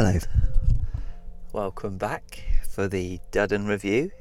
Hello. 0.00 0.16
Welcome 1.52 1.98
back 1.98 2.44
for 2.70 2.86
the 2.86 3.18
Duddon 3.32 3.66
Review 3.66 4.12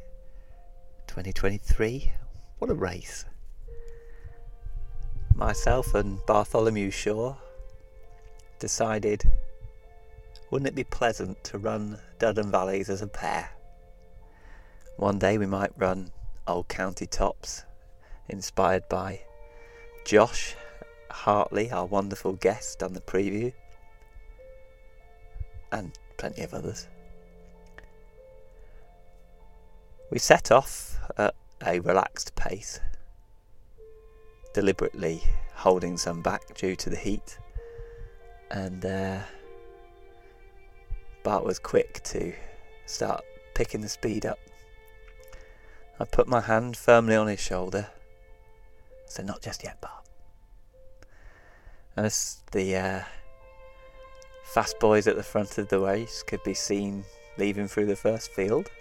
2023. 1.06 2.12
What 2.58 2.72
a 2.72 2.74
race. 2.74 3.26
Myself 5.36 5.94
and 5.94 6.18
Bartholomew 6.26 6.90
Shaw 6.90 7.36
decided 8.58 9.32
wouldn't 10.50 10.68
it 10.68 10.74
be 10.74 10.84
pleasant 10.84 11.44
to 11.44 11.60
run 11.60 12.00
Duddon 12.18 12.50
Valleys 12.50 12.90
as 12.90 13.04
a 13.04 13.08
pair? 13.08 13.52
One 14.96 15.20
day 15.20 15.38
we 15.38 15.46
might 15.46 15.78
run 15.78 16.10
Old 16.48 16.70
County 16.70 17.06
Tops, 17.06 17.66
inspired 18.30 18.90
by 18.90 19.22
Josh 20.06 20.56
Hartley, 21.12 21.70
our 21.70 21.86
wonderful 21.86 22.34
guest 22.34 22.82
on 22.82 22.94
the 22.94 23.02
preview 23.02 23.54
and 25.72 25.92
plenty 26.18 26.44
of 26.44 26.54
others. 26.54 26.88
We 30.10 30.20
set 30.20 30.52
off 30.52 30.98
at 31.18 31.36
a 31.66 31.80
relaxed 31.80 32.36
pace, 32.36 32.80
deliberately 34.54 35.22
holding 35.54 35.98
some 35.98 36.22
back 36.22 36.56
due 36.56 36.76
to 36.78 36.90
the 36.90 36.96
heat, 36.96 37.38
and 38.52 38.86
uh, 38.86 39.20
Bart 41.24 41.44
was 41.44 41.60
quick 41.60 42.02
to 42.06 42.34
start 42.86 43.24
picking 43.54 43.82
the 43.82 43.90
speed 43.90 44.26
up. 44.26 44.40
I 46.00 46.06
put 46.06 46.28
my 46.28 46.42
hand 46.42 46.78
firmly 46.78 47.16
on 47.16 47.28
his 47.28 47.40
shoulder, 47.40 47.88
so 49.08 49.24
not 49.24 49.42
just 49.42 49.64
yet, 49.64 49.82
Bart. 49.82 50.06
And 51.96 52.06
as 52.06 52.44
the 52.52 52.76
uh, 52.76 53.04
Fast 54.48 54.80
boys 54.80 55.08
at 55.08 55.18
the 55.18 55.24
front 55.24 55.58
of 55.58 55.68
the 55.68 55.80
race 55.80 56.24
could 56.24 56.42
be 56.44 56.54
seen 56.54 57.04
leaving 57.38 57.68
through 57.68 57.86
the 57.86 57.98
first 57.98 58.32
field. 58.32 58.72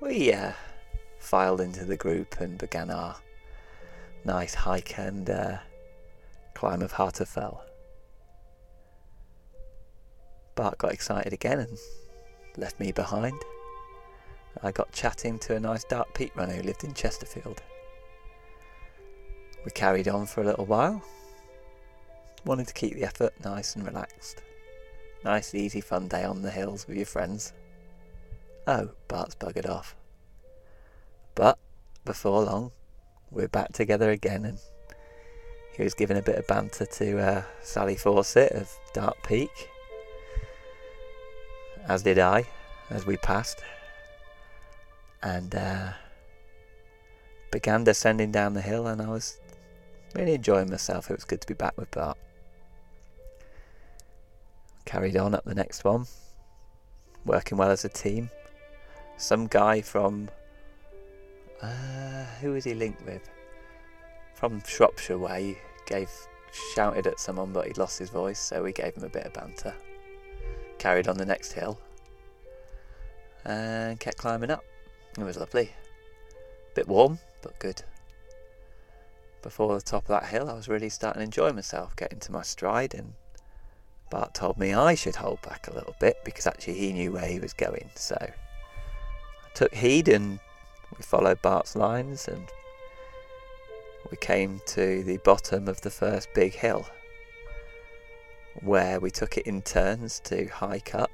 We 0.00 0.32
uh, 0.32 0.52
filed 1.18 1.60
into 1.60 1.84
the 1.84 1.98
group 1.98 2.40
and 2.40 2.56
began 2.56 2.90
our 2.90 3.16
nice 4.24 4.54
hike 4.54 4.98
and 4.98 5.28
uh, 5.28 5.58
climb 6.54 6.80
of 6.80 6.92
Harter 6.92 7.26
Fell. 7.26 7.64
Bart 10.54 10.78
got 10.78 10.92
excited 10.92 11.34
again 11.34 11.58
and 11.58 11.78
left 12.56 12.80
me 12.80 12.92
behind. 12.92 13.40
I 14.62 14.72
got 14.72 14.90
chatting 14.90 15.38
to 15.40 15.56
a 15.56 15.60
nice 15.60 15.84
Dark 15.84 16.14
Peak 16.14 16.34
runner 16.34 16.54
who 16.54 16.62
lived 16.62 16.82
in 16.82 16.94
Chesterfield. 16.94 17.62
We 19.66 19.70
carried 19.70 20.08
on 20.08 20.24
for 20.24 20.40
a 20.40 20.44
little 20.44 20.66
while, 20.66 21.02
wanted 22.44 22.66
to 22.68 22.74
keep 22.74 22.94
the 22.94 23.04
effort 23.04 23.32
nice 23.44 23.74
and 23.74 23.86
relaxed. 23.86 24.42
Nice, 25.24 25.54
easy, 25.54 25.80
fun 25.80 26.08
day 26.08 26.24
on 26.24 26.42
the 26.42 26.50
hills 26.50 26.86
with 26.86 26.96
your 26.96 27.06
friends. 27.06 27.52
Oh, 28.66 28.90
Bart's 29.08 29.34
buggered 29.34 29.68
off. 29.68 29.96
But 31.34 31.58
before 32.04 32.42
long, 32.42 32.72
we're 33.30 33.48
back 33.48 33.72
together 33.72 34.10
again, 34.10 34.44
and 34.44 34.58
he 35.76 35.82
was 35.82 35.94
giving 35.94 36.18
a 36.18 36.22
bit 36.22 36.36
of 36.36 36.46
banter 36.46 36.86
to 36.86 37.18
uh, 37.18 37.42
Sally 37.62 37.96
Fawcett 37.96 38.52
of 38.52 38.70
Dark 38.92 39.16
Peak, 39.26 39.70
as 41.88 42.02
did 42.02 42.18
I, 42.18 42.46
as 42.90 43.06
we 43.06 43.16
passed, 43.16 43.62
and 45.22 45.54
uh, 45.54 45.92
began 47.50 47.84
descending 47.84 48.30
down 48.30 48.52
the 48.52 48.62
hill, 48.62 48.86
and 48.86 49.00
I 49.00 49.08
was 49.08 49.40
really 50.14 50.34
enjoying 50.34 50.70
myself. 50.70 51.10
It 51.10 51.14
was 51.14 51.24
good 51.24 51.40
to 51.40 51.46
be 51.46 51.54
back 51.54 51.76
with 51.76 51.90
Bart 51.90 52.18
carried 54.84 55.16
on 55.16 55.34
up 55.34 55.44
the 55.44 55.54
next 55.54 55.84
one, 55.84 56.06
working 57.24 57.58
well 57.58 57.70
as 57.70 57.84
a 57.84 57.88
team. 57.88 58.30
Some 59.16 59.46
guy 59.46 59.80
from 59.80 60.28
uh, 61.62 62.24
who 62.40 62.52
was 62.52 62.64
he 62.64 62.74
linked 62.74 63.04
with? 63.06 63.28
From 64.34 64.62
Shropshire 64.66 65.18
way, 65.18 65.58
gave 65.86 66.10
shouted 66.74 67.06
at 67.06 67.18
someone, 67.18 67.52
but 67.52 67.66
he'd 67.66 67.78
lost 67.78 67.98
his 67.98 68.10
voice, 68.10 68.38
so 68.38 68.62
we 68.62 68.72
gave 68.72 68.94
him 68.94 69.04
a 69.04 69.08
bit 69.08 69.26
of 69.26 69.32
banter. 69.32 69.74
Carried 70.78 71.08
on 71.08 71.16
the 71.16 71.24
next 71.24 71.52
hill 71.52 71.78
and 73.44 73.98
kept 74.00 74.18
climbing 74.18 74.50
up. 74.50 74.64
It 75.18 75.24
was 75.24 75.36
lovely. 75.36 75.70
Bit 76.74 76.88
warm, 76.88 77.18
but 77.42 77.58
good. 77.58 77.82
Before 79.42 79.74
the 79.74 79.82
top 79.82 80.04
of 80.04 80.08
that 80.08 80.26
hill, 80.26 80.48
I 80.48 80.54
was 80.54 80.68
really 80.68 80.88
starting 80.88 81.20
to 81.20 81.24
enjoy 81.24 81.52
myself, 81.52 81.94
getting 81.96 82.18
to 82.20 82.32
my 82.32 82.42
stride 82.42 82.94
and 82.94 83.14
Bart 84.10 84.34
told 84.34 84.58
me 84.58 84.72
I 84.72 84.94
should 84.94 85.16
hold 85.16 85.42
back 85.42 85.68
a 85.68 85.74
little 85.74 85.96
bit 85.98 86.16
because 86.24 86.46
actually 86.46 86.74
he 86.74 86.92
knew 86.92 87.12
where 87.12 87.26
he 87.26 87.40
was 87.40 87.52
going. 87.52 87.90
So 87.94 88.16
I 88.20 89.48
took 89.54 89.74
heed 89.74 90.08
and 90.08 90.38
we 90.96 91.02
followed 91.02 91.42
Bart's 91.42 91.74
lines 91.74 92.28
and 92.28 92.48
we 94.10 94.16
came 94.16 94.60
to 94.66 95.02
the 95.02 95.18
bottom 95.18 95.68
of 95.68 95.80
the 95.80 95.90
first 95.90 96.28
big 96.34 96.54
hill 96.54 96.86
where 98.62 99.00
we 99.00 99.10
took 99.10 99.36
it 99.36 99.46
in 99.46 99.62
turns 99.62 100.20
to 100.20 100.46
hike 100.46 100.94
up 100.94 101.10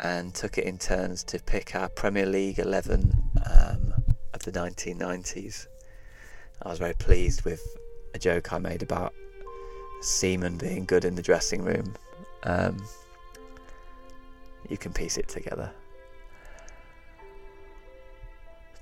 and 0.00 0.34
took 0.34 0.58
it 0.58 0.64
in 0.64 0.78
turns 0.78 1.24
to 1.24 1.38
pick 1.38 1.74
our 1.74 1.88
Premier 1.88 2.26
League 2.26 2.58
11 2.58 3.12
um, 3.50 3.94
of 4.34 4.42
the 4.42 4.52
1990s. 4.52 5.66
I 6.62 6.68
was 6.68 6.78
very 6.78 6.94
pleased 6.94 7.44
with 7.44 7.62
a 8.14 8.18
joke 8.18 8.52
I 8.52 8.58
made 8.58 8.82
about 8.82 9.14
Seaman 10.00 10.56
being 10.56 10.84
good 10.84 11.04
in 11.04 11.14
the 11.14 11.22
dressing 11.22 11.62
room, 11.62 11.94
um, 12.44 12.76
you 14.68 14.76
can 14.76 14.92
piece 14.92 15.16
it 15.16 15.28
together. 15.28 15.70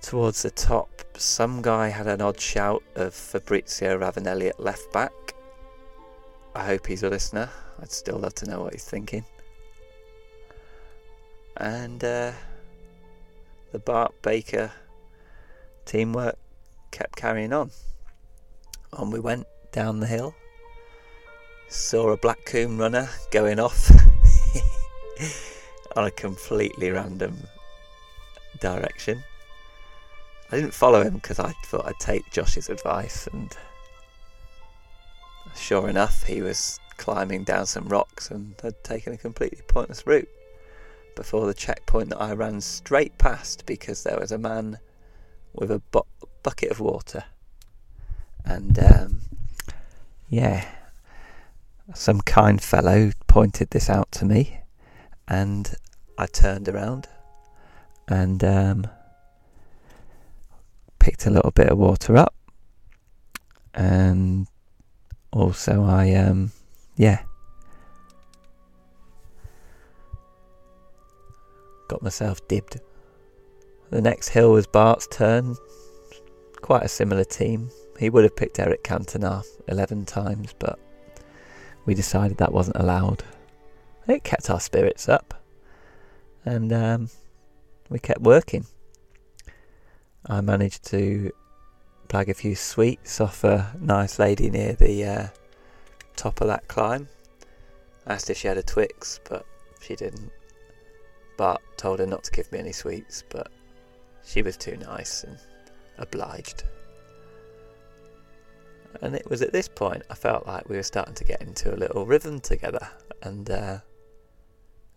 Towards 0.02 0.42
the 0.42 0.50
top, 0.50 0.90
some 1.16 1.62
guy 1.62 1.88
had 1.88 2.06
an 2.06 2.20
odd 2.20 2.38
shout 2.38 2.82
of 2.94 3.14
Fabrizio 3.14 3.98
Ravanelli 3.98 4.48
at 4.48 4.60
left 4.60 4.92
back. 4.92 5.12
I 6.54 6.64
hope 6.64 6.86
he's 6.86 7.02
a 7.02 7.10
listener. 7.10 7.50
I'd 7.80 7.90
still 7.90 8.18
love 8.18 8.34
to 8.36 8.46
know 8.46 8.62
what 8.62 8.72
he's 8.72 8.84
thinking. 8.84 9.24
And 11.56 12.04
uh, 12.04 12.32
the 13.72 13.78
Bart 13.78 14.14
Baker 14.22 14.70
teamwork 15.86 16.38
kept 16.90 17.16
carrying 17.16 17.52
on. 17.52 17.70
On 18.92 19.10
we 19.10 19.18
went 19.18 19.46
down 19.72 20.00
the 20.00 20.06
hill 20.06 20.34
saw 21.68 22.10
a 22.10 22.16
Black 22.16 22.44
Combe 22.44 22.78
runner 22.78 23.08
going 23.30 23.58
off 23.58 23.90
on 25.96 26.04
a 26.04 26.10
completely 26.10 26.90
random 26.90 27.36
direction. 28.60 29.22
I 30.50 30.56
didn't 30.56 30.74
follow 30.74 31.02
him 31.02 31.14
because 31.14 31.38
I 31.38 31.52
thought 31.64 31.86
I'd 31.86 31.98
take 31.98 32.30
Josh's 32.30 32.68
advice, 32.68 33.26
and 33.32 33.54
sure 35.56 35.88
enough, 35.88 36.22
he 36.22 36.40
was 36.40 36.78
climbing 36.96 37.44
down 37.44 37.66
some 37.66 37.88
rocks 37.88 38.30
and 38.30 38.54
had 38.62 38.82
taken 38.84 39.12
a 39.12 39.18
completely 39.18 39.60
pointless 39.66 40.06
route 40.06 40.28
before 41.14 41.46
the 41.46 41.54
checkpoint 41.54 42.10
that 42.10 42.20
I 42.20 42.32
ran 42.32 42.60
straight 42.60 43.18
past 43.18 43.66
because 43.66 44.02
there 44.02 44.18
was 44.18 44.32
a 44.32 44.38
man 44.38 44.78
with 45.52 45.70
a 45.70 45.80
bu- 45.90 46.00
bucket 46.42 46.70
of 46.70 46.80
water. 46.80 47.24
And 48.44 48.78
um, 48.78 49.20
yeah, 50.28 50.64
some 51.94 52.20
kind 52.20 52.60
fellow 52.60 53.12
pointed 53.26 53.70
this 53.70 53.88
out 53.88 54.10
to 54.12 54.24
me, 54.24 54.60
and 55.28 55.74
I 56.18 56.26
turned 56.26 56.68
around 56.68 57.08
and 58.08 58.42
um, 58.44 58.86
picked 60.98 61.26
a 61.26 61.30
little 61.30 61.50
bit 61.50 61.68
of 61.68 61.78
water 61.78 62.16
up, 62.16 62.34
and 63.74 64.46
also 65.32 65.84
I 65.84 66.14
um, 66.14 66.52
yeah 66.96 67.22
got 71.88 72.02
myself 72.02 72.46
dibbed. 72.48 72.80
The 73.90 74.02
next 74.02 74.28
hill 74.30 74.52
was 74.52 74.66
Bart's 74.66 75.06
turn. 75.06 75.56
Quite 76.60 76.82
a 76.82 76.88
similar 76.88 77.24
team. 77.24 77.70
He 77.98 78.10
would 78.10 78.24
have 78.24 78.36
picked 78.36 78.58
Eric 78.58 78.82
Cantona 78.82 79.44
11 79.68 80.04
times, 80.06 80.52
but 80.58 80.78
we 81.86 81.94
decided 81.94 82.36
that 82.36 82.52
wasn't 82.52 82.76
allowed. 82.76 83.22
It 84.06 84.24
kept 84.24 84.50
our 84.50 84.60
spirits 84.60 85.08
up, 85.08 85.34
and 86.44 86.72
um, 86.72 87.08
we 87.88 87.98
kept 87.98 88.20
working. 88.20 88.66
I 90.26 90.40
managed 90.40 90.84
to 90.90 91.32
plug 92.08 92.28
a 92.28 92.34
few 92.34 92.54
sweets 92.54 93.20
off 93.20 93.44
a 93.44 93.74
nice 93.80 94.18
lady 94.18 94.50
near 94.50 94.74
the 94.74 95.04
uh, 95.04 95.26
top 96.16 96.40
of 96.40 96.48
that 96.48 96.68
climb. 96.68 97.08
I 98.06 98.14
asked 98.14 98.30
if 98.30 98.38
she 98.38 98.48
had 98.48 98.58
a 98.58 98.62
Twix, 98.62 99.20
but 99.28 99.46
she 99.80 99.96
didn't. 99.96 100.30
But 101.36 101.60
told 101.76 101.98
her 101.98 102.06
not 102.06 102.24
to 102.24 102.30
give 102.32 102.50
me 102.50 102.58
any 102.58 102.72
sweets, 102.72 103.22
but 103.28 103.50
she 104.24 104.42
was 104.42 104.56
too 104.56 104.76
nice 104.76 105.24
and 105.24 105.38
obliged. 105.98 106.64
And 109.02 109.14
it 109.14 109.28
was 109.28 109.42
at 109.42 109.52
this 109.52 109.68
point 109.68 110.02
I 110.10 110.14
felt 110.14 110.46
like 110.46 110.68
we 110.68 110.76
were 110.76 110.82
starting 110.82 111.14
to 111.14 111.24
get 111.24 111.42
into 111.42 111.74
a 111.74 111.76
little 111.76 112.06
rhythm 112.06 112.40
together, 112.40 112.88
and 113.22 113.48
uh, 113.50 113.78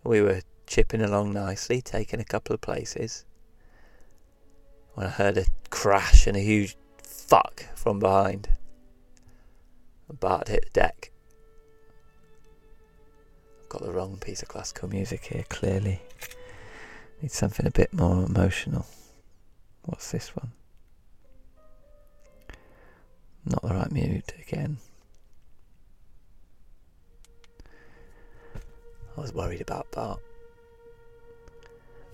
we 0.04 0.20
were 0.20 0.40
chipping 0.66 1.02
along 1.02 1.32
nicely, 1.32 1.82
taking 1.82 2.20
a 2.20 2.24
couple 2.24 2.54
of 2.54 2.60
places. 2.60 3.24
When 4.94 5.06
I 5.06 5.10
heard 5.10 5.38
a 5.38 5.46
crash 5.70 6.26
and 6.26 6.36
a 6.36 6.40
huge 6.40 6.76
fuck 7.02 7.64
from 7.74 7.98
behind, 7.98 8.48
Bart 10.18 10.48
hit 10.48 10.64
the 10.64 10.80
deck. 10.80 11.12
I've 13.62 13.68
got 13.68 13.82
the 13.82 13.92
wrong 13.92 14.18
piece 14.18 14.42
of 14.42 14.48
classical 14.48 14.88
music 14.88 15.26
here, 15.26 15.44
clearly. 15.48 16.02
Need 17.22 17.30
something 17.30 17.66
a 17.66 17.70
bit 17.70 17.92
more 17.92 18.24
emotional. 18.24 18.86
What's 19.84 20.10
this 20.10 20.34
one? 20.34 20.52
Not 23.50 23.62
the 23.62 23.74
right 23.74 23.90
mute 23.90 24.32
again. 24.40 24.78
I 29.16 29.20
was 29.20 29.34
worried 29.34 29.60
about 29.60 29.90
Bart. 29.90 30.20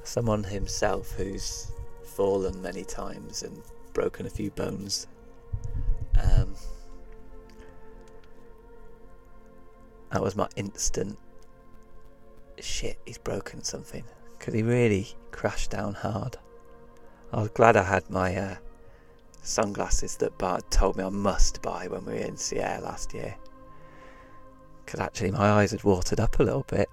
Someone 0.03 0.44
himself 0.44 1.12
who's 1.12 1.71
fallen 2.05 2.62
many 2.62 2.85
times 2.85 3.43
and 3.43 3.61
broken 3.93 4.25
a 4.25 4.31
few 4.31 4.50
bones. 4.50 5.09
Um, 6.19 6.55
that 10.11 10.23
was 10.23 10.37
my 10.37 10.49
instant 10.56 11.19
shit, 12.59 12.99
he's 13.05 13.19
broken 13.19 13.62
something. 13.62 14.05
Because 14.39 14.55
he 14.55 14.62
really 14.62 15.09
crashed 15.32 15.71
down 15.71 15.94
hard. 15.94 16.39
I 17.32 17.41
was 17.41 17.50
glad 17.50 17.77
I 17.77 17.82
had 17.82 18.09
my 18.09 18.35
uh, 18.37 18.56
sunglasses 19.46 20.16
that 20.16 20.37
Bart 20.38 20.70
told 20.70 20.96
me 20.96 21.04
I 21.04 21.08
must 21.08 21.62
buy 21.62 21.87
when 21.88 22.04
we 22.04 22.14
were 22.14 22.19
in 22.19 22.37
Sierra 22.37 22.81
last 22.81 23.14
year. 23.14 23.37
Because 24.84 25.00
actually, 25.00 25.32
my 25.32 25.50
eyes 25.50 25.72
had 25.72 25.84
watered 25.84 26.20
up 26.20 26.38
a 26.38 26.43
little 26.43 26.64
bit. 26.69 26.88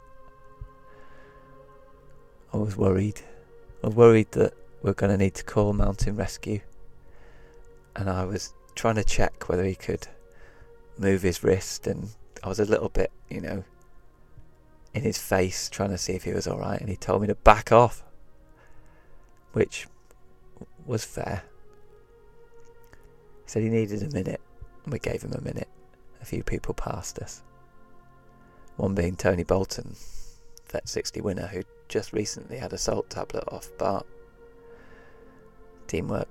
I 2.52 2.58
was 2.58 2.76
worried. 2.76 3.22
I 3.84 3.88
was 3.88 3.96
worried 3.96 4.32
that 4.32 4.54
we're 4.82 4.94
going 4.94 5.12
to 5.12 5.18
need 5.18 5.36
to 5.36 5.44
call 5.44 5.74
mountain 5.74 6.16
rescue. 6.16 6.62
And 7.96 8.10
I 8.10 8.26
was 8.26 8.54
trying 8.76 8.96
to 8.96 9.04
check 9.04 9.48
whether 9.48 9.64
he 9.64 9.76
could 9.76 10.08
move 10.98 11.22
his 11.22 11.44
wrist, 11.44 11.88
and 11.88 12.10
I 12.44 12.50
was 12.50 12.60
a 12.60 12.66
little 12.66 12.90
bit, 12.90 13.12
you 13.30 13.42
know, 13.42 13.64
in 14.94 15.02
his 15.02 15.18
face 15.18 15.70
trying 15.70 15.90
to 15.90 15.98
see 15.98 16.14
if 16.14 16.24
he 16.24 16.34
was 16.34 16.48
alright, 16.48 16.80
and 16.80 16.90
he 16.90 16.96
told 16.96 17.22
me 17.22 17.28
to 17.28 17.36
back 17.36 17.72
off, 17.72 18.04
which 19.54 19.88
was 20.86 21.06
fair. 21.06 21.44
Said 23.54 23.62
he 23.62 23.70
needed 23.70 24.02
a 24.02 24.12
minute, 24.16 24.42
and 24.84 24.92
we 24.92 24.98
gave 24.98 25.22
him 25.22 25.34
a 25.34 25.42
minute. 25.42 25.68
A 26.24 26.26
few 26.26 26.42
people 26.42 26.74
passed 26.74 27.20
us. 27.20 27.44
One 28.78 28.96
being 28.96 29.16
Tony 29.16 29.44
Bolton, 29.44 29.96
Vet 30.72 30.90
60 30.90 31.22
winner, 31.22 31.46
who 31.46 31.62
just 31.88 32.14
recently 32.14 32.58
had 32.58 32.74
a 32.74 32.80
salt 32.80 33.12
tablet 33.12 33.44
off 33.50 33.70
Bart. 33.78 34.08
Teamwork. 35.86 36.28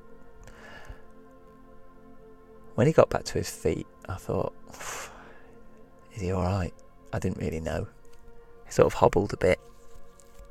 When 2.75 2.89
he 2.89 2.93
got 2.93 3.09
back 3.09 3.23
to 3.23 3.35
his 3.35 3.49
feet, 3.49 3.87
I 4.09 4.17
thought, 4.17 4.53
is 6.17 6.23
he 6.23 6.33
alright? 6.33 6.75
I 7.13 7.21
didn't 7.21 7.39
really 7.39 7.61
know. 7.61 7.87
He 8.67 8.73
sort 8.73 8.87
of 8.87 8.95
hobbled 8.95 9.33
a 9.33 9.37
bit, 9.37 9.61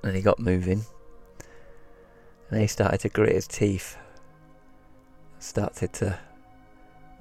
and 0.04 0.16
he 0.16 0.22
got 0.22 0.40
moving. 0.40 0.86
And 2.50 2.62
he 2.62 2.68
started 2.68 3.02
to 3.02 3.10
grit 3.10 3.36
his 3.36 3.46
teeth. 3.46 3.98
Started 5.40 5.92
to 5.96 6.18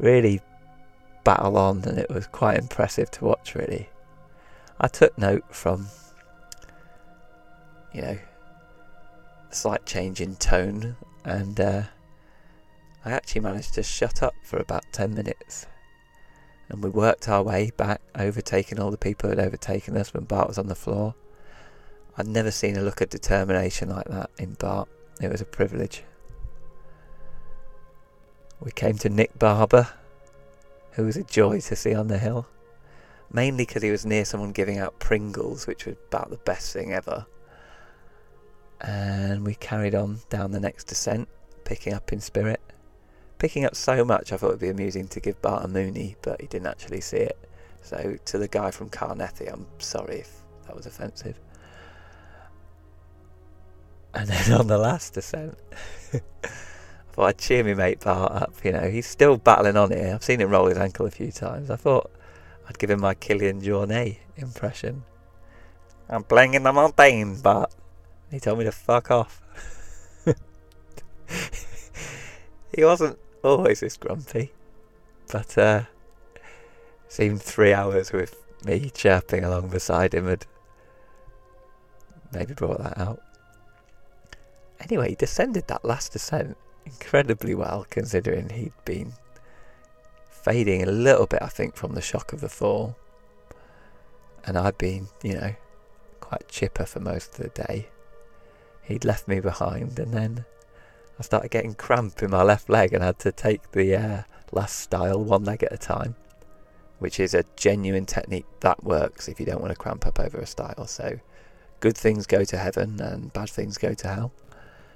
really 0.00 0.40
battle 1.24 1.56
on, 1.56 1.84
and 1.84 1.98
it 1.98 2.10
was 2.10 2.26
quite 2.26 2.58
impressive 2.58 3.10
to 3.12 3.24
watch, 3.24 3.54
really. 3.54 3.88
I 4.80 4.88
took 4.88 5.16
note 5.18 5.44
from, 5.54 5.88
you 7.92 8.02
know, 8.02 8.18
slight 9.50 9.84
change 9.84 10.20
in 10.20 10.36
tone, 10.36 10.96
and 11.24 11.60
uh, 11.60 11.82
I 13.04 13.12
actually 13.12 13.42
managed 13.42 13.74
to 13.74 13.82
shut 13.82 14.22
up 14.22 14.34
for 14.42 14.58
about 14.58 14.84
10 14.92 15.14
minutes. 15.14 15.66
And 16.68 16.82
we 16.82 16.90
worked 16.90 17.28
our 17.28 17.42
way 17.42 17.70
back, 17.76 18.00
overtaking 18.14 18.78
all 18.78 18.90
the 18.90 18.96
people 18.96 19.28
who 19.28 19.36
had 19.36 19.44
overtaken 19.44 19.96
us 19.96 20.14
when 20.14 20.24
Bart 20.24 20.48
was 20.48 20.58
on 20.58 20.68
the 20.68 20.74
floor. 20.74 21.14
I'd 22.16 22.28
never 22.28 22.50
seen 22.50 22.76
a 22.76 22.82
look 22.82 23.00
of 23.00 23.10
determination 23.10 23.88
like 23.90 24.06
that 24.06 24.30
in 24.38 24.54
Bart. 24.54 24.88
It 25.20 25.30
was 25.30 25.40
a 25.40 25.46
privilege. 25.46 26.04
We 28.60 28.70
came 28.72 28.98
to 28.98 29.08
Nick 29.08 29.38
Barber, 29.38 29.88
who 30.92 31.04
was 31.04 31.16
a 31.16 31.22
joy 31.22 31.60
to 31.60 31.76
see 31.76 31.94
on 31.94 32.08
the 32.08 32.18
hill. 32.18 32.46
Mainly 33.32 33.64
because 33.64 33.82
he 33.82 33.90
was 33.90 34.04
near 34.04 34.24
someone 34.24 34.52
giving 34.52 34.78
out 34.78 34.98
Pringles, 34.98 35.66
which 35.66 35.86
was 35.86 35.96
about 36.08 36.30
the 36.30 36.36
best 36.38 36.72
thing 36.72 36.92
ever. 36.92 37.26
And 38.80 39.44
we 39.44 39.54
carried 39.54 39.94
on 39.94 40.18
down 40.28 40.50
the 40.50 40.60
next 40.60 40.84
descent, 40.84 41.28
picking 41.64 41.94
up 41.94 42.12
in 42.12 42.20
spirit. 42.20 42.60
Picking 43.38 43.64
up 43.64 43.74
so 43.74 44.04
much 44.04 44.32
I 44.32 44.36
thought 44.36 44.48
it 44.48 44.52
would 44.52 44.60
be 44.60 44.68
amusing 44.68 45.08
to 45.08 45.20
give 45.20 45.40
Bart 45.40 45.64
a 45.64 45.68
Mooney, 45.68 46.16
but 46.20 46.40
he 46.40 46.46
didn't 46.46 46.66
actually 46.66 47.00
see 47.00 47.18
it. 47.18 47.38
So 47.82 48.16
to 48.26 48.38
the 48.38 48.48
guy 48.48 48.70
from 48.70 48.90
Carnethy, 48.90 49.46
I'm 49.46 49.66
sorry 49.78 50.18
if 50.18 50.42
that 50.66 50.76
was 50.76 50.86
offensive. 50.86 51.38
And 54.12 54.28
then 54.28 54.52
on 54.52 54.66
the 54.66 54.76
last 54.76 55.14
descent, 55.14 55.56
I 57.10 57.12
thought 57.12 57.26
I'd 57.26 57.38
cheer 57.38 57.64
my 57.64 57.74
mate 57.74 58.00
Bart 58.00 58.30
up. 58.32 58.54
You 58.62 58.72
know, 58.72 58.88
he's 58.88 59.06
still 59.06 59.36
battling 59.36 59.76
on 59.76 59.90
here. 59.90 60.14
I've 60.14 60.22
seen 60.22 60.40
him 60.40 60.50
roll 60.50 60.66
his 60.66 60.78
ankle 60.78 61.06
a 61.06 61.10
few 61.10 61.32
times. 61.32 61.70
I 61.70 61.76
thought 61.76 62.10
I'd 62.68 62.78
give 62.78 62.90
him 62.90 63.00
my 63.00 63.14
Kilian 63.14 63.62
Jornet 63.62 64.18
impression. 64.36 65.02
I'm 66.08 66.22
playing 66.22 66.54
in 66.54 66.62
the 66.62 66.72
mountain, 66.72 67.40
Bart. 67.40 67.74
He 68.30 68.38
told 68.38 68.58
me 68.58 68.64
to 68.64 68.72
fuck 68.72 69.10
off. 69.10 69.42
he 72.74 72.84
wasn't 72.84 73.18
always 73.42 73.80
this 73.80 73.96
grumpy, 73.96 74.52
but 75.32 75.58
uh, 75.58 75.82
seemed 77.08 77.42
three 77.42 77.72
hours 77.72 78.12
with 78.12 78.36
me 78.64 78.90
chirping 78.90 79.42
along 79.42 79.68
beside 79.68 80.14
him 80.14 80.26
had 80.26 80.46
maybe 82.32 82.54
brought 82.54 82.78
that 82.78 82.98
out. 82.98 83.20
Anyway, 84.80 85.10
he 85.10 85.14
descended 85.16 85.66
that 85.66 85.84
last 85.84 86.12
descent 86.12 86.56
incredibly 86.84 87.54
well, 87.54 87.86
considering 87.90 88.50
he'd 88.50 88.72
been 88.84 89.12
fading 90.28 90.82
a 90.82 90.90
little 90.90 91.26
bit, 91.26 91.42
I 91.42 91.48
think, 91.48 91.76
from 91.76 91.94
the 91.94 92.00
shock 92.00 92.32
of 92.32 92.40
the 92.40 92.48
fall. 92.48 92.96
And 94.44 94.56
I'd 94.56 94.78
been, 94.78 95.08
you 95.22 95.34
know, 95.34 95.54
quite 96.20 96.48
chipper 96.48 96.86
for 96.86 97.00
most 97.00 97.38
of 97.38 97.42
the 97.42 97.62
day. 97.64 97.88
He'd 98.82 99.04
left 99.04 99.28
me 99.28 99.40
behind, 99.40 99.98
and 99.98 100.12
then 100.12 100.44
I 101.18 101.22
started 101.22 101.50
getting 101.50 101.74
cramp 101.74 102.22
in 102.22 102.30
my 102.30 102.42
left 102.42 102.70
leg 102.70 102.92
and 102.92 103.02
had 103.02 103.18
to 103.20 103.32
take 103.32 103.72
the 103.72 103.94
uh, 103.94 104.22
last 104.52 104.78
stile 104.78 105.22
one 105.22 105.44
leg 105.44 105.62
at 105.62 105.72
a 105.72 105.78
time, 105.78 106.16
which 106.98 107.20
is 107.20 107.34
a 107.34 107.44
genuine 107.56 108.06
technique 108.06 108.46
that 108.60 108.82
works 108.82 109.28
if 109.28 109.38
you 109.38 109.46
don't 109.46 109.60
want 109.60 109.72
to 109.72 109.78
cramp 109.78 110.06
up 110.06 110.18
over 110.18 110.38
a 110.38 110.46
stile. 110.46 110.86
So, 110.86 111.20
good 111.80 111.96
things 111.96 112.26
go 112.26 112.44
to 112.44 112.56
heaven 112.56 113.00
and 113.00 113.32
bad 113.32 113.50
things 113.50 113.76
go 113.76 113.92
to 113.92 114.08
hell. 114.08 114.32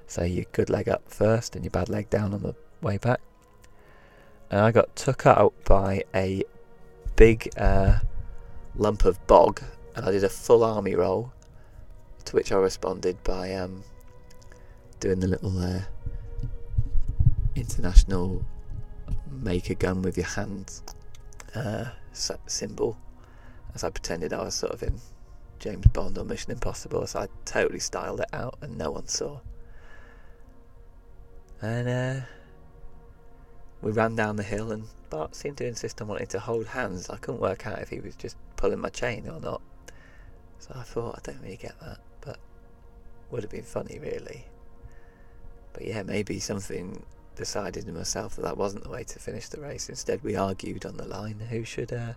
So 0.06 0.22
your 0.22 0.44
good 0.52 0.70
leg 0.70 0.88
up 0.88 1.08
first 1.08 1.56
and 1.56 1.64
your 1.64 1.70
bad 1.70 1.88
leg 1.88 2.10
down 2.10 2.34
on 2.34 2.42
the 2.42 2.54
way 2.82 2.98
back. 2.98 3.20
And 4.50 4.60
I 4.60 4.70
got 4.70 4.94
took 4.94 5.26
out 5.26 5.54
by 5.64 6.04
a 6.14 6.44
big 7.16 7.48
uh, 7.56 7.98
lump 8.76 9.04
of 9.04 9.24
bog, 9.26 9.62
and 9.96 10.04
I 10.04 10.10
did 10.10 10.24
a 10.24 10.28
full 10.28 10.62
army 10.64 10.94
roll. 10.94 11.32
To 12.26 12.36
which 12.36 12.52
I 12.52 12.56
responded 12.56 13.22
by 13.22 13.54
um, 13.54 13.82
doing 14.98 15.20
the 15.20 15.26
little 15.26 15.58
uh, 15.58 15.82
international 17.54 18.42
make 19.30 19.68
a 19.68 19.74
gun 19.74 20.00
with 20.00 20.16
your 20.16 20.26
hands 20.26 20.82
uh, 21.54 21.86
symbol, 22.12 22.96
as 23.74 23.84
I 23.84 23.90
pretended 23.90 24.32
I 24.32 24.44
was 24.44 24.54
sort 24.54 24.72
of 24.72 24.82
in 24.82 24.98
James 25.58 25.86
Bond 25.88 26.16
or 26.16 26.24
Mission 26.24 26.52
Impossible. 26.52 27.06
So 27.06 27.20
I 27.20 27.28
totally 27.44 27.80
styled 27.80 28.20
it 28.20 28.28
out, 28.32 28.56
and 28.62 28.78
no 28.78 28.90
one 28.90 29.06
saw. 29.06 29.40
And 31.62 31.88
uh, 31.88 32.26
we 33.82 33.92
ran 33.92 34.16
down 34.16 34.36
the 34.36 34.42
hill, 34.42 34.72
and 34.72 34.84
Bart 35.10 35.34
seemed 35.34 35.58
to 35.58 35.66
insist 35.66 36.00
on 36.02 36.08
wanting 36.08 36.26
to 36.28 36.40
hold 36.40 36.66
hands. 36.66 37.08
I 37.10 37.16
couldn't 37.16 37.40
work 37.40 37.66
out 37.66 37.80
if 37.80 37.88
he 37.88 38.00
was 38.00 38.16
just 38.16 38.36
pulling 38.56 38.80
my 38.80 38.90
chain 38.90 39.28
or 39.28 39.40
not. 39.40 39.62
So 40.58 40.72
I 40.74 40.82
thought, 40.82 41.16
I 41.18 41.20
don't 41.22 41.42
really 41.42 41.56
get 41.56 41.78
that, 41.80 41.98
but 42.20 42.38
would 43.30 43.42
have 43.42 43.50
been 43.50 43.62
funny, 43.62 43.98
really. 43.98 44.46
But 45.72 45.86
yeah, 45.86 46.02
maybe 46.02 46.40
something 46.40 47.04
decided 47.36 47.88
in 47.88 47.94
myself 47.94 48.36
that 48.36 48.42
that 48.42 48.56
wasn't 48.56 48.84
the 48.84 48.90
way 48.90 49.04
to 49.04 49.18
finish 49.18 49.48
the 49.48 49.60
race. 49.60 49.88
Instead, 49.88 50.22
we 50.22 50.36
argued 50.36 50.86
on 50.86 50.96
the 50.96 51.06
line 51.06 51.40
who 51.50 51.64
should 51.64 51.92
uh, 51.92 52.14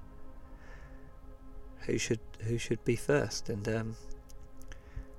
who 1.80 1.98
should 1.98 2.20
who 2.42 2.58
should 2.58 2.84
be 2.86 2.96
first. 2.96 3.50
And 3.50 3.68
um, 3.68 3.96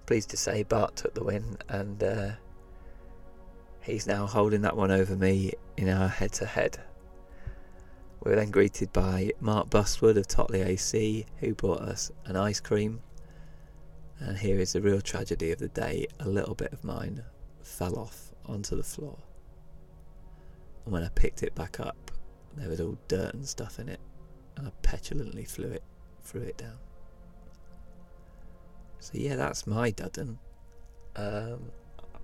pleased 0.06 0.30
to 0.30 0.36
say, 0.36 0.62
Bart 0.62 0.96
took 0.96 1.14
the 1.14 1.24
win, 1.24 1.58
and 1.68 2.02
uh, 2.02 2.30
he's 3.88 4.06
now 4.06 4.26
holding 4.26 4.60
that 4.60 4.76
one 4.76 4.90
over 4.90 5.16
me 5.16 5.52
in 5.76 5.88
our 5.88 6.08
head 6.08 6.32
to 6.34 6.46
head. 6.46 6.78
We 8.22 8.30
were 8.30 8.36
then 8.36 8.50
greeted 8.50 8.92
by 8.92 9.32
Mark 9.40 9.70
Bustwood 9.70 10.18
of 10.18 10.26
Totley 10.26 10.60
AC, 10.60 11.24
who 11.38 11.54
brought 11.54 11.80
us 11.80 12.10
an 12.26 12.36
ice 12.36 12.60
cream. 12.60 13.00
And 14.18 14.36
here 14.36 14.58
is 14.58 14.72
the 14.72 14.82
real 14.82 15.00
tragedy 15.00 15.52
of 15.52 15.58
the 15.58 15.68
day 15.68 16.06
a 16.20 16.28
little 16.28 16.54
bit 16.54 16.72
of 16.72 16.84
mine 16.84 17.22
fell 17.62 17.98
off 17.98 18.32
onto 18.44 18.76
the 18.76 18.82
floor. 18.82 19.16
And 20.84 20.92
when 20.92 21.04
I 21.04 21.08
picked 21.08 21.42
it 21.42 21.54
back 21.54 21.80
up, 21.80 22.10
there 22.56 22.68
was 22.68 22.80
all 22.80 22.98
dirt 23.08 23.34
and 23.34 23.46
stuff 23.46 23.78
in 23.78 23.88
it, 23.88 24.00
and 24.56 24.66
I 24.66 24.70
petulantly 24.82 25.44
threw 25.44 25.70
it, 25.70 25.84
threw 26.24 26.42
it 26.42 26.58
down. 26.58 26.78
So 28.98 29.12
yeah, 29.14 29.36
that's 29.36 29.66
my 29.66 29.92
Duddon. 29.92 30.36
Um, 31.14 31.70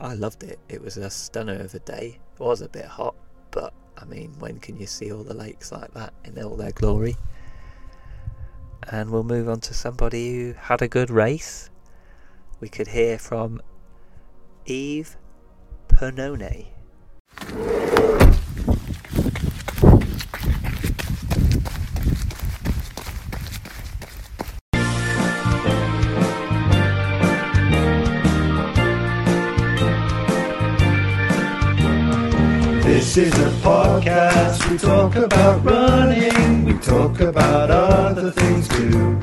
I 0.00 0.14
loved 0.14 0.42
it. 0.42 0.58
It 0.68 0.82
was 0.82 0.96
a 0.96 1.10
stunner 1.10 1.60
of 1.60 1.74
a 1.74 1.78
day. 1.78 2.18
It 2.34 2.40
was 2.40 2.60
a 2.60 2.68
bit 2.68 2.84
hot, 2.84 3.14
but 3.50 3.72
I 3.96 4.04
mean, 4.04 4.34
when 4.38 4.58
can 4.58 4.78
you 4.78 4.86
see 4.86 5.12
all 5.12 5.22
the 5.22 5.34
lakes 5.34 5.72
like 5.72 5.94
that 5.94 6.12
in 6.24 6.42
all 6.42 6.56
their 6.56 6.72
glory? 6.72 7.16
And 8.90 9.10
we'll 9.10 9.24
move 9.24 9.48
on 9.48 9.60
to 9.60 9.74
somebody 9.74 10.34
who 10.34 10.52
had 10.54 10.82
a 10.82 10.88
good 10.88 11.10
race. 11.10 11.70
We 12.60 12.68
could 12.68 12.88
hear 12.88 13.18
from 13.18 13.62
Eve 14.66 15.16
Pannone. 15.88 16.66
This 33.14 33.32
is 33.32 33.38
a 33.38 33.50
podcast. 33.62 34.68
We 34.68 34.76
talk 34.76 35.14
about 35.14 35.64
running. 35.64 36.64
We 36.64 36.72
talk 36.78 37.20
about 37.20 37.70
other 37.70 38.32
things 38.32 38.66
too. 38.66 39.20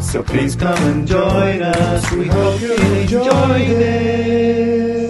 So 0.00 0.22
please 0.22 0.54
come 0.54 0.80
and 0.84 1.08
join 1.08 1.60
us. 1.60 2.08
We 2.12 2.28
hope 2.28 2.60
you 2.60 2.74
enjoy 2.74 3.66
this. 3.74 5.06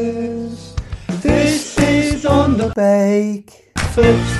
This 1.21 1.79
is 1.79 2.25
on 2.25 2.57
the 2.57 2.73
bake. 2.75 3.71
First. 3.93 4.35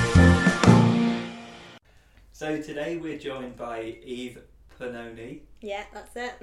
So 2.31 2.59
today 2.59 2.97
we're 2.97 3.19
joined 3.19 3.57
by 3.57 3.95
Eve 4.03 4.41
Pannone 4.79 5.41
Yeah, 5.61 5.83
that's 5.93 6.15
it. 6.15 6.33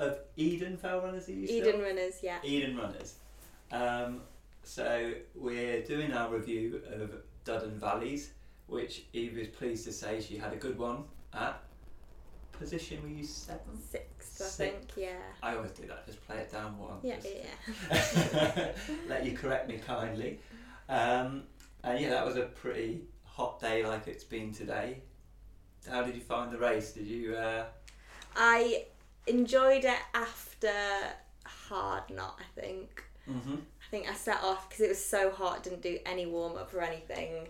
of 0.00 0.18
Eden 0.36 0.76
Fell 0.76 1.02
Runners. 1.02 1.28
Are 1.28 1.32
you 1.32 1.46
still? 1.46 1.68
Eden 1.68 1.80
Runners, 1.80 2.14
yeah. 2.20 2.38
Eden 2.42 2.76
Runners. 2.76 3.14
Um, 3.70 4.22
so 4.64 5.12
we're 5.34 5.82
doing 5.82 6.12
our 6.12 6.32
review 6.34 6.80
of 6.92 7.10
Duddon 7.44 7.74
Valleys, 7.78 8.30
which 8.66 9.04
Eve 9.12 9.38
is 9.38 9.48
pleased 9.48 9.84
to 9.84 9.92
say 9.92 10.20
she 10.20 10.36
had 10.36 10.52
a 10.52 10.56
good 10.56 10.78
one 10.78 11.04
at. 11.32 11.60
Position 12.52 13.02
were 13.02 13.08
you 13.08 13.24
seventh? 13.24 13.84
Sixth, 13.90 14.40
I 14.40 14.44
Sixth. 14.44 14.56
think, 14.56 14.92
yeah. 14.96 15.16
I 15.42 15.56
always 15.56 15.72
do 15.72 15.88
that. 15.88 16.06
Just 16.06 16.24
play 16.24 16.36
it 16.36 16.52
down 16.52 16.78
one. 16.78 16.98
Yeah, 17.02 17.16
just- 17.16 17.34
yeah. 17.90 18.72
Let 19.08 19.26
you 19.26 19.36
correct 19.36 19.68
me 19.68 19.80
kindly. 19.84 20.38
Um, 20.88 21.42
and 21.82 21.98
yeah, 22.00 22.10
that 22.10 22.24
was 22.24 22.36
a 22.36 22.42
pretty 22.44 23.02
hot 23.24 23.58
day, 23.60 23.84
like 23.84 24.06
it's 24.06 24.22
been 24.22 24.52
today. 24.52 24.98
How 25.90 26.04
did 26.04 26.14
you 26.14 26.20
find 26.20 26.52
the 26.52 26.58
race? 26.58 26.92
Did 26.92 27.08
you? 27.08 27.34
Uh, 27.34 27.64
I 28.36 28.84
enjoyed 29.26 29.84
it 29.84 29.98
after 30.14 30.70
Hard 31.44 32.08
Knot, 32.10 32.38
I 32.38 32.60
think. 32.60 33.02
mhm. 33.28 33.62
I 33.94 33.96
think 33.96 34.10
I 34.10 34.14
set 34.14 34.42
off 34.42 34.68
because 34.68 34.84
it 34.84 34.88
was 34.88 35.04
so 35.04 35.30
hot, 35.30 35.62
didn't 35.62 35.82
do 35.82 36.00
any 36.04 36.26
warm 36.26 36.56
up 36.56 36.74
or 36.74 36.80
anything. 36.80 37.46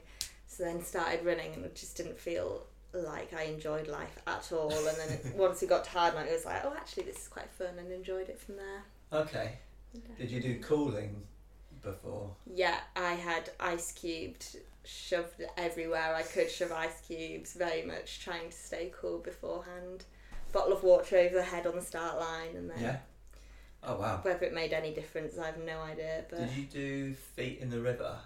So 0.46 0.64
then 0.64 0.84
started 0.84 1.24
running 1.24 1.54
and 1.54 1.74
just 1.74 1.96
didn't 1.96 2.20
feel 2.20 2.66
like 2.92 3.32
I 3.32 3.44
enjoyed 3.44 3.88
life 3.88 4.18
at 4.26 4.52
all. 4.52 4.70
And 4.70 4.96
then 4.98 5.08
it, 5.08 5.34
once 5.36 5.62
it 5.62 5.70
got 5.70 5.88
Knot, 5.94 6.26
it 6.26 6.32
was 6.32 6.44
like, 6.44 6.62
oh, 6.66 6.74
actually, 6.76 7.04
this 7.04 7.16
is 7.16 7.28
quite 7.28 7.50
fun 7.52 7.78
and 7.78 7.90
enjoyed 7.90 8.28
it 8.28 8.38
from 8.38 8.56
there. 8.56 8.82
Okay. 9.10 9.52
Did 10.18 10.30
you 10.30 10.42
do 10.42 10.60
cooling 10.60 11.22
before? 11.82 12.36
Yeah, 12.46 12.76
I 12.94 13.14
had 13.14 13.48
ice 13.58 13.92
cubed 13.92 14.58
shoved 14.84 15.42
everywhere 15.56 16.14
I 16.14 16.20
could 16.20 16.50
shove 16.50 16.72
ice 16.72 17.00
cubes, 17.06 17.54
very 17.54 17.86
much 17.86 18.20
trying 18.20 18.50
to 18.50 18.54
stay 18.54 18.92
cool 19.00 19.16
beforehand. 19.16 20.04
Bottle 20.52 20.74
of 20.74 20.82
water 20.82 21.16
over 21.16 21.36
the 21.36 21.42
head 21.42 21.66
on 21.66 21.74
the 21.74 21.80
start 21.80 22.20
line, 22.20 22.54
and 22.54 22.68
then 22.68 22.82
Yeah. 22.82 22.98
Oh 23.86 23.96
wow. 23.96 24.20
whether 24.22 24.46
it 24.46 24.54
made 24.54 24.72
any 24.72 24.92
difference, 24.92 25.38
I 25.38 25.46
have 25.46 25.58
no 25.58 25.80
idea. 25.80 26.24
But 26.28 26.40
Did 26.40 26.52
you 26.52 26.64
do 26.64 27.14
feet 27.14 27.58
in 27.60 27.70
the 27.70 27.80
river? 27.80 28.16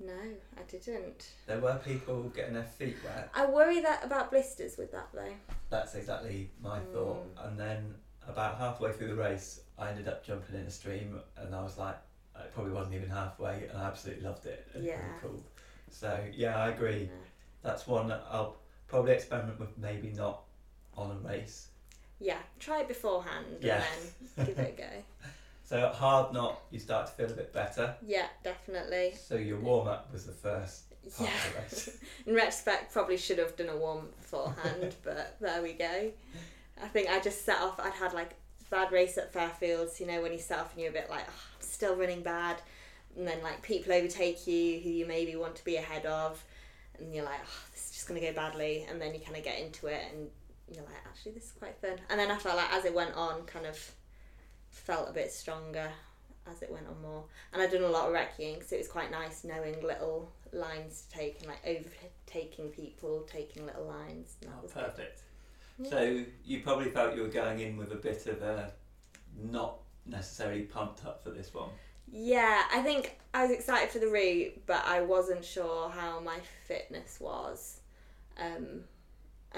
no, 0.00 0.12
I 0.56 0.62
didn't. 0.70 1.32
There 1.46 1.58
were 1.58 1.80
people 1.84 2.22
getting 2.34 2.54
their 2.54 2.62
feet 2.62 2.96
wet. 3.04 3.30
I 3.34 3.46
worry 3.46 3.80
that 3.80 4.04
about 4.04 4.30
blisters 4.30 4.76
with 4.76 4.92
that 4.92 5.08
though. 5.12 5.34
That's 5.70 5.94
exactly 5.94 6.50
my 6.62 6.78
hmm. 6.78 6.92
thought. 6.92 7.26
And 7.44 7.58
then 7.58 7.94
about 8.28 8.58
halfway 8.58 8.92
through 8.92 9.08
the 9.08 9.16
race, 9.16 9.60
I 9.78 9.90
ended 9.90 10.08
up 10.08 10.24
jumping 10.24 10.54
in 10.56 10.62
a 10.62 10.70
stream, 10.70 11.18
and 11.36 11.54
I 11.54 11.62
was 11.62 11.78
like, 11.78 11.96
it 12.38 12.54
probably 12.54 12.72
wasn't 12.72 12.94
even 12.94 13.10
halfway, 13.10 13.66
and 13.68 13.76
I 13.76 13.84
absolutely 13.86 14.24
loved 14.24 14.46
it. 14.46 14.66
It 14.74 14.78
was 14.78 14.86
Yeah. 14.86 15.00
cool. 15.20 15.42
So 15.90 16.18
yeah, 16.32 16.56
I 16.62 16.68
agree. 16.68 17.04
Yeah. 17.04 17.26
That's 17.62 17.86
one 17.86 18.08
that 18.08 18.24
I'll 18.30 18.56
probably 18.86 19.12
experiment 19.12 19.58
with. 19.58 19.76
Maybe 19.78 20.10
not 20.10 20.44
on 20.96 21.10
a 21.10 21.28
race. 21.28 21.68
Yeah, 22.20 22.38
try 22.58 22.80
it 22.80 22.88
beforehand 22.88 23.46
Yeah. 23.60 23.82
and 24.02 24.12
then 24.36 24.46
give 24.46 24.58
it 24.58 24.74
a 24.78 24.82
go. 24.82 24.88
So 25.64 25.76
at 25.88 25.94
hard 25.96 26.32
knot, 26.32 26.62
you 26.70 26.78
start 26.78 27.08
to 27.08 27.12
feel 27.12 27.26
a 27.30 27.34
bit 27.34 27.52
better. 27.52 27.94
Yeah, 28.06 28.24
definitely. 28.42 29.12
So 29.22 29.34
your 29.34 29.58
warm 29.60 29.86
up 29.86 30.10
was 30.10 30.24
the 30.24 30.32
first 30.32 30.84
part 31.14 31.28
Yeah. 31.28 31.60
of 31.62 31.70
the. 31.70 31.92
In 32.30 32.34
retrospect, 32.34 32.90
probably 32.90 33.18
should 33.18 33.36
have 33.36 33.54
done 33.54 33.68
a 33.68 33.76
warm 33.76 34.06
beforehand, 34.18 34.94
but 35.04 35.36
there 35.42 35.60
we 35.62 35.74
go. 35.74 36.10
I 36.82 36.88
think 36.88 37.10
I 37.10 37.20
just 37.20 37.44
set 37.44 37.58
off. 37.60 37.78
I'd 37.80 37.92
had 37.92 38.14
like 38.14 38.30
bad 38.70 38.92
race 38.92 39.18
at 39.18 39.30
Fairfields. 39.34 40.00
You 40.00 40.06
know, 40.06 40.22
when 40.22 40.32
you 40.32 40.38
set 40.38 40.58
off 40.58 40.72
and 40.72 40.80
you're 40.80 40.90
a 40.90 40.94
bit 40.94 41.10
like, 41.10 41.24
oh, 41.28 41.42
I'm 41.56 41.60
still 41.60 41.96
running 41.96 42.22
bad, 42.22 42.62
and 43.14 43.28
then 43.28 43.42
like 43.42 43.60
people 43.60 43.92
overtake 43.92 44.46
you 44.46 44.80
who 44.80 44.88
you 44.88 45.04
maybe 45.06 45.36
want 45.36 45.54
to 45.56 45.64
be 45.66 45.76
ahead 45.76 46.06
of, 46.06 46.42
and 46.98 47.14
you're 47.14 47.26
like, 47.26 47.40
oh, 47.44 47.60
this 47.72 47.84
is 47.88 47.90
just 47.90 48.08
gonna 48.08 48.20
go 48.22 48.32
badly, 48.32 48.86
and 48.88 48.98
then 49.02 49.12
you 49.12 49.20
kind 49.20 49.36
of 49.36 49.44
get 49.44 49.58
into 49.60 49.88
it 49.88 50.00
and 50.14 50.30
you're 50.72 50.84
like, 50.84 50.94
actually, 51.06 51.32
this 51.32 51.44
is 51.44 51.52
quite 51.52 51.76
fun. 51.80 51.98
And 52.10 52.18
then 52.18 52.30
I 52.30 52.36
felt 52.36 52.56
like 52.56 52.72
as 52.72 52.84
it 52.84 52.94
went 52.94 53.14
on, 53.14 53.42
kind 53.44 53.66
of 53.66 53.78
felt 54.70 55.08
a 55.08 55.12
bit 55.12 55.32
stronger 55.32 55.88
as 56.50 56.62
it 56.62 56.70
went 56.70 56.86
on 56.86 57.00
more. 57.02 57.24
And 57.52 57.60
I'd 57.62 57.70
done 57.70 57.82
a 57.82 57.88
lot 57.88 58.08
of 58.08 58.14
recceing, 58.14 58.66
so 58.66 58.76
it 58.76 58.78
was 58.78 58.88
quite 58.88 59.10
nice 59.10 59.44
knowing 59.44 59.82
little 59.82 60.30
lines 60.52 61.02
to 61.02 61.16
take 61.18 61.38
and 61.40 61.48
like 61.48 61.60
overtaking 61.66 62.68
people, 62.70 63.26
taking 63.30 63.66
little 63.66 63.84
lines. 63.84 64.36
And 64.42 64.50
that 64.50 64.56
Oh, 64.58 64.62
was 64.62 64.72
good. 64.72 64.84
perfect. 64.84 65.22
Yeah. 65.78 65.90
So 65.90 66.24
you 66.44 66.60
probably 66.62 66.90
felt 66.90 67.14
you 67.14 67.22
were 67.22 67.28
going 67.28 67.60
in 67.60 67.76
with 67.76 67.92
a 67.92 67.96
bit 67.96 68.26
of 68.26 68.42
a 68.42 68.72
not 69.36 69.78
necessarily 70.06 70.62
pumped 70.62 71.04
up 71.04 71.22
for 71.22 71.30
this 71.30 71.52
one. 71.52 71.68
Yeah, 72.10 72.62
I 72.72 72.80
think 72.80 73.18
I 73.34 73.42
was 73.42 73.50
excited 73.52 73.90
for 73.90 73.98
the 73.98 74.08
route, 74.08 74.62
but 74.66 74.82
I 74.86 75.02
wasn't 75.02 75.44
sure 75.44 75.90
how 75.90 76.20
my 76.20 76.38
fitness 76.66 77.18
was, 77.20 77.80
um, 78.40 78.84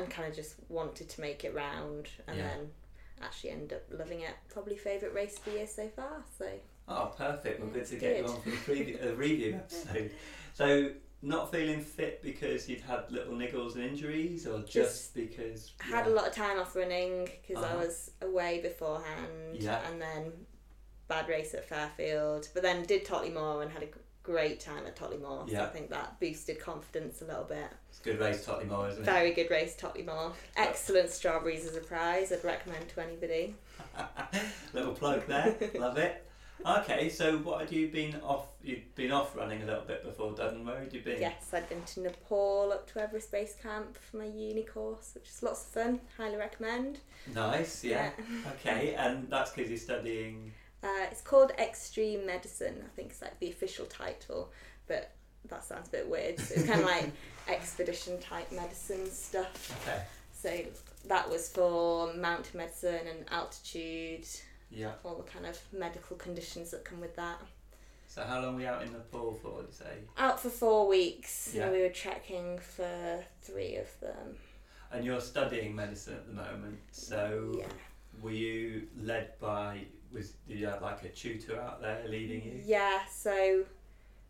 and 0.00 0.10
kind 0.10 0.28
of 0.28 0.34
just 0.34 0.56
wanted 0.68 1.08
to 1.08 1.20
make 1.20 1.44
it 1.44 1.54
round, 1.54 2.08
and 2.26 2.38
Yeah. 2.38 2.48
then 2.48 2.70
actually 3.22 3.50
end 3.50 3.72
up 3.72 3.82
loving 3.90 4.20
it. 4.20 4.34
Probably 4.48 4.76
favourite 4.76 5.14
race 5.14 5.36
of 5.38 5.44
the 5.44 5.50
year 5.52 5.66
so 5.66 5.88
far. 5.88 6.24
So 6.38 6.48
Oh, 6.88 7.12
perfect. 7.16 7.60
Well, 7.60 7.68
Yeah, 7.68 7.74
good 7.74 7.86
to 7.86 7.96
get 7.96 8.16
you 8.18 8.24
on 8.26 8.40
for 8.42 8.50
the 8.50 8.56
preview, 8.56 9.06
uh, 9.06 9.14
review 9.14 9.54
episode. 9.54 10.10
So, 10.54 10.90
not 11.22 11.52
feeling 11.52 11.80
fit 11.82 12.20
because 12.22 12.68
you'd 12.68 12.80
had 12.80 13.10
little 13.12 13.34
niggles 13.34 13.74
and 13.76 13.84
injuries, 13.84 14.46
or 14.46 14.60
just, 14.60 14.72
Just 14.72 15.14
because 15.14 15.72
I 15.80 15.84
had 15.84 16.06
a 16.06 16.10
lot 16.10 16.26
of 16.26 16.34
time 16.34 16.58
off 16.58 16.74
running 16.74 17.26
because 17.26 17.62
Uh-huh. 17.62 17.74
I 17.74 17.76
was 17.76 18.10
away 18.22 18.60
beforehand, 18.60 19.56
Yeah. 19.62 19.86
and 19.88 20.00
then 20.02 20.46
bad 21.08 21.28
race 21.28 21.54
at 21.54 21.64
Fairfield, 21.68 22.48
but 22.54 22.62
then 22.62 22.84
did 22.84 23.04
Totley 23.04 23.30
Moor 23.30 23.62
and 23.62 23.70
had 23.70 23.82
a 23.82 23.88
great 24.22 24.60
time 24.60 24.86
at 24.86 24.96
Totley 24.96 25.18
Moor. 25.18 25.44
So 25.46 25.52
Yeah. 25.52 25.64
I 25.64 25.68
think 25.68 25.90
that 25.90 26.20
boosted 26.20 26.60
confidence 26.60 27.22
a 27.22 27.24
little 27.24 27.44
bit. 27.44 27.68
It's 27.88 28.00
a 28.00 28.02
good 28.02 28.20
race, 28.20 28.44
Totley 28.44 28.66
Moor, 28.66 28.88
isn't 28.88 29.02
it? 29.02 29.04
Very 29.06 29.32
good 29.32 29.50
race, 29.50 29.74
Totley 29.76 30.02
Moor. 30.02 30.32
Excellent 30.56 31.10
strawberries 31.10 31.66
as 31.66 31.76
a 31.76 31.80
prize. 31.80 32.30
I'd 32.32 32.44
recommend 32.44 32.88
to 32.90 33.02
anybody. 33.02 33.54
little 34.72 34.92
plug 34.92 35.26
there. 35.26 35.56
Love 35.74 35.98
it. 35.98 36.26
Okay, 36.66 37.08
so 37.08 37.38
what 37.38 37.60
had 37.62 37.72
you 37.72 37.88
been 37.88 38.16
off? 38.20 38.48
You'd 38.62 38.94
been 38.94 39.12
off 39.12 39.34
running 39.34 39.62
a 39.62 39.64
little 39.64 39.84
bit 39.86 40.04
before 40.04 40.32
Duddon. 40.32 40.66
Where 40.66 40.80
had 40.80 40.92
you 40.92 41.00
been? 41.00 41.18
Yes, 41.18 41.48
I'd 41.54 41.66
been 41.70 41.82
to 41.84 42.00
Nepal 42.00 42.70
up 42.74 42.90
to 42.92 43.00
Everest 43.02 43.32
Base 43.32 43.56
Camp 43.62 43.96
for 43.96 44.18
my 44.18 44.26
uni 44.26 44.64
course, 44.64 45.12
which 45.14 45.30
is 45.30 45.42
lots 45.42 45.62
of 45.64 45.68
fun. 45.70 46.00
Highly 46.18 46.36
recommend. 46.36 46.98
Nice. 47.34 47.82
Yeah. 47.82 48.10
Okay, 48.60 48.94
and 48.94 49.28
that's 49.30 49.52
because 49.52 49.70
you're 49.70 49.78
studying. 49.78 50.52
Uh, 50.82 51.06
it's 51.10 51.20
called 51.20 51.52
Extreme 51.58 52.26
Medicine. 52.26 52.82
I 52.84 52.88
think 52.96 53.10
it's 53.10 53.20
like 53.22 53.38
the 53.38 53.50
official 53.50 53.86
title, 53.86 54.50
but 54.86 55.10
that 55.48 55.64
sounds 55.64 55.88
a 55.88 55.90
bit 55.90 56.08
weird. 56.08 56.38
So 56.38 56.54
it's 56.56 56.66
kind 56.66 56.80
of 56.80 56.86
like 56.86 57.10
expedition 57.48 58.18
type 58.20 58.50
medicine 58.52 59.10
stuff. 59.10 59.76
Okay. 59.82 60.02
So 60.32 61.08
that 61.08 61.28
was 61.28 61.48
for 61.48 62.12
mountain 62.14 62.58
medicine 62.58 63.06
and 63.08 63.24
altitude, 63.30 64.26
Yeah. 64.70 64.92
all 65.04 65.16
the 65.16 65.22
kind 65.30 65.44
of 65.46 65.58
medical 65.72 66.16
conditions 66.16 66.70
that 66.70 66.84
come 66.84 67.00
with 67.00 67.14
that. 67.16 67.40
So 68.06 68.22
how 68.24 68.40
long 68.40 68.54
were 68.56 68.62
you 68.62 68.66
out 68.66 68.82
in 68.82 68.92
Nepal 68.92 69.34
for? 69.40 69.52
Would 69.56 69.66
you 69.68 69.72
say? 69.72 69.98
Out 70.18 70.40
for 70.40 70.48
four 70.48 70.88
weeks. 70.88 71.52
Yeah. 71.54 71.64
And 71.64 71.72
we 71.72 71.82
were 71.82 71.90
trekking 71.90 72.58
for 72.58 73.22
three 73.42 73.76
of 73.76 73.88
them. 74.00 74.36
And 74.92 75.04
you're 75.04 75.20
studying 75.20 75.76
medicine 75.76 76.14
at 76.14 76.26
the 76.26 76.32
moment. 76.32 76.78
So 76.90 77.52
Yeah. 77.56 77.66
were 78.20 78.32
you 78.32 78.88
led 78.98 79.38
by? 79.38 79.82
Was 80.12 80.32
did 80.48 80.58
you 80.58 80.66
have 80.66 80.82
like 80.82 81.02
a 81.04 81.08
tutor 81.08 81.60
out 81.60 81.80
there 81.80 82.02
leading 82.08 82.42
you? 82.44 82.60
Yeah, 82.64 83.00
so 83.10 83.64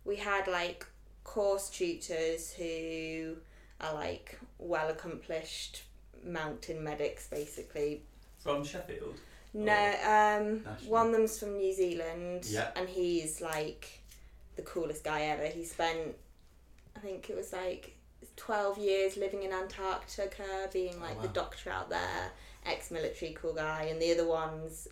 we 0.04 0.16
had 0.16 0.46
like 0.46 0.86
course 1.24 1.70
tutors 1.70 2.52
who 2.52 3.36
are 3.80 3.94
like 3.94 4.38
well 4.58 4.88
accomplished 4.90 5.84
mountain 6.24 6.82
medics 6.84 7.28
basically. 7.28 8.02
From 8.38 8.64
Sheffield. 8.64 9.14
No, 9.54 9.72
Oh, 10.04 10.38
um 10.42 10.62
national. 10.64 10.90
one 10.90 11.06
of 11.08 11.12
them's 11.12 11.38
from 11.38 11.56
New 11.56 11.72
Zealand 11.72 12.44
Yeah. 12.46 12.70
and 12.76 12.88
he's 12.88 13.40
like 13.40 14.00
the 14.56 14.62
coolest 14.62 15.02
guy 15.04 15.22
ever. 15.22 15.46
He 15.46 15.64
spent 15.64 16.14
I 16.96 17.00
think 17.00 17.30
it 17.30 17.36
was 17.36 17.52
like 17.52 17.96
12 18.36 18.78
years 18.78 19.16
living 19.16 19.42
in 19.44 19.52
Antarctica 19.52 20.68
being 20.72 20.94
Oh, 20.98 21.02
like 21.02 21.20
the 21.22 21.28
doctor 21.28 21.70
out 21.70 21.88
there, 21.90 22.30
ex-military 22.66 23.32
cool 23.32 23.54
guy 23.54 23.84
and 23.90 24.00
the 24.00 24.12
other 24.12 24.26
one's 24.26 24.88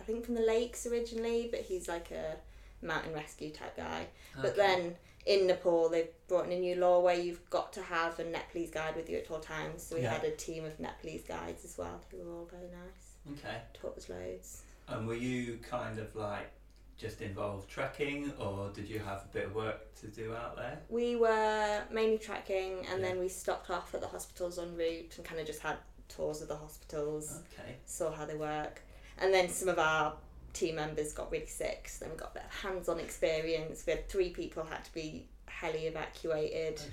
I 0.00 0.02
think 0.02 0.24
from 0.24 0.34
the 0.34 0.40
lakes 0.40 0.86
originally, 0.86 1.48
but 1.50 1.60
he's 1.60 1.86
like 1.86 2.10
a 2.10 2.36
mountain 2.84 3.12
rescue 3.12 3.50
type 3.50 3.76
guy. 3.76 4.06
But 4.40 4.56
then 4.56 4.96
in 5.26 5.46
Nepal, 5.46 5.90
they've 5.90 6.08
brought 6.26 6.46
in 6.46 6.52
a 6.52 6.58
new 6.58 6.76
law 6.76 7.00
where 7.00 7.14
you've 7.14 7.48
got 7.50 7.72
to 7.74 7.82
have 7.82 8.18
a 8.18 8.24
Nepalese 8.24 8.70
guide 8.70 8.96
with 8.96 9.10
you 9.10 9.18
at 9.18 9.30
all 9.30 9.40
times. 9.40 9.82
So 9.82 9.96
we 9.96 10.02
Yeah. 10.02 10.14
had 10.14 10.24
a 10.24 10.30
team 10.34 10.64
of 10.64 10.80
Nepalese 10.80 11.22
guides 11.24 11.64
as 11.64 11.76
well, 11.76 12.00
who 12.10 12.16
were 12.24 12.34
all 12.38 12.46
very 12.46 12.68
nice. 12.68 13.38
Okay. 13.38 13.60
Taught 13.74 13.98
us 13.98 14.08
loads. 14.08 14.62
And 14.88 15.06
were 15.06 15.14
you 15.14 15.58
kind 15.58 15.98
of 15.98 16.16
like 16.16 16.50
just 16.96 17.20
involved 17.20 17.68
trekking, 17.68 18.32
or 18.38 18.70
did 18.70 18.88
you 18.88 18.98
have 18.98 19.22
a 19.24 19.28
bit 19.32 19.46
of 19.46 19.54
work 19.54 19.94
to 20.00 20.06
do 20.08 20.34
out 20.34 20.56
there? 20.56 20.78
We 20.88 21.16
were 21.16 21.82
mainly 21.90 22.18
trekking, 22.18 22.86
and 22.86 23.00
Yeah. 23.00 23.08
then 23.08 23.18
we 23.20 23.28
stopped 23.28 23.68
off 23.70 23.94
at 23.94 24.00
the 24.00 24.08
hospitals 24.08 24.58
en 24.58 24.74
route 24.76 25.12
and 25.16 25.24
kind 25.26 25.40
of 25.40 25.46
just 25.46 25.60
had 25.60 25.76
tours 26.08 26.40
of 26.42 26.48
the 26.48 26.56
hospitals, 26.56 27.40
Okay. 27.52 27.76
saw 27.86 28.10
how 28.10 28.24
they 28.24 28.34
work. 28.36 28.82
And 29.20 29.32
then 29.34 29.48
some 29.48 29.68
of 29.68 29.78
our 29.78 30.14
team 30.52 30.76
members 30.76 31.12
got 31.12 31.30
really 31.30 31.46
sick, 31.46 31.88
so 31.88 32.04
then 32.04 32.14
we 32.14 32.18
got 32.18 32.30
a 32.32 32.34
bit 32.34 32.44
of 32.44 32.54
hands-on 32.60 32.98
experience. 33.00 33.84
We 33.86 33.92
had 33.92 34.08
three 34.08 34.30
people 34.30 34.64
had 34.64 34.84
to 34.84 34.92
be 34.94 35.26
heli 35.46 35.86
evacuated. 35.86 36.80
Oh 36.80 36.90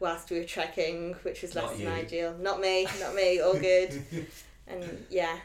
whilst 0.00 0.30
we 0.30 0.38
were 0.38 0.44
trekking, 0.44 1.14
which 1.22 1.42
was 1.42 1.54
less 1.54 1.76
than 1.78 1.86
ideal. 1.88 2.34
Not 2.38 2.60
me, 2.60 2.86
not 3.00 3.14
me, 3.14 3.40
all 3.40 3.54
good. 3.58 4.02
and 4.66 5.06
yeah, 5.10 5.38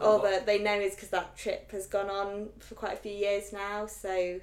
all 0.00 0.18
that 0.20 0.46
they 0.46 0.58
know 0.58 0.74
is 0.80 0.94
because 0.94 1.10
that 1.10 1.36
trip 1.36 1.70
has 1.72 1.86
gone 1.86 2.08
on 2.10 2.48
for 2.58 2.74
quite 2.74 2.94
a 2.94 2.96
few 2.96 3.12
years 3.12 3.52
now, 3.52 3.86
so 3.86 4.40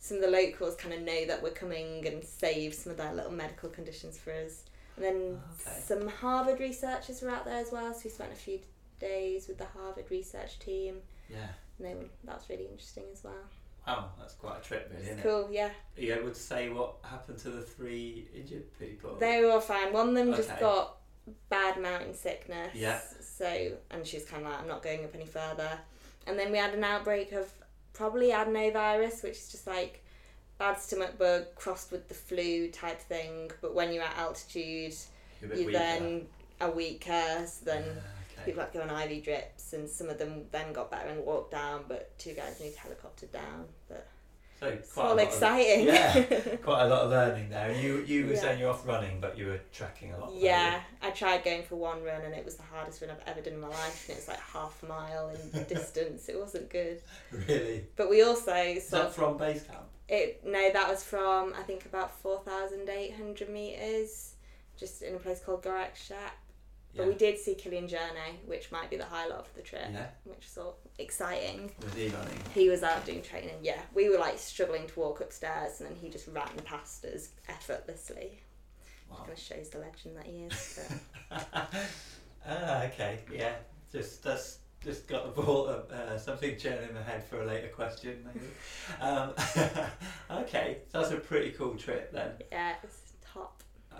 some 0.00 0.16
of 0.16 0.22
the 0.24 0.30
locals 0.30 0.74
kind 0.74 0.92
of 0.94 1.00
know 1.02 1.24
that 1.26 1.40
we're 1.42 1.50
coming 1.50 2.04
and 2.08 2.24
save 2.24 2.74
some 2.74 2.90
of 2.90 2.98
their 2.98 3.14
little 3.14 3.30
medical 3.32 3.68
conditions 3.68 4.18
for 4.18 4.32
us. 4.32 4.64
And 4.96 5.04
then 5.04 5.40
Okay. 5.66 5.80
some 5.80 6.08
Harvard 6.08 6.58
researchers 6.60 7.22
were 7.22 7.30
out 7.30 7.44
there 7.44 7.58
as 7.60 7.70
well, 7.72 7.94
so 7.94 8.00
we 8.04 8.10
spent 8.10 8.32
a 8.32 8.36
few 8.36 8.58
days 9.02 9.48
with 9.48 9.58
the 9.58 9.66
Harvard 9.66 10.06
research 10.10 10.58
team. 10.58 10.96
Yeah. 11.28 11.36
And 11.78 11.86
they 11.86 11.94
were, 11.94 12.06
that 12.24 12.36
was 12.36 12.48
really 12.48 12.66
interesting 12.66 13.04
as 13.12 13.22
well. 13.22 13.34
Wow, 13.86 14.10
that's 14.18 14.34
quite 14.34 14.60
a 14.60 14.62
trip, 14.62 14.90
really, 14.94 15.02
isn't 15.10 15.22
cool, 15.22 15.48
yeah. 15.50 15.70
Are 15.98 16.00
you 16.00 16.14
able 16.14 16.28
to 16.28 16.34
say 16.34 16.68
what 16.68 16.94
happened 17.02 17.38
to 17.38 17.50
the 17.50 17.62
three 17.62 18.28
injured 18.34 18.64
people? 18.78 19.16
They 19.18 19.42
were 19.42 19.50
all 19.50 19.60
fine. 19.60 19.92
One 19.92 20.10
of 20.10 20.14
them 20.14 20.32
just 20.34 20.56
got 20.60 20.98
bad 21.48 21.80
mountain 21.82 22.14
sickness. 22.14 22.70
Yeah. 22.74 23.00
So, 23.20 23.72
and 23.90 24.06
she 24.06 24.16
was 24.18 24.24
kind 24.24 24.44
of 24.44 24.50
like, 24.52 24.60
I'm 24.60 24.68
not 24.68 24.82
going 24.82 25.04
up 25.04 25.14
any 25.14 25.26
further. 25.26 25.70
And 26.28 26.38
then 26.38 26.52
we 26.52 26.58
had 26.58 26.74
an 26.74 26.84
outbreak 26.84 27.32
of 27.32 27.50
probably 27.92 28.28
adenovirus, 28.28 29.24
which 29.24 29.32
is 29.32 29.48
just 29.50 29.66
like 29.66 30.04
bad 30.58 30.78
stomach 30.78 31.18
bug 31.18 31.46
crossed 31.56 31.90
with 31.90 32.06
the 32.06 32.14
flu 32.14 32.68
type 32.68 33.00
thing. 33.00 33.50
But 33.60 33.74
when 33.74 33.92
you're 33.92 34.04
at 34.04 34.16
altitude, 34.16 34.94
You're 35.40 35.50
a 35.50 35.54
bit 35.54 35.58
you 35.58 35.66
weaker. 35.66 35.78
then 35.78 36.26
are 36.60 36.70
weaker. 36.70 37.46
So 37.46 37.64
then 37.64 37.82
Ah, 37.84 37.90
okay. 37.90 38.00
People 38.44 38.62
have 38.62 38.72
to 38.72 38.78
go 38.78 38.84
on 38.84 39.02
IV 39.10 39.24
drips, 39.24 39.72
and 39.72 39.88
some 39.88 40.08
of 40.08 40.18
them 40.18 40.44
then 40.50 40.72
got 40.72 40.90
better 40.90 41.08
and 41.08 41.24
walked 41.24 41.52
down, 41.52 41.84
but 41.88 42.16
two 42.18 42.32
guys 42.34 42.60
need 42.60 42.74
helicoptered 42.74 43.32
down. 43.32 43.66
But 43.88 44.06
So 44.60 44.68
it's 44.68 44.96
all 44.96 45.04
lot 45.10 45.12
of- 45.18 45.28
exciting. 45.28 45.86
yeah, 45.86 46.22
quite 46.62 46.84
a 46.84 46.88
lot 46.88 47.02
of 47.04 47.10
learning 47.10 47.50
there. 47.50 47.72
You, 47.72 47.98
you 48.06 48.26
were 48.26 48.32
Yeah. 48.34 48.40
saying 48.40 48.60
you're 48.60 48.70
off 48.70 48.86
running, 48.86 49.20
but 49.20 49.36
you 49.36 49.46
were 49.46 49.60
trekking 49.72 50.12
a 50.12 50.18
lot. 50.20 50.32
Yeah, 50.34 50.80
I 51.02 51.10
tried 51.10 51.42
going 51.44 51.62
for 51.64 51.76
one 51.76 52.02
run 52.04 52.22
and 52.22 52.34
it 52.34 52.44
was 52.44 52.54
the 52.56 52.62
hardest 52.62 53.00
run 53.02 53.10
I've 53.10 53.26
ever 53.28 53.40
done 53.40 53.54
in 53.54 53.60
my 53.60 53.68
life, 53.68 54.04
and 54.08 54.16
it 54.16 54.20
was 54.20 54.28
like 54.28 54.40
half 54.40 54.82
a 54.82 54.86
mile 54.86 55.30
in 55.30 55.64
distance. 55.68 56.28
It 56.28 56.38
wasn't 56.38 56.70
good. 56.70 57.00
Really? 57.30 57.84
But 57.96 58.08
we 58.10 58.22
also 58.22 58.54
Is 58.54 58.88
that 58.90 59.06
of 59.06 59.14
from 59.14 59.36
base 59.36 59.62
camp? 59.64 59.86
it. 60.08 60.44
No, 60.44 60.70
that 60.72 60.88
was 60.88 61.02
from 61.02 61.54
I 61.58 61.62
think 61.62 61.84
about 61.86 62.16
four 62.20 62.38
thousand 62.44 62.88
eight 62.88 63.14
hundred 63.16 63.48
meters, 63.48 64.34
just 64.76 65.02
in 65.02 65.14
a 65.14 65.18
place 65.18 65.40
called 65.40 65.62
Gorak 65.64 65.94
Shep. 65.96 66.18
But 66.94 67.04
Yeah. 67.04 67.08
we 67.08 67.14
did 67.14 67.38
see 67.38 67.54
Kilian 67.54 67.88
Jornet, 67.88 68.44
which 68.46 68.70
might 68.70 68.90
be 68.90 68.96
the 68.96 69.04
highlight 69.06 69.38
of 69.38 69.54
the 69.54 69.62
trip, 69.62 69.86
Yeah. 69.92 70.10
which 70.24 70.44
was 70.44 70.58
all 70.58 70.76
exciting. 70.98 71.74
Was 71.82 71.94
he 71.94 72.08
running? 72.08 72.38
He 72.54 72.68
was 72.68 72.82
out 72.82 73.04
doing 73.06 73.22
training. 73.22 73.58
Yeah, 73.62 73.80
we 73.94 74.08
were 74.10 74.18
like 74.18 74.38
struggling 74.38 74.86
to 74.88 75.00
walk 75.00 75.20
upstairs, 75.20 75.80
and 75.80 75.88
then 75.88 75.96
he 75.96 76.10
just 76.10 76.26
ran 76.28 76.48
past 76.64 77.04
us 77.06 77.30
effortlessly. 77.48 78.42
Wow. 79.10 79.18
Kind 79.18 79.32
of 79.32 79.38
shows 79.38 79.68
the 79.70 79.78
legend 79.78 80.16
that 80.16 80.26
he 80.26 80.42
is. 80.44 80.80
But 81.30 81.48
ah, 82.46 82.84
okay. 82.84 83.20
Yeah. 83.32 83.56
Just 83.90 84.22
that's 84.22 84.58
just 84.82 85.06
got 85.06 85.26
a 85.26 85.28
ball 85.28 85.66
of 85.66 85.90
uh, 85.92 86.18
something 86.18 86.56
churning 86.58 86.88
in 86.88 86.94
my 86.94 87.02
head 87.02 87.22
for 87.24 87.40
a 87.42 87.46
later 87.46 87.68
question, 87.68 88.26
maybe. 88.26 88.46
Um, 89.00 89.32
okay, 90.42 90.78
so 90.90 91.00
that's 91.00 91.12
a 91.12 91.16
pretty 91.16 91.52
cool 91.52 91.76
trip 91.76 92.12
then. 92.12 92.32
yeah. 92.50 92.74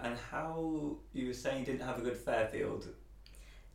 And 0.02 0.16
how 0.30 0.96
you 1.12 1.28
were 1.28 1.32
saying 1.34 1.60
you 1.60 1.66
didn't 1.66 1.82
have 1.86 1.98
a 1.98 2.02
good 2.02 2.16
Fairfield? 2.16 2.88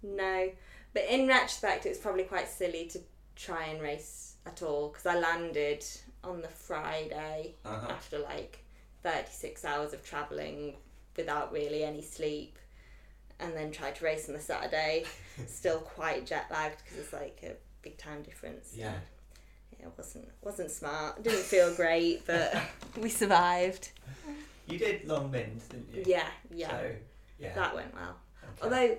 No, 0.04 0.50
but 0.94 1.04
in 1.10 1.28
retrospect, 1.28 1.86
it 1.86 1.90
was 1.90 1.98
probably 1.98 2.24
quite 2.24 2.48
silly 2.50 2.86
to 2.88 3.00
try 3.36 3.66
and 3.66 3.82
race 3.82 4.36
at 4.46 4.62
all 4.62 4.90
because 4.90 5.06
I 5.06 5.18
landed 5.20 5.86
on 6.24 6.42
the 6.42 6.48
Friday 6.48 7.56
Uh-huh. 7.66 7.88
after 7.90 8.20
like 8.20 8.60
36 9.04 9.64
hours 9.66 9.94
of 9.94 10.04
travelling 10.04 10.76
without 11.16 11.52
really 11.52 11.84
any 11.84 12.02
sleep 12.02 12.58
and 13.40 13.56
then 13.56 13.72
tried 13.72 13.96
to 13.96 14.06
race 14.06 14.28
on 14.28 14.34
the 14.36 14.42
Saturday, 14.42 15.06
still 15.48 15.80
quite 15.80 16.26
jet 16.26 16.48
lagged 16.52 16.84
because 16.84 16.98
it's 17.00 17.14
like 17.14 17.40
a 17.44 17.54
big 17.82 17.98
time 17.98 18.22
difference. 18.24 18.74
Yeah. 18.76 18.94
Yeah, 19.80 19.86
it 19.88 19.92
wasn't 19.98 20.28
wasn't 20.42 20.72
smart. 20.72 21.22
Didn't 21.24 21.40
feel 21.44 21.74
great, 21.76 22.26
but 22.26 22.56
we 22.98 23.10
survived. 23.10 23.92
You 24.68 24.78
did 24.78 25.08
Long 25.08 25.32
Mynd, 25.32 25.62
didn't 25.70 25.94
you? 25.94 26.04
Yeah, 26.06 26.28
yeah, 26.54 26.70
So, 26.70 26.92
yeah. 27.40 27.54
that 27.56 27.76
went 27.76 27.94
well. 27.94 28.18
okay. 28.44 28.64
Although 28.64 28.98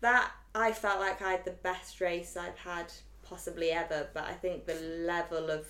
that 0.00 0.30
I 0.54 0.72
felt 0.72 1.00
like 1.00 1.22
I 1.22 1.32
had 1.32 1.44
the 1.44 1.50
best 1.62 2.00
race 2.00 2.36
I've 2.36 2.58
had 2.58 2.92
possibly 3.22 3.70
ever, 3.70 4.08
but 4.14 4.24
I 4.24 4.32
think 4.34 4.66
the 4.66 4.74
level 4.74 5.50
of 5.50 5.66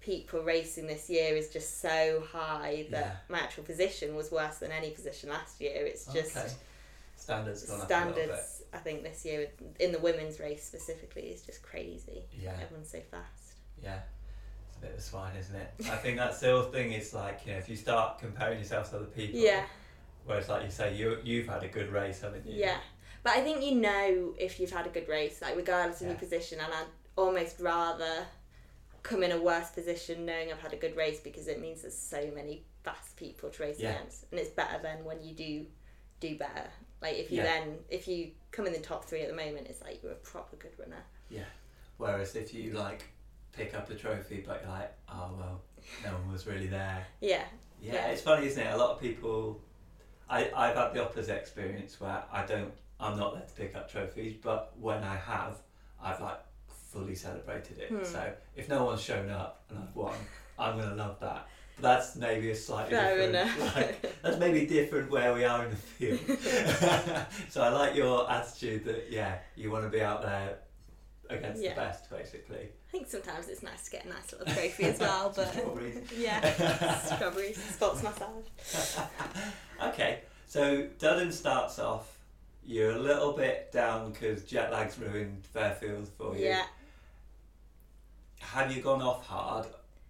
people 0.00 0.42
racing 0.42 0.86
this 0.86 1.10
year 1.10 1.34
is 1.34 1.48
just 1.50 1.80
so 1.80 2.22
high 2.32 2.86
that 2.90 3.04
Yeah. 3.04 3.16
my 3.28 3.38
actual 3.40 3.64
position 3.64 4.14
was 4.14 4.30
worse 4.30 4.58
than 4.58 4.70
any 4.70 4.90
position 4.90 5.30
last 5.30 5.60
year. 5.60 5.84
It's 5.84 6.06
just 6.06 6.36
okay. 6.36 6.48
standards 7.16 7.64
gone 7.64 7.80
up 7.80 7.90
a 7.90 7.92
little 7.94 8.14
standards. 8.14 8.62
I 8.72 8.78
think 8.78 9.02
this 9.02 9.24
year 9.24 9.48
in 9.80 9.90
the 9.92 9.98
women's 9.98 10.38
race 10.38 10.64
specifically 10.64 11.22
is 11.24 11.42
just 11.42 11.62
crazy. 11.62 12.24
Yeah. 12.38 12.56
Everyone's 12.62 12.90
so 12.90 13.00
fast. 13.10 13.54
Yeah. 13.82 14.00
Bit 14.86 14.96
of 14.98 15.02
swine, 15.02 15.36
isn't 15.36 15.54
it? 15.56 15.72
I 15.90 15.96
think 15.96 16.16
that's 16.16 16.40
the 16.40 16.50
whole 16.50 16.62
thing. 16.62 16.92
Is 16.92 17.12
like 17.14 17.40
you 17.44 17.52
know, 17.52 17.58
if 17.58 17.68
you 17.68 17.76
start 17.76 18.18
comparing 18.18 18.58
yourself 18.58 18.90
to 18.90 18.96
other 18.96 19.06
people. 19.06 19.40
Yeah, 19.40 19.64
Whereas, 20.24 20.48
like 20.48 20.64
you 20.64 20.70
say, 20.70 20.94
you 20.94 21.18
you've 21.24 21.48
had 21.48 21.62
a 21.62 21.68
good 21.68 21.90
race, 21.90 22.20
haven't 22.20 22.46
you? 22.46 22.54
yeah. 22.56 22.78
But 23.22 23.32
I 23.32 23.40
think 23.40 23.64
you 23.64 23.74
know 23.74 24.34
if 24.38 24.60
you've 24.60 24.70
had 24.70 24.86
a 24.86 24.90
good 24.90 25.08
race, 25.08 25.42
like 25.42 25.56
regardless 25.56 26.00
of 26.00 26.06
Yeah. 26.06 26.12
your 26.12 26.18
position, 26.20 26.60
and 26.60 26.72
I'd 26.72 26.86
almost 27.16 27.58
rather 27.58 28.24
come 29.02 29.22
in 29.22 29.32
a 29.32 29.40
worse 29.40 29.70
position 29.70 30.24
knowing 30.26 30.52
I've 30.52 30.60
had 30.60 30.72
a 30.72 30.76
good 30.76 30.96
race 30.96 31.18
because 31.20 31.48
it 31.48 31.60
means 31.60 31.82
there's 31.82 31.96
so 31.98 32.30
many 32.34 32.64
fast 32.84 33.16
people 33.16 33.50
to 33.50 33.62
race 33.62 33.78
Yeah. 33.80 33.90
against, 33.96 34.26
and 34.30 34.38
it's 34.38 34.50
better 34.50 34.80
than 34.82 35.04
when 35.04 35.22
you 35.22 35.34
do 35.34 35.66
do 36.20 36.36
better. 36.38 36.68
Like 37.02 37.16
if 37.16 37.30
you 37.32 37.38
Yeah. 37.38 37.44
then 37.44 37.78
if 37.88 38.06
you 38.06 38.30
come 38.52 38.66
in 38.66 38.72
the 38.72 38.78
top 38.80 39.04
three 39.04 39.22
at 39.22 39.28
the 39.28 39.34
moment, 39.36 39.66
it's 39.68 39.82
like 39.82 40.02
you're 40.02 40.12
a 40.12 40.16
proper 40.16 40.54
good 40.56 40.78
runner. 40.78 41.02
Yeah. 41.28 41.44
Whereas 41.98 42.36
if 42.36 42.54
you 42.54 42.72
like 42.74 43.04
pick 43.56 43.74
up 43.74 43.88
the 43.88 43.94
trophy, 43.94 44.44
but 44.46 44.62
you're 44.62 44.70
like, 44.72 44.92
oh 45.08 45.30
well, 45.38 45.60
no 46.04 46.12
one 46.12 46.32
was 46.32 46.46
really 46.46 46.66
there. 46.66 47.06
Yeah, 47.20 47.44
Yeah, 47.80 47.94
Yeah. 47.94 48.06
it's 48.08 48.22
funny, 48.22 48.46
isn't 48.46 48.62
it? 48.62 48.72
A 48.72 48.76
lot 48.76 48.90
of 48.90 49.00
people. 49.00 49.60
I 50.28 50.50
I've 50.56 50.74
had 50.76 50.92
the 50.92 51.02
opposite 51.04 51.36
experience 51.36 52.00
where 52.00 52.22
I 52.32 52.44
don't. 52.44 52.72
I'm 52.98 53.18
not 53.18 53.34
there 53.34 53.42
to 53.46 53.54
pick 53.54 53.76
up 53.76 53.90
trophies, 53.90 54.34
but 54.42 54.72
when 54.78 55.02
I 55.04 55.16
have, 55.16 55.58
I've 56.02 56.20
like 56.20 56.40
fully 56.92 57.14
celebrated 57.14 57.78
it. 57.78 57.88
Hmm. 57.90 58.04
So 58.04 58.32
if 58.56 58.68
no 58.68 58.84
one's 58.84 59.02
shown 59.02 59.28
up 59.30 59.62
and 59.70 59.78
I've 59.78 59.94
won, 59.94 60.14
I'm 60.58 60.78
gonna 60.78 60.94
love 60.96 61.20
that. 61.20 61.46
But 61.76 61.82
that's 61.82 62.16
maybe 62.16 62.50
a 62.50 62.56
slightly 62.56 62.96
fair 62.96 63.30
different. 63.30 63.60
Like, 63.76 64.22
that's 64.22 64.38
maybe 64.38 64.66
different 64.66 65.10
where 65.10 65.34
we 65.34 65.44
are 65.44 65.64
in 65.64 65.70
the 65.70 65.76
field. 65.76 66.20
so 67.50 67.62
I 67.62 67.68
like 67.68 67.94
your 67.94 68.28
attitude 68.30 68.84
that 68.86 69.08
yeah, 69.10 69.38
you 69.56 69.70
want 69.70 69.84
to 69.84 69.90
be 69.90 70.00
out 70.00 70.22
there 70.22 70.58
against 71.30 71.62
Yeah. 71.62 71.74
the 71.74 71.80
best, 71.80 72.10
basically. 72.10 72.68
I 72.88 72.90
think 72.92 73.08
sometimes 73.08 73.48
it's 73.48 73.62
nice 73.62 73.84
to 73.84 73.90
get 73.90 74.04
a 74.04 74.08
nice 74.08 74.32
little 74.32 74.46
trophy 74.54 74.84
as 74.84 74.98
well, 75.00 75.32
but 75.36 75.52
Strawberries. 75.52 76.10
yeah, 76.16 76.98
strawberries, 77.16 77.62
sports 77.62 78.02
massage. 78.02 79.00
okay, 79.82 80.20
so 80.46 80.86
Duddon 80.98 81.32
starts 81.32 81.78
off. 81.78 82.18
You're 82.64 82.92
a 82.92 82.98
little 82.98 83.32
bit 83.32 83.70
down 83.72 84.12
because 84.12 84.42
jet 84.44 84.72
lag's 84.72 84.98
ruined 84.98 85.46
Fairfield 85.46 86.08
for 86.18 86.36
you. 86.36 86.46
Yeah, 86.46 86.64
Have 88.40 88.74
you 88.74 88.82
gone 88.82 89.02
off 89.02 89.24
hard, 89.26 89.66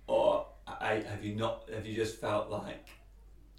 or 0.07 0.47
have 0.81 1.23
you 1.25 1.35
not? 1.37 1.69
Have 1.73 1.87
you 1.87 1.95
just 1.95 2.17
felt 2.21 2.49
like 2.51 2.89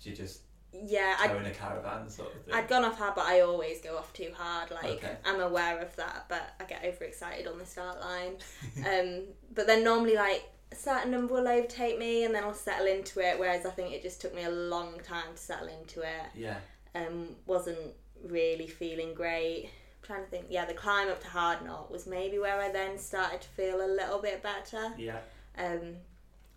you 0.01 0.15
just 0.15 0.41
yeah. 0.73 1.15
I 1.19 1.27
towing 1.27 1.45
a 1.45 1.51
caravan 1.51 2.09
sort 2.09 2.33
of 2.35 2.41
thing? 2.43 2.53
I'd 2.53 2.67
gone 2.67 2.85
off 2.85 2.97
hard, 2.97 3.15
but 3.15 3.25
I 3.25 3.41
always 3.41 3.81
go 3.81 3.97
off 3.97 4.13
too 4.13 4.31
hard. 4.35 4.71
Like 4.71 4.85
Okay. 4.85 5.15
I'm 5.25 5.39
aware 5.39 5.79
of 5.79 5.95
that, 5.95 6.25
but 6.29 6.53
I 6.59 6.65
get 6.65 6.83
overexcited 6.85 7.47
on 7.47 7.57
the 7.57 7.65
start 7.65 7.99
line. 7.99 8.35
um, 8.85 9.23
but 9.53 9.67
then 9.67 9.83
normally 9.83 10.15
like 10.15 10.43
a 10.71 10.75
certain 10.75 11.11
number 11.11 11.33
will 11.33 11.47
overtake 11.47 11.97
me, 11.97 12.25
and 12.25 12.35
then 12.35 12.43
I'll 12.43 12.53
settle 12.53 12.87
into 12.87 13.19
it. 13.21 13.39
Whereas 13.39 13.65
I 13.65 13.69
think 13.71 13.93
it 13.93 14.01
just 14.01 14.19
took 14.21 14.35
me 14.35 14.43
a 14.43 14.49
long 14.51 14.99
time 15.03 15.33
to 15.35 15.41
settle 15.41 15.67
into 15.69 16.01
it. 16.01 16.27
yeah. 16.35 16.57
Um, 16.95 17.35
wasn't 17.45 17.93
really 18.27 18.67
feeling 18.67 19.13
great. 19.13 19.65
I'm 20.01 20.07
trying 20.07 20.23
to 20.23 20.29
think. 20.29 20.47
Yeah, 20.49 20.65
the 20.65 20.73
climb 20.73 21.09
up 21.09 21.21
to 21.21 21.27
Hard 21.27 21.63
Knot 21.63 21.91
was 21.91 22.07
maybe 22.07 22.39
where 22.39 22.59
I 22.59 22.71
then 22.71 22.97
started 22.97 23.41
to 23.41 23.47
feel 23.49 23.77
a 23.85 23.87
little 23.87 24.19
bit 24.19 24.41
better. 24.43 24.93
Yeah. 24.97 25.19
Um, 25.57 25.97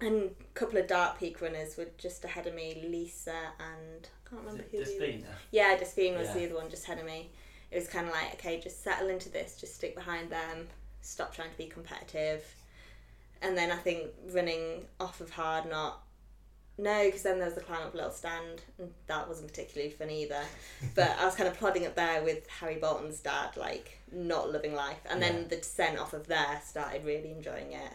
and 0.00 0.30
a 0.40 0.54
couple 0.54 0.78
of 0.78 0.86
Dark 0.86 1.18
Peak 1.18 1.40
runners 1.40 1.76
were 1.76 1.88
just 1.98 2.24
ahead 2.24 2.46
of 2.46 2.54
me, 2.54 2.82
Lisa 2.88 3.34
and 3.58 4.08
I 4.26 4.28
can't 4.30 4.42
remember 4.42 4.64
who. 4.70 4.84
the- 4.84 4.90
Despina? 4.90 5.24
yeah, 5.50 5.76
Despina 5.76 6.18
was 6.18 6.28
Yeah. 6.28 6.34
the 6.34 6.44
other 6.46 6.54
one 6.54 6.70
just 6.70 6.84
ahead 6.84 6.98
of 6.98 7.04
me. 7.06 7.30
It 7.70 7.76
was 7.76 7.88
kind 7.88 8.06
of 8.08 8.12
like, 8.12 8.34
okay, 8.34 8.58
just 8.60 8.82
settle 8.82 9.08
into 9.08 9.28
this, 9.28 9.56
just 9.56 9.74
stick 9.76 9.94
behind 9.94 10.30
them, 10.30 10.68
stop 11.02 11.34
trying 11.34 11.50
to 11.50 11.56
be 11.56 11.66
competitive. 11.66 12.44
And 13.42 13.56
then 13.56 13.70
I 13.70 13.76
think 13.76 14.08
running 14.30 14.86
off 14.98 15.20
of 15.20 15.30
Hard 15.30 15.66
Knot. 15.68 16.02
no, 16.78 17.04
because 17.04 17.22
then 17.22 17.36
there 17.38 17.46
was 17.46 17.54
the 17.54 17.60
climb 17.60 17.82
up 17.82 17.92
Little 17.94 18.10
Stand, 18.10 18.62
and 18.78 18.92
that 19.06 19.28
wasn't 19.28 19.48
particularly 19.48 19.92
fun 19.92 20.08
either. 20.10 20.42
But 20.94 21.10
I 21.18 21.26
was 21.26 21.34
kind 21.34 21.48
of 21.48 21.58
plodding 21.58 21.84
up 21.86 21.94
there 21.94 22.22
with 22.22 22.48
Harry 22.48 22.76
Bolton's 22.76 23.20
dad, 23.20 23.56
like 23.56 23.98
not 24.10 24.50
loving 24.50 24.74
life. 24.74 25.00
And 25.08 25.20
Yeah. 25.20 25.32
then 25.32 25.48
the 25.48 25.56
descent 25.56 25.98
off 25.98 26.14
of 26.14 26.26
there 26.26 26.60
started 26.64 27.04
really 27.04 27.32
enjoying 27.32 27.72
it. 27.72 27.92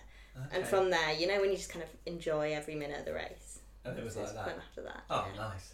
And 0.52 0.66
from 0.66 0.90
there, 0.90 1.14
you 1.14 1.28
know, 1.28 1.40
when 1.42 1.52
you 1.52 1.58
just 1.58 1.70
kind 1.72 1.84
of 1.84 1.90
enjoy 2.06 2.54
every 2.54 2.76
minute 2.76 3.00
of 3.00 3.06
the 3.06 3.14
race. 3.14 3.60
and 3.86 3.98
it 3.98 4.04
was 4.04 4.14
So 4.16 4.24
like 4.24 4.34
that. 4.36 4.58
after 4.58 4.82
that. 4.84 5.04
Oh, 5.10 5.28
yeah. 5.34 5.42
nice. 5.42 5.74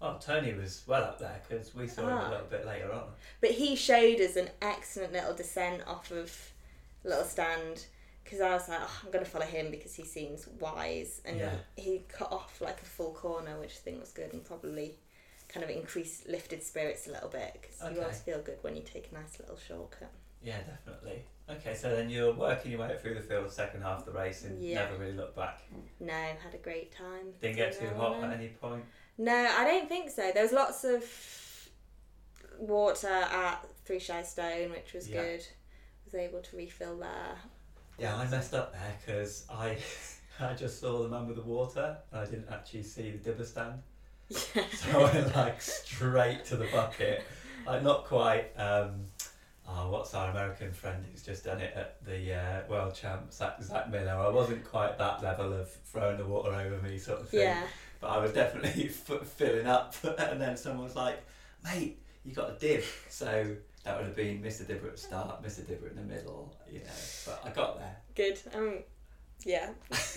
Oh, 0.00 0.18
Tony 0.20 0.52
was 0.54 0.82
well 0.86 1.02
up 1.04 1.18
there 1.18 1.40
because 1.48 1.74
we 1.74 1.86
saw 1.88 2.02
him 2.02 2.08
Ah. 2.10 2.28
a 2.28 2.30
little 2.30 2.46
bit 2.46 2.66
later 2.66 2.92
on. 2.92 3.12
But 3.40 3.50
he 3.52 3.74
showed 3.76 4.20
us 4.20 4.36
an 4.36 4.50
excellent 4.62 5.12
little 5.12 5.34
descent 5.34 5.82
off 5.86 6.10
of 6.10 6.52
Little 7.04 7.24
Stand 7.24 7.86
because 8.22 8.40
I 8.40 8.52
was 8.54 8.68
like, 8.68 8.80
oh, 8.82 9.00
I'm 9.04 9.10
going 9.10 9.24
to 9.24 9.30
follow 9.30 9.44
him 9.46 9.70
because 9.70 9.94
he 9.94 10.04
seems 10.04 10.46
wise. 10.60 11.20
And 11.24 11.38
Yeah. 11.38 11.54
he 11.76 12.04
cut 12.08 12.32
off 12.32 12.60
like 12.60 12.80
a 12.82 12.86
full 12.86 13.12
corner, 13.12 13.58
which 13.60 13.72
I 13.72 13.80
think 13.84 14.00
was 14.00 14.10
good 14.12 14.32
and 14.32 14.44
probably 14.44 14.96
kind 15.48 15.62
of 15.64 15.70
increased, 15.70 16.26
lifted 16.28 16.62
spirits 16.62 17.06
a 17.06 17.12
little 17.12 17.28
bit 17.28 17.52
because 17.60 17.92
you 17.94 18.00
always 18.00 18.20
feel 18.20 18.40
good 18.40 18.58
when 18.62 18.76
you 18.76 18.82
take 18.82 19.10
a 19.10 19.14
nice 19.14 19.38
little 19.38 19.56
shortcut. 19.58 20.10
Yeah, 20.42 20.58
definitely. 20.62 21.24
Okay, 21.48 21.74
so 21.74 21.94
then 21.94 22.08
you're 22.08 22.32
working 22.32 22.70
your 22.72 22.80
way 22.80 22.96
through 23.00 23.14
the 23.14 23.20
field 23.20 23.50
second 23.52 23.82
half 23.82 23.98
of 24.00 24.04
the 24.06 24.12
race 24.12 24.44
and 24.44 24.62
Yeah. 24.62 24.84
never 24.84 24.96
really 24.96 25.12
looked 25.12 25.36
back. 25.36 25.60
No, 26.00 26.12
had 26.12 26.54
a 26.54 26.58
great 26.58 26.90
time. 26.92 27.34
Didn't 27.40 27.56
get 27.56 27.78
too 27.78 27.88
hot 27.96 28.22
at 28.24 28.32
any 28.32 28.48
point. 28.48 28.84
No, 29.18 29.34
I 29.34 29.64
don't 29.64 29.88
think 29.88 30.10
so. 30.10 30.32
There 30.32 30.42
was 30.42 30.52
lots 30.52 30.84
of 30.84 31.04
water 32.58 33.08
at 33.08 33.66
Three 33.84 33.98
Shire 33.98 34.24
Stone, 34.24 34.70
which 34.70 34.92
was 34.94 35.08
Yeah. 35.08 35.22
good. 35.22 35.46
Was 36.06 36.14
able 36.14 36.40
to 36.42 36.56
refill 36.56 36.96
there. 36.98 37.36
Yeah, 37.98 38.16
I 38.16 38.26
messed 38.28 38.54
up 38.54 38.72
there 38.72 38.96
because 39.04 39.46
I 39.50 39.78
I 40.40 40.54
just 40.54 40.80
saw 40.80 41.02
the 41.02 41.08
man 41.08 41.26
with 41.28 41.36
the 41.36 41.42
water 41.42 41.96
and 42.10 42.20
I 42.20 42.24
didn't 42.24 42.48
actually 42.50 42.82
see 42.82 43.10
the 43.10 43.18
dibber 43.18 43.44
stand. 43.44 43.82
Yeah. 44.28 44.64
So 44.72 45.00
I 45.04 45.12
went 45.12 45.36
like 45.36 45.60
straight 45.60 46.44
to 46.46 46.56
the 46.56 46.66
bucket. 46.72 47.22
Like 47.66 47.82
not 47.82 48.04
quite. 48.04 48.50
Um, 48.58 49.06
oh, 49.68 49.90
what's 49.90 50.14
our 50.14 50.30
American 50.30 50.72
friend 50.72 51.04
who's 51.10 51.22
just 51.22 51.44
done 51.44 51.60
it 51.60 51.72
at 51.74 52.04
the 52.04 52.34
uh, 52.34 52.60
world 52.68 52.94
Champs, 52.94 53.36
Zach, 53.36 53.62
Zach 53.62 53.90
Miller? 53.90 54.12
I 54.12 54.28
wasn't 54.28 54.64
quite 54.64 54.98
that 54.98 55.22
level 55.22 55.52
of 55.52 55.70
throwing 55.70 56.18
the 56.18 56.26
water 56.26 56.54
over 56.54 56.80
me 56.82 56.98
sort 56.98 57.20
of 57.20 57.28
thing. 57.28 57.40
Yeah. 57.40 57.62
But 58.00 58.08
I 58.08 58.18
was 58.18 58.32
definitely 58.32 58.86
f- 59.08 59.26
filling 59.26 59.66
up, 59.66 59.94
and 60.18 60.40
then 60.40 60.56
someone 60.56 60.84
was 60.84 60.96
like, 60.96 61.24
"Mate, 61.64 61.98
you 62.24 62.34
got 62.34 62.50
a 62.50 62.58
dib." 62.58 62.84
So 63.08 63.56
that 63.84 63.96
would 63.96 64.06
have 64.06 64.16
been 64.16 64.42
Mr. 64.42 64.66
Dibber 64.66 64.88
at 64.88 64.96
the 64.96 65.02
start, 65.02 65.42
Mr. 65.42 65.66
Dibber 65.66 65.88
in 65.88 65.96
the 65.96 66.02
middle, 66.02 66.54
you 66.70 66.80
know. 66.80 66.84
But 67.26 67.42
I 67.44 67.50
got 67.50 67.78
there. 67.78 67.96
Good. 68.14 68.40
Um, 68.54 68.78
yeah. 69.44 69.70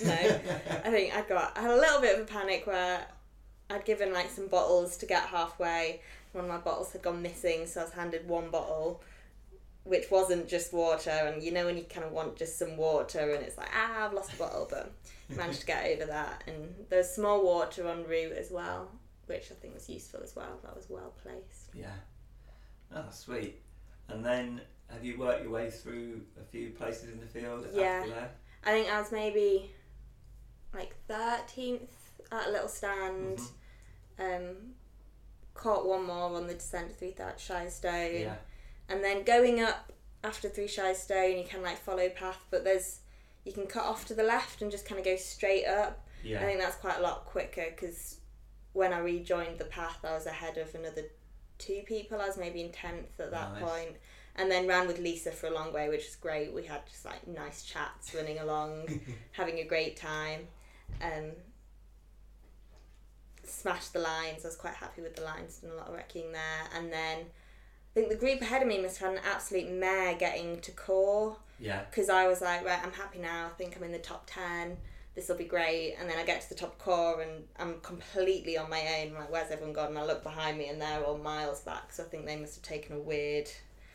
No. 0.03 0.11
I 0.13 0.89
think 0.89 1.15
I 1.15 1.21
got 1.27 1.57
I 1.57 1.61
had 1.61 1.71
a 1.71 1.75
little 1.75 2.01
bit 2.01 2.15
of 2.15 2.21
a 2.21 2.25
panic 2.25 2.65
where 2.65 3.05
I'd 3.69 3.85
given 3.85 4.13
like 4.13 4.29
some 4.29 4.47
bottles 4.47 4.97
to 4.97 5.05
get 5.05 5.23
halfway. 5.23 6.01
One 6.31 6.45
of 6.45 6.49
my 6.49 6.57
bottles 6.57 6.91
had 6.93 7.01
gone 7.01 7.21
missing, 7.21 7.65
so 7.65 7.81
I 7.81 7.83
was 7.85 7.93
handed 7.93 8.27
one 8.27 8.49
bottle, 8.49 9.01
which 9.87 10.09
wasn't 10.11 10.47
just 10.47 10.73
water. 10.73 11.09
And 11.09 11.41
you 11.41 11.51
know 11.51 11.65
when 11.65 11.77
you 11.77 11.83
kind 11.83 12.05
of 12.05 12.11
want 12.11 12.35
just 12.35 12.57
some 12.59 12.77
water, 12.77 13.19
and 13.33 13.43
it's 13.43 13.57
like 13.57 13.69
ah, 13.73 14.05
I've 14.05 14.13
lost 14.13 14.33
a 14.33 14.37
bottle, 14.37 14.67
but 14.69 14.91
managed 15.35 15.61
to 15.61 15.65
get 15.65 15.85
over 15.85 16.05
that. 16.05 16.43
And 16.47 16.73
there's 16.89 17.09
small 17.09 17.43
water 17.43 17.87
en 17.87 18.03
route 18.05 18.33
as 18.33 18.51
well, 18.51 18.91
which 19.25 19.51
I 19.51 19.55
think 19.55 19.73
was 19.73 19.89
useful 19.89 20.21
as 20.23 20.35
well. 20.35 20.59
That 20.63 20.75
was 20.75 20.87
well 20.89 21.13
placed. 21.21 21.69
Yeah. 21.73 21.87
Oh, 22.95 23.05
sweet. 23.11 23.61
And 24.09 24.23
then 24.23 24.61
have 24.89 25.03
you 25.03 25.17
worked 25.19 25.43
your 25.43 25.51
way 25.51 25.69
through 25.69 26.21
a 26.39 26.43
few 26.45 26.69
places 26.69 27.09
in 27.11 27.19
the 27.19 27.25
field 27.25 27.65
Yeah. 27.73 27.83
after 27.99 28.09
there? 28.11 28.31
I 28.65 28.71
think 28.71 28.89
I 28.89 28.99
was 29.01 29.11
maybe 29.11 29.71
like 30.73 30.95
thirteenth 31.07 31.91
at 32.31 32.47
a 32.47 32.51
little 32.51 32.67
stand. 32.69 33.39
Mhm. 33.39 33.51
Um, 34.19 34.55
caught 35.53 35.87
one 35.87 36.05
more 36.05 36.35
on 36.35 36.47
the 36.47 36.53
descent 36.53 36.87
through 36.89 36.97
three 36.97 37.11
Thou- 37.17 37.35
Shire 37.37 37.69
Stone, 37.69 38.15
Yeah. 38.21 38.35
And 38.89 39.03
then 39.03 39.23
going 39.23 39.61
up 39.61 39.91
after 40.23 40.49
Three 40.49 40.67
Shire 40.67 40.95
Stone, 40.95 41.37
you 41.37 41.43
can 41.43 41.61
like 41.61 41.77
follow 41.77 42.09
path, 42.09 42.39
but 42.49 42.63
there's 42.63 42.99
you 43.43 43.53
can 43.53 43.67
cut 43.67 43.85
off 43.85 44.05
to 44.07 44.13
the 44.13 44.23
left 44.23 44.61
and 44.61 44.69
just 44.71 44.85
kind 44.87 44.99
of 44.99 45.05
go 45.05 45.15
straight 45.15 45.65
up. 45.65 46.05
Yeah. 46.23 46.41
I 46.41 46.45
think 46.45 46.59
that's 46.59 46.75
quite 46.75 46.97
a 46.97 47.01
lot 47.01 47.25
quicker 47.25 47.65
because 47.69 48.17
when 48.73 48.91
I 48.93 48.99
rejoined 48.99 49.57
the 49.57 49.65
path, 49.65 49.99
I 50.03 50.13
was 50.13 50.25
ahead 50.25 50.57
of 50.57 50.73
another 50.75 51.03
two 51.57 51.81
people. 51.85 52.19
I 52.21 52.27
was 52.27 52.37
maybe 52.37 52.61
in 52.61 52.71
tenth 52.71 53.19
at 53.19 53.31
that 53.31 53.53
Nice. 53.53 53.63
point, 53.63 53.95
and 54.35 54.51
then 54.51 54.67
ran 54.67 54.85
with 54.87 54.99
Lisa 54.99 55.31
for 55.31 55.47
a 55.47 55.53
long 55.53 55.71
way, 55.73 55.87
which 55.89 56.05
was 56.05 56.15
great. 56.15 56.53
We 56.53 56.65
had 56.65 56.85
just 56.87 57.05
like 57.05 57.25
nice 57.27 57.63
chats, 57.63 58.13
running 58.13 58.39
along, 58.39 58.99
having 59.31 59.59
a 59.59 59.63
great 59.63 59.95
time. 59.97 60.47
Um, 61.01 61.31
smashed 63.43 63.93
the 63.93 63.99
lines. 63.99 64.43
I 64.43 64.49
was 64.49 64.55
quite 64.57 64.73
happy 64.75 65.01
with 65.01 65.15
the 65.15 65.23
lines. 65.23 65.57
Done 65.59 65.71
a 65.71 65.75
lot 65.75 65.87
of 65.87 65.93
wrecking 65.95 66.31
there, 66.31 66.63
and 66.75 66.91
then 66.91 67.19
I 67.97 67.99
think 68.01 68.11
the 68.11 68.15
group 68.15 68.41
ahead 68.41 68.61
of 68.61 68.67
me 68.67 68.79
must 68.79 68.99
have 68.99 69.09
had 69.09 69.17
an 69.17 69.23
absolute 69.33 69.71
mare 69.71 70.13
getting 70.13 70.59
to 70.61 70.71
Caw 70.71 71.33
Yeah. 71.57 71.81
because 71.89 72.09
I 72.09 72.27
was 72.27 72.41
like, 72.41 72.63
right, 72.63 72.77
I'm 72.83 72.91
happy 72.91 73.17
now. 73.17 73.47
I 73.47 73.49
think 73.57 73.75
I'm 73.75 73.81
in 73.81 73.91
the 73.91 73.97
top 73.97 74.25
10. 74.27 74.77
This 75.15 75.27
will 75.27 75.35
be 75.35 75.45
great. 75.45 75.95
And 75.99 76.07
then 76.07 76.15
I 76.19 76.23
get 76.23 76.41
to 76.41 76.49
the 76.49 76.53
top 76.53 76.77
Caw 76.77 77.19
and 77.19 77.45
I'm 77.57 77.79
completely 77.81 78.55
on 78.55 78.69
my 78.69 78.81
own. 78.99 79.13
I'm 79.13 79.15
like, 79.15 79.31
where's 79.31 79.49
everyone 79.49 79.73
gone? 79.73 79.87
And 79.87 79.97
I 79.97 80.05
look 80.05 80.21
behind 80.21 80.59
me 80.59 80.69
and 80.69 80.79
they're 80.79 81.03
all 81.03 81.17
miles 81.17 81.61
back. 81.61 81.91
So 81.91 82.03
I 82.03 82.05
think 82.05 82.27
they 82.27 82.35
must 82.35 82.53
have 82.53 82.63
taken 82.63 82.97
a 82.97 82.99
weird, 82.99 83.49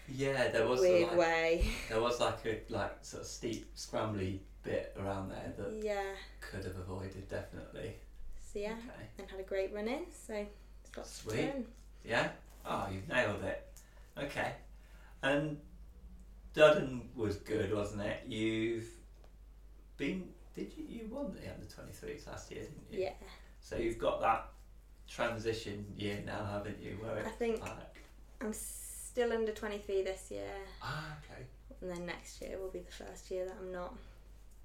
Yeah, 0.08 0.48
there 0.48 0.66
was 0.66 0.80
weird 0.80 1.10
like, 1.10 1.18
way. 1.18 1.64
there 1.88 2.00
was 2.00 2.18
like 2.18 2.44
a 2.44 2.60
like 2.70 3.04
sort 3.04 3.22
of 3.22 3.28
steep 3.28 3.72
scrambly 3.76 4.40
bit 4.64 4.96
around 4.98 5.28
there 5.30 5.52
that 5.58 5.80
Yeah. 5.80 6.02
could 6.40 6.64
have 6.64 6.76
avoided 6.76 7.28
definitely. 7.28 7.94
So 8.52 8.58
yeah, 8.58 8.72
Okay. 8.72 9.06
and 9.20 9.30
had 9.30 9.38
a 9.38 9.44
great 9.44 9.72
run 9.72 9.86
in. 9.86 10.06
So 10.10 10.44
it's 10.84 10.98
of 10.98 11.06
Sweet. 11.06 11.52
Yeah? 12.04 12.30
Oh, 12.66 12.88
you've 12.92 13.08
nailed 13.08 13.44
it. 13.44 13.68
Okay. 14.18 14.52
And 15.22 15.58
Duddon 16.54 17.14
was 17.14 17.36
good, 17.36 17.74
wasn't 17.74 18.02
it? 18.02 18.24
You've 18.26 18.88
been. 19.96 20.28
Did 20.54 20.72
you? 20.76 20.84
You 20.88 21.08
won 21.10 21.32
the 21.32 21.50
under 21.52 21.66
23s 21.66 22.26
last 22.26 22.50
year, 22.50 22.60
didn't 22.62 22.86
you? 22.90 23.00
Yeah. 23.00 23.12
So 23.60 23.76
you've 23.76 23.98
got 23.98 24.20
that 24.20 24.48
transition 25.08 25.86
year 25.96 26.22
now, 26.26 26.44
haven't 26.50 26.80
you? 26.82 26.98
Where 27.00 27.24
I 27.24 27.30
think 27.30 27.60
like. 27.60 27.96
I'm 28.40 28.52
still 28.52 29.32
under 29.32 29.52
23 29.52 30.02
this 30.02 30.30
year. 30.30 30.50
Ah, 30.82 31.16
okay. 31.24 31.42
And 31.80 31.90
then 31.90 32.06
next 32.06 32.40
year 32.40 32.58
will 32.58 32.70
be 32.70 32.80
the 32.80 32.92
first 32.92 33.30
year 33.30 33.44
that 33.46 33.56
I'm 33.60 33.72
not. 33.72 33.94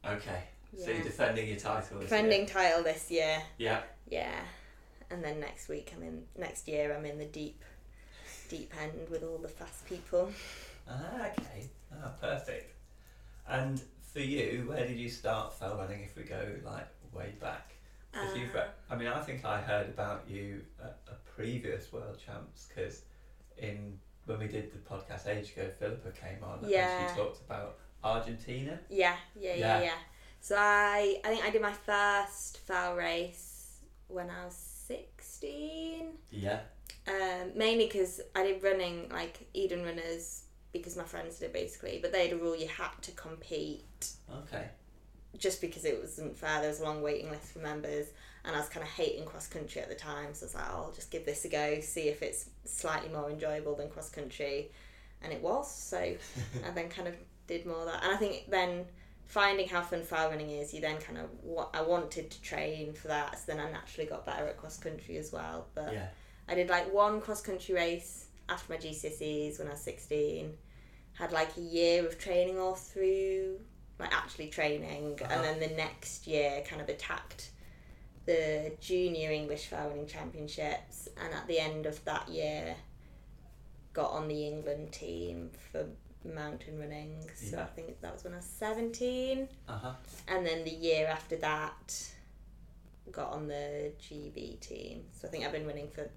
Okay. 0.06 0.44
So 0.78 0.92
you're 0.92 1.04
defending 1.04 1.48
your 1.48 1.58
title 1.58 2.00
Defending 2.00 2.42
year? 2.42 2.50
title 2.50 2.84
this 2.84 3.10
year. 3.10 3.42
Yeah. 3.58 3.82
Yeah, 4.10 4.40
and 5.10 5.24
then 5.24 5.40
next 5.40 5.70
week 5.70 5.94
I'm 5.96 6.04
in. 6.04 6.24
Next 6.38 6.68
year 6.68 6.96
I'm 6.96 7.06
in 7.06 7.18
the 7.18 7.26
deep, 7.26 7.64
deep 8.50 8.74
end 8.82 8.94
with 9.10 9.24
all 9.24 9.38
the 9.38 9.48
fast 9.48 9.86
people. 9.88 10.32
Ah, 10.90 11.28
okay. 11.32 11.70
Ah, 11.94 12.12
perfect. 12.22 12.74
And 13.48 13.82
for 14.14 14.20
you, 14.20 14.66
where 14.68 14.86
did 14.88 14.98
you 14.98 15.10
start 15.10 15.54
fell 15.54 15.76
running 15.78 16.04
if 16.04 16.16
we 16.16 16.24
go 16.24 16.42
like 16.66 16.88
way 17.14 17.34
back? 17.40 17.72
If 18.14 18.36
you've 18.36 18.56
Uh, 18.56 18.60
re- 18.60 18.70
I 18.90 18.96
mean, 18.96 19.08
I 19.08 19.22
think 19.22 19.46
I 19.46 19.62
heard 19.62 19.90
about 19.90 20.28
you 20.28 20.62
at 20.84 20.98
a 21.08 21.16
previous 21.36 21.92
World 21.94 22.18
Champs 22.26 22.68
because 22.68 23.02
in 23.58 24.00
when 24.26 24.40
we 24.40 24.48
did 24.48 24.72
the 24.74 24.80
podcast 24.80 25.28
age 25.28 25.52
ago, 25.54 25.70
Philippa 25.80 26.12
came 26.12 26.44
on 26.44 26.60
Yeah. 26.68 27.00
and 27.02 27.10
she 27.10 27.16
talked 27.16 27.40
about 27.42 27.78
Argentina. 28.04 28.80
Yeah, 28.90 29.16
yeah, 29.40 29.54
yeah, 29.54 29.58
Yeah. 29.80 29.82
yeah. 29.84 29.98
So 30.42 30.56
I, 30.58 31.20
I 31.24 31.28
think 31.30 31.46
I 31.46 31.50
did 31.50 31.62
my 31.62 31.74
first 31.74 32.58
fell 32.60 32.96
race 32.96 33.80
when 34.08 34.30
I 34.30 34.46
was 34.46 34.56
sixteen. 34.56 36.18
Yeah. 36.32 36.62
Um, 37.08 37.52
mainly 37.56 37.86
because 37.86 38.20
I 38.36 38.44
did 38.44 38.62
running 38.64 39.08
like 39.10 39.48
Eden 39.54 39.84
runners 39.86 40.44
because 40.74 40.98
my 40.98 41.04
friends 41.04 41.40
did 41.40 41.46
it 41.46 41.54
basically, 41.54 42.00
but 42.02 42.12
they 42.12 42.28
had 42.28 42.38
a 42.38 42.42
rule 42.42 42.56
you 42.56 42.68
had 42.68 42.90
to 43.04 43.12
compete 43.12 44.10
Okay. 44.44 44.66
just 45.38 45.62
because 45.62 45.86
it 45.86 46.00
wasn't 46.00 46.38
fair. 46.38 46.60
There 46.60 46.70
was 46.70 46.82
a 46.82 46.84
long 46.84 47.02
waiting 47.02 47.32
list 47.32 47.54
for 47.54 47.60
members, 47.60 48.08
and 48.44 48.56
I 48.56 48.60
was 48.60 48.68
kind 48.70 48.84
of 48.84 48.90
hating 48.90 49.26
cross 49.26 49.48
country 49.48 49.82
at 49.82 49.88
the 49.90 49.96
time. 49.96 50.34
So 50.34 50.44
I 50.44 50.48
was 50.48 50.56
like, 50.56 50.64
oh, 50.70 50.84
I'll 50.86 50.92
just 50.92 51.10
give 51.10 51.26
this 51.26 51.46
a 51.46 51.50
go, 51.50 51.80
see 51.80 52.10
if 52.10 52.22
it's 52.22 52.50
slightly 52.66 53.10
more 53.10 53.30
enjoyable 53.30 53.76
than 53.76 53.90
cross 53.90 54.10
country, 54.10 54.72
and 55.22 55.32
it 55.32 55.42
was. 55.42 55.74
So 55.74 55.98
I 56.66 56.70
then 56.76 56.90
kind 56.90 57.08
of 57.08 57.16
did 57.48 57.66
more 57.66 57.80
of 57.80 57.86
that, 57.86 58.04
and 58.04 58.12
I 58.14 58.18
think 58.18 58.50
then 58.50 58.86
finding 59.28 59.68
how 59.68 59.82
fun 59.82 60.04
fell 60.04 60.30
running 60.30 60.50
is, 60.52 60.74
you 60.74 60.82
then 60.82 60.98
kind 60.98 61.18
of 61.18 61.26
what 61.42 61.70
I 61.74 61.82
wanted 61.82 62.30
to 62.32 62.42
train 62.42 62.94
for 62.94 63.08
that. 63.08 63.38
So 63.40 63.44
then 63.48 63.60
I 63.60 63.72
naturally 63.72 64.08
got 64.10 64.26
better 64.26 64.48
at 64.48 64.58
cross 64.58 64.78
country 64.78 65.18
as 65.18 65.32
well. 65.32 65.68
But 65.74 65.94
Yeah. 65.94 66.08
I 66.48 66.56
did 66.56 66.70
like 66.70 66.92
one 66.94 67.22
cross 67.22 67.42
country 67.42 67.76
race 67.76 68.28
after 68.50 68.74
my 68.74 68.80
GCSEs 68.80 69.60
when 69.60 69.68
I 69.68 69.72
was 69.72 69.82
16. 69.82 70.54
Had 71.14 71.32
like 71.32 71.56
a 71.58 71.62
year 71.62 72.06
of 72.06 72.18
training 72.20 72.60
all 72.60 72.76
through, 72.76 73.60
like 74.00 74.14
actually 74.16 74.48
training, 74.50 75.20
Uh-huh. 75.22 75.34
and 75.34 75.44
then 75.44 75.60
the 75.70 75.76
next 75.76 76.28
year 76.28 76.64
kind 76.68 76.82
of 76.82 76.90
attacked 76.90 77.52
the 78.26 78.72
junior 78.82 79.32
English 79.32 79.68
fell 79.68 79.88
running 79.90 80.06
championships, 80.06 81.08
and 81.22 81.34
at 81.34 81.48
the 81.48 81.60
end 81.60 81.86
of 81.86 82.04
that 82.06 82.28
year, 82.30 82.76
got 83.94 84.12
on 84.12 84.28
the 84.28 84.46
England 84.48 84.92
team 84.92 85.50
for 85.72 85.86
mountain 86.24 86.78
running. 86.80 87.26
So 87.36 87.56
Yeah. 87.58 87.64
I 87.64 87.66
think 87.68 88.00
that 88.02 88.14
was 88.14 88.24
when 88.24 88.34
I 88.34 88.38
was 88.38 88.46
17, 88.46 89.48
Uh 89.68 89.78
huh. 89.78 89.94
and 90.28 90.46
then 90.46 90.64
the 90.66 90.72
year 90.72 91.08
after 91.08 91.36
that, 91.38 92.08
got 93.12 93.32
on 93.32 93.48
the 93.48 93.92
GB 94.00 94.60
team. 94.60 95.06
So 95.20 95.28
I 95.28 95.32
think 95.32 95.46
I've 95.46 95.52
been 95.54 95.66
running 95.66 95.88
for 95.90 96.10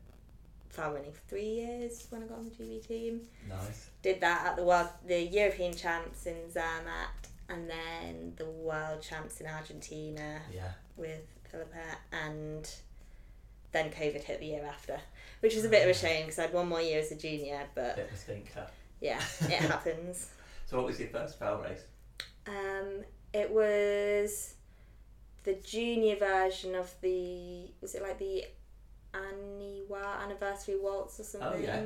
for 0.71 1.21
three 1.29 1.43
years 1.49 2.07
when 2.11 2.23
I 2.23 2.27
got 2.27 2.39
on 2.39 2.45
the 2.45 2.51
GB 2.51 2.87
team. 2.87 3.21
Nice. 3.49 3.91
Did 4.03 4.21
that 4.21 4.47
at 4.47 4.57
the 4.57 4.65
world, 4.65 4.89
the 5.07 5.21
European 5.23 5.75
champs 5.75 6.27
in 6.27 6.37
Zermatt, 6.51 7.29
and 7.49 7.69
then 7.69 8.33
the 8.37 8.47
world 8.47 9.03
champs 9.03 9.41
in 9.41 9.47
Argentina 9.47 10.41
Yeah. 10.53 10.73
with 10.97 11.23
Philippa, 11.51 11.99
and 12.13 12.69
then 13.73 13.91
COVID 13.91 14.23
hit 14.23 14.41
the 14.41 14.47
year 14.47 14.65
after, 14.65 14.99
which 15.41 15.55
was 15.55 15.65
a 15.65 15.69
bit 15.69 15.83
of 15.85 15.91
a 15.91 15.99
shame 15.99 16.27
because 16.27 16.39
I 16.39 16.43
had 16.43 16.53
one 16.55 16.69
more 16.69 16.81
year 16.81 17.01
as 17.01 17.11
a 17.13 17.17
junior, 17.17 17.63
but 17.75 17.97
Bit 17.97 18.07
of 18.07 18.13
a 18.13 18.17
stinker. 18.17 18.67
yeah, 19.01 19.21
it 19.43 19.51
happens. 19.61 20.29
So, 20.67 20.77
what 20.79 20.87
was 20.87 21.01
your 21.01 21.09
first 21.09 21.39
fell 21.39 21.61
race? 21.61 21.83
Um, 22.47 23.05
it 23.35 23.51
was 23.51 24.55
the 25.45 25.55
junior 25.55 26.17
version 26.17 26.75
of 26.75 26.93
the 27.01 27.67
was 27.81 27.95
it 27.95 28.03
like 28.03 28.19
the 28.19 28.45
Aniwa 29.15 30.23
anniversary 30.23 30.77
waltz 30.81 31.21
or 31.21 31.25
something? 31.25 31.51
Oh, 31.53 31.59
yeah. 31.59 31.83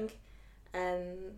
Um, 0.74 1.32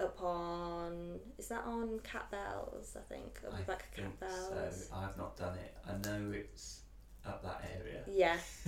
up 0.00 0.20
on 0.20 1.20
is 1.38 1.46
that 1.48 1.62
on 1.66 2.00
Cat 2.00 2.28
Bells? 2.30 2.96
I 2.96 3.14
think 3.14 3.38
up 3.46 3.54
I 3.54 3.60
of 3.60 3.66
think 3.66 3.78
Cat 3.96 4.20
Bells. 4.20 4.88
so. 4.88 4.94
I've 4.96 5.16
not 5.16 5.36
done 5.36 5.54
it. 5.56 5.74
I 5.88 5.92
know 6.08 6.32
it's 6.32 6.80
up 7.26 7.42
that 7.42 7.64
area. 7.80 8.02
Yeah, 8.06 8.36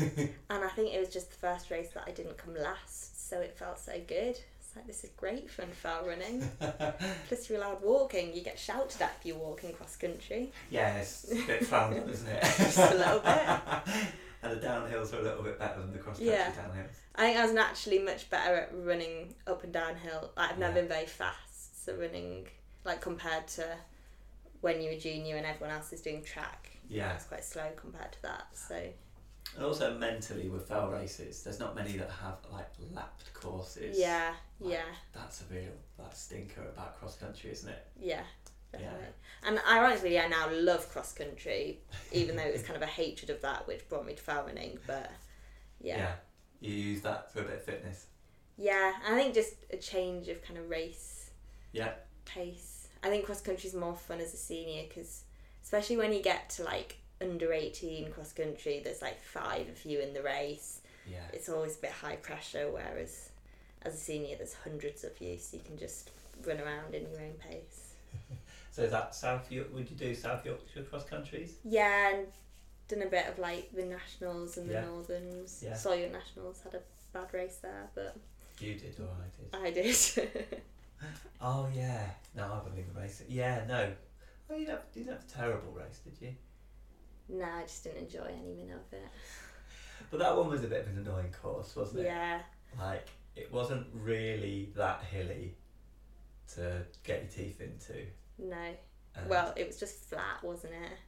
and 0.50 0.64
I 0.64 0.68
think 0.68 0.94
it 0.94 1.00
was 1.00 1.08
just 1.10 1.30
the 1.30 1.36
first 1.36 1.70
race 1.70 1.90
that 1.94 2.04
I 2.06 2.12
didn't 2.12 2.38
come 2.38 2.54
last, 2.54 3.28
so 3.28 3.40
it 3.40 3.56
felt 3.58 3.78
so 3.78 3.92
good. 4.06 4.38
It's 4.60 4.76
like 4.76 4.86
this 4.86 5.04
is 5.04 5.10
great 5.16 5.50
fun 5.50 5.68
fell 5.72 6.06
running. 6.06 6.48
Plus 7.28 7.50
you're 7.50 7.58
allowed 7.58 7.82
walking. 7.82 8.32
You 8.34 8.42
get 8.42 8.58
shouted 8.58 9.02
at 9.02 9.16
if 9.18 9.26
you're 9.26 9.36
walking 9.36 9.72
cross 9.72 9.96
country. 9.96 10.52
yeah, 10.70 10.96
it's 10.98 11.30
a 11.32 11.34
bit 11.44 11.72
on, 11.72 11.92
isn't 11.94 12.28
it? 12.28 12.42
Just 12.56 12.78
a 12.78 12.94
little 12.94 13.18
bit. 13.20 14.04
And 14.50 14.60
the 14.60 14.66
downhills 14.66 15.12
are 15.12 15.18
a 15.18 15.22
little 15.22 15.42
bit 15.42 15.58
better 15.58 15.80
than 15.80 15.92
the 15.92 15.98
cross 15.98 16.16
country 16.18 16.32
Yeah. 16.34 16.50
downhills. 16.52 16.90
I 17.14 17.22
think 17.26 17.38
I 17.38 17.42
was 17.44 17.52
naturally 17.54 17.98
much 18.00 18.28
better 18.30 18.54
at 18.56 18.70
running 18.74 19.34
up 19.46 19.64
and 19.64 19.72
downhill. 19.72 20.32
Like, 20.36 20.52
I've 20.52 20.58
never 20.58 20.74
Yeah. 20.74 20.80
been 20.82 20.88
very 20.88 21.06
fast, 21.06 21.84
so 21.84 21.94
running 21.96 22.48
like 22.84 23.00
compared 23.00 23.48
to 23.48 23.76
when 24.60 24.80
you 24.80 24.90
were 24.92 24.98
junior 24.98 25.36
and 25.36 25.44
everyone 25.46 25.74
else 25.74 25.92
is 25.92 26.00
doing 26.02 26.22
track. 26.22 26.70
Yeah. 26.88 27.14
it's 27.14 27.24
quite 27.24 27.44
slow 27.44 27.68
compared 27.74 28.12
to 28.12 28.22
that. 28.22 28.46
So 28.56 28.92
And 29.56 29.64
also 29.64 29.96
mentally 29.98 30.48
with 30.48 30.68
fell 30.68 30.88
races, 30.90 31.42
there's 31.42 31.58
not 31.58 31.74
many 31.74 31.96
that 31.98 32.10
have 32.10 32.38
like 32.52 32.68
lapped 32.92 33.32
courses. 33.34 33.98
yeah, 33.98 34.34
Like, 34.60 34.74
yeah, 34.74 34.84
That's 35.12 35.42
a 35.42 35.44
real 35.54 35.72
that 35.98 36.16
stinker 36.16 36.62
about 36.62 36.98
cross 36.98 37.16
country, 37.16 37.50
isn't 37.50 37.68
it? 37.68 37.86
yeah, 37.98 38.24
Yeah. 38.74 38.90
And 39.44 39.60
ironically, 39.68 40.18
I 40.18 40.26
now 40.28 40.48
love 40.50 40.88
cross 40.90 41.12
country, 41.12 41.78
even 42.12 42.36
though 42.36 42.42
it 42.42 42.52
was 42.52 42.62
kind 42.62 42.76
of 42.76 42.82
a 42.82 42.86
hatred 42.86 43.30
of 43.30 43.40
that, 43.42 43.66
which 43.66 43.88
brought 43.88 44.04
me 44.06 44.14
to 44.14 44.22
fell 44.22 44.44
running. 44.44 44.78
But 44.86 45.10
yeah, 45.80 46.12
You 46.60 46.74
use 46.74 47.00
that 47.02 47.32
for 47.32 47.40
a 47.40 47.44
bit 47.44 47.54
of 47.56 47.62
fitness. 47.62 48.06
yeah, 48.56 48.94
I 49.06 49.14
think 49.14 49.34
just 49.34 49.54
a 49.72 49.76
change 49.76 50.28
of 50.28 50.42
kind 50.42 50.58
of 50.58 50.68
race 50.68 51.30
Yeah. 51.72 51.92
pace. 52.24 52.88
I 53.02 53.08
think 53.08 53.24
cross 53.26 53.40
country 53.40 53.68
is 53.68 53.74
more 53.74 53.94
fun 53.94 54.20
as 54.20 54.34
a 54.34 54.36
senior 54.38 54.82
because, 54.88 55.22
especially 55.62 55.96
when 55.96 56.12
you 56.12 56.22
get 56.22 56.50
to 56.50 56.64
like 56.64 56.96
under 57.20 57.52
18 57.52 58.10
cross 58.10 58.32
country, 58.32 58.80
there's 58.82 59.00
like 59.02 59.20
five 59.22 59.68
of 59.68 59.84
you 59.84 60.00
in 60.00 60.12
the 60.12 60.22
race. 60.22 60.80
Yeah. 61.08 61.22
It's 61.32 61.48
always 61.48 61.76
a 61.76 61.80
bit 61.80 61.92
high 61.92 62.16
pressure, 62.16 62.68
whereas 62.70 63.30
as 63.82 63.94
a 63.94 63.98
senior, 63.98 64.36
there's 64.36 64.54
hundreds 64.54 65.04
of 65.04 65.12
you, 65.20 65.38
so 65.38 65.56
you 65.56 65.62
can 65.62 65.78
just 65.78 66.10
run 66.44 66.58
around 66.60 66.94
in 66.94 67.08
your 67.10 67.20
own 67.20 67.34
pace. 67.34 67.92
So 68.76 68.82
is 68.82 68.90
that 68.90 69.14
South 69.14 69.50
York 69.50 69.72
would 69.72 69.88
you 69.88 69.96
do 69.96 70.14
South 70.14 70.44
Yorkshire 70.44 70.82
cross 70.82 71.04
countries? 71.04 71.54
Yeah, 71.64 72.10
and 72.14 72.26
done 72.88 73.00
a 73.00 73.06
bit 73.06 73.26
of 73.26 73.38
like 73.38 73.72
the 73.74 73.86
nationals 73.86 74.58
and 74.58 74.68
the 74.68 74.74
Yeah. 74.74 74.84
northerns. 74.84 75.62
Yeah. 75.64 75.74
Sawyer 75.74 76.10
nationals 76.10 76.60
had 76.62 76.74
a 76.74 76.82
bad 77.10 77.32
race 77.32 77.56
there, 77.62 77.88
but 77.94 78.14
You 78.60 78.74
did 78.74 79.00
or 79.00 79.08
I 79.08 79.70
did. 79.70 79.82
I 79.82 79.82
did. 79.82 80.62
Oh 81.40 81.68
yeah. 81.74 82.06
No, 82.34 82.44
I 82.44 82.68
believe 82.68 82.84
a 82.94 83.00
race. 83.00 83.22
Yeah, 83.28 83.64
no. 83.66 83.92
Well, 84.46 84.58
you, 84.58 84.66
have, 84.66 84.82
you 84.94 85.04
didn't 85.04 85.20
have 85.20 85.24
a 85.26 85.32
terrible 85.32 85.72
race, 85.72 86.00
did 86.04 86.20
you? 86.20 86.34
no, 87.30 87.44
I 87.46 87.62
just 87.62 87.82
didn't 87.82 88.02
enjoy 88.04 88.26
any 88.26 88.52
minute 88.52 88.76
of 88.76 88.92
it. 88.92 89.08
But 90.10 90.20
that 90.20 90.36
one 90.36 90.48
was 90.50 90.64
a 90.64 90.68
bit 90.68 90.82
of 90.82 90.88
an 90.88 90.98
annoying 90.98 91.34
course, 91.42 91.74
wasn't 91.76 92.00
it? 92.00 92.04
Yeah. 92.04 92.40
Like 92.78 93.08
it 93.36 93.50
wasn't 93.50 93.86
really 93.94 94.70
that 94.76 95.02
hilly 95.10 95.54
to 96.54 96.82
get 97.04 97.22
your 97.22 97.30
teeth 97.46 97.62
into. 97.62 98.06
No. 98.38 98.74
and- 99.14 99.28
Well, 99.28 99.52
it 99.56 99.66
was 99.66 99.78
just 99.78 100.04
flat, 100.08 100.42
wasn't 100.42 100.74
it? 100.74 100.98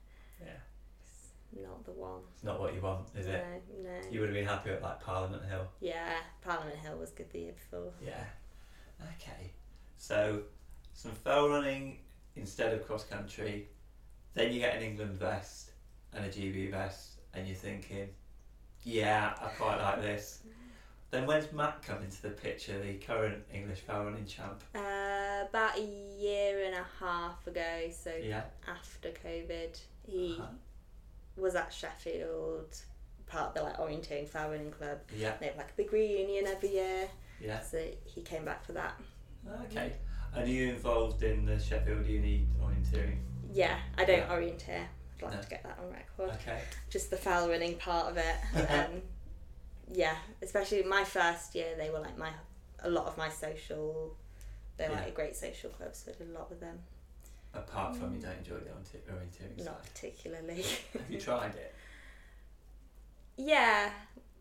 yeah, 0.40 0.56
It's 1.02 1.30
not 1.62 1.84
the 1.84 1.92
one. 1.92 2.22
it's 2.32 2.44
not 2.44 2.58
what 2.60 2.74
you 2.74 2.80
want, 2.80 3.08
is 3.16 3.26
it? 3.26 3.44
No, 3.82 3.90
no. 3.90 4.10
You 4.10 4.20
would 4.20 4.28
have 4.30 4.34
been 4.36 4.46
happy 4.46 4.70
at 4.70 4.82
like 4.82 5.00
Parliament 5.00 5.44
Hill. 5.44 5.66
Yeah, 5.80 6.16
Parliament 6.42 6.76
Hill 6.78 6.96
was 6.98 7.10
good 7.10 7.30
the 7.30 7.38
year 7.40 7.52
before. 7.52 7.92
Yeah. 8.04 8.24
Okay. 9.14 9.52
So 9.96 10.42
some 10.92 11.12
fell 11.12 11.48
running 11.48 11.98
instead 12.36 12.72
of 12.74 12.86
cross 12.86 13.04
country. 13.04 13.68
Then 14.34 14.52
you 14.52 14.60
get 14.60 14.76
an 14.76 14.82
England 14.82 15.18
vest 15.18 15.70
and 16.12 16.24
a 16.24 16.28
GB 16.28 16.70
vest, 16.70 17.18
and 17.34 17.46
you're 17.46 17.56
thinking, 17.56 18.08
yeah, 18.84 19.34
I 19.40 19.48
quite 19.48 19.78
like 19.80 20.00
this. 20.00 20.42
Then 21.10 21.26
when's 21.26 21.50
Matt 21.52 21.82
come 21.82 22.02
into 22.02 22.20
the 22.22 22.30
picture, 22.30 22.78
the 22.80 22.94
current 22.94 23.42
English 23.52 23.80
fell 23.80 24.04
running 24.04 24.26
champ? 24.26 24.62
Uh, 24.74 24.78
about 25.46 25.78
a 25.78 25.82
year 25.82 26.64
and 26.64 26.74
a 26.74 26.86
half 27.04 27.46
ago, 27.46 27.90
so 27.90 28.14
Yeah. 28.14 28.44
after 28.66 29.10
COVID, 29.10 29.78
he 30.06 30.36
Uh-huh. 30.38 30.48
was 31.36 31.54
at 31.54 31.72
Sheffield, 31.72 32.82
part 33.26 33.48
of 33.48 33.54
the 33.54 33.62
like 33.62 33.76
orienteering 33.76 34.32
running 34.34 34.70
club. 34.70 35.00
Yeah. 35.14 35.36
They 35.38 35.46
have 35.46 35.56
like 35.56 35.70
a 35.70 35.74
big 35.74 35.92
reunion 35.92 36.46
every 36.46 36.70
year, 36.70 37.08
Yeah. 37.40 37.60
so 37.60 37.78
he 38.04 38.22
came 38.22 38.44
back 38.44 38.64
for 38.64 38.72
that. 38.72 38.98
Okay. 39.66 39.92
And 40.34 40.44
are 40.44 40.46
you 40.46 40.68
involved 40.70 41.22
in 41.22 41.44
the 41.46 41.58
Sheffield 41.58 42.06
Uni 42.06 42.46
orienteering? 42.60 43.20
Yeah, 43.52 43.80
I 43.96 44.04
don't 44.04 44.18
Yeah. 44.18 44.28
orienteer. 44.34 44.86
I'd 45.16 45.22
like 45.22 45.32
No. 45.34 45.40
to 45.42 45.48
get 45.48 45.62
that 45.64 45.78
on 45.78 45.90
record. 45.90 46.30
Okay. 46.30 46.62
Just 46.90 47.10
the 47.10 47.16
fell 47.16 47.48
running 47.48 47.76
part 47.78 48.08
of 48.10 48.16
it. 48.18 48.36
Um, 48.92 49.02
yeah, 49.90 50.16
especially 50.42 50.82
my 50.82 51.02
first 51.04 51.54
year, 51.54 51.74
they 51.76 51.90
were 51.90 52.00
like 52.00 52.16
my 52.16 52.32
a 52.80 52.90
lot 52.90 53.06
of 53.06 53.16
my 53.16 53.28
social. 53.28 54.16
They 54.78 54.88
were 54.88 54.94
Yeah. 54.94 55.00
like 55.00 55.08
a 55.08 55.12
great 55.12 55.36
social 55.36 55.70
club, 55.70 55.94
so 55.94 56.10
I 56.10 56.14
did 56.16 56.30
a 56.30 56.32
lot 56.32 56.48
with 56.48 56.60
them. 56.60 56.78
Apart 57.52 57.96
from 57.96 58.14
you 58.14 58.20
don't 58.20 58.38
enjoy 58.38 58.56
the 58.58 58.70
oriente- 58.70 59.02
orienteering 59.10 59.64
Not 59.64 59.82
side. 59.84 59.94
particularly. 59.94 60.62
Have 60.94 61.10
you 61.10 61.20
tried 61.20 61.54
it? 61.54 61.74
yeah, 63.36 63.90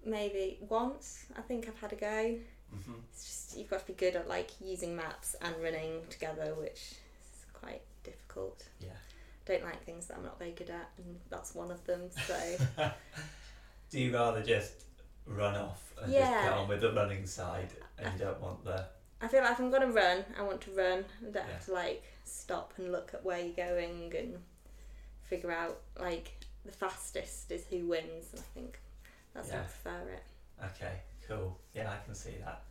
maybe 0.06 0.58
once. 0.69 1.26
I 1.38 1.41
think 1.41 1.67
I've 1.67 1.80
had 1.80 1.93
a 1.93 1.95
go. 1.95 2.36
hmm 2.71 2.93
It's 3.13 3.23
just 3.26 3.58
you've 3.58 3.69
got 3.69 3.80
to 3.82 3.88
be 3.88 3.93
good 3.93 4.15
at 4.15 4.28
like 4.28 4.52
using 4.63 4.95
maps 4.95 5.36
and 5.41 5.56
running 5.62 6.02
together, 6.10 6.54
which 6.56 6.73
is 6.82 7.45
quite 7.54 7.82
difficult. 8.04 8.63
Yeah. 8.80 8.89
Don't 9.45 9.63
like 9.63 9.84
things 9.86 10.08
that 10.08 10.17
I'm 10.17 10.23
not 10.23 10.38
very 10.38 10.52
good 10.52 10.69
at, 10.69 10.89
and 10.97 11.19
that's 11.30 11.56
one 11.56 11.71
of 11.71 11.84
them. 11.86 12.02
So 12.28 12.58
Do 13.89 14.00
you 14.00 14.13
rather 14.13 14.43
just 14.43 14.73
run 15.26 15.56
off 15.56 15.93
and 16.02 16.12
just 16.12 16.32
get 16.32 16.52
on 16.54 16.67
with 16.67 16.82
the 16.82 16.91
running 16.91 17.26
side 17.26 17.69
and 17.97 18.13
you 18.13 18.26
don't 18.26 18.39
want 18.41 18.63
the 18.65 18.86
I 19.21 19.27
feel 19.27 19.41
like 19.41 19.53
if 19.53 19.60
I'm 19.60 19.71
gonna 19.71 19.88
run, 19.91 20.23
I 20.38 20.43
want 20.43 20.62
to 20.62 20.71
run. 20.71 21.06
I 21.21 21.23
don't 21.23 21.36
Yeah. 21.36 21.43
have 21.53 21.65
to 21.65 21.73
like 21.73 22.03
stop 22.23 22.73
and 22.77 22.91
look 22.91 23.13
at 23.13 23.23
where 23.23 23.39
you're 23.39 23.56
going 23.56 24.13
and 24.15 24.43
figure 25.23 25.51
out 25.51 25.82
like 25.99 26.34
the 26.65 26.71
fastest 26.71 27.51
is 27.51 27.65
who 27.67 27.88
wins. 27.88 28.27
And 28.34 28.39
I 28.41 28.45
think 28.53 28.80
that's 29.34 29.49
how 29.49 29.58
I 29.58 29.62
Yeah. 29.62 29.67
prefer 29.67 30.10
it. 30.10 30.23
Okay, 30.65 31.01
cool. 31.27 31.60
Yeah, 31.73 31.91
I 31.91 31.97
can 32.06 32.13
see 32.15 32.38
that. 32.38 32.63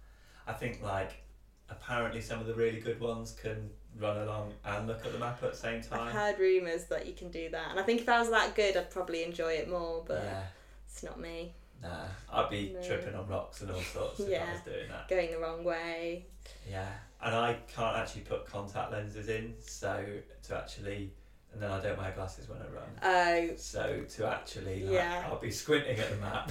I 0.46 0.52
think 0.52 0.82
like 0.82 1.22
apparently 1.68 2.20
some 2.20 2.40
of 2.40 2.46
the 2.46 2.54
really 2.54 2.80
good 2.80 3.00
ones 3.00 3.32
can 3.32 3.70
run 3.98 4.18
along 4.18 4.54
and 4.64 4.86
look 4.86 5.04
at 5.04 5.12
the 5.12 5.18
map 5.18 5.42
at 5.42 5.50
the 5.52 5.56
same 5.56 5.82
time. 5.82 6.00
I've 6.08 6.12
heard 6.12 6.38
rumours 6.38 6.84
that 6.86 7.06
you 7.06 7.14
can 7.14 7.30
do 7.30 7.48
that, 7.50 7.70
and 7.70 7.80
I 7.80 7.82
think 7.82 8.00
if 8.02 8.08
I 8.08 8.20
was 8.20 8.30
that 8.30 8.54
good, 8.54 8.76
I'd 8.76 8.90
probably 8.90 9.24
enjoy 9.24 9.54
it 9.54 9.68
more. 9.68 10.04
But 10.06 10.22
yeah, 10.22 10.46
it's 10.86 11.02
not 11.02 11.18
me. 11.18 11.54
Nah, 11.82 12.04
I'd 12.32 12.50
be 12.50 12.72
No. 12.74 12.82
tripping 12.82 13.14
on 13.14 13.28
rocks 13.28 13.60
and 13.60 13.70
all 13.70 13.80
sorts 13.80 14.20
if 14.20 14.26
I 14.42 14.52
was 14.52 14.60
doing 14.62 14.88
that. 14.88 15.08
Going 15.08 15.30
the 15.30 15.38
wrong 15.38 15.62
way. 15.64 16.26
Yeah, 16.68 16.88
and 17.22 17.34
I 17.34 17.54
can't 17.74 17.96
actually 17.96 18.22
put 18.22 18.46
contact 18.46 18.92
lenses 18.92 19.28
in, 19.28 19.54
so 19.60 20.04
to 20.44 20.56
actually, 20.56 21.12
and 21.52 21.62
then 21.62 21.70
I 21.70 21.80
don't 21.80 21.98
wear 21.98 22.12
glasses 22.12 22.48
when 22.48 22.58
I 22.58 22.66
run. 22.66 23.50
Oh, 23.50 23.56
So 23.56 24.04
to 24.16 24.26
actually, 24.26 24.84
like, 24.84 24.94
Yeah. 24.94 25.26
I'll 25.28 25.38
be 25.38 25.50
squinting 25.50 25.98
at 25.98 26.10
the 26.10 26.16
map. 26.16 26.50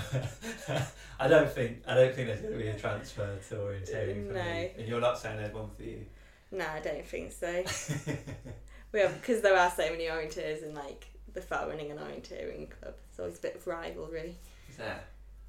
I 1.20 1.28
don't 1.28 1.50
think 1.52 1.84
I 1.88 1.96
don't 1.96 2.14
think 2.16 2.28
there's 2.28 2.42
going 2.42 2.54
to 2.54 2.60
be 2.60 2.68
a 2.70 2.80
transfer 2.80 3.36
to 3.50 3.56
orienteering 3.56 4.28
for 4.28 4.34
No. 4.34 4.44
me. 4.44 4.72
And 4.78 4.88
you're 4.88 5.02
not 5.02 5.18
saying 5.18 5.38
there's 5.38 5.54
one 5.54 5.70
for 5.76 5.84
you. 5.84 6.06
no, 6.52 6.66
I 6.68 6.80
don't 6.80 7.06
think 7.06 7.32
so. 7.32 7.64
we 8.92 9.00
have 9.00 9.14
because 9.20 9.42
there 9.42 9.58
are 9.58 9.72
so 9.72 9.90
many 9.90 10.06
orienteers 10.06 10.64
in 10.64 10.74
like 10.76 11.08
the 11.34 11.42
fell 11.42 11.68
running 11.68 11.92
and 11.92 12.00
orienteering 12.00 12.70
club. 12.70 12.94
It's 13.10 13.20
always 13.20 13.38
a 13.38 13.42
bit 13.42 13.56
of 13.56 13.68
rivalry. 13.68 14.36
Is 14.70 14.78
there? 14.78 15.04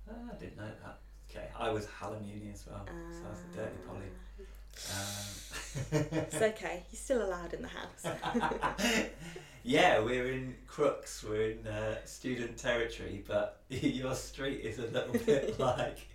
Ah, 0.08 0.14
I 0.32 0.34
didn't 0.36 0.56
know 0.56 0.70
that. 0.84 0.98
Okay, 1.30 1.48
I 1.58 1.70
was 1.70 1.86
Hallam 1.86 2.22
Uni 2.24 2.50
as 2.52 2.64
well, 2.66 2.84
so 2.86 3.26
I 3.26 3.30
was 3.30 3.40
a 3.52 3.56
dirty 3.56 3.76
Uh, 3.84 3.88
Polly. 3.88 4.10
It's 6.28 6.34
okay. 6.42 6.84
You're 6.90 6.98
still 6.98 7.24
allowed 7.24 7.52
in 7.54 7.62
the 7.62 7.68
house. 7.68 8.04
Um, 8.22 9.06
yeah, 9.64 9.98
we're 10.00 10.30
in 10.32 10.54
Crookes, 10.66 11.24
we're 11.24 11.50
in 11.50 11.66
uh, 11.66 11.96
student 12.04 12.56
territory, 12.56 13.24
but 13.26 13.62
your 13.68 14.14
street 14.14 14.60
is 14.60 14.78
a 14.78 14.86
little 14.88 15.18
bit 15.24 15.58
like 15.58 16.06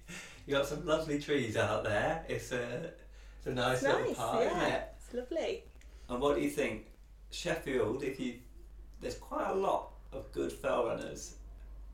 you 0.46 0.54
got 0.56 0.66
some 0.66 0.86
lovely 0.86 1.20
trees 1.20 1.58
out 1.58 1.84
there. 1.84 2.24
It's 2.30 2.52
a 2.52 2.92
it's 3.38 3.48
a 3.48 3.52
nice 3.52 3.78
It's 3.78 3.84
little 3.84 4.08
nice, 4.08 4.16
park, 4.16 4.46
isn't 4.46 4.58
yeah. 4.58 4.68
it? 4.68 4.94
It's 4.98 5.14
lovely. 5.14 5.64
And 6.10 6.22
what 6.22 6.36
do 6.36 6.42
you 6.42 6.50
think, 6.50 6.86
Sheffield? 7.32 8.04
If 8.04 8.20
you 8.20 8.36
there's 9.02 9.16
quite 9.16 9.50
a 9.50 9.56
lot 9.56 9.90
of 10.14 10.32
good 10.32 10.52
fell 10.52 10.86
runners 10.86 11.36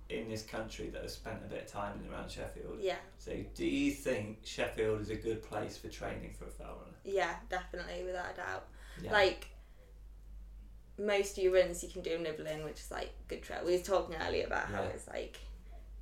in 0.09 0.29
this 0.29 0.43
country 0.43 0.89
that 0.89 1.01
have 1.01 1.11
spent 1.11 1.39
a 1.45 1.49
bit 1.49 1.63
of 1.63 1.71
time 1.71 1.99
in 2.05 2.11
around 2.13 2.29
Sheffield. 2.31 2.77
Yeah, 2.79 2.95
So, 3.17 3.33
do 3.55 3.65
you 3.65 3.91
think 3.91 4.39
Sheffield 4.45 5.01
is 5.01 5.09
a 5.09 5.15
good 5.15 5.43
place 5.43 5.77
for 5.77 5.89
training 5.89 6.33
for 6.37 6.45
a 6.45 6.49
fell 6.51 6.77
runner? 6.79 6.95
yeah, 7.03 7.35
definitely, 7.49 8.03
without 8.05 8.33
a 8.33 8.37
doubt. 8.37 8.67
Yeah. 9.01 9.11
Like 9.11 9.47
most 10.97 11.37
of 11.37 11.43
your 11.43 11.53
runs, 11.53 11.83
you 11.83 11.89
can 11.89 12.01
do 12.01 12.17
nibbling, 12.17 12.63
which 12.63 12.79
is 12.79 12.91
like 12.91 13.11
good 13.27 13.43
trail. 13.43 13.61
We 13.65 13.73
were 13.77 13.83
talking 13.83 14.15
earlier 14.27 14.45
about 14.47 14.67
how 14.67 14.81
Yeah. 14.81 14.87
it's 14.89 15.07
like 15.07 15.37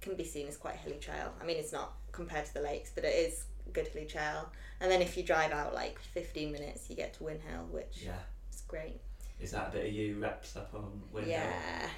can 0.01 0.15
be 0.15 0.23
seen 0.23 0.47
as 0.47 0.55
quite 0.57 0.75
a 0.75 0.77
hilly 0.77 0.99
trail. 0.99 1.33
I 1.41 1.45
mean, 1.45 1.57
it's 1.57 1.71
not 1.73 1.93
compared 2.11 2.45
to 2.45 2.53
the 2.53 2.61
lakes, 2.61 2.91
but 2.93 3.03
it 3.03 3.15
is 3.15 3.45
good 3.73 3.87
hilly 3.87 4.05
trail. 4.05 4.49
And 4.79 4.91
then 4.91 5.01
if 5.01 5.17
you 5.17 5.23
drive 5.23 5.51
out 5.51 5.73
like 5.73 5.97
15 5.99 6.51
minutes, 6.51 6.89
you 6.89 6.95
get 6.95 7.13
to 7.15 7.23
Win 7.23 7.39
Hill, 7.41 7.67
which 7.71 8.03
yeah. 8.05 8.19
is 8.53 8.61
great. 8.67 9.01
Is 9.39 9.51
that 9.51 9.69
a 9.69 9.71
bit 9.71 9.87
of 9.87 9.93
you 9.93 10.19
reps 10.19 10.55
up 10.55 10.73
on 10.75 11.01
Win 11.11 11.23
Hill? 11.25 11.33
Yeah. 11.33 11.89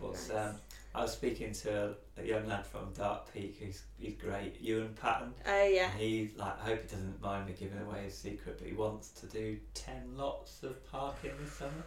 What's, 0.00 0.28
nice. 0.28 0.48
um, 0.48 0.56
I 0.94 1.02
was 1.02 1.12
speaking 1.12 1.52
to 1.52 1.94
a, 2.18 2.24
young 2.24 2.46
lad 2.46 2.64
from 2.64 2.92
Dark 2.96 3.32
Peak 3.32 3.58
who's 3.60 3.82
he's 3.98 4.14
great, 4.14 4.60
Ewan 4.60 4.94
Patton. 5.00 5.34
Oh 5.46 5.66
yeah. 5.66 5.90
And 5.90 6.00
he 6.00 6.30
like 6.36 6.60
I 6.62 6.66
hope 6.66 6.82
he 6.82 6.88
doesn't 6.88 7.20
mind 7.20 7.46
me 7.46 7.54
giving 7.58 7.80
away 7.80 8.04
his 8.04 8.16
secret, 8.16 8.58
but 8.58 8.68
he 8.68 8.74
wants 8.74 9.08
to 9.10 9.26
do 9.26 9.58
ten 9.74 10.02
lots 10.16 10.62
of 10.62 10.84
parking 10.90 11.32
this 11.42 11.52
summer. 11.52 11.84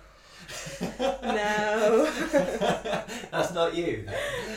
No. 1.24 2.12
That's 3.32 3.54
not 3.54 3.76
you. 3.76 4.08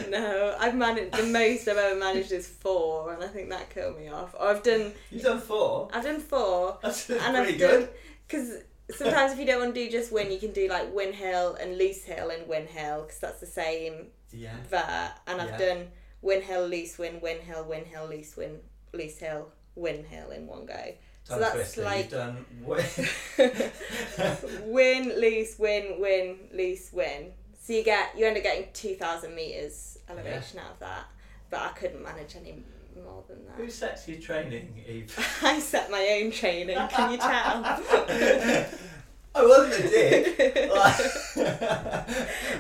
No, 0.09 0.57
I've 0.59 0.75
managed 0.75 1.15
the 1.15 1.23
most 1.23 1.69
I've 1.69 1.77
ever 1.77 1.99
managed 1.99 2.33
is 2.33 2.49
four, 2.49 3.15
and 3.15 3.23
I 3.23 3.29
think 3.29 3.51
that 3.51 3.71
killed 3.71 3.99
me 3.99 4.09
off. 4.09 4.35
Or 4.35 4.49
I've 4.49 4.63
done, 4.63 4.93
You've 5.11 5.23
done 5.23 5.41
four. 5.41 5.89
I've 5.93 6.05
done 6.05 6.21
four, 6.21 6.79
That's 6.83 7.09
and 7.09 7.21
pretty 7.21 7.53
I've 7.53 7.59
good. 7.59 7.81
done 7.81 7.89
because 8.27 8.55
sometimes 8.91 9.33
if 9.33 9.39
you 9.39 9.47
don't 9.47 9.61
want 9.61 9.75
to 9.75 9.85
do 9.85 9.91
just 9.91 10.13
win, 10.13 10.31
you 10.31 10.39
can 10.39 10.53
do 10.53 10.69
like 10.69 10.93
Win 10.95 11.13
Hill 11.13 11.57
and 11.61 11.79
Lose 11.79 12.03
Hill 12.03 12.31
and 12.31 12.47
Win 12.49 12.67
Hill 12.67 13.03
because 13.03 13.21
that's 13.21 13.41
the 13.41 13.47
same 13.47 14.09
Yeah. 14.33 14.57
there. 14.69 15.13
And 15.27 15.41
I've 15.41 15.51
Yeah. 15.61 15.75
done 15.75 15.89
Win 16.23 16.43
Hill, 16.43 16.67
Loose 16.67 16.99
Win, 16.99 17.21
Win 17.21 17.41
Hill, 17.41 17.65
Win 17.65 17.85
Hill, 17.85 18.07
Loose 18.07 18.37
Win, 18.37 18.61
Lose 18.93 19.19
Hill, 19.19 19.51
Win 19.75 20.05
Hill 20.05 20.31
in 20.31 20.47
one 20.47 20.67
go. 20.67 20.95
So 21.25 21.39
that's 21.39 21.55
twister, 21.55 21.83
like- 21.83 22.11
done 22.11 22.45
way. 22.65 22.85
win, 24.65 25.21
loose, 25.21 25.59
win, 25.59 26.01
win, 26.01 26.39
loose, 26.53 26.93
win. 26.93 27.33
So 27.63 27.73
you 27.75 27.85
get 27.85 28.17
you 28.19 28.27
end 28.27 28.37
up 28.37 28.43
getting 28.43 28.67
two 28.73 28.95
thousand 28.97 29.35
meters 29.35 29.99
elevation 30.09 30.59
out 30.59 30.73
of 30.73 30.79
that, 30.81 31.05
but 31.51 31.61
I 31.61 31.69
couldn't 31.69 32.03
manage 32.03 32.35
any 32.37 32.65
more 32.97 33.23
than 33.29 33.45
that. 33.47 33.57
Who 33.57 33.71
sets 33.71 34.09
your 34.09 34.19
training, 34.21 34.83
Eve? 34.89 35.15
I 35.43 35.61
set 35.61 35.91
my 35.91 36.21
own 36.21 36.31
training. 36.33 36.77
Can 36.89 37.13
you 37.13 37.19
tell? 37.19 38.67
I 39.35 39.47
wasn't 39.47 39.85
a 39.85 39.89
dick. 39.89 40.71
Like, 40.71 40.97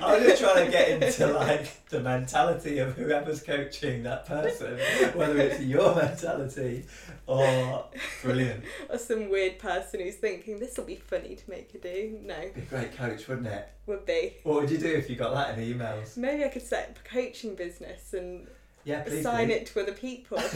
I 0.03 0.17
was 0.17 0.23
just 0.25 0.43
trying 0.43 0.67
to 0.67 0.71
get 0.71 1.03
into 1.03 1.27
like 1.33 1.87
the 1.89 2.01
mentality 2.01 2.79
of 2.79 2.95
whoever's 2.97 3.43
coaching 3.43 4.03
that 4.05 4.27
person, 4.27 4.79
whether 5.15 5.39
it's 5.39 5.61
your 5.61 5.95
mentality 5.95 6.85
or 7.27 7.87
brilliant. 8.23 8.65
or 8.89 8.99
some 8.99 9.31
weird 9.31 9.59
person 9.59 10.01
who's 10.01 10.17
thinking 10.17 10.59
this 10.59 10.77
will 10.77 10.85
be 10.85 10.97
funny 10.97 11.35
to 11.37 11.51
make 11.51 11.73
you 11.75 11.81
do. 11.81 12.19
No, 12.23 12.37
Be 12.55 12.61
a 12.63 12.65
great 12.65 12.97
coach, 12.97 13.27
wouldn't 13.29 13.47
it? 13.49 13.69
would 13.87 14.07
be. 14.07 14.37
What 14.45 14.61
would 14.63 14.71
you 14.71 14.79
do 14.79 14.93
if 14.93 15.11
you 15.11 15.17
got 15.17 15.35
that 15.35 15.59
in 15.59 15.79
emails? 15.79 16.17
Maybe 16.17 16.45
I 16.45 16.49
could 16.49 16.63
set 16.63 16.91
up 16.91 16.99
a 17.05 17.09
coaching 17.09 17.55
business 17.57 18.13
and 18.15 18.47
Yeah, 18.85 19.03
assign 19.05 19.49
do. 19.49 19.55
it 19.55 19.67
to 19.67 19.83
other 19.83 19.93
people. 19.93 20.39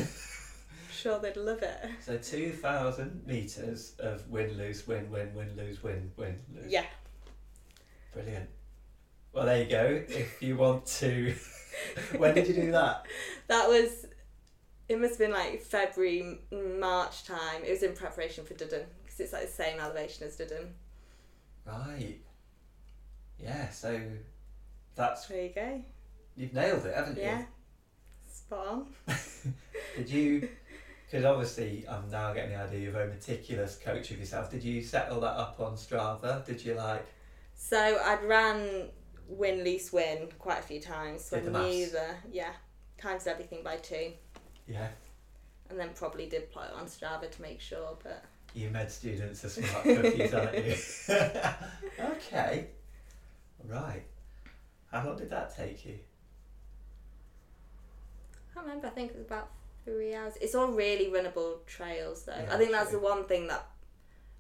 sure, 1.04 1.18
they'd 1.18 1.36
love 1.36 1.62
it. 1.62 1.78
So 2.00 2.16
two 2.16 2.50
thousand 2.52 3.26
meters 3.26 3.92
of 3.98 4.26
win 4.30 4.56
lose 4.56 4.86
win 4.86 5.10
win 5.10 5.34
win 5.34 5.54
lose 5.56 5.82
win 5.82 6.10
win 6.16 6.40
lose. 6.54 6.66
Yeah. 6.72 6.86
Brilliant. 8.12 8.48
Well, 9.32 9.44
there 9.46 9.62
you 9.62 9.68
go. 9.70 10.02
If 10.08 10.40
you 10.42 10.56
want 10.56 10.86
to, 10.86 11.34
when 12.16 12.34
did 12.34 12.48
you 12.48 12.54
do 12.54 12.72
that? 12.72 13.06
That 13.48 13.68
was. 13.68 14.06
It 14.88 14.98
must 15.00 15.12
have 15.12 15.18
been 15.18 15.32
like 15.32 15.62
February, 15.62 16.40
March 16.78 17.24
time. 17.24 17.62
It 17.64 17.70
was 17.70 17.82
in 17.82 17.94
preparation 17.94 18.44
for 18.44 18.54
Duddon 18.54 18.84
because 19.02 19.20
it's 19.20 19.32
like 19.32 19.46
the 19.46 19.52
same 19.52 19.80
elevation 19.80 20.26
as 20.26 20.36
Duddon. 20.36 20.68
Right. 21.66 22.18
Yeah. 23.38 23.68
So 23.70 24.00
that's 24.94 25.26
There 25.26 25.42
you 25.42 25.52
go. 25.54 25.82
you've 26.36 26.52
nailed 26.54 26.84
it, 26.86 26.94
haven't 26.94 27.16
you? 27.16 27.22
Yeah. 27.22 27.44
Spot 28.30 28.66
on. 28.66 28.86
Did 29.96 30.10
you? 30.10 30.48
Because 31.06 31.24
obviously, 31.24 31.84
I'm 31.88 32.10
now 32.10 32.32
getting 32.32 32.50
the 32.50 32.56
idea 32.62 32.80
you're 32.80 32.90
a 32.90 32.92
very 32.92 33.08
meticulous 33.08 33.76
coach 33.76 34.10
of 34.10 34.18
yourself. 34.18 34.50
Did 34.50 34.64
you 34.64 34.82
set 34.82 35.10
all 35.10 35.20
that 35.20 35.36
up 35.36 35.60
on 35.60 35.74
Strava? 35.74 36.44
Did 36.44 36.64
you 36.64 36.74
like? 36.74 37.06
So 37.54 37.78
I'd 38.04 38.22
ran 38.24 38.88
win, 39.28 39.62
loose, 39.64 39.92
win 39.92 40.28
quite 40.38 40.58
a 40.58 40.62
few 40.62 40.80
times. 40.80 41.24
So 41.24 41.36
Did 41.40 41.52
the 41.52 41.58
I 41.58 41.68
knew 41.70 41.80
maths. 41.80 41.92
the 41.92 42.06
yeah 42.32 42.52
times 42.98 43.26
everything 43.26 43.62
by 43.62 43.76
two, 43.76 44.12
Yeah. 44.66 44.88
and 45.70 45.78
then 45.78 45.90
probably 45.94 46.26
did 46.26 46.50
plot 46.50 46.70
it 46.70 46.74
on 46.74 46.86
Strava 46.86 47.30
to 47.30 47.42
make 47.42 47.60
sure. 47.60 47.96
But 48.02 48.24
You 48.54 48.70
med 48.70 48.90
students 48.90 49.44
are 49.44 49.48
smart 49.50 49.84
cookies, 49.84 50.34
aren't 50.34 50.64
you? 50.64 50.74
okay. 52.12 52.66
Right. 53.66 54.02
How 54.90 55.06
long 55.06 55.16
did 55.16 55.30
that 55.30 55.54
take 55.56 55.84
you? 55.86 55.98
I 58.50 58.54
can't 58.54 58.66
remember. 58.66 58.86
I 58.88 58.90
think 58.90 59.10
it 59.10 59.16
was 59.16 59.26
about 59.26 59.48
three 59.84 60.14
hours. 60.14 60.34
It's 60.40 60.54
all 60.54 60.68
really 60.68 61.06
runnable 61.10 61.64
trails 61.66 62.24
though. 62.24 62.32
Yeah, 62.36 62.54
I 62.54 62.56
think 62.58 62.70
that's 62.72 62.90
true. 62.90 62.98
the 63.00 63.04
one 63.04 63.24
thing 63.24 63.46
that 63.48 63.66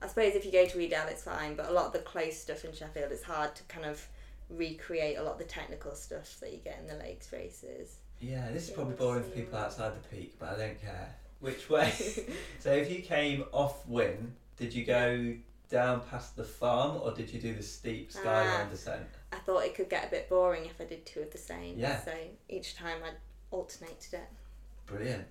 I 0.02 0.06
suppose 0.08 0.34
if 0.34 0.44
you 0.44 0.52
go 0.52 0.66
to 0.66 0.78
Edale 0.78 1.10
it's 1.10 1.22
fine, 1.22 1.54
but 1.54 1.68
a 1.68 1.72
lot 1.72 1.86
of 1.86 1.92
the 1.92 1.98
close 2.00 2.38
stuff 2.38 2.64
in 2.64 2.72
Sheffield 2.72 3.12
it's 3.12 3.22
hard 3.22 3.54
to 3.56 3.62
kind 3.64 3.86
of 3.86 4.06
recreate 4.50 5.16
a 5.18 5.22
lot 5.22 5.32
of 5.32 5.38
the 5.38 5.44
technical 5.44 5.94
stuff 5.94 6.38
that 6.40 6.52
you 6.52 6.58
get 6.58 6.78
in 6.80 6.86
the 6.86 7.02
lakes 7.02 7.32
races. 7.32 7.96
Yeah, 8.20 8.48
this 8.52 8.68
is 8.68 8.70
probably 8.70 8.94
boring 8.94 9.22
for 9.24 9.30
people 9.30 9.58
outside 9.58 9.92
the 9.94 10.16
peak, 10.16 10.34
but 10.38 10.50
I 10.50 10.56
don't 10.58 10.80
care. 10.80 11.14
Which 11.40 11.68
way? 11.68 11.90
so 12.58 12.72
if 12.72 12.90
you 12.90 13.02
came 13.02 13.44
off 13.52 13.86
Win, 13.86 14.32
did 14.56 14.72
you 14.74 14.84
go 14.84 15.34
down 15.70 16.00
past 16.10 16.36
the 16.36 16.44
farm 16.44 17.00
or 17.02 17.12
did 17.12 17.30
you 17.32 17.40
do 17.40 17.54
the 17.54 17.62
steep 17.62 18.12
skyline 18.12 18.66
Ah. 18.66 18.70
descent? 18.70 19.02
I 19.32 19.36
thought 19.38 19.64
it 19.64 19.74
could 19.74 19.90
get 19.90 20.06
a 20.06 20.10
bit 20.10 20.28
boring 20.28 20.64
if 20.66 20.80
I 20.80 20.84
did 20.84 21.04
two 21.04 21.20
of 21.20 21.32
the 21.32 21.38
same. 21.38 21.78
Yeah. 21.78 22.00
So 22.04 22.12
each 22.48 22.76
time 22.76 22.98
I 23.04 23.10
alternated 23.50 24.14
it. 24.14 24.28
Brilliant. 24.86 25.24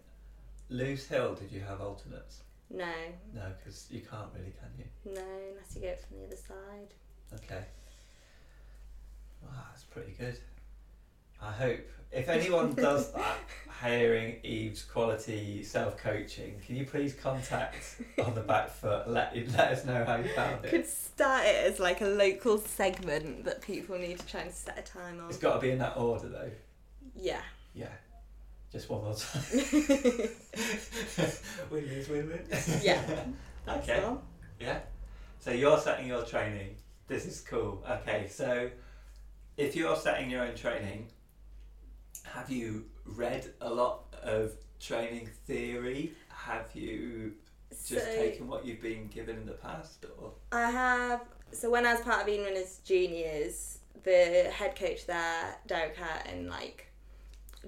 Lose 0.70 1.08
Hill, 1.08 1.36
did 1.36 1.52
you 1.52 1.62
have 1.62 1.82
alternates? 1.82 2.42
No, 2.70 2.92
No, 3.34 3.42
because 3.58 3.88
you 3.92 4.02
can't 4.02 4.30
really, 4.36 4.54
can 4.60 4.70
you? 4.78 4.86
no, 5.14 5.22
unless 5.52 5.76
you 5.76 5.82
go 5.82 5.96
from 6.08 6.20
the 6.20 6.26
other 6.26 6.36
side. 6.36 6.94
Okay. 7.36 7.64
Wow, 9.44 9.50
that's 9.70 9.84
pretty 9.84 10.14
good. 10.18 10.40
I 11.42 11.52
hope 11.52 11.82
if 12.12 12.30
anyone 12.30 12.74
does 12.74 13.12
that, 13.14 13.38
hiring 13.68 14.38
Eve's 14.44 14.84
quality 14.84 15.62
self 15.64 15.98
coaching, 15.98 16.56
can 16.66 16.76
you 16.76 16.86
please 16.86 17.14
contact 17.14 17.98
on 18.24 18.34
the 18.34 18.42
back 18.42 18.70
foot? 18.70 19.10
Let 19.10 19.36
let 19.52 19.74
us 19.74 19.86
know 19.86 20.06
how 20.06 20.16
you 20.16 20.30
found 20.30 20.64
it. 20.64 20.70
Could 20.70 20.88
start 20.88 21.46
it 21.46 21.72
as 21.72 21.80
like 21.80 22.02
a 22.02 22.06
local 22.08 22.58
segment 22.58 23.44
that 23.46 23.62
people 23.62 23.98
need 23.98 24.20
to 24.20 24.26
try 24.26 24.42
and 24.42 24.52
set 24.54 24.80
a 24.80 24.82
time 24.82 25.20
on. 25.20 25.28
It's 25.30 25.38
got 25.38 25.56
to 25.56 25.60
be 25.60 25.72
in 25.72 25.80
that 25.80 25.98
order 25.98 26.30
though. 26.30 26.52
Yeah. 27.16 27.42
Yeah. 27.76 27.90
Just 28.74 28.90
one 28.90 29.04
more 29.04 29.14
time. 29.14 29.44
win 31.70 31.88
lose 31.88 32.10
win 32.10 32.28
win. 32.28 32.42
Yeah. 32.82 33.00
Okay. 33.68 34.02
all. 34.02 34.24
Yeah. 34.60 34.80
So 35.40 35.52
you're 35.52 35.78
setting 35.78 36.08
your 36.08 36.26
training. 36.26 36.76
This 37.08 37.28
is 37.28 37.40
cool. 37.42 37.86
Okay, 37.88 38.28
so 38.28 38.72
if 39.58 39.76
you're 39.76 39.96
setting 39.96 40.32
your 40.32 40.44
own 40.44 40.56
training, 40.56 41.10
have 42.24 42.50
you 42.50 42.86
read 43.06 43.48
a 43.62 43.72
lot 43.72 44.06
of 44.24 44.54
training 44.80 45.30
theory? 45.46 46.14
Have 46.30 46.72
you 46.74 47.34
just 47.70 48.06
so 48.06 48.16
taken 48.16 48.48
what 48.48 48.66
you've 48.66 48.82
been 48.82 49.08
given 49.08 49.38
in 49.38 49.46
the 49.46 49.54
past 49.54 50.06
or 50.20 50.34
I 50.52 50.72
have. 50.72 51.22
So 51.52 51.70
when 51.70 51.86
I 51.86 51.94
was 51.94 52.02
part 52.02 52.24
of 52.24 52.28
Eden 52.28 52.46
Runners 52.46 52.80
Juniors, 52.84 53.78
the 54.04 54.50
head 54.52 54.76
coach 54.76 55.06
there, 55.06 55.58
Derek 55.68 55.96
Hurton, 55.96 56.50
like 56.50 56.88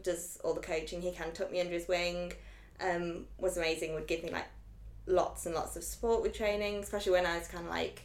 does 0.04 0.40
all 0.44 0.54
the 0.54 0.62
coaching. 0.62 1.02
He 1.02 1.12
kind 1.12 1.30
of 1.30 1.36
took 1.36 1.52
me 1.52 1.60
under 1.60 1.74
his 1.74 1.88
wing. 1.88 2.34
Um, 2.80 3.26
was 3.38 3.58
amazing. 3.58 3.94
Would 3.94 4.08
give 4.08 4.24
me 4.24 4.32
like 4.32 4.48
lots 5.08 5.46
and 5.46 5.56
lots 5.56 5.76
of 5.76 5.84
support 5.84 6.22
with 6.22 6.34
training, 6.34 6.78
especially 6.78 7.14
when 7.14 7.26
I 7.26 7.38
was 7.38 7.48
kind 7.48 7.66
of 7.66 7.70
like 7.70 8.04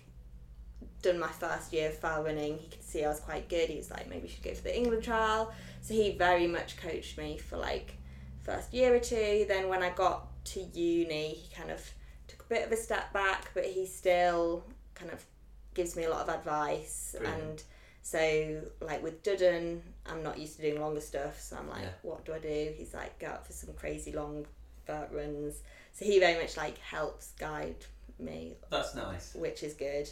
done 1.03 1.19
my 1.19 1.29
first 1.29 1.73
year 1.73 1.89
of 1.89 1.99
fell 1.99 2.23
running. 2.23 2.59
He 2.59 2.69
could 2.69 2.83
see 2.83 3.05
I 3.05 3.09
was 3.09 3.21
quite 3.21 3.49
good. 3.49 3.69
He 3.69 3.77
was 3.77 3.91
like, 3.91 4.09
maybe 4.09 4.29
you 4.29 4.35
should 4.35 4.43
go 4.43 4.55
for 4.55 4.63
the 4.63 4.77
England 4.77 5.03
trial. 5.03 5.53
So 5.83 5.95
he 5.95 6.17
very 6.17 6.47
much 6.47 6.77
coached 6.77 7.19
me 7.19 7.39
for 7.39 7.57
like 7.57 7.97
first 8.43 8.73
year 8.73 8.95
or 8.95 8.99
two. 8.99 9.47
Then 9.49 9.69
when 9.69 9.83
I 9.83 9.91
got 9.91 10.45
to 10.47 10.61
uni, 10.61 11.35
he 11.35 11.55
kind 11.55 11.71
of 11.71 11.83
took 12.29 12.43
a 12.43 12.49
bit 12.49 12.67
of 12.67 12.73
a 12.73 12.77
step 12.77 13.13
back, 13.13 13.51
but 13.55 13.65
he 13.65 13.87
still 13.87 14.65
kind 14.95 15.11
of 15.11 15.25
gives 15.75 15.97
me 15.97 16.05
a 16.05 16.11
lot 16.11 16.29
of 16.29 16.35
advice. 16.35 17.15
Brilliant. 17.19 17.43
And 17.43 17.63
so, 18.03 18.63
like 18.81 19.03
with 19.03 19.23
Duddon, 19.23 19.81
I'm 20.07 20.23
not 20.23 20.39
used 20.39 20.57
to 20.57 20.63
doing 20.63 20.81
longer 20.81 21.01
stuff, 21.01 21.41
so 21.41 21.57
I'm 21.57 21.69
like, 21.69 21.83
Yeah. 21.83 21.89
what 22.03 22.25
do 22.25 22.33
I 22.35 22.39
do? 22.39 22.73
He's 22.77 22.95
like, 22.95 23.19
go 23.19 23.29
out 23.29 23.47
for 23.47 23.53
some 23.53 23.73
crazy 23.75 24.13
long 24.13 24.47
vert 24.87 25.11
runs. 25.13 25.57
So 25.93 26.05
he 26.05 26.19
very 26.19 26.41
much 26.41 26.57
like 26.57 26.79
helps 26.79 27.33
guide 27.33 27.77
me 28.19 28.55
that's 28.71 28.95
nice. 28.95 29.35
which 29.35 29.63
is 29.63 29.75
good. 29.75 30.09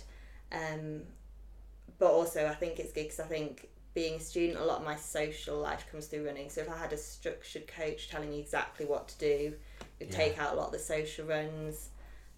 Um, 0.52 1.02
but 1.98 2.10
also, 2.10 2.46
I 2.46 2.54
think 2.54 2.78
it's 2.78 2.92
good 2.92 3.04
because 3.04 3.20
I 3.20 3.24
think 3.26 3.68
being 3.94 4.14
a 4.16 4.20
student, 4.20 4.58
a 4.58 4.64
lot 4.64 4.78
of 4.80 4.84
my 4.84 4.96
social 4.96 5.58
life 5.58 5.86
comes 5.90 6.06
through 6.06 6.26
running. 6.26 6.50
So 6.50 6.60
if 6.60 6.70
I 6.70 6.76
had 6.76 6.92
a 6.92 6.96
structured 6.96 7.66
coach 7.66 8.08
telling 8.10 8.30
me 8.30 8.38
exactly 8.38 8.86
what 8.86 9.08
to 9.08 9.18
do, 9.18 9.54
it 9.98 10.04
would 10.06 10.10
Yeah. 10.10 10.16
take 10.16 10.38
out 10.38 10.52
a 10.52 10.56
lot 10.56 10.66
of 10.66 10.72
the 10.72 10.78
social 10.78 11.26
runs. 11.26 11.88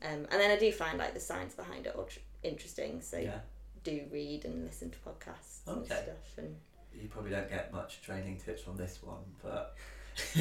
Um, 0.03 0.26
and 0.30 0.32
then 0.32 0.51
I 0.51 0.57
do 0.59 0.72
find 0.72 0.96
like 0.98 1.12
the 1.12 1.20
science 1.20 1.55
behind 1.55 1.86
it 1.86 1.94
all 1.94 2.05
tr- 2.05 2.20
interesting. 2.42 3.03
So 3.03 3.18
Yeah. 3.18 3.40
Do 3.84 4.02
read 4.12 4.44
and 4.44 4.64
listen 4.64 4.90
to 4.90 4.98
podcasts 4.98 5.66
and 5.66 5.78
Okay. 5.78 5.94
stuff. 6.02 6.38
And 6.38 6.56
You 6.92 7.08
probably 7.08 7.30
don't 7.30 7.48
get 7.48 7.72
much 7.72 8.02
training 8.02 8.38
tips 8.44 8.62
from 8.62 8.76
this 8.76 8.98
one, 9.02 9.22
but 9.42 9.74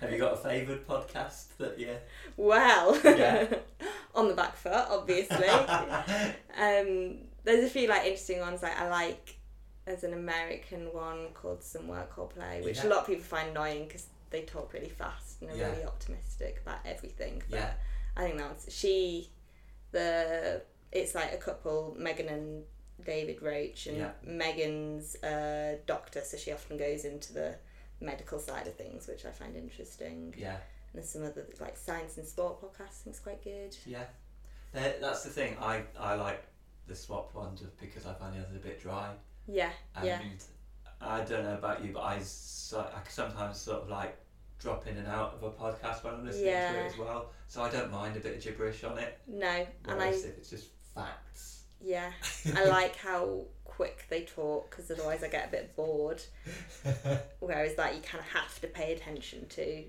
have 0.00 0.10
you 0.12 0.18
got 0.18 0.34
a 0.34 0.36
favoured 0.36 0.86
podcast 0.86 1.56
that 1.58 1.78
you 1.78 1.96
well, 2.36 2.98
Yeah. 3.04 3.46
on 4.14 4.28
the 4.28 4.34
back 4.34 4.56
foot, 4.56 4.72
obviously. 4.90 5.48
um, 5.48 7.18
there's 7.44 7.64
a 7.64 7.68
few 7.70 7.88
like 7.88 8.02
interesting 8.04 8.40
ones. 8.40 8.62
Like 8.62 8.78
I 8.78 8.88
like 8.88 9.36
there's 9.84 10.04
an 10.04 10.14
American 10.14 10.92
one 10.92 11.28
called 11.34 11.62
Some 11.62 11.88
Work, 11.88 12.16
All 12.18 12.28
Play, 12.28 12.60
which 12.62 12.78
Yeah. 12.78 12.86
a 12.86 12.88
lot 12.88 12.98
of 13.00 13.06
people 13.06 13.24
find 13.24 13.50
annoying 13.50 13.86
because 13.86 14.06
they 14.30 14.42
talk 14.42 14.72
really 14.72 14.88
fast 14.88 15.42
and 15.42 15.50
are 15.50 15.56
Yeah. 15.56 15.70
really 15.72 15.84
optimistic 15.84 16.60
about 16.64 16.78
everything. 16.86 17.42
But 17.50 17.58
Yeah. 17.58 17.72
I 18.16 18.22
think 18.22 18.38
that 18.38 18.46
one's 18.48 18.66
she, 18.70 19.30
the 19.90 20.62
it's 20.92 21.14
like 21.14 21.32
a 21.32 21.36
couple, 21.38 21.96
Megan 21.98 22.28
and 22.28 22.64
David 23.04 23.42
Roche, 23.42 23.86
and 23.86 23.96
Yeah. 23.98 24.10
Megan's 24.22 25.16
a 25.24 25.78
doctor, 25.86 26.20
so 26.22 26.36
she 26.36 26.52
often 26.52 26.76
goes 26.76 27.04
into 27.04 27.32
the 27.32 27.56
medical 28.00 28.38
side 28.38 28.66
of 28.66 28.74
things, 28.74 29.06
which 29.08 29.24
I 29.24 29.30
find 29.30 29.56
interesting. 29.56 30.34
Yeah. 30.36 30.52
And 30.52 30.60
there's 31.02 31.08
some 31.08 31.24
other 31.24 31.46
like 31.60 31.76
science 31.76 32.16
and 32.18 32.26
sport 32.26 32.60
podcasts. 32.60 33.00
I 33.00 33.04
think 33.04 33.16
it's 33.16 33.20
quite 33.20 33.42
good. 33.42 33.76
Yeah, 33.86 34.04
That- 34.72 35.00
that's 35.00 35.24
the 35.24 35.30
thing. 35.30 35.56
I, 35.60 35.82
I 35.98 36.14
like 36.14 36.42
the 36.86 36.94
SWAP 36.94 37.34
one 37.34 37.56
just 37.56 37.78
because 37.80 38.06
I 38.06 38.14
find 38.14 38.34
the 38.34 38.40
others 38.40 38.56
a 38.56 38.58
bit 38.60 38.80
dry. 38.80 39.14
Yeah, 39.48 39.70
And 39.96 40.06
yeah, 40.06 40.20
I 41.00 41.22
don't 41.24 41.44
know 41.44 41.54
about 41.54 41.82
you, 41.84 41.92
but 41.92 42.00
I, 42.02 42.20
so, 42.20 42.80
I 42.80 43.08
sometimes 43.08 43.58
sort 43.58 43.82
of 43.82 43.88
like 43.88 44.16
drop 44.60 44.86
in 44.86 44.96
and 44.96 45.08
out 45.08 45.34
of 45.34 45.42
a 45.42 45.50
podcast 45.50 46.04
when 46.04 46.14
I'm 46.14 46.24
listening 46.24 46.46
to 46.46 46.84
it 46.84 46.86
as 46.92 46.96
well. 46.98 47.30
So 47.48 47.62
I 47.62 47.70
don't 47.70 47.90
mind 47.90 48.16
a 48.16 48.20
bit 48.20 48.36
of 48.36 48.42
gibberish 48.42 48.84
on 48.84 48.98
it. 48.98 49.18
no, 49.26 49.66
and 49.88 50.00
I 50.00 50.08
if 50.08 50.24
it's 50.24 50.50
just 50.50 50.68
facts. 50.94 51.62
yeah, 51.80 52.10
I 52.56 52.64
like 52.68 52.96
how 52.96 53.42
quick 53.64 54.06
they 54.10 54.22
talk 54.22 54.70
because 54.70 54.90
otherwise 54.90 55.22
I 55.24 55.28
get 55.28 55.48
a 55.48 55.50
bit 55.50 55.74
bored. 55.76 56.22
Whereas 57.40 57.74
that 57.76 57.94
you 57.94 58.00
kind 58.02 58.22
of 58.22 58.30
have 58.30 58.60
to 58.60 58.66
pay 58.66 58.92
attention 58.92 59.46
to. 59.50 59.84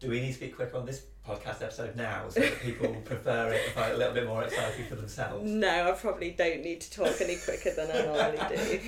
Do 0.00 0.10
we 0.10 0.20
need 0.20 0.34
to 0.34 0.40
be 0.40 0.48
quick 0.48 0.74
on 0.74 0.86
this 0.86 1.02
podcast 1.26 1.60
episode 1.60 1.96
now 1.96 2.28
so 2.28 2.40
that 2.40 2.60
people 2.60 2.94
prefer 3.04 3.52
it 3.52 3.62
if 3.66 3.76
I'm 3.76 3.94
a 3.94 3.96
little 3.96 4.14
bit 4.14 4.26
more 4.26 4.44
exciting 4.44 4.86
for 4.86 4.94
themselves? 4.94 5.50
No, 5.50 5.90
I 5.90 5.92
probably 5.92 6.30
don't 6.30 6.62
need 6.62 6.80
to 6.82 6.90
talk 6.90 7.20
any 7.20 7.36
quicker 7.36 7.72
than 7.74 7.90
I 7.90 8.04
normally 8.04 8.56
do. 8.56 8.80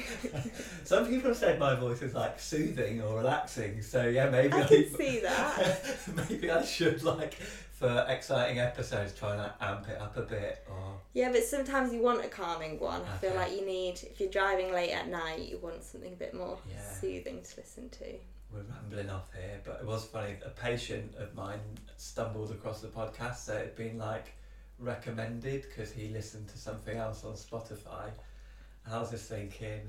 Some 0.85 1.07
people 1.07 1.31
have 1.31 1.37
said 1.37 1.59
my 1.59 1.75
voice 1.75 2.03
is 2.03 2.15
like 2.15 2.39
soothing 2.39 3.03
or 3.03 3.17
relaxing, 3.17 3.83
so 3.83 4.07
yeah, 4.07 4.31
maybe 4.31 4.55
I 4.55 4.65
can 4.65 4.95
see 4.97 5.21
that. 5.21 5.81
maybe 6.29 6.51
I 6.51 6.65
should 6.65 7.03
like 7.03 7.35
for 7.81 8.07
exciting 8.11 8.59
episodes 8.61 9.15
try 9.19 9.31
and 9.33 9.41
like, 9.41 9.53
amp 9.61 9.89
it 9.89 9.99
up 10.01 10.15
a 10.19 10.21
bit 10.23 10.65
or 10.71 11.01
Yeah, 11.15 11.33
but 11.33 11.43
sometimes 11.43 11.93
you 11.95 12.03
want 12.03 12.23
a 12.23 12.29
calming 12.29 12.79
one. 12.79 13.01
I 13.13 13.17
feel 13.17 13.35
like 13.35 13.53
you 13.53 13.65
need, 13.65 13.95
if 14.03 14.21
you're 14.21 14.29
driving 14.31 14.71
late 14.71 14.91
at 14.93 15.09
night, 15.09 15.41
you 15.49 15.57
want 15.59 15.83
something 15.83 16.13
a 16.13 16.17
bit 16.17 16.35
more 16.35 16.59
Yeah. 16.71 16.79
soothing 17.01 17.43
to 17.43 17.57
listen 17.57 17.89
to. 17.89 18.05
we're 18.53 18.63
rambling 18.63 19.09
off 19.09 19.33
here, 19.33 19.61
but 19.65 19.79
it 19.81 19.87
was 19.87 20.05
funny. 20.05 20.35
A 20.45 20.51
patient 20.51 21.15
of 21.17 21.35
mine 21.35 21.61
stumbled 21.97 22.51
across 22.51 22.81
the 22.83 22.89
podcast, 22.89 23.37
so 23.37 23.55
it'd 23.57 23.77
been 23.77 23.97
like 23.97 24.33
recommended 24.79 25.63
because 25.63 25.93
he 25.93 26.09
listened 26.09 26.49
to 26.49 26.59
something 26.59 26.97
else 26.99 27.25
on 27.25 27.35
Spotify, 27.35 28.11
and 28.85 28.95
I 28.95 28.99
was 28.99 29.11
just 29.11 29.29
thinking, 29.29 29.83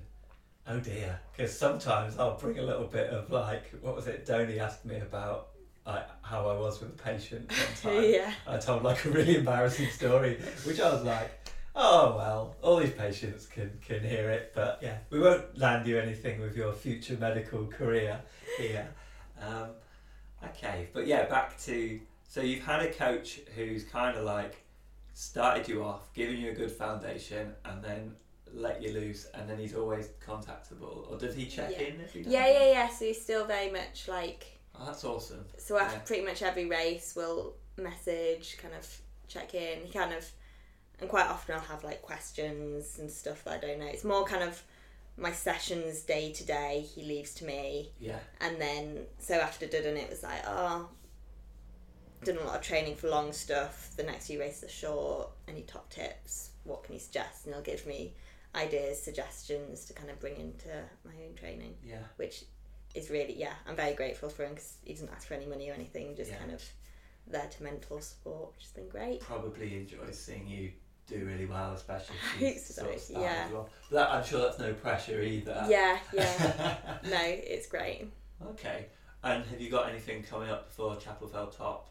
oh 0.67 0.79
dear, 0.79 1.19
because 1.35 1.57
sometimes 1.57 2.19
I'll 2.19 2.37
bring 2.37 2.59
a 2.59 2.63
little 2.63 2.85
bit 2.87 3.09
of 3.09 3.31
like, 3.31 3.71
what 3.81 3.95
was 3.95 4.07
it? 4.07 4.25
Donny 4.25 4.59
asked 4.59 4.85
me 4.85 4.97
about 4.97 5.49
like 5.85 6.07
how 6.21 6.47
I 6.49 6.57
was 6.57 6.79
with 6.81 6.89
a 6.91 7.03
patient 7.03 7.51
one 7.51 7.59
time. 7.95 8.03
yeah. 8.09 8.33
I 8.47 8.57
told 8.57 8.83
like 8.83 9.03
a 9.05 9.09
really 9.09 9.37
embarrassing 9.37 9.89
story, 9.89 10.39
which 10.65 10.79
I 10.79 10.91
was 10.93 11.03
like, 11.03 11.31
oh 11.75 12.15
well, 12.17 12.55
all 12.61 12.77
these 12.77 12.91
patients 12.93 13.45
can 13.47 13.71
can 13.85 14.01
hear 14.01 14.29
it, 14.29 14.51
but 14.53 14.79
yeah, 14.81 14.97
we 15.09 15.19
won't 15.19 15.57
land 15.57 15.87
you 15.87 15.97
anything 15.99 16.39
with 16.39 16.55
your 16.55 16.73
future 16.73 17.17
medical 17.19 17.65
career 17.65 18.19
here. 18.57 18.87
Um, 19.41 19.69
okay, 20.43 20.87
but 20.93 21.07
yeah, 21.07 21.25
back 21.25 21.59
to 21.61 21.99
so 22.27 22.41
you've 22.41 22.63
had 22.63 22.81
a 22.81 22.91
coach 22.93 23.39
who's 23.55 23.83
kind 23.83 24.17
of 24.17 24.23
like 24.23 24.57
started 25.13 25.67
you 25.67 25.83
off, 25.83 26.13
given 26.13 26.37
you 26.37 26.51
a 26.51 26.53
good 26.53 26.71
foundation, 26.71 27.53
and 27.65 27.83
then 27.83 28.15
let 28.53 28.81
you 28.81 28.93
loose, 28.93 29.27
and 29.33 29.49
then 29.49 29.57
he's 29.57 29.75
always 29.75 30.09
contactable, 30.25 31.09
or 31.11 31.17
does 31.17 31.35
he 31.35 31.45
check 31.45 31.71
Yeah. 31.71 31.87
in 31.87 32.01
every 32.01 32.21
day? 32.23 32.29
Yeah, 32.31 32.47
yeah, 32.47 32.71
yeah. 32.71 32.89
So 32.89 33.05
he's 33.05 33.21
still 33.21 33.45
very 33.45 33.71
much 33.71 34.07
like 34.07 34.59
Oh, 34.79 34.85
that's 34.85 35.03
awesome. 35.03 35.45
So 35.57 35.77
after 35.77 35.97
Yeah. 35.97 36.03
pretty 36.03 36.23
much 36.25 36.41
every 36.41 36.65
race, 36.65 37.13
we'll 37.15 37.55
message, 37.77 38.57
kind 38.57 38.73
of 38.73 39.01
check 39.27 39.53
in. 39.53 39.85
He 39.85 39.91
kind 39.91 40.13
of, 40.13 40.29
and 40.99 41.09
quite 41.09 41.27
often 41.27 41.55
I'll 41.55 41.61
have 41.61 41.83
like 41.83 42.01
questions 42.01 42.97
and 42.99 43.09
stuff 43.11 43.43
that 43.43 43.53
I 43.53 43.57
don't 43.57 43.79
know. 43.79 43.87
It's 43.87 44.03
more 44.03 44.25
kind 44.25 44.43
of 44.43 44.61
my 45.17 45.31
sessions 45.31 46.01
day 46.01 46.31
to 46.33 46.43
day. 46.45 46.81
He 46.95 47.03
leaves 47.03 47.33
to 47.35 47.45
me, 47.45 47.91
Yeah, 47.99 48.19
and 48.39 48.59
then 48.59 49.05
so 49.19 49.35
after 49.35 49.67
Duddon, 49.67 49.97
it 49.97 50.09
was 50.09 50.23
like, 50.23 50.41
oh, 50.47 50.89
done 52.23 52.37
a 52.37 52.43
lot 52.45 52.55
of 52.57 52.61
training 52.61 52.95
for 52.95 53.09
long 53.09 53.33
stuff. 53.33 53.91
The 53.97 54.03
next 54.03 54.27
few 54.27 54.39
races 54.39 54.63
are 54.63 54.69
short. 54.69 55.29
Any 55.47 55.63
top 55.63 55.89
tips? 55.89 56.51
What 56.63 56.83
can 56.83 56.93
you 56.93 56.99
suggest? 56.99 57.45
And 57.45 57.53
he'll 57.55 57.63
give 57.63 57.85
me 57.87 58.13
ideas, 58.55 59.01
suggestions 59.01 59.85
to 59.85 59.93
kind 59.93 60.09
of 60.09 60.19
bring 60.19 60.37
into 60.37 60.67
my 61.05 61.11
own 61.27 61.35
training 61.35 61.75
yeah, 61.85 62.03
which 62.17 62.43
is 62.95 63.09
really 63.09 63.33
yeah 63.37 63.53
i'm 63.67 63.75
very 63.75 63.93
grateful 63.93 64.29
for 64.29 64.43
him 64.43 64.49
because 64.51 64.73
he 64.83 64.93
doesn't 64.93 65.09
ask 65.15 65.27
for 65.27 65.33
any 65.33 65.45
money 65.45 65.69
or 65.69 65.73
anything 65.73 66.15
just 66.15 66.31
Yeah. 66.31 66.37
kind 66.37 66.51
of 66.51 66.63
there 67.27 67.47
to 67.47 67.63
mental 67.63 68.01
support 68.01 68.53
which 68.53 68.63
has 68.63 68.71
been 68.71 68.89
great 68.89 69.19
probably 69.21 69.77
enjoys 69.77 70.17
seeing 70.19 70.47
you 70.47 70.71
do 71.07 71.25
really 71.25 71.45
well, 71.45 71.73
especially 71.73 72.15
if 72.39 72.59
so, 72.65 72.83
sort 72.83 72.95
of 72.95 73.03
yeah. 73.09 73.47
But 73.51 73.69
that, 73.91 74.09
I'm 74.11 74.23
sure 74.23 74.39
that's 74.41 74.59
no 74.59 74.73
pressure 74.73 75.21
either. 75.21 75.65
yeah 75.67 75.97
yeah 76.13 76.77
no 77.03 77.19
it's 77.21 77.67
great 77.67 78.05
okay. 78.51 78.85
And 79.23 79.45
have 79.45 79.59
you 79.61 79.69
got 79.69 79.89
anything 79.89 80.23
coming 80.23 80.49
up 80.49 80.67
before 80.67 80.95
Chapel 80.97 81.27
Fell 81.27 81.47
Top? 81.47 81.89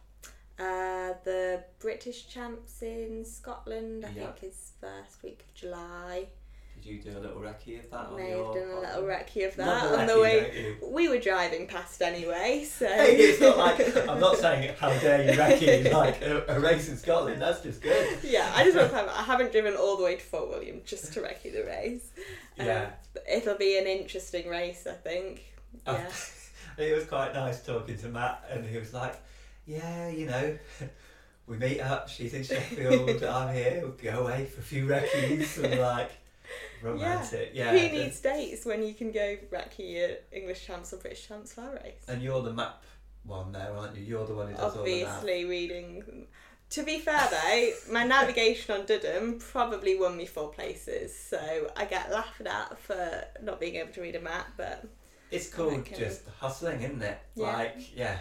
uh, 0.58 1.14
the 1.24 1.62
british 1.78 2.28
champs 2.28 2.82
in 2.82 3.24
scotland 3.24 4.04
i 4.04 4.10
think 4.10 4.42
is 4.42 4.72
first 4.80 5.22
week 5.22 5.44
of 5.48 5.54
july 5.54 6.26
Did 6.82 6.86
you 6.86 6.98
do 7.12 7.18
a 7.18 7.20
little 7.20 7.40
recce 7.40 7.78
of 7.84 7.90
that 7.90 8.06
on 8.06 8.16
May 8.16 8.30
have 8.30 8.54
done 8.54 8.70
a 8.70 8.80
little 8.80 9.02
recce 9.02 9.46
of 9.48 9.56
that 9.56 9.84
on 9.98 10.06
the 10.06 10.12
recce, 10.14 10.22
way. 10.22 10.76
We 10.90 11.08
were 11.08 11.18
driving 11.18 11.66
past 11.66 12.00
anyway, 12.00 12.64
so. 12.68 12.86
Hey, 12.88 13.16
it's 13.16 13.40
not 13.40 13.58
like 13.58 14.08
I'm 14.08 14.18
not 14.20 14.36
saying 14.44 14.74
how 14.78 14.88
dare 14.98 15.24
you 15.30 15.38
recce 15.38 15.92
like 15.92 16.22
a, 16.22 16.44
a 16.48 16.60
race 16.60 16.88
in 16.88 16.96
Scotland. 16.96 17.42
That's 17.42 17.60
just 17.60 17.82
good. 17.82 18.18
yeah, 18.22 18.50
I 18.54 18.64
just 18.64 18.76
want 18.76 18.88
to 18.88 18.92
clarify, 18.94 19.18
I 19.20 19.22
haven't 19.24 19.52
driven 19.52 19.74
all 19.76 19.96
the 19.96 20.04
way 20.04 20.16
to 20.16 20.22
Fort 20.22 20.48
William 20.48 20.80
just 20.86 21.12
to 21.14 21.20
recce 21.20 21.52
the 21.52 21.64
race. 21.64 22.10
Um, 22.58 22.66
Yeah. 22.66 22.90
it'll 23.30 23.58
be 23.58 23.78
an 23.78 23.86
interesting 23.86 24.48
race, 24.48 24.86
I 24.86 24.94
think. 24.94 25.42
Oh, 25.86 25.92
Yeah. 25.92 26.84
it 26.84 26.94
was 26.94 27.04
quite 27.04 27.34
nice 27.34 27.62
talking 27.64 27.98
to 27.98 28.08
Matt, 28.08 28.44
and 28.50 28.64
he 28.64 28.78
was 28.78 28.94
like, 28.94 29.20
"Yeah, 29.66 30.08
you 30.08 30.26
know, 30.26 30.58
we 31.46 31.56
meet 31.58 31.80
up. 31.80 32.08
She's 32.08 32.32
in 32.32 32.42
Sheffield. 32.44 33.22
I'm 33.24 33.54
here. 33.54 33.80
we'll 33.82 33.90
go 34.12 34.22
away 34.24 34.46
for 34.46 34.60
a 34.60 34.64
few 34.64 34.86
recce's 34.86 35.58
and 35.58 35.78
like 35.80 36.10
romantic. 36.82 37.50
Yeah. 37.54 37.72
Who 37.72 37.78
and- 37.78 37.92
needs 37.92 38.20
dates 38.20 38.64
when 38.64 38.82
you 38.82 38.94
can 38.94 39.12
go 39.12 39.36
recce 39.52 40.04
at 40.04 40.26
English 40.32 40.66
champs 40.66 40.92
or 40.92 40.98
British 40.98 41.26
champs 41.26 41.52
flat 41.52 41.80
race? 41.84 42.04
And 42.08 42.22
you're 42.22 42.42
the 42.42 42.52
map 42.52 42.82
one 43.24 43.52
there, 43.52 43.72
aren't 43.76 43.96
you? 43.96 44.04
You're 44.04 44.26
the 44.26 44.34
one 44.34 44.48
who 44.48 44.54
does 44.54 44.76
all 44.76 44.84
the 44.84 45.04
map. 45.04 45.16
Obviously, 45.18 45.44
reading. 45.44 46.26
To 46.70 46.84
be 46.84 46.98
fair 47.00 47.28
though, 47.30 47.92
my 47.92 48.04
navigation 48.16 48.74
on 48.74 48.86
Duddon 48.86 49.40
probably 49.40 49.98
won 49.98 50.16
me 50.16 50.26
four 50.26 50.50
places, 50.50 51.18
so 51.18 51.70
I 51.76 51.84
get 51.84 52.12
laughed 52.12 52.46
at 52.46 52.78
for 52.78 53.24
not 53.42 53.58
being 53.58 53.76
able 53.76 53.92
to 53.92 54.00
read 54.00 54.14
a 54.14 54.20
map. 54.20 54.46
But 54.56 54.84
It's 55.30 55.52
called 55.52 55.86
just 55.96 56.22
hustling, 56.38 56.82
isn't 56.82 57.02
it? 57.02 57.18
Yeah. 57.34 57.52
Like, 57.52 57.96
yeah. 57.96 58.18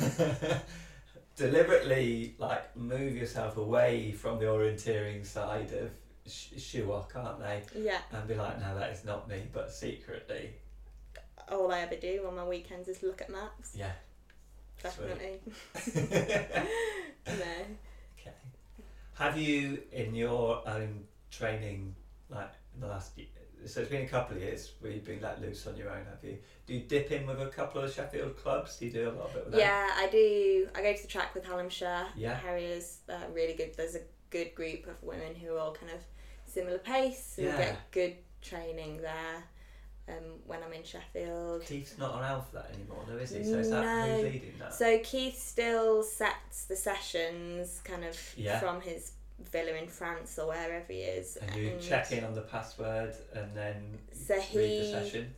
Deliberately, 1.36 2.34
like, 2.38 2.76
move 2.76 3.16
yourself 3.16 3.56
away 3.56 4.12
from 4.12 4.38
the 4.40 4.46
orienteering 4.46 5.24
side 5.24 5.72
of 5.72 5.90
sh- 6.30 6.52
Shuok, 6.56 7.14
aren't 7.16 7.40
they? 7.40 7.62
yeah, 7.80 7.98
And 8.12 8.26
be 8.28 8.34
like, 8.34 8.60
no, 8.60 8.78
that 8.78 8.90
is 8.92 9.04
not 9.04 9.28
me, 9.28 9.42
but 9.52 9.70
secretly, 9.72 10.50
all 11.50 11.70
I 11.72 11.80
ever 11.80 11.96
do 11.96 12.24
on 12.28 12.36
my 12.36 12.44
weekends 12.46 12.88
is 12.88 13.02
look 13.02 13.20
at 13.20 13.30
maps. 13.30 13.72
yeah. 13.76 13.92
Definitely. 14.82 15.40
No. 17.26 17.32
Okay. 18.18 18.34
Have 19.14 19.36
you, 19.38 19.82
in 19.92 20.14
your 20.14 20.66
own 20.66 21.04
training, 21.30 21.94
like, 22.30 22.50
in 22.74 22.80
the 22.80 22.86
last 22.86 23.16
year, 23.16 23.26
so 23.66 23.82
it's 23.82 23.90
been 23.90 24.02
a 24.06 24.08
couple 24.08 24.36
of 24.36 24.42
years 24.42 24.72
where 24.80 24.90
you've 24.90 25.04
been 25.04 25.20
let 25.20 25.40
loose 25.42 25.66
on 25.66 25.76
your 25.76 25.90
own, 25.90 26.04
have 26.06 26.24
you? 26.24 26.38
Do 26.66 26.72
you 26.74 26.80
dip 26.80 27.10
in 27.12 27.26
with 27.26 27.40
a 27.42 27.46
couple 27.48 27.82
of 27.82 27.92
Sheffield 27.92 28.38
clubs? 28.38 28.78
Do 28.78 28.86
you 28.86 28.90
do 28.92 29.10
a 29.10 29.12
lot 29.12 29.28
of 29.30 29.36
it 29.36 29.44
with 29.44 29.52
them? 29.52 29.60
Yeah, 29.60 29.90
I 29.96 30.08
do. 30.10 30.68
I 30.74 30.80
go 30.82 30.92
to 30.94 31.02
the 31.02 31.08
track 31.08 31.34
with 31.34 31.44
Hallamshire 31.44 32.06
Yeah. 32.16 32.36
Harriers. 32.36 33.00
They're 33.06 33.18
uh, 33.18 33.30
really 33.34 33.52
good. 33.52 33.74
There's 33.76 33.96
a 33.96 34.00
good 34.30 34.54
group 34.54 34.86
of 34.86 35.00
women 35.02 35.34
who 35.34 35.54
are 35.56 35.58
all 35.58 35.72
kind 35.74 35.92
of 35.92 35.98
similar 36.50 36.78
pace 36.78 37.34
and 37.38 37.46
Yeah. 37.46 37.56
get 37.58 37.90
good 37.90 38.16
training 38.42 38.98
there. 39.02 39.44
Um, 40.08 40.40
when 40.46 40.60
I'm 40.64 40.72
in 40.72 40.82
Sheffield. 40.82 41.62
Keith's 41.64 41.96
not 41.96 42.20
around 42.20 42.42
for 42.46 42.56
that 42.56 42.70
anymore, 42.74 43.04
no, 43.08 43.16
is 43.16 43.30
he? 43.30 43.44
So 43.44 43.58
is 43.58 43.70
that 43.70 43.84
No. 43.84 44.14
who's 44.16 44.24
leading 44.32 44.58
that? 44.58 44.74
So 44.74 44.98
Keith 45.04 45.38
still 45.40 46.02
sets 46.02 46.64
the 46.64 46.74
sessions 46.74 47.80
kind 47.84 48.04
of 48.04 48.18
Yeah. 48.36 48.58
from 48.58 48.80
his 48.80 49.12
villa 49.38 49.72
in 49.72 49.86
France 49.86 50.36
or 50.38 50.48
wherever 50.48 50.84
he 50.92 51.02
is. 51.02 51.36
and 51.36 51.54
you 51.54 51.78
check 51.80 52.10
in 52.10 52.24
on 52.24 52.34
the 52.34 52.40
password 52.42 53.14
and 53.34 53.56
then 53.56 54.00
So 54.12 54.34
read 54.34 54.44
the 54.52 54.66
he 54.66 54.90
session. 54.90 55.34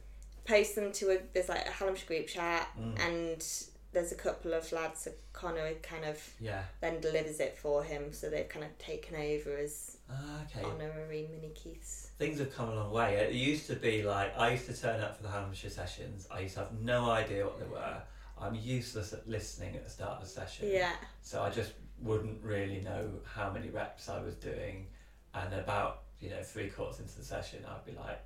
posts 0.46 0.74
them 0.74 0.90
to 0.92 1.10
a 1.10 1.18
there's 1.34 1.48
like 1.50 1.66
a 1.68 1.70
Hallamshire 1.70 2.06
group 2.06 2.26
chat 2.28 2.68
Mm. 2.78 2.98
and 2.98 3.46
there's 3.92 4.10
a 4.10 4.14
couple 4.16 4.54
of 4.54 4.72
lads 4.72 5.00
so 5.02 5.12
Connor 5.34 5.74
kind 5.82 6.06
of 6.06 6.18
Yeah. 6.40 6.64
then 6.80 7.00
delivers 7.00 7.40
it 7.40 7.58
for 7.58 7.84
him 7.84 8.12
so 8.14 8.30
they've 8.30 8.48
kind 8.48 8.64
of 8.64 8.76
taken 8.78 9.14
over 9.16 9.56
as 9.58 9.98
Ah, 10.12 10.42
okay. 10.44 10.64
honorary 10.64 11.28
mini 11.32 11.54
Keiths. 11.54 12.10
Things 12.18 12.38
have 12.38 12.54
come 12.54 12.68
a 12.68 12.74
long 12.74 12.90
way. 12.92 13.14
It 13.16 13.32
used 13.32 13.66
to 13.68 13.76
be 13.76 14.02
like 14.02 14.36
I 14.38 14.50
used 14.50 14.66
to 14.66 14.74
turn 14.78 15.00
up 15.00 15.16
for 15.16 15.22
the 15.22 15.28
Hallamshire 15.28 15.70
sessions. 15.70 16.26
I 16.30 16.40
used 16.40 16.54
to 16.54 16.60
have 16.60 16.72
no 16.80 17.10
idea 17.10 17.44
what 17.44 17.58
they 17.58 17.66
were. 17.66 18.02
I'm 18.40 18.54
useless 18.54 19.12
at 19.12 19.28
listening 19.28 19.76
at 19.76 19.84
the 19.84 19.90
start 19.90 20.12
of 20.12 20.22
the 20.22 20.28
session. 20.28 20.68
Yeah. 20.70 20.92
So 21.22 21.42
I 21.42 21.50
just 21.50 21.72
wouldn't 22.00 22.42
really 22.42 22.80
know 22.80 23.08
how 23.24 23.50
many 23.50 23.70
reps 23.70 24.08
I 24.08 24.20
was 24.20 24.34
doing, 24.34 24.86
and 25.34 25.54
about 25.54 26.02
you 26.20 26.30
know 26.30 26.42
three 26.42 26.68
quarters 26.68 27.00
into 27.00 27.16
the 27.16 27.24
session, 27.24 27.64
I'd 27.66 27.84
be 27.84 27.96
like, 27.98 28.20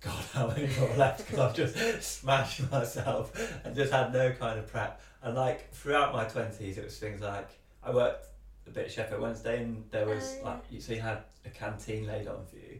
God, 0.00 0.24
how 0.32 0.48
many 0.48 0.68
more 0.78 0.94
left? 0.96 1.26
Because 1.26 1.38
I've 1.38 1.54
just 1.54 2.02
smashed 2.02 2.70
myself 2.70 3.32
and 3.64 3.74
just 3.74 3.92
had 3.92 4.12
no 4.12 4.32
kind 4.32 4.58
of 4.58 4.66
prep. 4.66 5.00
And 5.22 5.36
like 5.36 5.72
throughout 5.72 6.12
my 6.12 6.24
twenties, 6.24 6.78
it 6.78 6.84
was 6.84 6.98
things 6.98 7.20
like 7.20 7.48
I 7.82 7.92
worked 7.92 8.26
a 8.66 8.70
bit 8.70 8.86
at 8.86 8.92
Sheffield 8.92 9.20
Wednesday, 9.20 9.62
and 9.62 9.84
there 9.90 10.06
was 10.06 10.36
yeah. 10.38 10.48
like 10.50 10.62
you, 10.70 10.80
so 10.80 10.92
you 10.92 11.00
had 11.00 11.18
a 11.44 11.50
canteen 11.50 12.06
laid 12.06 12.28
on 12.28 12.44
for 12.46 12.56
you. 12.56 12.78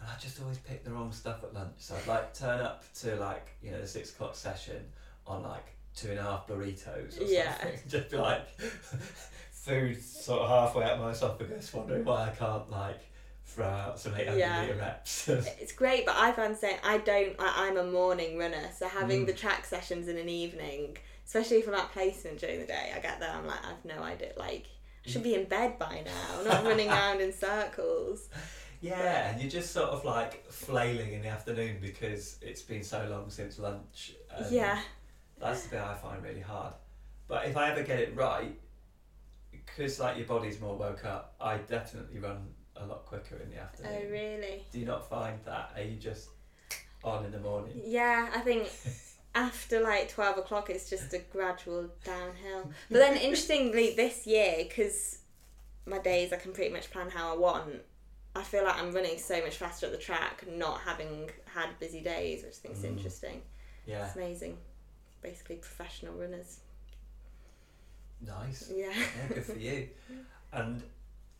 And 0.00 0.08
I 0.08 0.18
just 0.18 0.40
always 0.40 0.58
picked 0.58 0.84
the 0.84 0.92
wrong 0.92 1.12
stuff 1.12 1.42
at 1.44 1.52
lunch. 1.52 1.74
So 1.78 1.94
I'd 1.94 2.06
like 2.06 2.32
turn 2.34 2.60
up 2.60 2.84
to 3.00 3.16
like, 3.16 3.48
you 3.62 3.70
know, 3.70 3.80
the 3.80 3.86
six 3.86 4.10
o'clock 4.10 4.34
session 4.34 4.82
on 5.26 5.42
like 5.42 5.74
two 5.94 6.08
and 6.10 6.18
a 6.18 6.22
half 6.22 6.46
burritos 6.46 7.20
or 7.20 7.24
Yeah. 7.24 7.54
something. 7.58 7.78
Just 7.88 8.10
be 8.10 8.16
like 8.16 8.48
food 9.50 10.02
sort 10.02 10.40
of 10.42 10.48
halfway 10.48 10.84
up 10.84 10.98
my 11.00 11.10
esophagus, 11.10 11.72
wondering 11.74 12.04
why 12.04 12.28
I 12.28 12.30
can't 12.30 12.70
like 12.70 13.00
throw 13.44 13.66
out 13.66 13.98
some 13.98 14.14
800 14.14 14.38
Yeah. 14.38 14.62
meter 14.62 14.74
reps. 14.76 15.28
It's 15.60 15.72
great, 15.72 16.06
but 16.06 16.16
I 16.16 16.32
found 16.32 16.56
saying 16.56 16.78
I 16.84 16.98
don't. 16.98 17.34
I, 17.38 17.68
I'm 17.68 17.76
a 17.76 17.84
morning 17.84 18.38
runner, 18.38 18.70
so 18.76 18.88
having 18.88 19.24
Mm. 19.24 19.26
the 19.26 19.32
track 19.34 19.66
sessions 19.66 20.08
in 20.08 20.16
an 20.16 20.28
evening, 20.28 20.96
especially 21.26 21.58
if 21.58 21.68
I'm 21.68 21.74
at 21.74 21.92
placement 21.92 22.38
during 22.38 22.60
the 22.60 22.66
day, 22.66 22.92
I 22.94 23.00
get 23.00 23.20
there. 23.20 23.30
I'm 23.30 23.46
like, 23.46 23.58
I've 23.64 23.84
no 23.84 24.02
idea. 24.02 24.32
Like, 24.36 24.66
I 25.06 25.10
should 25.10 25.22
be 25.22 25.34
in 25.34 25.44
bed 25.44 25.78
by 25.78 26.02
now, 26.04 26.42
not 26.50 26.64
running 26.70 26.88
around 26.88 27.20
in 27.20 27.32
circles. 27.32 28.28
yeah, 28.80 29.30
and 29.30 29.40
you're 29.40 29.50
just 29.50 29.72
sort 29.72 29.90
of 29.90 30.04
like 30.04 30.46
flailing 30.50 31.12
in 31.12 31.22
the 31.22 31.28
afternoon 31.28 31.78
because 31.80 32.38
it's 32.42 32.62
been 32.62 32.82
so 32.82 33.06
long 33.10 33.30
since 33.30 33.58
lunch. 33.58 34.12
yeah, 34.50 34.80
That's 35.40 35.64
the 35.64 35.70
bit 35.70 35.80
I 35.80 35.94
find 35.94 36.22
really 36.22 36.40
hard. 36.40 36.74
But 37.28 37.46
if 37.46 37.56
I 37.56 37.70
ever 37.70 37.82
get 37.82 38.00
it 38.00 38.14
right, 38.16 38.58
because 39.50 40.00
like 40.00 40.16
your 40.16 40.26
body's 40.26 40.60
more 40.60 40.76
woke 40.76 41.04
up, 41.04 41.34
I 41.40 41.58
definitely 41.58 42.18
run 42.18 42.48
a 42.76 42.86
lot 42.86 43.04
quicker 43.06 43.36
in 43.36 43.50
the 43.50 43.56
oh, 43.56 43.62
afternoon. 43.62 43.92
oh 44.06 44.10
really? 44.10 44.64
Do 44.72 44.78
you 44.80 44.86
not 44.86 45.08
find 45.08 45.38
that? 45.44 45.72
Are 45.76 45.82
you 45.82 45.96
just 45.96 46.28
on 47.04 47.24
in 47.24 47.32
the 47.32 47.38
morning? 47.40 47.80
Yeah, 47.84 48.28
I 48.34 48.40
think 48.40 48.68
after 49.34 49.80
like 49.80 50.08
12 50.08 50.38
o'clock 50.38 50.70
it's 50.70 50.90
just 50.90 51.12
a 51.14 51.18
gradual 51.18 51.88
downhill. 52.04 52.70
But 52.90 52.98
then 52.98 53.16
interestingly 53.28 53.94
this 53.94 54.26
year, 54.26 54.56
because 54.58 55.18
my 55.86 55.98
days 55.98 56.32
I 56.32 56.36
can 56.36 56.52
pretty 56.52 56.72
much 56.72 56.90
plan 56.90 57.10
how 57.10 57.34
I 57.34 57.36
want, 57.38 57.82
I 58.36 58.42
feel 58.42 58.64
like 58.64 58.76
I'm 58.80 58.92
running 58.92 59.18
so 59.18 59.40
much 59.42 59.56
faster 59.56 59.86
at 59.86 59.92
the 59.92 59.98
track, 59.98 60.44
not 60.48 60.80
having 60.80 61.30
had 61.52 61.68
busy 61.80 62.00
days, 62.00 62.42
which 62.44 62.54
I 62.54 62.58
think 62.62 62.74
is 62.74 62.82
Mm. 62.84 62.96
interesting. 62.96 63.42
Yeah, 63.86 64.06
It's 64.06 64.14
amazing. 64.16 64.56
Basically 65.22 65.56
professional 65.56 66.14
runners. 66.14 66.60
nice. 68.24 68.70
Yeah. 68.74 68.92
Yeah, 68.92 69.28
good 69.34 69.44
for 69.44 69.58
you. 69.58 69.88
And 70.52 70.82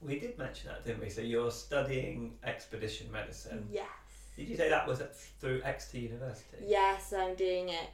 we 0.00 0.20
did 0.20 0.38
mention 0.38 0.68
that, 0.70 0.84
didn't 0.84 1.00
we? 1.00 1.10
So 1.10 1.20
you're 1.20 1.50
studying 1.50 2.38
expedition 2.44 3.10
medicine. 3.10 3.66
Yes. 3.72 3.88
Did 4.40 4.48
you 4.48 4.56
say 4.56 4.70
that 4.70 4.88
was 4.88 5.02
through 5.38 5.60
Exeter 5.64 5.98
University? 5.98 6.56
Yes, 6.66 7.12
I'm 7.12 7.34
doing 7.34 7.68
it. 7.68 7.90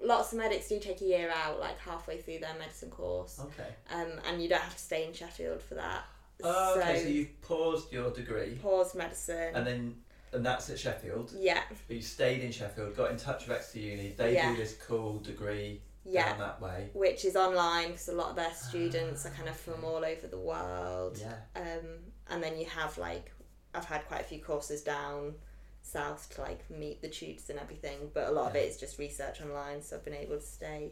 Lots 0.00 0.32
of 0.32 0.38
medics 0.38 0.68
do 0.68 0.78
take 0.78 1.00
a 1.00 1.04
year 1.04 1.28
out, 1.30 1.58
like 1.58 1.76
halfway 1.80 2.18
through 2.18 2.38
their 2.38 2.54
medicine 2.56 2.88
course. 2.90 3.40
Okay. 3.40 3.68
Um, 3.92 4.12
and 4.28 4.40
you 4.40 4.48
don't 4.48 4.62
have 4.62 4.74
to 4.74 4.80
stay 4.80 5.04
in 5.04 5.12
Sheffield 5.12 5.60
for 5.60 5.74
that. 5.74 6.04
Oh, 6.44 6.78
okay, 6.78 7.02
so 7.02 7.08
you've 7.08 7.42
paused 7.42 7.92
your 7.92 8.12
degree, 8.12 8.58
paused 8.62 8.94
medicine. 8.94 9.50
and 9.54 9.66
then 9.66 9.96
and 10.32 10.46
that's 10.46 10.70
at 10.70 10.78
Sheffield. 10.78 11.32
yeah, 11.36 11.62
But 11.88 11.96
you 11.96 12.02
stayed 12.02 12.42
in 12.42 12.52
Sheffield, 12.52 12.96
got 12.96 13.10
in 13.10 13.16
touch 13.16 13.48
with 13.48 13.56
Exeter 13.56 13.80
Uni. 13.80 14.14
They 14.16 14.34
Yeah. 14.34 14.52
do 14.52 14.56
this 14.56 14.74
cool 14.86 15.18
degree 15.18 15.82
yeah. 16.04 16.30
down 16.30 16.38
that 16.38 16.60
way. 16.62 16.90
Which 16.92 17.24
is 17.24 17.34
online 17.34 17.88
because 17.88 18.08
a 18.08 18.12
lot 18.14 18.30
of 18.30 18.36
their 18.36 18.52
students 18.54 19.26
are 19.26 19.30
kind 19.30 19.48
of 19.48 19.56
from 19.56 19.84
all 19.84 20.04
over 20.04 20.26
the 20.28 20.38
world. 20.38 21.18
Yeah. 21.20 21.34
Um, 21.60 21.98
and 22.28 22.40
then 22.42 22.56
you 22.56 22.66
have 22.66 22.96
like, 22.96 23.32
I've 23.74 23.84
had 23.84 24.06
quite 24.06 24.20
a 24.22 24.24
few 24.24 24.40
courses 24.40 24.82
down 24.82 25.34
south 25.82 26.28
to 26.34 26.42
like 26.42 26.68
meet 26.70 27.00
the 27.02 27.08
tutors 27.08 27.50
and 27.50 27.58
everything, 27.58 28.10
but 28.14 28.28
a 28.28 28.30
lot 28.30 28.50
of 28.50 28.56
it 28.56 28.68
is 28.68 28.76
just 28.76 28.98
research 28.98 29.40
online. 29.40 29.82
So 29.82 29.96
I've 29.96 30.04
been 30.04 30.14
able 30.14 30.36
to 30.36 30.42
stay 30.42 30.90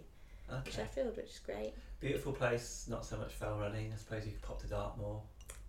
in 0.51 0.72
Sheffield, 0.72 1.16
which 1.16 1.26
is 1.31 1.41
great. 1.45 1.74
Beautiful 2.01 2.33
place, 2.33 2.87
not 2.89 3.05
so 3.05 3.16
much 3.16 3.33
fell 3.33 3.59
running. 3.59 3.93
I 3.93 3.97
suppose 3.97 4.24
you 4.24 4.33
could 4.33 4.43
pop 4.43 4.61
to 4.62 4.66
Dartmoor. 4.68 5.20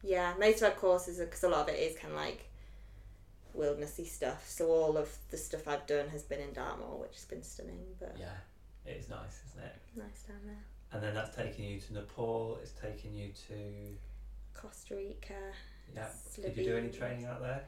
Yeah, 0.03 0.33
most 0.39 0.57
of 0.61 0.63
our 0.69 0.75
courses, 0.75 1.17
because 1.19 1.43
a 1.43 1.49
lot 1.49 1.67
of 1.67 1.75
it 1.75 1.79
is 1.79 1.97
kind 1.97 2.13
of 2.13 2.19
like 2.19 2.45
wildernessy 3.57 4.05
stuff. 4.07 4.47
So 4.47 4.67
all 4.69 4.97
of 4.97 5.09
the 5.31 5.37
stuff 5.37 5.67
I've 5.67 5.85
done 5.87 6.07
has 6.09 6.23
been 6.23 6.39
in 6.39 6.53
Dartmoor, 6.53 6.99
which 7.01 7.15
has 7.15 7.25
been 7.25 7.43
stunning, 7.43 7.79
but 7.99 8.15
Yeah, 8.17 8.27
it 8.85 8.97
is 8.97 9.09
nice, 9.09 9.41
isn't 9.51 9.65
it? 9.65 9.75
nice 9.97 10.21
down 10.27 10.37
there. 10.45 10.63
And 10.93 11.03
then 11.03 11.13
that's 11.13 11.35
taking 11.35 11.65
you 11.65 11.79
to 11.81 11.93
Nepal. 11.93 12.57
It's 12.61 12.71
taking 12.71 13.13
you 13.13 13.31
to 13.47 13.97
Costa 14.59 14.95
Rica. 14.95 15.33
Yeah. 15.95 16.07
Did 16.41 16.57
you 16.57 16.63
do 16.63 16.77
any 16.77 16.89
training 16.89 17.25
out 17.25 17.41
there? 17.41 17.63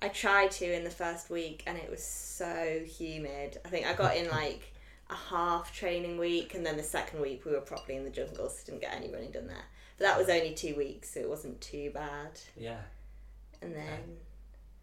I 0.00 0.08
tried 0.08 0.52
to 0.52 0.72
in 0.72 0.84
the 0.84 0.90
first 0.90 1.28
week, 1.28 1.64
and 1.66 1.76
it 1.76 1.90
was 1.90 2.02
so 2.02 2.80
humid. 2.86 3.58
I 3.64 3.68
think 3.68 3.86
I 3.86 3.94
got 3.94 4.16
in 4.16 4.28
like 4.30 4.72
a 5.10 5.14
half 5.14 5.74
training 5.74 6.18
week, 6.18 6.54
and 6.54 6.64
then 6.64 6.76
the 6.76 6.82
second 6.82 7.20
week 7.20 7.44
we 7.44 7.52
were 7.52 7.60
properly 7.60 7.96
in 7.96 8.04
the 8.04 8.10
jungle, 8.10 8.48
so 8.48 8.66
didn't 8.66 8.80
get 8.80 8.94
any 8.94 9.10
running 9.12 9.30
done 9.30 9.46
there. 9.46 9.64
But 9.98 10.04
that 10.04 10.18
was 10.18 10.28
only 10.28 10.54
two 10.54 10.76
weeks, 10.76 11.14
so 11.14 11.20
it 11.20 11.28
wasn't 11.28 11.60
too 11.60 11.90
bad. 11.92 12.38
Yeah. 12.56 12.80
And 13.60 13.74
then 13.74 14.18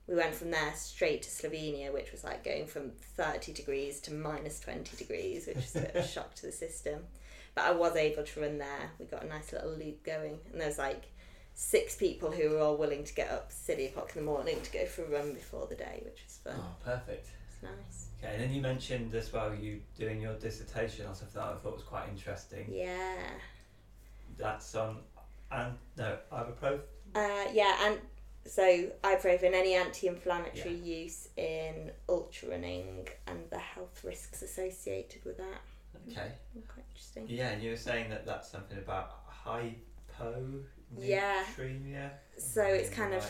we 0.07 0.15
went 0.15 0.35
from 0.35 0.51
there 0.51 0.73
straight 0.75 1.21
to 1.23 1.29
Slovenia, 1.29 1.93
which 1.93 2.11
was 2.11 2.23
like 2.23 2.43
going 2.43 2.67
from 2.67 2.91
30 3.15 3.53
degrees 3.53 4.01
to 4.01 4.13
minus 4.13 4.59
20 4.59 4.97
degrees, 4.97 5.47
which 5.47 5.57
is 5.57 5.75
a 5.75 5.81
bit 5.81 5.95
of 5.95 6.03
a 6.03 6.07
shock 6.07 6.35
to 6.35 6.45
the 6.45 6.51
system. 6.51 7.01
But 7.55 7.65
I 7.65 7.71
was 7.71 7.95
able 7.95 8.23
to 8.23 8.41
run 8.41 8.57
there. 8.57 8.91
We 8.99 9.05
got 9.05 9.23
a 9.23 9.27
nice 9.27 9.53
little 9.53 9.71
loop 9.71 10.03
going, 10.03 10.39
and 10.51 10.59
there 10.59 10.67
was 10.67 10.77
like 10.77 11.05
six 11.55 11.95
people 11.95 12.29
who 12.29 12.49
were 12.49 12.59
all 12.59 12.75
willing 12.75 13.03
to 13.05 13.13
get 13.15 13.31
up 13.31 13.51
silly 13.51 13.85
o'clock 13.85 14.11
in 14.13 14.21
the 14.21 14.25
morning 14.25 14.57
to 14.61 14.71
go 14.71 14.85
for 14.85 15.03
a 15.03 15.09
run 15.09 15.33
before 15.33 15.65
the 15.67 15.75
day, 15.75 16.01
which 16.03 16.21
was 16.23 16.37
fun. 16.43 16.53
Oh, 16.57 16.75
perfect. 16.83 17.29
It's 17.49 17.63
nice. 17.63 18.09
Okay, 18.19 18.33
and 18.33 18.43
then 18.43 18.53
you 18.53 18.61
mentioned 18.61 19.15
as 19.15 19.31
well 19.31 19.55
you 19.55 19.81
doing 19.97 20.21
your 20.21 20.33
dissertation 20.33 21.05
on 21.05 21.15
something 21.15 21.41
that 21.41 21.53
I 21.53 21.55
thought 21.55 21.73
was 21.73 21.83
quite 21.83 22.09
interesting. 22.09 22.67
Yeah. 22.69 23.15
That's 24.37 24.75
on, 24.75 24.97
and 25.49 25.73
no, 25.97 26.17
ibuprofen. 26.31 26.79
Uh, 27.15 27.45
yeah, 27.53 27.87
and 27.87 27.99
so 28.45 28.89
ibuprofen, 29.03 29.53
any 29.53 29.75
anti-inflammatory 29.75 30.75
use 30.75 31.29
in 31.37 31.91
ultra 32.09 32.49
running, 32.49 33.07
and 33.27 33.39
the 33.49 33.59
health 33.59 34.03
risks 34.03 34.41
associated 34.41 35.23
with 35.23 35.37
that. 35.37 35.61
Okay. 36.11 36.33
Quite 36.67 36.85
interesting. 36.89 37.25
Yeah, 37.29 37.51
and 37.51 37.63
you 37.63 37.71
were 37.71 37.77
saying 37.77 38.09
that 38.09 38.25
that's 38.25 38.51
something 38.51 38.77
about 38.77 39.21
hypo. 39.27 40.59
Yeah. 40.99 41.43
So 42.37 42.63
it's 42.63 42.89
kind 42.89 43.13
of 43.13 43.23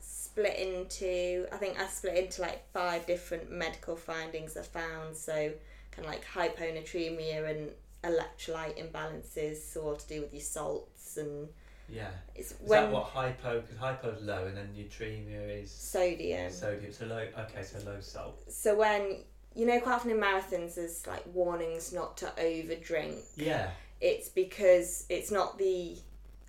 split 0.00 0.56
into 0.58 1.46
I 1.52 1.56
think 1.56 1.80
I 1.80 1.86
split 1.86 2.16
into 2.16 2.42
like 2.42 2.68
five 2.72 3.06
different 3.06 3.50
medical 3.50 3.96
findings 3.96 4.56
I 4.56 4.62
found. 4.62 5.16
So 5.16 5.52
kind 5.92 6.06
of 6.06 6.12
like 6.12 6.24
hyponatremia 6.26 7.48
and 7.50 7.70
electrolyte 8.02 8.76
imbalances, 8.78 9.76
all 9.76 9.96
to 9.96 10.08
do 10.08 10.20
with 10.22 10.32
your 10.32 10.42
salts 10.42 11.16
and 11.16 11.48
Yeah. 11.88 12.10
it's 12.34 12.52
Is 12.52 12.56
when 12.60 12.82
that 12.84 12.92
what 12.92 13.04
hypo? 13.04 13.60
Because 13.60 13.78
hypo 13.78 14.10
is 14.10 14.22
low, 14.22 14.46
and 14.46 14.56
then 14.56 14.68
natremia 14.76 15.62
is 15.62 15.70
sodium. 15.70 16.50
sodium. 16.50 16.92
So 16.92 17.06
low. 17.06 17.26
Okay, 17.38 17.62
so 17.62 17.78
low 17.86 18.00
salt. 18.00 18.42
So 18.52 18.74
when 18.76 19.18
you 19.54 19.66
know 19.66 19.78
quite 19.80 19.94
often 19.94 20.10
in 20.10 20.18
marathons 20.18 20.74
there's 20.74 21.06
like 21.06 21.24
warnings 21.32 21.92
not 21.92 22.16
to 22.18 22.32
over 22.40 22.74
drink. 22.74 23.16
Yeah. 23.36 23.70
It's 24.00 24.28
because 24.28 25.06
it's 25.08 25.30
not 25.30 25.56
the 25.58 25.96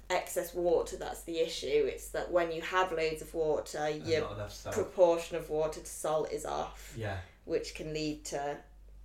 excess 0.09 0.53
water 0.53 0.97
that's 0.97 1.21
the 1.23 1.39
issue. 1.39 1.87
It's 1.87 2.09
that 2.09 2.31
when 2.31 2.51
you 2.51 2.61
have 2.61 2.91
loads 2.91 3.21
of 3.21 3.33
water, 3.33 3.79
and 3.79 4.05
your 4.05 4.21
not 4.21 4.33
enough 4.33 4.53
salt. 4.53 4.75
proportion 4.75 5.37
of 5.37 5.49
water 5.49 5.79
to 5.79 5.85
salt 5.85 6.31
is 6.31 6.45
off. 6.45 6.93
yeah. 6.97 7.17
which 7.45 7.75
can 7.75 7.93
lead 7.93 8.23
to 8.25 8.57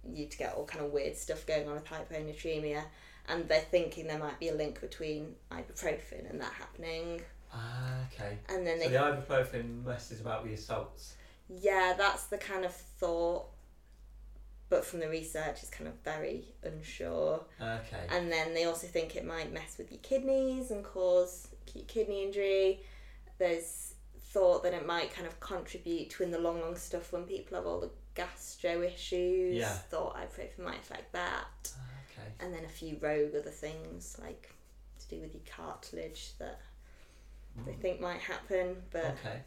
you 0.08 0.26
to 0.26 0.36
get 0.38 0.54
all 0.54 0.64
kind 0.64 0.84
of 0.84 0.90
weird 0.92 1.16
stuff 1.16 1.46
going 1.46 1.68
on 1.68 1.74
with 1.74 1.84
hyponatremia. 1.86 2.82
And 3.28 3.46
they're 3.48 3.60
thinking 3.60 4.06
there 4.06 4.18
might 4.18 4.40
be 4.40 4.48
a 4.48 4.54
link 4.54 4.80
between 4.80 5.34
ibuprofen 5.52 6.28
and 6.30 6.40
that 6.40 6.52
happening. 6.52 7.20
Ah, 7.52 7.96
okay. 8.12 8.38
And 8.48 8.66
then 8.66 8.78
So 8.80 8.86
they, 8.88 8.92
the 8.92 8.98
ibuprofen 8.98 9.84
messes 9.84 10.20
about 10.20 10.42
with 10.42 10.52
your 10.52 10.58
salts. 10.58 11.14
yeah, 11.48 11.94
that's 11.96 12.24
the 12.24 12.38
kind 12.38 12.64
of 12.64 12.72
thought. 12.74 13.46
But 14.70 14.84
from 14.84 15.00
the 15.00 15.08
research, 15.08 15.58
it's 15.62 15.68
kind 15.70 15.88
of 15.88 15.94
very 16.04 16.44
unsure. 16.62 17.44
Okay. 17.60 18.06
And 18.10 18.30
then 18.32 18.54
they 18.54 18.64
also 18.64 18.86
think 18.86 19.16
it 19.16 19.26
might 19.26 19.52
mess 19.52 19.76
with 19.76 19.90
your 19.90 20.00
kidneys 20.00 20.70
and 20.70 20.82
cause 20.84 21.48
acute 21.66 21.88
kidney 21.88 22.24
injury. 22.24 22.80
There's 23.38 23.94
thought 24.32 24.62
that 24.62 24.72
it 24.72 24.86
might 24.86 25.12
kind 25.12 25.26
of 25.26 25.38
contribute 25.40 26.10
to 26.10 26.22
in 26.22 26.30
the 26.30 26.38
long, 26.38 26.60
long 26.60 26.76
stuff 26.76 27.12
when 27.12 27.24
people 27.24 27.56
have 27.56 27.66
all 27.66 27.80
the 27.80 27.90
gastro 28.14 28.80
issues. 28.82 29.56
Yeah. 29.56 29.68
Thought 29.74 30.16
ibuprofen 30.16 30.60
might 30.64 30.78
affect 30.78 31.12
that. 31.12 31.46
Okay. 32.12 32.28
and 32.40 32.52
then 32.54 32.64
a 32.64 32.68
few 32.68 32.96
rogue 33.00 33.34
other 33.34 33.50
things 33.50 34.16
like 34.20 34.52
to 34.98 35.08
do 35.08 35.20
with 35.22 35.32
your 35.34 35.42
cartilage 35.56 36.32
that 36.38 36.60
they 37.64 37.72
Mm. 37.72 37.80
think 37.80 38.00
might 38.00 38.20
happen. 38.20 38.82
But 38.90 39.04
Okay. 39.18 39.40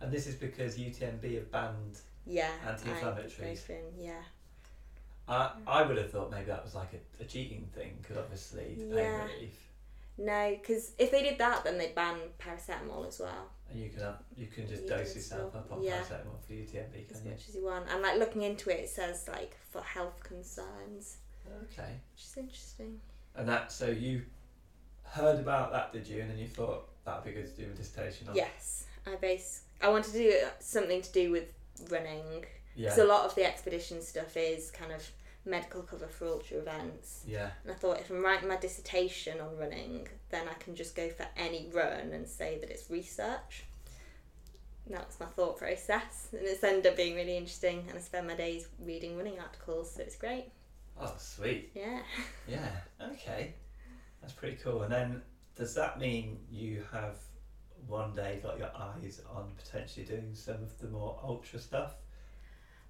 And 0.00 0.10
this 0.12 0.26
is 0.26 0.34
because 0.34 0.76
UTMB 0.78 1.34
have 1.36 1.50
banned. 1.50 2.00
yeah, 2.26 2.50
Anti-inflammatories. 2.66 3.60
Yeah, 3.98 4.22
I 5.28 5.52
I 5.66 5.82
would 5.82 5.96
have 5.96 6.10
thought 6.10 6.30
maybe 6.30 6.46
that 6.46 6.62
was 6.64 6.74
like 6.74 6.92
a, 6.92 7.22
a 7.22 7.26
cheating 7.26 7.68
thing 7.74 7.98
because 8.00 8.16
obviously 8.18 8.74
the 8.78 8.84
pain 8.94 9.04
Yeah. 9.04 9.24
relief, 9.24 9.58
no, 10.18 10.56
because 10.60 10.92
if 10.98 11.10
they 11.10 11.22
did 11.22 11.38
that, 11.38 11.64
then 11.64 11.78
they'd 11.78 11.94
ban 11.94 12.16
paracetamol 12.38 13.06
as 13.08 13.18
well, 13.20 13.48
and 13.70 13.80
you 13.80 13.88
can 13.90 14.00
have, 14.00 14.18
you 14.36 14.46
can 14.46 14.68
just 14.68 14.82
You 14.82 14.88
dose 14.88 15.14
yourself 15.16 15.50
still- 15.50 15.60
up 15.60 15.72
on 15.72 15.82
yeah. 15.82 16.00
paracetamol 16.02 16.40
for 16.46 16.52
UTMB, 16.52 17.10
as 17.10 17.16
can 17.16 17.24
you? 17.26 17.30
much 17.32 17.48
as 17.48 17.54
you 17.56 17.64
want. 17.64 17.86
And 17.90 18.02
like 18.02 18.18
looking 18.18 18.42
into 18.42 18.70
it, 18.70 18.80
it 18.80 18.88
says 18.90 19.26
like 19.28 19.56
for 19.70 19.80
health 19.82 20.22
concerns, 20.22 21.16
Okay. 21.64 21.98
which 22.14 22.22
is 22.24 22.36
interesting. 22.36 23.00
And 23.34 23.48
that 23.48 23.72
so 23.72 23.86
you 23.88 24.22
heard 25.04 25.40
about 25.40 25.72
that, 25.72 25.92
did 25.92 26.06
you? 26.06 26.20
And 26.20 26.30
then 26.30 26.38
you 26.38 26.48
thought 26.48 26.88
that'd 27.04 27.24
be 27.24 27.32
good 27.32 27.46
to 27.56 27.62
do 27.64 27.70
a 27.70 27.74
dissertation 27.74 28.28
on. 28.28 28.34
Yes, 28.36 28.84
I 29.06 29.16
base. 29.16 29.62
I 29.80 29.88
wanted 29.88 30.12
to 30.12 30.18
do 30.18 30.46
something 30.60 31.02
to 31.02 31.12
do 31.12 31.30
with 31.32 31.48
running. 31.90 32.44
Yeah. 32.76 33.00
A 33.00 33.04
lot 33.04 33.24
of 33.24 33.34
the 33.34 33.44
expedition 33.44 34.02
stuff 34.02 34.36
is 34.36 34.70
kind 34.70 34.92
of 34.92 35.08
medical 35.46 35.82
cover 35.82 36.06
for 36.06 36.26
ultra 36.26 36.58
events. 36.58 37.22
yeah. 37.26 37.50
And 37.62 37.72
I 37.72 37.74
thought 37.74 38.00
if 38.00 38.10
I'm 38.10 38.24
writing 38.24 38.48
my 38.48 38.56
dissertation 38.56 39.40
on 39.40 39.56
running, 39.58 40.08
then 40.30 40.48
I 40.48 40.54
can 40.54 40.74
just 40.74 40.96
go 40.96 41.08
for 41.10 41.26
any 41.36 41.68
run 41.72 42.12
and 42.12 42.26
say 42.26 42.58
that 42.60 42.70
it's 42.70 42.90
research. 42.90 43.64
And 44.86 44.94
that 44.96 45.06
was 45.06 45.18
my 45.20 45.26
thought 45.26 45.58
process, 45.58 46.28
and 46.32 46.42
it's 46.42 46.64
ended 46.64 46.86
up 46.86 46.96
being 46.96 47.14
really 47.14 47.36
interesting. 47.36 47.84
And 47.88 47.96
I 47.98 48.00
spend 48.00 48.26
my 48.26 48.34
days 48.34 48.68
reading 48.80 49.16
running 49.16 49.38
articles, 49.38 49.94
so 49.94 50.02
it's 50.02 50.16
great. 50.16 50.46
Oh, 51.00 51.14
sweet. 51.18 51.70
Yeah. 51.74 52.00
Yeah. 52.48 52.70
Okay. 53.12 53.54
That's 54.20 54.32
pretty 54.34 54.56
cool. 54.56 54.82
And 54.82 54.92
then 54.92 55.22
does 55.56 55.74
that 55.74 55.98
mean 55.98 56.38
you 56.50 56.82
have 56.92 57.18
one 57.86 58.14
day 58.14 58.40
got 58.42 58.58
your 58.58 58.70
eyes 58.74 59.20
on 59.30 59.50
potentially 59.56 60.06
doing 60.06 60.30
some 60.34 60.56
of 60.62 60.78
the 60.78 60.88
more 60.88 61.18
ultra 61.22 61.58
stuff? 61.58 61.94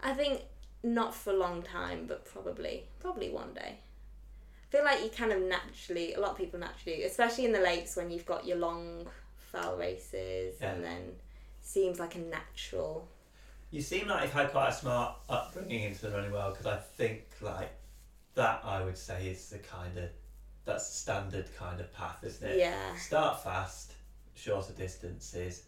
I 0.01 0.13
think 0.13 0.43
not 0.83 1.15
for 1.15 1.31
a 1.33 1.37
long 1.37 1.63
time, 1.63 2.07
but 2.07 2.25
probably 2.25 2.85
probably 3.01 3.31
one 3.31 3.55
day. 3.55 3.79
I 3.79 4.77
feel 4.77 4.85
like 4.85 5.03
you 5.03 5.09
kind 5.11 5.33
of 5.33 5.41
naturally, 5.43 6.15
a 6.15 6.21
lot 6.21 6.33
of 6.33 6.37
people 6.37 6.59
naturally, 6.59 7.05
especially 7.05 7.45
in 7.45 7.53
the 7.53 7.61
lakes 7.61 7.97
when 7.97 8.11
you've 8.11 8.27
got 8.27 8.45
your 8.47 8.57
long 8.59 9.07
fell 9.39 9.77
races, 9.77 10.57
Yeah. 10.61 10.73
and 10.73 10.85
then 10.85 11.13
seems 11.63 11.99
like 12.01 12.17
a 12.17 12.19
natural. 12.19 13.09
You 13.71 13.81
seem 13.83 14.09
like 14.09 14.23
you've 14.25 14.33
had 14.33 14.51
quite 14.51 14.69
a 14.69 14.73
smart 14.73 15.17
upbringing 15.29 15.85
into 15.85 16.03
the 16.07 16.11
running 16.11 16.33
world 16.33 16.55
because 16.55 16.67
I 16.67 16.77
think 16.77 17.25
like 17.41 17.71
that 18.35 18.61
I 18.65 18.83
would 18.85 18.99
say 18.99 19.29
is 19.29 19.49
the 19.49 19.59
kind 19.59 19.97
of 19.97 20.11
that's 20.65 20.89
the 20.89 20.95
standard 20.95 21.47
kind 21.57 21.81
of 21.81 21.93
path, 21.93 22.25
isn't 22.25 22.47
it? 22.51 22.59
Yeah. 22.59 22.97
Start 22.97 23.43
fast, 23.45 23.93
shorter 24.35 24.73
distances. 24.73 25.65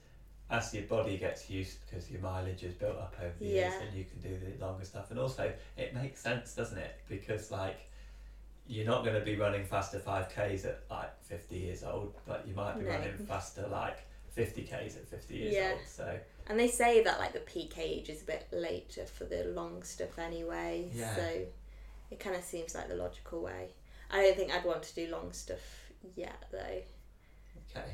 As 0.49 0.73
your 0.73 0.85
body 0.85 1.17
gets 1.19 1.51
used 1.51 1.79
because 1.85 2.09
your 2.11 2.21
mileage 2.21 2.63
is 2.63 2.75
built 2.75 2.97
up 2.99 3.15
over 3.21 3.33
the 3.41 3.47
years, 3.47 3.73
and 3.81 3.97
you 3.97 4.05
can 4.05 4.21
do 4.21 4.39
the 4.39 4.65
longer 4.65 4.85
stuff. 4.85 5.11
And 5.11 5.19
also, 5.19 5.53
it 5.77 5.93
makes 5.95 6.21
sense, 6.21 6.55
doesn't 6.55 6.79
it? 6.79 7.01
Because 7.09 7.51
like 7.51 7.81
you're 8.69 8.87
not 8.87 9.05
going 9.05 9.19
to 9.19 9.25
be 9.25 9.37
running 9.37 9.65
faster 9.65 9.99
5Ks 9.99 10.65
at 10.65 10.83
like 10.91 11.21
50 11.25 11.57
years 11.57 11.83
old, 11.85 12.15
but 12.27 12.47
you 12.47 12.55
might 12.55 12.77
be 12.79 12.85
No. 12.85 12.91
running 12.91 13.17
faster 13.19 13.67
like 13.69 13.99
50Ks 14.37 14.97
at 14.97 15.09
50 15.09 15.35
years 15.35 15.55
Yeah. 15.55 15.71
old. 15.73 15.81
So 15.87 16.19
And 16.49 16.59
they 16.59 16.69
say 16.69 17.03
that 17.05 17.19
like 17.21 17.33
the 17.33 17.41
peak 17.41 17.79
age 17.79 18.09
is 18.09 18.23
a 18.23 18.25
bit 18.25 18.47
later 18.53 19.05
for 19.07 19.25
the 19.25 19.45
long 19.45 19.83
stuff 19.83 20.19
anyway. 20.19 20.91
Yeah. 20.93 21.15
So 21.15 21.47
it 22.11 22.21
kind 22.21 22.37
of 22.37 22.43
seems 22.45 22.75
like 22.75 22.89
the 22.89 22.97
logical 22.97 23.41
way. 23.43 23.69
I 24.11 24.23
don't 24.23 24.37
think 24.37 24.53
I'd 24.53 24.65
want 24.65 24.83
to 24.85 24.95
do 24.95 25.09
long 25.11 25.33
stuff 25.33 25.91
yet 26.15 26.45
though. 26.53 26.83
okay. 27.71 27.91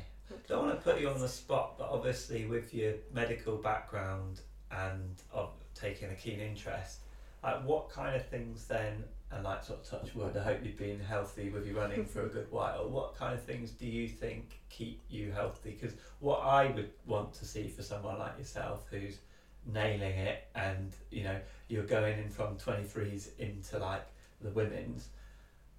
Don't 0.47 0.65
want 0.65 0.77
to 0.77 0.83
put 0.83 0.99
you 0.99 1.09
on 1.09 1.19
the 1.19 1.27
spot, 1.27 1.77
but 1.77 1.89
obviously 1.89 2.45
with 2.45 2.73
your 2.73 2.93
medical 3.13 3.57
background 3.57 4.41
and 4.71 5.15
of 5.31 5.51
taking 5.75 6.09
a 6.09 6.15
keen 6.15 6.39
interest, 6.39 6.99
like 7.43 7.63
what 7.65 7.89
kind 7.89 8.15
of 8.15 8.25
things 8.27 8.65
then, 8.65 9.03
and 9.31 9.43
like 9.43 9.63
sort 9.63 9.79
of 9.79 9.89
touch 9.89 10.13
wood, 10.15 10.37
I 10.37 10.43
hope 10.43 10.59
you've 10.63 10.77
been 10.77 10.99
healthy 10.99 11.49
with 11.49 11.65
you 11.65 11.77
running 11.77 12.05
for 12.05 12.25
a 12.25 12.29
good 12.29 12.51
while. 12.51 12.87
What 12.87 13.17
kind 13.17 13.33
of 13.33 13.43
things 13.43 13.71
do 13.71 13.85
you 13.85 14.07
think 14.07 14.59
keep 14.69 15.01
you 15.09 15.31
healthy? 15.31 15.77
Because 15.79 15.95
what 16.19 16.39
I 16.41 16.67
would 16.67 16.91
want 17.05 17.33
to 17.35 17.45
see 17.45 17.67
for 17.67 17.81
someone 17.81 18.19
like 18.19 18.37
yourself 18.37 18.85
who's 18.91 19.17
nailing 19.65 20.17
it 20.17 20.45
and 20.55 20.91
you 21.09 21.23
know 21.23 21.39
you're 21.69 21.85
going 21.85 22.19
in 22.19 22.29
from 22.29 22.57
23s 22.57 23.29
into 23.39 23.77
like 23.77 24.05
the 24.41 24.49
women's 24.49 25.07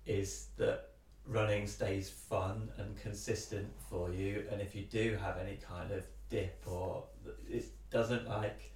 is 0.07 0.46
that 0.57 0.88
running 1.26 1.66
stays 1.66 2.10
fun 2.10 2.68
and 2.76 2.96
consistent 3.00 3.68
for 3.88 4.10
you 4.10 4.44
and 4.50 4.60
if 4.60 4.74
you 4.74 4.82
do 4.82 5.16
have 5.20 5.38
any 5.38 5.56
kind 5.56 5.90
of 5.90 6.04
dip 6.28 6.62
or 6.66 7.04
it 7.48 7.64
doesn't 7.90 8.28
like 8.28 8.72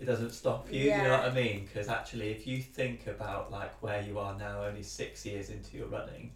it 0.00 0.06
doesn't 0.06 0.32
stop 0.32 0.66
you 0.72 0.80
you 0.80 0.90
know 0.90 1.10
what 1.10 1.20
i 1.20 1.32
mean? 1.32 1.64
Because 1.64 1.88
actually 1.88 2.30
if 2.30 2.46
you 2.46 2.60
think 2.60 3.06
about 3.06 3.52
like 3.52 3.80
where 3.80 4.02
you 4.02 4.18
are 4.18 4.36
now 4.36 4.64
only 4.64 4.82
six 4.82 5.24
years 5.24 5.50
into 5.50 5.76
your 5.76 5.86
running 5.86 6.32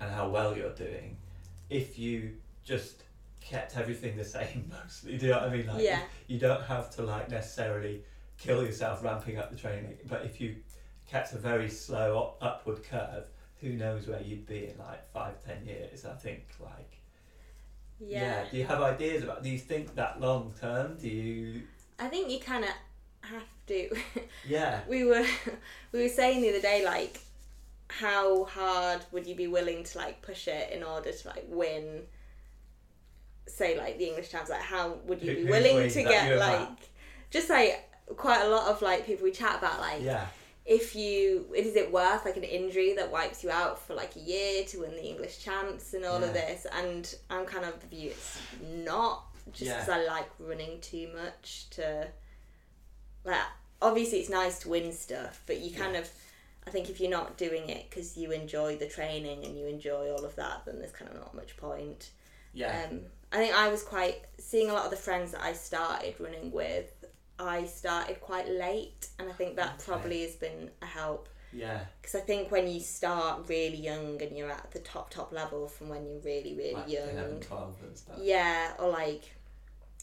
and 0.00 0.10
how 0.10 0.28
well 0.28 0.54
you're 0.54 0.74
doing 0.74 1.16
if 1.70 1.98
you 1.98 2.32
just 2.62 3.04
kept 3.40 3.76
everything 3.78 4.16
the 4.16 4.24
same 4.36 4.70
mostly 4.70 5.16
do 5.16 5.26
you 5.26 5.32
know 5.32 5.38
what 5.38 5.48
i 5.48 5.56
mean? 5.56 5.66
Like 5.66 5.82
yeah. 5.82 6.02
you 6.26 6.38
don't 6.38 6.62
have 6.64 6.94
to 6.96 7.02
like 7.02 7.30
necessarily 7.30 8.02
kill 8.36 8.62
yourself 8.62 9.02
ramping 9.02 9.38
up 9.38 9.50
the 9.50 9.56
training 9.56 9.96
but 10.06 10.26
if 10.26 10.40
you 10.42 10.56
kept 11.06 11.32
a 11.32 11.38
very 11.38 11.70
slow 11.70 12.18
up- 12.18 12.36
upward 12.42 12.84
curve 12.84 13.24
who 13.60 13.70
knows 13.70 14.06
where 14.06 14.20
you'd 14.22 14.46
be 14.46 14.68
in 14.68 14.78
like 14.78 15.10
five 15.12 15.34
ten 15.44 15.64
years 15.66 16.04
i 16.04 16.14
think 16.14 16.44
like 16.60 16.92
Yeah. 18.00 18.44
Do 18.50 18.56
you 18.56 18.64
have 18.64 18.80
ideas 18.80 19.22
about? 19.24 19.42
Do 19.42 19.50
you 19.50 19.58
think 19.58 19.94
that 19.96 20.20
long 20.20 20.54
term? 20.58 20.96
Do 20.98 21.06
you? 21.06 21.62
I 21.98 22.08
think 22.08 22.30
you 22.30 22.40
kind 22.40 22.64
of 22.64 22.70
have 23.20 23.48
to. 23.66 23.90
Yeah. 24.48 24.80
we 24.88 25.04
were 25.04 25.26
we 25.92 26.02
were 26.04 26.08
saying 26.08 26.40
the 26.40 26.48
other 26.48 26.62
day 26.62 26.82
like 26.84 27.20
how 27.88 28.44
hard 28.44 29.00
would 29.12 29.26
you 29.26 29.34
be 29.34 29.48
willing 29.48 29.84
to 29.84 29.98
like 29.98 30.22
push 30.22 30.48
it 30.48 30.70
in 30.72 30.82
order 30.82 31.12
to 31.12 31.28
like 31.28 31.44
win 31.48 31.84
say 33.46 33.76
like 33.76 33.98
the 33.98 34.06
english 34.10 34.30
champs 34.30 34.48
like 34.48 34.60
how 34.62 34.94
would 35.06 35.20
you 35.22 35.32
Who- 35.34 35.44
be 35.44 35.50
willing 35.50 35.90
to 35.90 36.02
get 36.02 36.38
like 36.38 36.68
just 37.30 37.50
like 37.50 37.72
quite 38.16 38.42
a 38.42 38.48
lot 38.48 38.68
of 38.68 38.80
like 38.80 39.04
people 39.06 39.24
we 39.24 39.32
chat 39.32 39.58
about 39.58 39.80
like 39.80 40.02
Yeah. 40.02 40.26
If 40.70 40.94
you 40.94 41.44
is 41.54 41.74
it 41.74 41.90
worth 41.92 42.24
like 42.24 42.36
an 42.36 42.44
injury 42.44 42.94
that 42.94 43.10
wipes 43.10 43.42
you 43.42 43.50
out 43.50 43.76
for 43.84 43.94
like 43.94 44.14
a 44.14 44.20
year 44.20 44.62
to 44.64 44.78
win 44.80 44.92
the 44.92 45.04
english 45.04 45.42
champs 45.44 45.92
and 45.94 46.04
all 46.04 46.20
Yeah. 46.20 46.26
of 46.28 46.32
this 46.32 46.64
and 46.72 47.12
i'm 47.28 47.44
kind 47.44 47.64
of 47.64 47.80
the 47.80 47.88
view 47.88 48.10
it's 48.10 48.38
not 48.62 49.24
just 49.52 49.64
Yeah. 49.70 49.80
because 49.80 49.88
i 49.88 50.04
like 50.06 50.30
running 50.38 50.80
too 50.80 51.08
much 51.14 51.68
to 51.70 52.06
like 53.24 53.40
obviously 53.82 54.20
it's 54.20 54.30
nice 54.30 54.60
to 54.60 54.68
win 54.68 54.92
stuff 54.92 55.42
but 55.46 55.58
you 55.58 55.70
kind 55.74 55.94
Yeah. 55.94 56.00
of 56.02 56.10
i 56.66 56.70
think 56.70 56.88
if 56.88 57.00
you're 57.00 57.10
not 57.10 57.36
doing 57.36 57.68
it 57.68 57.90
because 57.90 58.16
you 58.16 58.30
enjoy 58.30 58.76
the 58.76 58.86
training 58.86 59.44
and 59.44 59.58
you 59.58 59.66
enjoy 59.66 60.10
all 60.12 60.24
of 60.24 60.36
that 60.36 60.62
then 60.66 60.78
there's 60.78 60.92
kind 60.92 61.10
of 61.10 61.16
not 61.16 61.34
much 61.34 61.56
point 61.56 62.10
Yeah. 62.54 62.86
um, 62.90 63.00
I 63.32 63.36
think 63.36 63.54
I 63.54 63.68
was 63.68 63.84
quite 63.84 64.16
seeing 64.38 64.70
a 64.70 64.72
lot 64.72 64.84
of 64.86 64.90
the 64.90 64.96
friends 64.96 65.30
that 65.30 65.40
I 65.40 65.52
started 65.52 66.16
running 66.18 66.50
with. 66.50 66.99
I 67.40 67.64
started 67.64 68.20
quite 68.20 68.48
late, 68.48 69.08
and 69.18 69.28
I 69.28 69.32
think 69.32 69.56
that 69.56 69.74
Okay. 69.74 69.84
probably 69.86 70.22
has 70.22 70.34
been 70.36 70.70
a 70.82 70.86
help 70.86 71.28
yeah. 71.52 71.80
because 72.00 72.14
I 72.14 72.20
think 72.20 72.50
when 72.50 72.68
you 72.68 72.80
start 72.80 73.48
really 73.48 73.76
young 73.78 74.20
and 74.22 74.36
you're 74.36 74.50
at 74.50 74.70
the 74.72 74.78
top 74.80 75.10
top 75.10 75.32
level 75.32 75.66
from 75.68 75.88
when 75.88 76.06
you're 76.06 76.20
really 76.20 76.54
really 76.54 76.74
Like 76.74 76.88
young, 76.90 77.08
11, 77.10 77.40
12 77.40 77.76
and 77.82 77.96
stuff. 77.98 78.16
yeah, 78.20 78.72
or 78.78 78.90
like 78.90 79.22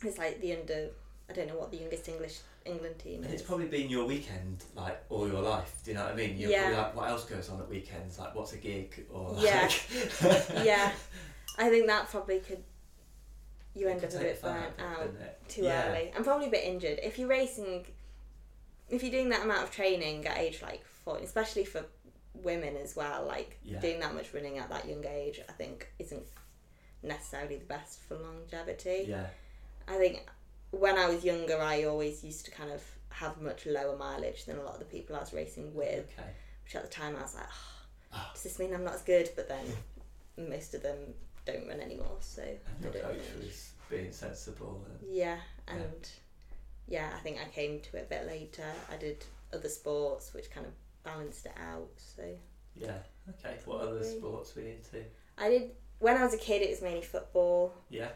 it's 0.03 0.17
like 0.17 0.41
the 0.41 0.53
under. 0.57 0.89
I 1.29 1.33
don't 1.33 1.47
know 1.49 1.57
what 1.57 1.71
the 1.71 1.77
youngest 1.77 2.07
English 2.07 2.37
England 2.65 2.99
team 2.99 3.23
And 3.23 3.25
is. 3.33 3.41
it's 3.41 3.41
probably 3.49 3.65
been 3.67 3.89
your 3.89 4.05
weekend 4.05 4.63
like 4.75 4.97
all 5.09 5.27
your 5.27 5.41
life. 5.41 5.81
Do 5.83 5.91
you 5.91 5.97
know 5.97 6.03
what 6.05 6.13
I 6.13 6.15
mean? 6.15 6.37
You're 6.37 6.51
Yeah. 6.51 6.61
probably 6.61 6.77
like, 6.77 6.95
what 6.95 7.09
else 7.09 7.25
goes 7.25 7.49
on 7.49 7.59
at 7.61 7.67
weekends? 7.69 8.17
Like, 8.19 8.33
what's 8.33 8.53
a 8.53 8.57
gig? 8.57 9.05
Or 9.13 9.35
Yeah. 9.37 9.69
yeah, 10.63 10.91
I 11.57 11.69
think 11.69 11.87
that 11.87 12.09
probably 12.09 12.39
could. 12.39 12.63
You 13.77 13.87
end 13.89 14.03
up 14.03 14.11
a 14.13 14.17
bit 14.19 14.41
burnt 14.41 14.73
out. 14.79 15.09
too 15.47 15.63
Yeah. 15.63 15.89
early 15.89 16.11
and 16.15 16.23
probably 16.25 16.47
a 16.47 16.51
bit 16.51 16.63
injured. 16.63 16.99
If 17.03 17.19
you're 17.19 17.27
racing, 17.29 17.85
if 18.89 19.03
you're 19.03 19.11
doing 19.11 19.29
that 19.29 19.43
amount 19.43 19.63
of 19.63 19.71
training 19.71 20.25
at 20.25 20.37
age 20.37 20.61
like 20.61 20.83
14, 21.03 21.23
especially 21.25 21.65
for 21.65 21.85
women 22.33 22.75
as 22.77 22.95
well, 22.95 23.25
like 23.25 23.59
Yeah. 23.63 23.79
doing 23.79 23.99
that 23.99 24.13
much 24.13 24.33
running 24.33 24.57
at 24.57 24.69
that 24.69 24.85
young 24.85 25.05
age, 25.05 25.39
I 25.47 25.51
think 25.53 25.87
isn't 25.99 26.25
necessarily 27.03 27.57
the 27.57 27.65
best 27.65 27.99
for 28.01 28.15
longevity. 28.15 29.05
Yeah. 29.07 29.27
I 29.87 29.97
think 29.97 30.27
when 30.71 30.97
I 30.97 31.07
was 31.09 31.23
younger, 31.23 31.57
I 31.59 31.83
always 31.83 32.23
used 32.23 32.45
to 32.45 32.51
kind 32.51 32.71
of 32.71 32.83
have 33.09 33.39
much 33.41 33.65
lower 33.65 33.95
mileage 33.95 34.45
than 34.45 34.57
a 34.57 34.63
lot 34.63 34.73
of 34.73 34.79
the 34.79 34.85
people 34.85 35.15
I 35.15 35.19
was 35.19 35.33
racing 35.33 35.73
with, 35.73 36.11
Okay. 36.17 36.29
which 36.63 36.75
at 36.75 36.83
the 36.83 36.89
time 36.89 37.15
I 37.15 37.21
was 37.21 37.35
like, 37.35 37.47
oh, 38.13 38.29
does 38.33 38.43
this 38.43 38.59
mean 38.59 38.73
I'm 38.73 38.83
not 38.83 38.95
as 38.95 39.01
good? 39.03 39.29
But 39.35 39.47
then 39.47 39.65
most 40.37 40.73
of 40.73 40.83
them 40.83 41.13
don't 41.51 41.67
run 41.67 41.79
anymore, 41.79 42.17
so 42.19 42.41
And 42.43 42.57
I 42.85 42.97
your 42.97 43.03
coach 43.07 43.19
was 43.41 43.71
being 43.89 44.11
sensible. 44.11 44.85
And, 44.89 45.09
Yeah, 45.15 45.37
and 45.67 46.09
yeah. 46.87 47.09
I 47.15 47.19
think 47.19 47.37
I 47.39 47.49
came 47.49 47.79
to 47.79 47.97
it 47.97 48.03
a 48.07 48.09
bit 48.09 48.27
later. 48.27 48.65
I 48.91 48.97
did 48.97 49.23
other 49.53 49.69
sports 49.69 50.33
which 50.33 50.51
kind 50.51 50.65
of 50.65 50.73
balanced 51.03 51.45
it 51.45 51.53
out. 51.57 51.89
So 51.97 52.23
yeah. 52.75 52.97
Okay. 53.29 53.55
What 53.65 53.81
other 53.81 53.91
Probably. 53.99 54.17
sports 54.19 54.55
were 54.55 54.61
you 54.61 54.69
into? 54.69 55.05
I 55.37 55.49
did 55.49 55.71
when 55.99 56.17
I 56.17 56.23
was 56.23 56.33
a 56.33 56.37
kid. 56.37 56.61
It 56.61 56.69
was 56.69 56.81
mainly 56.81 57.01
football, 57.01 57.73
Yeah. 57.89 58.09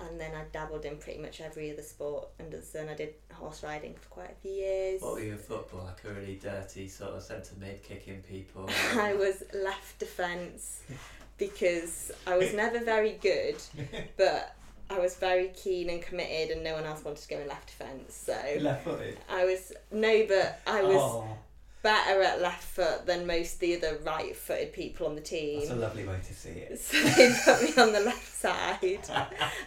and 0.00 0.20
then 0.20 0.32
I 0.34 0.44
dabbled 0.52 0.84
in 0.84 0.96
pretty 0.98 1.20
much 1.20 1.40
every 1.40 1.72
other 1.72 1.82
sport 1.82 2.28
under 2.40 2.56
the 2.58 2.62
sun. 2.62 2.88
I 2.88 2.94
did 2.94 3.14
horse 3.32 3.62
riding 3.62 3.94
for 3.94 4.08
quite 4.08 4.30
a 4.32 4.34
few 4.42 4.50
years. 4.52 5.00
What 5.02 5.14
were 5.14 5.20
you 5.20 5.32
in 5.32 5.38
football? 5.38 5.84
Like 5.84 6.04
a 6.04 6.12
really 6.20 6.36
dirty 6.36 6.86
sort 6.88 7.12
of 7.12 7.22
centre 7.22 7.54
mid 7.58 7.82
kicking 7.82 8.20
people? 8.22 8.68
I 8.94 9.14
was 9.14 9.42
left 9.54 9.98
defence 9.98 10.82
because 11.38 12.12
I 12.26 12.36
was 12.36 12.52
never 12.54 12.84
very 12.84 13.18
good, 13.20 13.56
but 14.16 14.56
I 14.90 14.98
was 14.98 15.16
very 15.16 15.48
keen 15.48 15.90
and 15.90 16.02
committed, 16.02 16.50
and 16.56 16.64
no 16.64 16.74
one 16.74 16.84
else 16.84 17.04
wanted 17.04 17.22
to 17.22 17.28
go 17.28 17.40
in 17.40 17.48
left 17.48 17.68
defence. 17.68 18.14
So 18.14 18.38
left 18.60 18.84
footed. 18.84 19.18
I 19.30 19.44
was 19.44 19.72
no, 19.90 20.26
but 20.26 20.60
I 20.66 20.82
was. 20.82 20.96
Oh, 20.96 21.38
better 21.84 22.22
at 22.22 22.40
left 22.40 22.64
foot 22.64 23.04
than 23.04 23.26
most 23.26 23.54
of 23.54 23.60
the 23.60 23.76
other 23.76 23.98
right 24.04 24.34
footed 24.34 24.72
people 24.72 25.06
on 25.06 25.14
the 25.14 25.20
team. 25.20 25.60
that's 25.60 25.70
a 25.70 25.76
lovely 25.76 26.04
way 26.04 26.18
to 26.26 26.34
see 26.34 26.48
it. 26.48 26.80
So 26.80 27.00
they 27.02 27.32
put 27.44 27.62
me 27.62 27.82
on 27.82 27.92
the 27.92 28.00
left 28.00 28.34
side. 28.34 29.00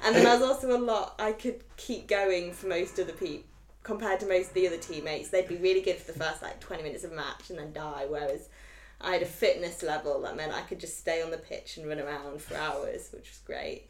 And 0.03 0.15
then 0.15 0.25
I 0.25 0.33
was 0.33 0.41
also 0.41 0.75
a 0.75 0.81
lot, 0.81 1.13
I 1.19 1.31
could 1.31 1.63
keep 1.77 2.07
going 2.07 2.53
for 2.53 2.67
most 2.67 2.99
of 2.99 3.07
the 3.07 3.13
people. 3.13 3.45
Compared 3.83 4.19
to 4.19 4.27
most 4.27 4.49
of 4.49 4.53
the 4.55 4.67
other 4.67 4.77
teammates, 4.77 5.29
they'd 5.29 5.47
be 5.47 5.55
really 5.57 5.79
good 5.79 5.95
for 5.95 6.11
the 6.11 6.19
first 6.19 6.41
like 6.41 6.59
20 6.59 6.83
minutes 6.83 7.05
of 7.05 7.13
a 7.13 7.15
match 7.15 7.51
and 7.51 7.59
then 7.59 7.71
die. 7.71 8.05
Whereas 8.09 8.49
I 8.99 9.11
had 9.13 9.21
a 9.21 9.25
fitness 9.27 9.83
level 9.83 10.21
that 10.21 10.35
meant 10.35 10.51
I 10.53 10.61
could 10.61 10.79
just 10.79 10.97
stay 10.99 11.21
on 11.21 11.29
the 11.31 11.37
pitch 11.37 11.77
and 11.77 11.87
run 11.87 11.99
around 11.99 12.41
for 12.41 12.55
hours, 12.55 13.09
which 13.13 13.29
was 13.29 13.39
great. 13.45 13.87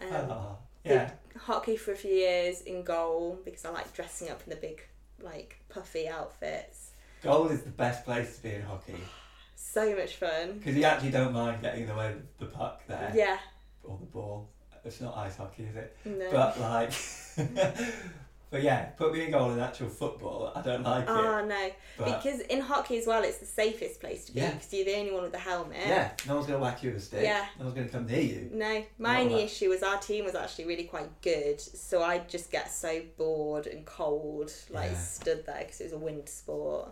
Um, 0.00 0.08
Oh, 0.30 0.58
yeah. 0.84 1.10
hockey 1.38 1.76
for 1.76 1.92
a 1.92 1.96
few 1.96 2.10
years 2.12 2.60
in 2.62 2.82
goal 2.82 3.38
because 3.44 3.64
I 3.64 3.70
like 3.70 3.92
dressing 3.94 4.28
up 4.30 4.42
in 4.44 4.50
the 4.50 4.56
big, 4.56 4.82
like 5.22 5.58
puffy 5.68 6.08
outfits. 6.08 6.90
Goal 7.22 7.46
is 7.48 7.62
the 7.62 7.70
best 7.70 8.04
place 8.04 8.36
to 8.36 8.42
be 8.42 8.50
in 8.54 8.62
hockey 8.62 8.96
So 9.56 9.94
much 9.96 10.16
fun. 10.16 10.58
because 10.58 10.76
you 10.76 10.84
actually 10.84 11.10
don't 11.10 11.32
mind 11.32 11.62
getting 11.62 11.82
in 11.82 11.88
the 11.88 11.94
way 11.94 12.08
of 12.12 12.22
the 12.38 12.46
puck 12.46 12.82
there 12.86 13.12
Yeah, 13.14 13.38
or 13.82 13.96
the 13.98 14.06
ball. 14.06 14.50
It's 14.84 15.00
not 15.00 15.16
ice 15.16 15.36
hockey, 15.36 15.62
is 15.64 15.76
it? 15.76 15.96
no. 16.04 16.30
But 16.30 16.60
like, 16.60 16.92
but 18.54 18.62
yeah, 18.62 18.84
put 18.84 19.12
me 19.12 19.24
in 19.24 19.32
goal 19.32 19.50
in 19.50 19.58
actual 19.58 19.88
football. 19.88 20.52
I 20.54 20.62
don't 20.62 20.84
like 20.84 21.06
ah, 21.08 21.18
it. 21.18 21.42
Oh 21.42 21.44
no! 21.44 21.70
But 21.98 22.22
because 22.22 22.38
in 22.38 22.60
hockey 22.60 22.98
as 22.98 23.04
well, 23.04 23.24
it's 23.24 23.38
the 23.38 23.46
safest 23.46 23.98
place 23.98 24.26
to 24.26 24.32
be 24.32 24.42
Yeah. 24.42 24.52
because 24.52 24.72
you're 24.72 24.84
the 24.84 24.94
only 24.94 25.10
one 25.10 25.24
with 25.24 25.32
the 25.32 25.40
helmet. 25.40 25.78
yeah, 25.84 26.12
no 26.28 26.36
one's 26.36 26.46
gonna 26.46 26.60
whack 26.60 26.80
you 26.84 26.90
with 26.90 27.02
a 27.02 27.04
stick. 27.04 27.24
Yeah. 27.24 27.46
No 27.58 27.64
one's 27.64 27.74
gonna 27.74 27.88
come 27.88 28.06
near 28.06 28.20
you. 28.20 28.50
No, 28.52 28.84
my 28.96 29.22
only 29.22 29.42
issue 29.42 29.70
was 29.70 29.82
our 29.82 29.98
team 29.98 30.24
was 30.24 30.36
actually 30.36 30.66
really 30.66 30.84
quite 30.84 31.20
good, 31.20 31.60
so 31.60 32.00
I 32.00 32.18
just 32.28 32.52
get 32.52 32.70
so 32.70 33.02
bored 33.18 33.66
and 33.66 33.84
cold, 33.84 34.52
like 34.70 34.92
Yeah. 34.92 34.98
stood 34.98 35.46
there 35.46 35.58
because 35.58 35.80
it 35.80 35.84
was 35.84 35.94
a 35.94 35.98
wind 35.98 36.28
sport. 36.28 36.90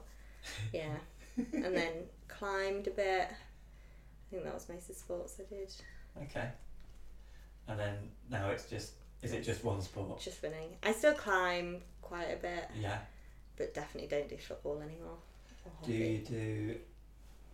Yeah, 0.72 0.96
and 1.36 1.76
then 1.76 1.92
climbed 2.26 2.88
a 2.88 2.90
bit. 2.90 3.28
I 3.30 4.30
think 4.32 4.42
that 4.42 4.52
was 4.54 4.68
most 4.68 4.82
of 4.82 4.88
the 4.88 4.94
sports 4.94 5.36
I 5.38 5.54
did. 5.54 5.72
Okay. 6.24 6.48
And 7.68 7.78
then 7.78 7.94
now 8.28 8.50
it's 8.50 8.68
just 8.68 8.94
is 9.22 9.32
it 9.32 9.42
just 9.42 9.64
one 9.64 9.80
sport? 9.80 10.20
Just 10.20 10.42
running. 10.42 10.76
I 10.82 10.92
still 10.92 11.14
climb 11.14 11.80
quite 12.00 12.28
a 12.32 12.36
bit, 12.36 12.68
Yeah. 12.76 12.98
but 13.56 13.74
definitely 13.74 14.08
don't 14.08 14.28
do 14.28 14.36
football 14.36 14.80
anymore. 14.80 15.18
Do 15.84 15.92
you 15.92 16.18
do 16.18 16.76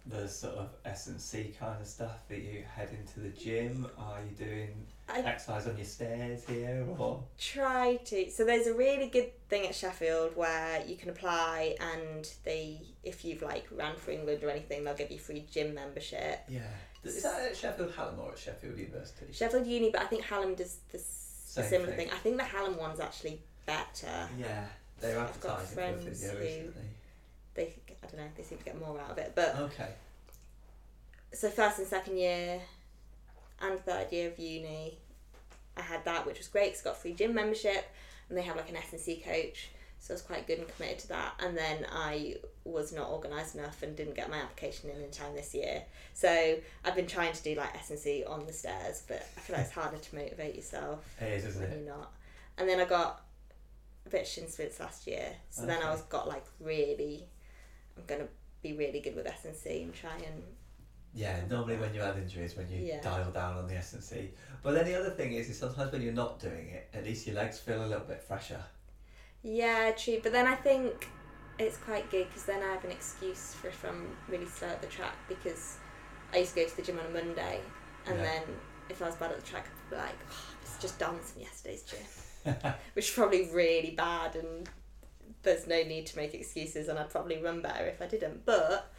the 0.06 0.26
sort 0.26 0.54
of 0.54 0.70
S 0.86 1.08
and 1.08 1.20
C 1.20 1.54
kind 1.60 1.78
of 1.80 1.86
stuff 1.86 2.26
that 2.28 2.38
you 2.38 2.62
head 2.74 2.88
into 2.98 3.20
the 3.20 3.28
gym? 3.28 3.86
Are 3.98 4.18
you 4.22 4.34
doing 4.34 4.86
I 5.10 5.20
exercise 5.20 5.66
on 5.66 5.76
your 5.76 5.84
stairs 5.86 6.44
here 6.46 6.86
or 6.98 7.22
try 7.38 7.96
to 8.06 8.30
so 8.30 8.44
there's 8.46 8.66
a 8.66 8.72
really 8.74 9.08
good 9.08 9.30
thing 9.48 9.66
at 9.66 9.74
Sheffield 9.74 10.36
where 10.36 10.82
you 10.86 10.96
can 10.96 11.10
apply 11.10 11.76
and 11.80 12.30
they 12.44 12.80
if 13.04 13.24
you've 13.24 13.42
like 13.42 13.66
ran 13.70 13.96
for 13.96 14.10
England 14.10 14.42
or 14.44 14.48
anything 14.50 14.84
they'll 14.84 14.94
give 14.94 15.10
you 15.10 15.18
free 15.18 15.44
gym 15.50 15.74
membership 15.74 16.40
Yeah. 16.48 16.60
Is 17.04 17.22
that 17.22 17.40
at 17.50 17.56
Sheffield 17.56 17.92
Hallam 17.94 18.18
or 18.20 18.32
at 18.32 18.38
Sheffield 18.38 18.76
University? 18.78 19.32
Sheffield 19.32 19.66
Uni 19.66 19.90
but 19.90 20.00
I 20.02 20.06
think 20.06 20.22
Hallam 20.24 20.54
does 20.54 20.78
the 20.92 20.98
s- 21.60 21.66
a 21.66 21.68
Same 21.70 21.80
similar 21.80 21.96
thing. 21.96 22.08
thing 22.08 22.16
I 22.16 22.20
think 22.20 22.36
the 22.36 22.44
Hallam 22.44 22.76
one's 22.76 23.00
actually 23.00 23.40
better 23.66 24.28
Yeah. 24.38 24.66
They 25.00 25.14
were 25.14 25.20
I've 25.20 25.40
got 25.40 25.62
friends 25.66 26.04
who- 26.22 26.72
they 27.54 27.74
I 28.02 28.06
don't 28.06 28.16
know 28.16 28.28
they 28.36 28.42
seem 28.42 28.58
to 28.58 28.64
get 28.64 28.78
more 28.78 28.98
out 29.00 29.10
of 29.10 29.18
it 29.18 29.32
but 29.34 29.56
Okay. 29.56 29.92
so 31.32 31.50
first 31.50 31.78
and 31.78 31.86
second 31.86 32.16
year 32.18 32.60
and 33.60 33.78
third 33.84 34.12
year 34.12 34.28
of 34.28 34.38
uni 34.38 34.98
I 35.76 35.82
had 35.82 36.04
that 36.04 36.26
which 36.26 36.38
was 36.38 36.48
great 36.48 36.70
because 36.72 36.80
I 36.86 36.90
got 36.90 36.98
free 36.98 37.14
gym 37.14 37.34
membership 37.34 37.84
and 38.28 38.36
they 38.38 38.42
have 38.42 38.56
like 38.56 38.68
an 38.68 38.76
S&C 38.76 39.20
coach 39.20 39.70
so 40.00 40.12
I 40.12 40.16
was 40.16 40.22
quite 40.22 40.46
good 40.46 40.58
and 40.58 40.68
committed 40.76 40.98
to 41.00 41.08
that 41.08 41.34
and 41.40 41.56
then 41.56 41.86
I 41.92 42.36
was 42.64 42.92
not 42.92 43.08
organised 43.10 43.54
enough 43.56 43.82
and 43.82 43.96
didn't 43.96 44.14
get 44.14 44.30
my 44.30 44.36
application 44.38 44.90
in 44.90 45.02
in 45.02 45.10
time 45.10 45.34
this 45.34 45.54
year 45.54 45.82
so 46.14 46.56
I've 46.84 46.94
been 46.96 47.06
trying 47.06 47.32
to 47.32 47.42
do 47.42 47.54
like 47.54 47.74
S&C 47.76 48.24
on 48.24 48.46
the 48.46 48.52
stairs 48.52 49.02
but 49.08 49.26
I 49.36 49.40
feel 49.40 49.56
like 49.56 49.64
it's 49.66 49.74
harder 49.74 49.98
to 49.98 50.14
motivate 50.16 50.54
yourself 50.54 51.04
It 51.20 51.32
is, 51.32 51.44
isn't 51.46 51.62
it? 51.64 51.76
you're 51.84 51.94
not 51.96 52.12
and 52.58 52.68
then 52.68 52.80
I 52.80 52.84
got 52.84 53.22
a 54.06 54.08
bit 54.10 54.22
of 54.22 54.28
shin 54.28 54.48
splints 54.48 54.80
last 54.80 55.06
year 55.06 55.32
so 55.50 55.66
then 55.66 55.82
I 55.82 55.90
was 55.90 56.02
got 56.02 56.28
like 56.28 56.44
really 56.60 57.24
I'm 57.96 58.04
going 58.06 58.20
to 58.22 58.28
be 58.62 58.72
really 58.74 59.00
good 59.00 59.14
with 59.16 59.26
S&C 59.26 59.82
and 59.82 59.92
try 59.94 60.14
and 60.16 60.42
Yeah, 61.14 61.40
normally 61.50 61.76
when 61.76 61.94
you 61.94 62.00
have 62.00 62.16
injuries, 62.18 62.56
when 62.56 62.68
you 62.70 62.78
Yeah. 62.84 63.00
dial 63.00 63.30
down 63.30 63.56
on 63.56 63.66
the 63.66 63.74
S 63.76 63.92
and 63.94 64.02
C. 64.02 64.30
But 64.62 64.72
then 64.74 64.84
the 64.84 64.94
other 64.98 65.10
thing 65.10 65.32
is, 65.32 65.48
is 65.48 65.58
sometimes 65.58 65.90
when 65.92 66.02
you're 66.02 66.12
not 66.12 66.38
doing 66.38 66.68
it, 66.68 66.88
at 66.92 67.04
least 67.04 67.26
your 67.26 67.36
legs 67.36 67.58
feel 67.58 67.84
a 67.84 67.86
little 67.86 68.04
bit 68.04 68.22
fresher. 68.22 68.62
Yeah, 69.42 69.92
true. 69.92 70.20
But 70.22 70.32
then 70.32 70.46
I 70.46 70.54
think 70.56 71.12
it's 71.58 71.76
quite 71.76 72.10
good 72.10 72.28
because 72.28 72.44
then 72.44 72.62
I 72.62 72.72
have 72.72 72.84
an 72.84 72.90
excuse 72.92 73.54
for 73.54 73.68
if 73.68 73.84
I'm 73.84 74.16
really 74.28 74.46
slow 74.46 74.68
at 74.68 74.80
the 74.80 74.86
track 74.88 75.26
because 75.28 75.78
I 76.32 76.38
used 76.38 76.54
to 76.54 76.62
go 76.62 76.68
to 76.68 76.76
the 76.76 76.82
gym 76.82 76.98
on 76.98 77.06
a 77.06 77.10
Monday 77.10 77.72
and 78.06 78.16
Yeah. 78.16 78.24
then 78.24 78.42
if 78.88 79.02
I 79.02 79.06
was 79.06 79.16
bad 79.16 79.32
at 79.32 79.36
the 79.40 79.46
track, 79.46 79.68
I'd 79.70 79.90
be 79.90 79.96
like, 79.96 80.18
oh, 80.30 80.54
it's 80.62 80.78
just 80.78 80.98
dance 80.98 81.32
from 81.32 81.42
yesterday's 81.42 81.82
gym, 81.82 82.06
which 82.94 83.08
is 83.08 83.14
probably 83.14 83.50
really 83.52 83.90
bad, 83.90 84.34
and 84.34 84.66
there's 85.42 85.66
no 85.66 85.82
need 85.82 86.06
to 86.06 86.16
make 86.16 86.34
excuses, 86.34 86.88
and 86.88 86.98
I'd 86.98 87.10
probably 87.10 87.42
run 87.42 87.62
better 87.62 87.86
if 87.86 88.00
I 88.00 88.06
didn't. 88.06 88.46
But 88.46 88.90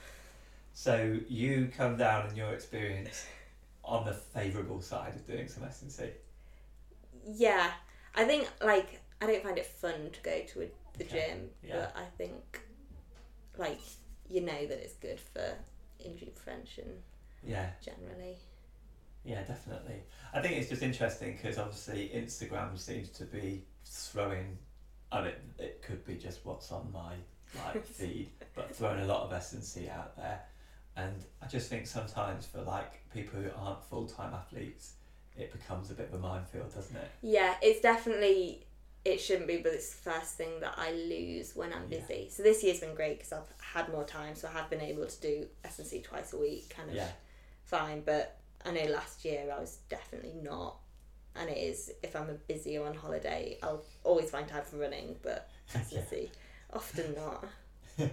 So 0.73 1.19
you 1.27 1.71
come 1.75 1.97
down 1.97 2.27
in 2.29 2.35
your 2.35 2.53
experience 2.53 3.25
on 3.83 4.05
the 4.05 4.13
favourable 4.13 4.81
side 4.81 5.15
of 5.15 5.25
doing 5.27 5.47
some 5.47 5.63
S 5.63 5.81
and 5.83 5.91
C. 5.91 6.09
yeah, 7.25 7.71
I 8.15 8.25
think 8.25 8.47
like 8.63 9.01
I 9.22 9.26
don't 9.28 9.43
find 9.43 9.57
it 9.57 9.65
fun 9.65 10.09
to 10.13 10.20
go 10.22 10.41
to 10.53 10.61
a, 10.63 10.67
the 10.97 11.03
Okay, 11.05 11.28
gym, 11.30 11.49
yeah. 11.63 11.76
but 11.76 11.95
I 11.97 12.05
think 12.17 12.61
like 13.57 13.80
you 14.30 14.41
know 14.41 14.65
that 14.67 14.80
it's 14.84 14.93
good 14.93 15.20
for 15.20 15.53
injury 15.99 16.32
prevention 16.36 16.86
Yeah, 17.43 17.70
generally. 17.84 18.38
yeah, 19.26 19.43
definitely. 19.43 20.03
I 20.34 20.41
think 20.41 20.55
it's 20.57 20.70
just 20.70 20.82
interesting 20.82 21.34
because 21.34 21.57
obviously 21.57 22.09
Instagram 22.15 22.78
seems 22.78 23.09
to 23.09 23.26
be 23.26 23.65
throwing. 23.86 24.57
I 25.11 25.22
mean, 25.24 25.34
it 25.57 25.82
could 25.82 26.05
be 26.05 26.15
just 26.15 26.45
what's 26.45 26.72
on 26.72 26.91
my 26.93 27.15
like 27.65 27.84
feed, 27.99 28.30
but 28.55 28.74
throwing 28.76 29.01
a 29.01 29.05
lot 29.05 29.24
of 29.24 29.34
S 29.34 29.53
and 29.53 29.63
C 29.63 29.89
out 29.89 30.15
there, 30.15 30.41
and 30.95 31.26
I 31.41 31.47
just 31.47 31.70
think 31.70 31.88
sometimes 31.88 32.45
for 32.45 32.61
like 32.61 33.01
people 33.11 33.41
who 33.41 33.49
aren't 33.57 33.84
full 33.84 34.05
time 34.07 34.34
athletes, 34.34 34.93
it 35.36 35.51
becomes 35.51 35.89
a 35.91 35.95
bit 35.95 36.09
of 36.09 36.13
a 36.13 36.20
minefield, 36.20 36.74
doesn't 36.74 36.95
it? 36.95 37.09
Yeah, 37.22 37.55
it's 37.61 37.82
definitely 37.82 38.65
it 39.05 39.19
shouldn't 39.19 39.47
be, 39.47 39.57
but 39.57 39.73
it's 39.73 39.95
the 39.95 40.11
first 40.11 40.35
thing 40.35 40.59
that 40.59 40.73
I 40.77 40.91
lose 40.91 41.55
when 41.55 41.71
I'm 41.73 41.87
Yeah. 41.89 41.99
busy. 41.99 42.29
So 42.29 42.43
this 42.43 42.63
year's 42.63 42.79
been 42.81 42.95
great 42.95 43.17
because 43.19 43.31
I've 43.33 43.53
had 43.61 43.89
more 43.89 44.03
time, 44.03 44.35
so 44.35 44.47
I 44.47 44.51
have 44.51 44.69
been 44.69 44.81
able 44.81 45.05
to 45.07 45.21
do 45.21 45.47
S 45.63 45.79
and 45.79 45.87
C 45.87 46.01
twice 46.01 46.33
a 46.33 46.37
week, 46.37 46.69
kind 46.75 46.89
of 46.89 46.95
Yeah, 46.95 47.09
fine. 47.63 48.01
But 48.01 48.37
I 48.65 48.71
know 48.71 48.85
last 48.85 49.23
year 49.25 49.51
I 49.55 49.59
was 49.59 49.77
definitely 49.89 50.33
not, 50.41 50.77
and 51.35 51.49
it 51.49 51.57
is 51.57 51.91
if 52.03 52.15
I'm 52.15 52.29
a 52.29 52.33
busy 52.33 52.77
or 52.77 52.87
on 52.87 52.95
holiday, 52.95 53.57
I'll 53.63 53.83
always 54.03 54.29
find 54.31 54.47
time 54.47 54.63
for 54.65 54.77
running, 54.77 55.15
but 55.21 55.49
S 55.73 55.93
and 55.93 56.07
C 56.07 56.29
often 56.73 57.15
not. 57.15 57.45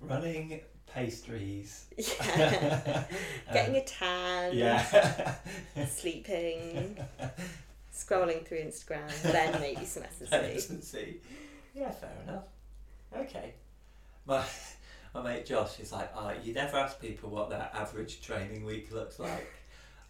running 0.00 0.60
pastries. 0.86 1.86
Yeah, 1.96 3.04
getting 3.52 3.76
a 3.76 3.84
tan, 3.84 4.56
yeah. 4.56 5.34
sleeping, 5.86 6.96
scrolling 7.98 8.46
through 8.46 8.58
Instagram, 8.58 9.22
then 9.22 9.60
maybe 9.60 9.84
some 9.84 10.04
S 10.04 10.70
and 10.70 10.82
C. 10.82 11.20
Yeah, 11.74 11.90
fair 11.90 12.12
enough. 12.26 12.44
Okay. 13.16 13.54
My 14.26 14.44
my 15.14 15.22
mate 15.22 15.46
Josh 15.46 15.80
is 15.80 15.92
like, 15.92 16.10
oh, 16.16 16.32
you 16.42 16.52
never 16.52 16.76
ask 16.76 17.00
people 17.00 17.30
what 17.30 17.50
their 17.50 17.70
average 17.74 18.20
training 18.20 18.64
week 18.64 18.92
looks 18.92 19.18
like. 19.18 19.52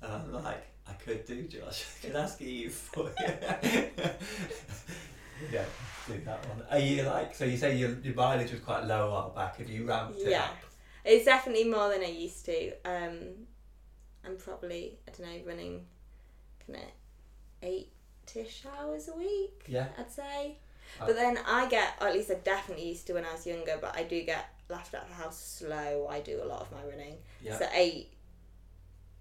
And 0.02 0.12
I'm 0.12 0.32
like, 0.32 0.64
I 0.88 0.92
could 0.92 1.24
do, 1.24 1.42
Josh. 1.42 1.84
I 2.02 2.06
could 2.06 2.16
ask 2.16 2.40
you 2.40 2.70
for 2.70 3.10
you. 3.20 3.26
yeah, 5.52 5.64
do 6.06 6.20
that 6.24 6.48
one. 6.48 6.62
Are 6.70 6.78
you 6.78 7.02
like, 7.02 7.34
so 7.34 7.44
you 7.44 7.56
say 7.56 7.76
your, 7.76 7.90
your 8.02 8.14
mileage 8.14 8.52
was 8.52 8.60
quite 8.60 8.84
low 8.84 9.08
a 9.08 9.10
while 9.10 9.30
back. 9.30 9.56
Have 9.56 9.68
you 9.68 9.86
ramped 9.86 10.20
it 10.20 10.26
up? 10.26 10.30
Yeah. 10.30 10.44
up? 10.44 10.56
It's 11.04 11.24
definitely 11.24 11.64
more 11.64 11.88
than 11.88 12.02
I 12.02 12.10
used 12.10 12.44
to. 12.46 12.72
Um, 12.84 13.46
I'm 14.24 14.36
probably 14.36 14.98
I 15.06 15.10
don't 15.10 15.26
know 15.26 15.40
running 15.46 15.84
kind 16.66 16.78
of 16.78 16.90
eight-ish 17.62 18.64
hours 18.78 19.08
a 19.08 19.16
week. 19.16 19.64
Yeah. 19.66 19.88
I'd 19.98 20.10
say. 20.10 20.56
Uh, 21.00 21.06
But 21.06 21.16
then 21.16 21.38
I 21.46 21.68
get, 21.68 21.94
or 22.00 22.08
at 22.08 22.14
least 22.14 22.30
I 22.30 22.34
definitely 22.34 22.88
used 22.88 23.06
to 23.08 23.14
when 23.14 23.24
I 23.24 23.32
was 23.32 23.46
younger. 23.46 23.78
But 23.80 23.96
I 23.96 24.04
do 24.04 24.22
get 24.22 24.46
laughed 24.68 24.94
at 24.94 25.06
how 25.12 25.30
slow 25.30 26.06
I 26.10 26.20
do 26.20 26.40
a 26.42 26.46
lot 26.46 26.60
of 26.62 26.72
my 26.72 26.82
running. 26.90 27.16
Yeah. 27.42 27.58
So 27.58 27.66
eight, 27.74 28.08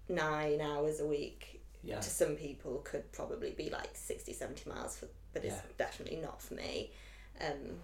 nine 0.08 0.60
hours 0.60 1.00
a 1.00 1.06
week 1.06 1.60
Yeah. 1.82 2.00
to 2.00 2.08
some 2.10 2.36
people 2.36 2.78
could 2.84 3.10
probably 3.12 3.50
be 3.50 3.70
like 3.70 3.90
60, 3.94 4.32
70 4.32 4.68
miles, 4.70 4.96
for, 4.96 5.08
but 5.32 5.44
it's 5.44 5.56
definitely 5.76 6.16
not 6.18 6.40
for 6.42 6.54
me. 6.54 6.90
Um, 7.40 7.78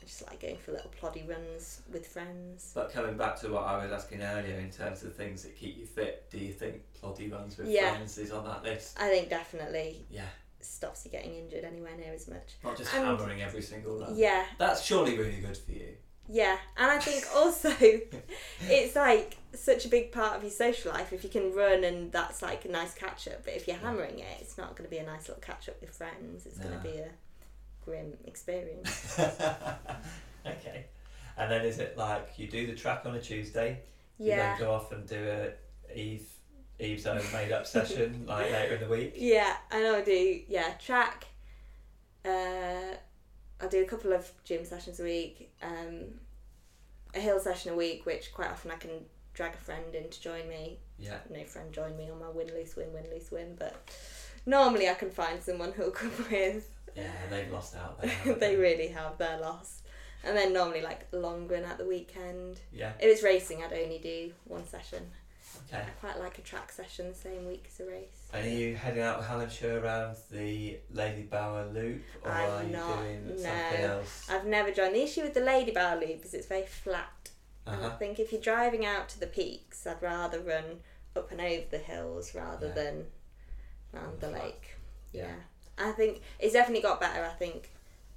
I 0.00 0.04
just 0.04 0.26
like 0.26 0.40
going 0.40 0.56
for 0.58 0.72
little 0.72 0.90
ploddy 1.00 1.28
runs 1.28 1.82
with 1.92 2.06
friends. 2.06 2.72
But 2.74 2.92
coming 2.92 3.16
back 3.16 3.38
to 3.40 3.48
what 3.50 3.64
I 3.64 3.82
was 3.82 3.92
asking 3.92 4.22
earlier 4.22 4.56
in 4.58 4.70
terms 4.70 5.02
of 5.02 5.14
things 5.14 5.42
that 5.42 5.56
keep 5.58 5.76
you 5.78 5.86
fit, 5.86 6.30
do 6.30 6.38
you 6.38 6.52
think 6.52 6.82
ploddy 7.00 7.28
runs 7.30 7.56
with 7.58 7.68
Yeah. 7.68 7.90
friends 7.90 8.16
is 8.18 8.30
on 8.30 8.44
that 8.44 8.62
list? 8.62 8.96
I 9.00 9.08
think 9.08 9.28
definitely 9.28 10.06
Yeah. 10.10 10.28
stops 10.60 11.04
you 11.04 11.10
getting 11.10 11.34
injured 11.34 11.64
anywhere 11.64 11.96
near 11.96 12.12
as 12.12 12.28
much. 12.28 12.56
Not 12.62 12.76
just 12.76 12.94
And- 12.94 13.04
hammering 13.06 13.42
every 13.42 13.62
single 13.62 13.98
run. 13.98 14.16
Yeah, 14.16 14.46
That's 14.58 14.82
surely 14.82 15.16
really 15.18 15.40
good 15.40 15.56
for 15.56 15.72
you. 15.72 15.96
yeah, 16.28 16.58
and 16.76 16.90
I 16.90 16.98
think 17.00 17.24
also 17.34 17.70
it's 18.60 18.94
like 18.96 19.36
such 19.54 19.84
a 19.84 19.88
big 19.88 20.12
part 20.12 20.36
of 20.36 20.42
your 20.42 20.52
social 20.52 20.92
life. 20.92 21.12
If 21.12 21.24
you 21.24 21.30
can 21.30 21.52
run 21.54 21.82
and 21.84 22.12
that's 22.12 22.40
like 22.42 22.64
a 22.64 22.68
nice 22.68 22.94
catch 22.94 23.26
up, 23.28 23.44
but 23.44 23.54
if 23.54 23.66
you're 23.66 23.76
hammering 23.78 24.18
it, 24.20 24.38
it's 24.40 24.56
not 24.58 24.76
going 24.76 24.84
to 24.84 24.90
be 24.90 24.98
a 24.98 25.04
nice 25.06 25.28
little 25.28 25.42
catch 25.42 25.68
up 25.68 25.80
with 25.80 25.90
friends. 25.90 26.46
It's 26.46 26.58
going 26.58 26.72
to 26.76 26.82
be 26.82 26.98
a 26.98 27.10
grim 27.88 28.12
experience. 28.26 29.18
okay. 30.46 30.86
And 31.36 31.50
then 31.50 31.64
is 31.64 31.78
it 31.78 31.96
like 31.96 32.30
you 32.36 32.48
do 32.48 32.66
the 32.66 32.74
track 32.74 33.02
on 33.06 33.14
a 33.14 33.20
Tuesday? 33.20 33.80
You 34.18 34.26
Yeah, 34.30 34.36
then 34.36 34.58
go 34.60 34.72
off 34.72 34.92
and 34.92 35.06
do 35.06 35.16
a 35.28 35.96
Eve 35.98 36.28
Eve's 36.78 37.06
own 37.06 37.22
made 37.32 37.52
up 37.52 37.66
session 37.76 38.24
like 38.26 38.50
later 38.52 38.74
in 38.74 38.80
the 38.80 38.88
week. 38.88 39.14
yeah, 39.16 39.56
and 39.70 39.86
I'll 39.86 40.04
do 40.04 40.40
yeah 40.48 40.70
track. 40.78 41.26
Uh, 42.24 42.94
I'll 43.60 43.68
do 43.68 43.82
a 43.82 43.86
couple 43.86 44.12
of 44.12 44.30
gym 44.44 44.64
sessions 44.64 45.00
a 45.00 45.04
week. 45.04 45.52
Um, 45.62 46.20
a 47.14 47.20
hill 47.20 47.40
session 47.40 47.72
a 47.72 47.76
week, 47.76 48.04
which 48.06 48.32
quite 48.32 48.50
often 48.50 48.70
I 48.70 48.76
can 48.76 48.90
drag 49.32 49.54
a 49.54 49.58
friend 49.58 49.94
in 49.94 50.08
to 50.10 50.20
join 50.20 50.48
me 50.48 50.78
Yeah. 50.98 51.18
no 51.30 51.44
friend 51.44 51.72
join 51.72 51.96
me 51.96 52.10
on 52.10 52.18
my 52.18 52.28
win 52.28 52.48
lose 52.52 52.74
win 52.74 52.92
win 52.92 53.04
lose 53.12 53.30
win 53.30 53.54
but 53.56 53.72
normally 54.46 54.88
I 54.88 54.94
can 54.94 55.10
find 55.12 55.40
someone 55.40 55.70
who'll 55.70 55.92
come 55.92 56.10
with 56.30 56.68
Yeah, 56.98 57.10
they've 57.30 57.50
lost 57.52 57.76
out 57.76 58.00
there. 58.00 58.10
haven't 58.10 58.40
they 58.46 58.56
really 58.56 58.88
have 58.88 59.18
their 59.18 59.38
loss 59.38 59.82
and 60.24 60.36
then 60.36 60.52
normally 60.52 60.82
like 60.82 61.06
long 61.12 61.46
run 61.48 61.64
at 61.64 61.78
the 61.78 61.84
weekend 61.86 62.60
Yeah. 62.72 62.92
if 62.98 63.04
it's 63.04 63.22
racing 63.22 63.62
I'd 63.62 63.72
only 63.72 63.98
do 63.98 64.32
one 64.44 64.66
session 64.66 65.10
Okay. 65.68 65.82
I 65.82 65.90
quite 66.00 66.18
like 66.20 66.38
a 66.38 66.42
track 66.42 66.70
session 66.72 67.08
the 67.08 67.14
same 67.14 67.46
week 67.46 67.66
as 67.72 67.80
a 67.80 67.86
race 67.90 68.28
And 68.32 68.46
are 68.46 68.50
you 68.50 68.74
heading 68.76 69.02
out 69.02 69.18
with 69.18 69.26
Hallamshire 69.28 69.82
around 69.82 70.16
the 70.30 70.78
Ladybower 70.94 71.72
Loop, 71.72 72.02
or 72.22 72.30
I'm 72.30 72.50
are 72.50 72.62
you 72.64 72.68
not, 72.70 72.98
doing 73.02 73.26
no. 73.28 73.36
something 73.36 73.80
else? 73.80 74.26
I've 74.30 74.46
never 74.46 74.70
joined 74.72 74.94
the 74.94 75.02
issue 75.02 75.22
with 75.22 75.34
the 75.34 75.40
Ladybower 75.40 76.00
Loop 76.00 76.24
is 76.24 76.34
it's 76.34 76.46
very 76.46 76.66
flat 76.66 77.30
and 77.66 77.76
I 77.82 77.86
Uh-huh. 77.86 77.96
think 77.96 78.18
if 78.18 78.32
you're 78.32 78.40
driving 78.40 78.84
out 78.86 79.08
to 79.10 79.20
the 79.20 79.26
peaks 79.26 79.86
I'd 79.86 80.02
rather 80.02 80.40
run 80.40 80.80
up 81.16 81.30
and 81.30 81.40
over 81.40 81.64
the 81.70 81.78
hills 81.78 82.34
rather 82.34 82.66
Yeah. 82.68 82.72
than 82.74 83.06
round 83.92 84.20
the 84.20 84.30
lake 84.30 84.76
Yeah. 85.12 85.26
Yeah. 85.28 85.34
I 85.80 85.92
think 85.92 86.20
it's 86.38 86.52
definitely 86.52 86.82
got 86.82 87.00
better. 87.00 87.24
I 87.24 87.30
think 87.34 87.70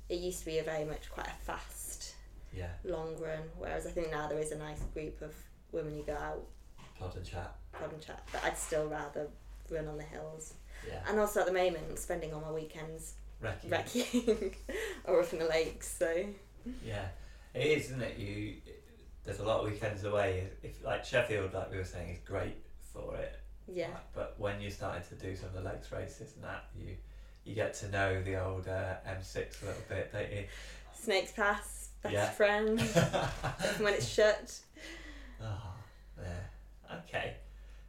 it 0.09 0.19
used 0.19 0.39
to 0.39 0.45
be 0.45 0.59
a 0.59 0.63
very 0.63 0.85
much 0.85 1.09
quite 1.11 1.27
a 1.27 1.43
fast, 1.45 2.15
Yeah. 2.53 2.69
long 2.83 3.15
run, 3.19 3.43
whereas 3.57 3.85
I 3.87 3.91
think 3.91 4.11
now 4.11 4.27
there 4.27 4.39
is 4.39 4.51
a 4.51 4.57
nice 4.57 4.81
group 4.93 5.21
of 5.21 5.33
women 5.71 5.93
who 5.95 6.03
go 6.03 6.13
out, 6.15 6.43
Plod 6.97 7.15
and 7.15 7.25
chat. 7.25 7.55
pod 7.71 7.91
and 7.93 8.01
chat. 8.01 8.21
But 8.31 8.43
I'd 8.43 8.57
still 8.57 8.87
rather 8.87 9.27
run 9.69 9.87
on 9.87 9.97
the 9.97 10.03
hills. 10.03 10.53
Yeah. 10.87 10.99
And 11.07 11.19
also 11.19 11.39
at 11.41 11.45
the 11.45 11.53
moment, 11.53 11.97
spending 11.99 12.33
all 12.33 12.41
my 12.41 12.51
weekends 12.51 13.13
recceing 13.43 14.53
or 15.05 15.21
up 15.21 15.33
in 15.33 15.39
the 15.39 15.45
lakes. 15.45 15.87
So 15.97 16.25
Yeah, 16.85 17.05
it 17.53 17.65
is, 17.65 17.85
isn't 17.85 18.01
it? 18.01 18.17
You 18.17 18.55
there's 19.23 19.39
a 19.39 19.43
lot 19.43 19.63
of 19.63 19.71
weekends 19.71 20.03
away. 20.03 20.47
If 20.63 20.83
like 20.83 21.05
Sheffield, 21.05 21.53
like 21.53 21.71
we 21.71 21.77
were 21.77 21.83
saying, 21.85 22.09
is 22.09 22.19
great 22.25 22.55
for 22.91 23.15
it. 23.15 23.35
yeah, 23.67 23.87
Like, 23.89 24.13
but 24.13 24.35
when 24.39 24.59
you 24.59 24.69
started 24.71 25.07
to 25.09 25.15
do 25.15 25.35
some 25.35 25.49
of 25.49 25.53
the 25.53 25.61
lakes 25.61 25.91
races 25.91 26.33
and 26.35 26.43
that, 26.43 26.65
you 26.75 26.95
you 27.45 27.55
get 27.55 27.73
to 27.75 27.89
know 27.89 28.21
the 28.23 28.43
old 28.43 28.67
uh, 28.67 28.95
M6 29.07 29.61
a 29.61 29.65
little 29.65 29.81
bit, 29.89 30.11
don't 30.13 30.31
you? 30.31 30.43
Snakes 30.93 31.31
Pass, 31.31 31.89
best 32.03 32.13
Yeah. 32.13 32.29
friend. 32.29 32.79
When 33.79 33.93
it's 33.93 34.07
shut. 34.07 34.59
oh, 35.41 35.73
yeah. 36.21 36.97
Okay, 37.07 37.35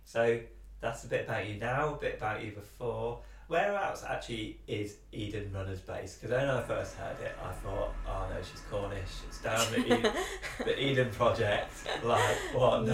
so 0.05 0.41
that's 0.81 1.05
a 1.05 1.09
bit 1.09 1.27
about 1.27 1.47
you 1.49 1.57
now, 1.57 1.95
a 1.95 1.99
bit 1.99 2.17
about 2.17 2.43
you 2.43 2.53
before. 2.53 3.21
Whereabouts 3.49 4.03
actually 4.09 4.61
is 4.67 4.97
Eden 5.13 5.51
Runners 5.53 5.81
Base? 5.81 6.15
Because 6.17 6.31
when 6.35 6.49
I 6.49 6.63
first 6.63 6.95
heard 6.95 7.21
it, 7.21 7.33
I 7.45 7.53
thought, 7.53 7.93
oh 8.09 8.27
no, 8.33 8.41
she's 8.41 8.63
Cornish. 8.71 9.11
It's 9.29 9.43
down 9.43 9.71
the 9.73 9.85
Eden, 9.85 10.13
the 10.65 10.83
Eden 10.83 11.11
Project. 11.11 11.71
Like, 12.03 12.37
what? 12.55 12.85
No. 12.85 12.93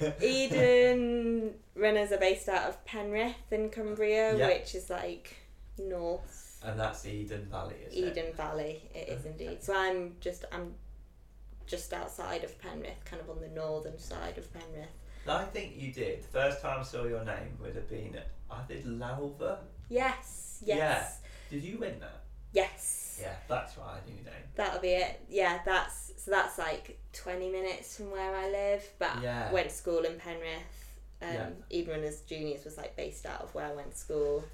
No. 0.00 0.12
Eden 0.22 1.54
runners 1.74 2.12
are 2.12 2.18
based 2.18 2.48
out 2.48 2.68
of 2.68 2.84
Penrith 2.84 3.34
in 3.50 3.70
Cumbria, 3.70 4.36
Yeah. 4.36 4.46
which 4.46 4.76
is 4.76 4.90
like 4.90 5.34
north 5.78 6.60
And 6.64 6.78
that's 6.78 7.04
Eden 7.06 7.46
Valley, 7.50 7.76
is 7.86 7.94
it? 7.94 7.98
Eden 7.98 8.32
Valley. 8.34 8.82
It 8.94 9.08
is 9.08 9.24
indeed. 9.26 9.62
So 9.62 9.76
I'm 9.76 10.16
just 10.20 10.44
I'm 10.52 10.74
just 11.66 11.92
outside 11.92 12.44
of 12.44 12.58
Penrith, 12.60 13.04
kind 13.04 13.20
of 13.22 13.30
on 13.30 13.40
the 13.40 13.48
northern 13.48 13.98
side 13.98 14.36
of 14.38 14.52
Penrith. 14.52 14.88
I 15.26 15.44
think 15.44 15.74
you 15.76 15.90
did. 15.92 16.22
The 16.22 16.28
first 16.28 16.60
time 16.60 16.80
I 16.80 16.82
saw 16.82 17.04
your 17.04 17.24
name 17.24 17.56
would 17.62 17.74
have 17.74 17.88
been 17.88 18.14
at, 18.14 18.28
I 18.50 18.60
did 18.68 18.84
Lalva. 18.84 19.56
Yes, 19.88 20.62
yes, 20.64 21.20
Did 21.50 21.62
you 21.62 21.78
win 21.78 21.98
that? 22.00 22.20
yes. 22.52 23.18
Yeah, 23.22 23.32
that's 23.48 23.76
why 23.76 23.96
I 24.02 24.08
knew 24.08 24.16
your 24.16 24.24
name. 24.24 24.42
That'll 24.56 24.80
be 24.80 24.88
it. 24.88 25.20
Yeah, 25.30 25.60
that's 25.64 26.12
so 26.18 26.30
that's 26.30 26.58
like 26.58 26.98
twenty 27.12 27.48
minutes 27.50 27.96
from 27.96 28.10
where 28.10 28.34
I 28.34 28.50
live, 28.50 28.84
but 28.98 29.22
Yeah. 29.22 29.50
went 29.52 29.68
to 29.70 29.74
school 29.74 30.00
in 30.04 30.18
Penrith. 30.18 30.96
Um, 31.22 31.28
Yeah. 31.32 31.48
Eden 31.70 31.94
Runners 31.94 32.20
Juniors 32.22 32.64
was 32.64 32.76
like 32.76 32.94
based 32.96 33.24
out 33.24 33.40
of 33.42 33.54
where 33.54 33.66
I 33.66 33.72
went 33.72 33.92
to 33.92 33.96
school. 33.96 34.44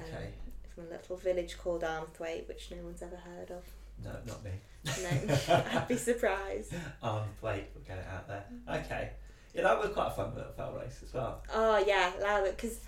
Okay. 0.00 0.26
Um, 0.26 0.32
from 0.80 0.88
a 0.88 0.96
little 0.96 1.16
village 1.16 1.58
called 1.58 1.82
Armthwaite, 1.82 2.48
which 2.48 2.70
no 2.70 2.78
one's 2.82 3.02
ever 3.02 3.16
heard 3.16 3.50
of. 3.50 3.64
no, 4.02 4.12
not 4.26 4.42
me. 4.44 4.50
No, 4.84 5.54
I'd 5.78 5.88
be 5.88 5.96
surprised. 5.96 6.72
Arm 7.02 7.28
plate, 7.40 7.64
we'll 7.74 7.84
get 7.84 7.98
it 7.98 8.06
out 8.12 8.26
there. 8.28 8.44
Mm-hmm. 8.52 8.84
Okay. 8.84 9.10
Yeah, 9.54 9.62
that 9.62 9.80
was 9.80 9.90
quite 9.90 10.08
a 10.08 10.10
fun 10.10 10.34
little 10.34 10.52
fell 10.52 10.72
race 10.72 11.00
as 11.04 11.12
well. 11.12 11.42
Oh 11.52 11.82
yeah, 11.86 12.12
loud 12.22 12.44
because 12.44 12.80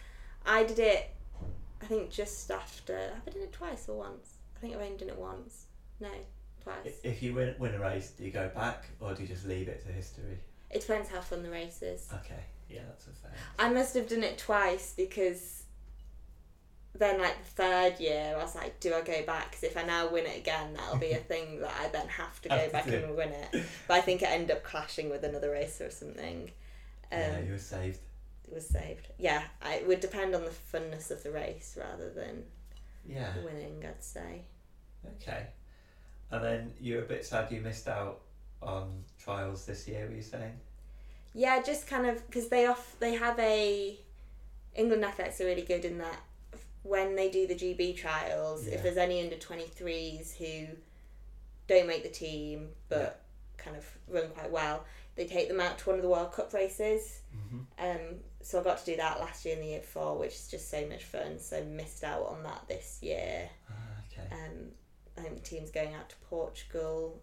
I 0.47 0.65
did 0.65 0.79
it. 0.79 1.11
I 1.83 1.87
think 1.87 2.11
just 2.11 2.51
after. 2.51 2.97
Have 2.97 3.23
I 3.27 3.31
done 3.31 3.43
it 3.43 3.53
twice 3.53 3.89
or 3.89 3.99
once? 3.99 4.35
I 4.57 4.61
think 4.61 4.75
I've 4.75 4.81
only 4.81 4.97
done 4.97 5.09
it 5.09 5.19
once. 5.19 5.67
No, 6.01 6.09
twice. 6.63 6.95
If 7.03 7.23
you 7.23 7.35
win, 7.35 7.55
win 7.59 7.75
a 7.75 7.81
race, 7.81 8.13
do 8.17 8.25
you 8.25 8.31
go 8.31 8.49
back 8.55 8.85
or 9.01 9.13
do 9.15 9.23
you 9.23 9.29
just 9.29 9.47
leave 9.47 9.69
it 9.69 9.85
to 9.87 9.93
history? 9.93 10.39
It 10.71 10.81
depends 10.81 11.11
how 11.11 11.21
fun 11.21 11.43
the 11.43 11.51
race 11.51 11.83
is. 11.83 12.09
Okay, 12.25 12.41
yeah, 12.71 12.83
that's 12.89 13.07
a 13.09 13.11
fair. 13.11 13.33
I 13.59 13.69
must 13.69 13.95
have 13.95 14.09
done 14.09 14.23
it 14.23 14.39
twice 14.39 14.95
because 14.97 15.62
then, 16.95 17.21
like 17.21 17.37
the 17.45 17.51
third 17.51 18.01
year, 18.01 18.35
I 18.37 18.43
was 18.43 18.55
like, 18.55 18.79
do 18.81 18.95
I 18.95 19.01
go 19.01 19.23
back? 19.25 19.51
Because 19.51 19.65
if 19.65 19.77
I 19.77 19.83
now 19.83 20.09
win 20.11 20.27
it 20.27 20.37
again, 20.37 20.75
that'll 20.75 20.99
be 20.99 21.13
a 21.13 21.17
thing 21.33 21.61
that 21.61 21.73
I 21.81 21.89
then 21.89 22.07
have 22.09 22.41
to 22.43 22.49
go 22.49 22.69
back 22.71 22.87
and 22.89 23.17
win 23.17 23.31
it. 23.31 23.65
But 23.89 23.95
I 23.95 24.01
think 24.01 24.23
it 24.23 24.29
ended 24.29 24.51
up 24.51 24.63
clashing 24.63 25.09
with 25.11 25.25
another 25.25 25.51
race 25.51 25.81
or 25.81 25.91
something. 25.91 26.51
Um, 27.11 27.19
yeah, 27.19 27.41
you 27.41 27.53
were 27.53 27.59
saved. 27.59 27.99
It 28.47 28.55
was 28.55 28.67
saved. 28.69 29.09
Yeah, 29.19 29.43
I, 29.63 29.77
it 29.77 29.89
would 29.89 30.01
depend 30.01 30.35
on 30.35 30.45
the 30.45 30.51
funness 30.51 31.11
of 31.11 31.23
the 31.23 31.31
race 31.31 31.77
rather 31.81 32.11
than 32.11 32.45
Yeah. 33.07 33.33
winning, 33.45 33.85
I'd 33.87 34.03
say. 34.03 34.43
Okay. 35.17 35.47
And 36.31 36.45
then 36.45 36.73
you 36.81 36.97
were 36.97 37.03
a 37.03 37.07
bit 37.07 37.25
sad 37.25 37.51
you 37.51 37.61
missed 37.61 37.89
out 37.89 38.21
on 38.63 39.05
trials 39.19 39.65
this 39.67 39.89
year. 39.89 40.07
Were 40.07 40.15
you 40.15 40.23
saying? 40.23 40.59
Yeah, 41.35 41.63
just 41.63 41.87
kind 41.87 42.07
of 42.07 42.25
because 42.27 42.49
they 42.49 42.67
off 42.67 42.97
they 43.01 43.15
have 43.15 43.39
a 43.39 43.99
England 44.75 45.05
Athletics 45.05 45.41
are 45.41 45.47
really 45.47 45.63
good 45.63 45.85
in 45.85 45.99
that 45.99 46.21
when 46.83 47.15
they 47.17 47.31
do 47.31 47.47
the 47.47 47.55
GB 47.55 47.97
trials, 47.97 48.67
Yeah. 48.67 48.75
if 48.75 48.83
there's 48.83 48.97
any 48.97 49.21
under 49.23 49.37
twenty 49.37 49.67
threes 49.67 50.35
who 50.37 50.67
don't 51.69 51.87
make 51.87 52.03
the 52.03 52.09
team 52.09 52.71
but 52.89 53.21
kind 53.57 53.77
of 53.77 53.87
run 54.09 54.29
quite 54.31 54.51
well, 54.51 54.85
they 55.15 55.27
take 55.27 55.49
them 55.49 55.61
out 55.61 55.79
to 55.79 55.89
one 55.91 55.97
of 55.97 56.03
the 56.03 56.09
World 56.09 56.33
Cup 56.33 56.53
races. 56.53 57.21
Mm-hmm. 57.37 57.59
Um, 57.79 58.17
so 58.41 58.61
I 58.61 58.65
got 58.65 58.79
to 58.79 58.85
do 58.85 58.97
that 58.97 59.21
last 59.21 59.45
year 59.45 59.55
and 59.55 59.63
the 59.63 59.69
year 59.69 59.81
before, 59.81 60.19
which 60.19 60.33
is 60.35 60.49
just 60.49 60.71
so 60.71 60.85
much 60.89 61.05
fun. 61.05 61.39
So 61.39 61.63
missed 61.65 62.03
out 62.03 62.27
on 62.27 62.43
that 62.43 62.65
this 62.67 62.99
year. 63.03 63.49
Ah, 63.71 63.75
okay. 64.11 64.27
Um, 64.35 64.71
I 65.17 65.21
think 65.21 65.35
the 65.35 65.49
team's 65.49 65.71
going 65.71 65.95
out 65.95 66.09
to 66.11 66.17
Portugal 66.29 67.21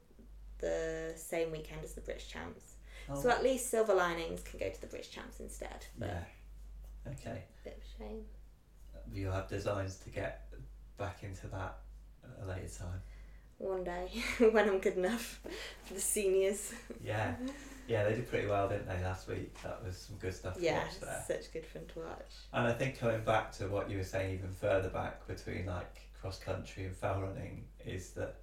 the 0.59 1.13
same 1.15 1.51
weekend 1.51 1.83
as 1.83 1.93
the 1.93 2.01
British 2.01 2.27
champs. 2.27 2.75
Oh, 3.09 3.19
So 3.19 3.29
at 3.29 3.43
least 3.43 3.69
Silver 3.69 3.93
Linings 3.95 4.41
can 4.43 4.59
go 4.59 4.69
to 4.69 4.79
the 4.81 4.87
British 4.87 5.09
champs 5.09 5.39
instead. 5.39 5.85
But 5.97 6.09
yeah. 6.09 7.11
Okay. 7.13 7.43
bit 7.63 7.77
of 7.77 7.83
a 7.83 8.03
shame. 8.09 8.21
You'll 9.13 9.33
have 9.33 9.47
designs 9.47 9.97
to 9.97 10.09
get 10.09 10.47
back 10.97 11.23
into 11.23 11.47
that 11.47 11.77
at 12.23 12.43
a 12.45 12.47
later 12.47 12.67
time. 12.79 13.01
One 13.57 13.83
day 13.83 14.09
when 14.51 14.69
I'm 14.69 14.79
good 14.79 14.97
enough 14.97 15.41
for 15.85 15.93
the 15.93 15.99
seniors. 15.99 16.73
Yeah. 17.03 17.35
Yeah, 17.87 18.03
they 18.03 18.13
did 18.13 18.29
pretty 18.29 18.45
well, 18.47 18.69
didn't 18.69 18.87
they, 18.87 19.03
last 19.03 19.27
week? 19.27 19.51
That 19.63 19.83
was 19.83 19.97
some 19.97 20.15
good 20.17 20.35
stuff 20.35 20.57
to 20.57 20.61
Yeah, 20.61 20.77
watch 20.83 20.99
there. 20.99 21.23
such 21.27 21.51
good 21.51 21.65
fun 21.65 21.81
to 21.95 21.99
watch. 22.01 22.33
And 22.53 22.67
I 22.67 22.71
think 22.71 22.99
coming 22.99 23.23
back 23.23 23.51
to 23.53 23.67
what 23.67 23.89
you 23.89 23.97
were 23.97 24.03
saying 24.03 24.35
even 24.35 24.51
further 24.51 24.89
back 24.89 25.25
between 25.25 25.65
like 25.65 25.99
cross 26.21 26.37
country 26.37 26.85
and 26.85 26.95
fell 26.95 27.19
running 27.19 27.65
is 27.83 28.11
that 28.11 28.35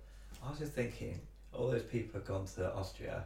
I 0.44 0.50
was 0.50 0.58
just 0.58 0.72
thinking 0.72 1.20
all 1.52 1.70
those 1.70 1.84
people 1.84 2.18
have 2.18 2.26
gone 2.26 2.44
to 2.56 2.74
Austria, 2.74 3.24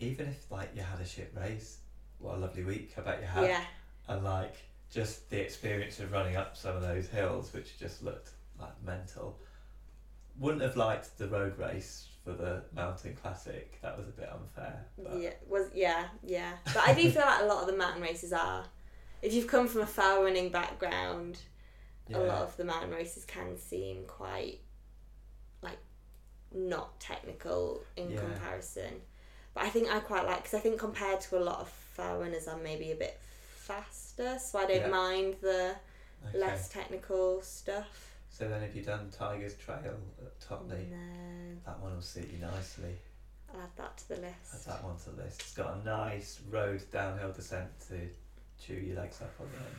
even 0.00 0.26
if 0.26 0.50
like 0.50 0.70
you 0.74 0.82
had 0.82 0.98
a 0.98 1.06
shit 1.06 1.32
race, 1.36 1.78
what 2.18 2.34
a 2.34 2.38
lovely 2.38 2.64
week 2.64 2.94
I 2.98 3.02
bet 3.02 3.20
you 3.20 3.28
had. 3.28 3.44
Yeah, 3.44 3.64
And 4.08 4.24
like 4.24 4.56
just 4.92 5.28
the 5.30 5.40
experience 5.40 6.00
of 6.00 6.12
running 6.12 6.36
up 6.36 6.56
some 6.56 6.74
of 6.76 6.82
those 6.82 7.08
hills 7.08 7.52
which 7.52 7.78
just 7.78 8.02
looked 8.02 8.30
like 8.60 8.72
mental. 8.84 9.38
Wouldn't 10.38 10.62
have 10.62 10.76
liked 10.76 11.18
the 11.18 11.28
road 11.28 11.58
race 11.58 12.06
for 12.24 12.32
the 12.32 12.62
mountain 12.74 13.16
classic, 13.20 13.78
that 13.82 13.96
was 13.96 14.06
a 14.08 14.12
bit 14.12 14.28
unfair. 14.30 14.84
But 14.98 15.18
yeah, 15.18 15.30
was 15.48 15.66
yeah, 15.74 16.04
yeah. 16.22 16.52
But 16.66 16.86
I 16.88 16.94
do 16.94 17.10
feel 17.10 17.22
like 17.22 17.42
a 17.42 17.46
lot 17.46 17.62
of 17.62 17.66
the 17.68 17.76
mountain 17.76 18.02
races 18.02 18.32
are. 18.32 18.64
If 19.22 19.32
you've 19.34 19.46
come 19.46 19.66
from 19.66 19.80
a 19.80 19.86
fell 19.86 20.22
running 20.22 20.50
background, 20.50 21.38
a 22.12 22.18
lot 22.18 22.42
of 22.42 22.56
the 22.56 22.64
mountain 22.64 22.90
races 22.90 23.24
can 23.24 23.58
seem 23.58 24.04
quite 24.06 24.60
like 25.62 25.78
not 26.54 27.00
technical 27.00 27.82
in 27.96 28.10
Yeah. 28.10 28.20
comparison. 28.20 29.00
But 29.54 29.64
I 29.64 29.70
think 29.70 29.88
I 29.90 29.98
quite 30.00 30.24
like 30.24 30.38
because 30.38 30.54
I 30.54 30.60
think 30.60 30.78
compared 30.78 31.20
to 31.22 31.38
a 31.38 31.42
lot 31.42 31.60
of 31.60 31.68
fell 31.68 32.18
runners, 32.18 32.46
I'm 32.46 32.62
maybe 32.62 32.92
a 32.92 32.96
bit 32.96 33.18
faster, 33.72 34.38
so 34.38 34.58
I 34.58 34.66
don't 34.66 34.80
Yeah. 34.80 34.88
mind 34.88 35.36
the 35.42 35.76
Okay. 36.26 36.38
less 36.38 36.68
technical 36.70 37.42
stuff. 37.42 38.16
So 38.30 38.48
then, 38.48 38.62
have 38.62 38.74
you've 38.74 38.86
done 38.86 39.10
Tiger's 39.10 39.56
Trail 39.56 39.98
at 40.24 40.40
Totley? 40.40 40.86
No, 40.86 41.56
That 41.66 41.78
one 41.80 41.94
will 41.94 42.02
suit 42.02 42.28
you 42.28 42.38
nicely. 42.38 42.98
I'll 43.52 43.60
add 43.60 43.76
that 43.76 43.96
to 43.98 44.08
the 44.08 44.16
list. 44.16 44.54
Add 44.54 44.60
that 44.72 44.84
one 44.84 44.96
to 44.98 45.10
the 45.10 45.22
list. 45.22 45.40
It's 45.40 45.54
got 45.54 45.76
a 45.76 45.84
nice 45.84 46.40
road 46.50 46.82
downhill 46.90 47.32
descent 47.32 47.70
to 47.88 48.08
chew 48.58 48.74
your 48.74 48.96
legs 48.96 49.20
up 49.20 49.32
on 49.40 49.50
the 49.50 49.56
end. 49.58 49.76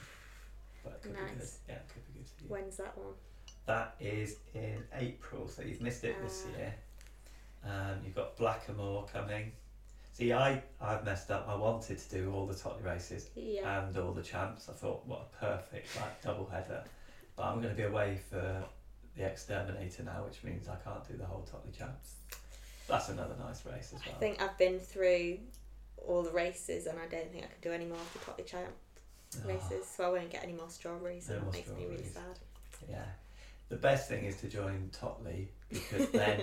But 0.84 0.94
it 0.94 1.02
could 1.02 1.14
be 1.14 1.20
good. 1.40 1.50
Yeah, 1.68 1.76
it 1.76 1.88
could 1.94 2.14
be 2.14 2.20
good 2.20 2.30
for 2.30 2.44
you. 2.44 2.50
When's 2.50 2.78
that 2.78 2.98
one? 2.98 3.14
That 3.66 3.96
is 4.00 4.38
in 4.54 4.84
April, 4.94 5.48
so 5.48 5.62
you've 5.62 5.82
missed 5.82 6.04
it 6.04 6.20
this 6.22 6.46
Ah. 6.48 6.58
year. 6.58 6.76
Um, 7.64 8.04
you've 8.04 8.16
got 8.16 8.38
Blackamore 8.38 9.08
coming. 9.12 9.52
See, 10.20 10.34
I 10.34 10.62
I've 10.82 11.06
messed 11.06 11.32
up. 11.32 11.48
I 11.48 11.56
wanted 11.56 11.98
to 11.98 12.10
do 12.10 12.34
all 12.34 12.46
the 12.46 12.54
Totley 12.54 12.84
races 12.84 13.30
Yeah. 13.36 13.86
and 13.88 13.98
all 13.98 14.12
the 14.12 14.22
champs. 14.22 14.68
I 14.68 14.74
thought, 14.74 15.06
what 15.08 15.30
a 15.34 15.46
perfect 15.46 15.96
like 15.96 16.22
double 16.22 16.46
header. 16.46 16.84
But 17.38 17.44
I'm 17.46 17.62
going 17.62 17.70
to 17.74 17.76
be 17.82 17.84
away 17.88 18.20
for 18.30 18.62
the 19.16 19.24
Exterminator 19.26 20.04
now, 20.04 20.26
which 20.26 20.44
means 20.44 20.68
I 20.68 20.76
can't 20.84 21.08
do 21.08 21.16
the 21.18 21.26
whole 21.26 21.44
Totley 21.50 21.72
champs. 21.72 22.16
That's 22.88 23.08
another 23.10 23.36
nice 23.40 23.66
race 23.66 23.94
as 23.96 24.06
well. 24.06 24.16
I 24.16 24.20
think 24.20 24.42
I've 24.42 24.58
been 24.58 24.80
through 24.80 25.38
all 26.06 26.22
the 26.24 26.32
races 26.32 26.86
and 26.88 27.00
I 27.00 27.06
don't 27.08 27.32
think 27.32 27.46
I 27.46 27.48
could 27.48 27.62
do 27.62 27.72
any 27.72 27.86
more 27.86 27.98
of 27.98 28.14
the 28.14 28.20
Totley 28.20 28.44
Champ 28.44 28.74
Ah, 29.36 29.48
races, 29.48 29.86
so 29.86 30.04
I 30.06 30.10
won't 30.10 30.32
get 30.32 30.44
any 30.44 30.54
more 30.54 30.70
strawberries, 30.70 31.30
No 31.30 31.36
and 31.36 31.44
more 31.44 31.52
that 31.54 31.58
makes 31.60 31.70
me 31.70 31.86
really 31.86 32.04
sad. 32.04 32.40
yeah. 32.90 33.06
The 33.70 33.76
best 33.78 34.10
thing 34.10 34.26
is 34.26 34.36
to 34.38 34.48
join 34.50 34.90
Totley 34.92 35.50
because 35.70 36.10
then 36.10 36.42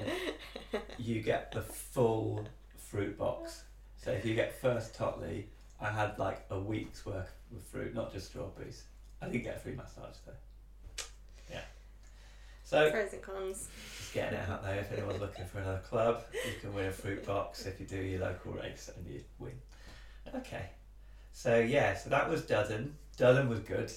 you 0.99 1.21
get 1.21 1.51
the 1.53 1.63
full 1.63 2.47
fruit 2.89 3.19
box. 3.19 3.65
So 3.97 4.13
if 4.13 4.25
you 4.25 4.35
get 4.35 4.61
first 4.61 4.95
Totley, 4.95 5.49
I 5.81 5.91
had 5.91 6.19
like 6.19 6.45
a 6.51 6.59
week's 6.59 7.05
worth 7.05 7.33
of 7.55 7.63
fruit, 7.65 7.95
not 7.95 8.13
just 8.13 8.27
strawberries. 8.27 8.85
I 9.21 9.27
didn't 9.27 9.45
get 9.45 9.57
a 9.57 9.59
free 9.59 9.75
massage 9.75 10.17
though. 10.25 11.05
Yeah. 11.51 11.61
So 12.65 12.91
Pros 12.91 13.13
and 13.13 13.23
cons. 13.23 13.69
just 13.99 14.15
getting 14.15 14.39
it 14.39 14.49
out 14.49 14.63
there. 14.63 14.77
If 14.77 14.93
anyone's 14.93 15.21
looking 15.21 15.47
for 15.47 15.59
another 15.59 15.83
club, 15.89 16.25
you 16.33 16.53
can 16.61 16.75
win 16.75 16.87
a 16.87 16.93
fruit 16.93 17.27
box 17.27 17.67
if 17.67 17.81
you 17.81 17.87
do 17.87 17.97
your 17.97 18.21
local 18.21 18.53
race 18.53 18.91
and 18.97 19.07
you 19.07 19.23
win. 19.39 19.55
Okay. 20.35 20.71
So 21.33 21.59
yeah, 21.59 21.97
so 21.97 22.11
that 22.11 22.29
was 22.29 22.43
Duddon. 22.43 22.93
Duddon 23.19 23.49
was 23.49 23.61
good. 23.61 23.93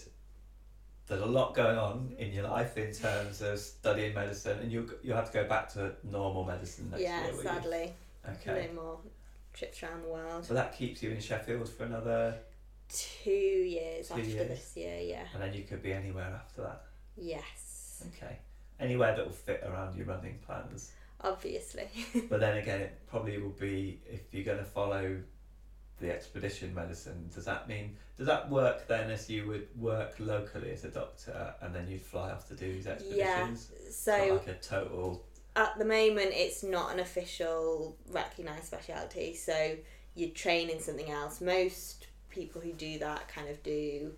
There's 1.08 1.22
a 1.22 1.26
lot 1.26 1.56
going 1.56 1.78
on 1.78 2.14
in 2.20 2.32
your 2.32 2.44
life 2.44 2.78
in 2.78 2.94
terms 2.94 3.42
of 3.42 3.58
studying 3.60 4.14
medicine, 4.14 4.60
and 4.60 4.72
you 4.72 4.90
you 5.02 5.14
have 5.14 5.32
to 5.32 5.34
go 5.34 5.48
back 5.48 5.72
to 5.74 5.94
normal 6.04 6.44
medicine 6.44 6.90
next 6.92 7.02
yeah, 7.02 7.26
year. 7.26 7.36
will 7.36 7.44
you? 7.44 7.92
Okay. 8.28 8.70
no 8.74 8.82
more 8.82 9.00
trips 9.54 9.82
around 9.84 10.04
the 10.04 10.10
world. 10.10 10.46
So 10.46 10.54
that 10.54 10.78
keeps 10.78 11.02
you 11.04 11.12
in 11.12 11.20
Sheffield 11.20 11.70
for 11.70 11.84
another, 11.86 12.36
Two 12.92 13.30
years 13.30 14.08
Two 14.08 14.16
after 14.16 14.24
years. 14.26 14.48
this 14.48 14.78
year, 14.78 15.00
yeah. 15.00 15.24
and 15.34 15.44
then 15.44 15.54
you 15.54 15.64
could 15.64 15.84
be 15.84 15.94
anywhere 15.94 16.34
after 16.44 16.62
that. 16.64 16.82
Yes, 17.16 18.04
Okay. 18.16 18.38
Anywhere 18.80 19.16
that 19.16 19.26
will 19.26 19.32
fit 19.34 19.62
around 19.66 19.96
your 19.96 20.06
running 20.08 20.40
plans. 20.46 20.92
obviously. 21.22 21.88
but 22.30 22.40
then 22.40 22.58
again, 22.58 22.82
it 22.82 22.98
probably 23.08 23.38
will 23.40 23.50
be 23.50 24.00
if 24.10 24.22
you're 24.34 24.46
going 24.46 24.58
to 24.58 24.64
follow 24.64 25.18
the 26.00 26.10
expedition 26.12 26.74
medicine. 26.74 27.30
Does 27.36 27.44
that 27.46 27.68
mean 27.68 27.98
does 28.18 28.26
that 28.28 28.50
work 28.50 28.88
then 28.88 29.12
as 29.12 29.30
you 29.30 29.46
would 29.48 29.68
work 29.78 30.16
locally 30.18 30.72
as 30.72 30.86
a 30.86 30.90
doctor 30.90 31.54
and 31.62 31.76
then 31.76 31.88
you'd 31.90 32.02
fly 32.02 32.32
off 32.32 32.48
to 32.48 32.56
do 32.56 32.72
these 32.72 32.88
expeditions? 32.88 33.70
It's 33.86 33.98
So 33.98 34.40
like 34.46 34.48
a 34.48 34.60
total. 34.62 35.26
At 35.56 35.78
the 35.78 35.86
moment 35.86 36.32
it's 36.34 36.64
not 36.64 36.94
an 36.94 37.00
official 37.00 37.98
recognised 38.12 38.66
speciality 38.66 39.34
so 39.34 39.76
you 40.16 40.30
train 40.30 40.70
in 40.70 40.80
something 40.80 41.10
else 41.12 41.42
most 41.42 42.08
people 42.30 42.62
who 42.62 42.72
do 42.74 43.00
that 43.00 43.28
kind 43.28 43.50
of 43.50 43.62
do 43.64 44.12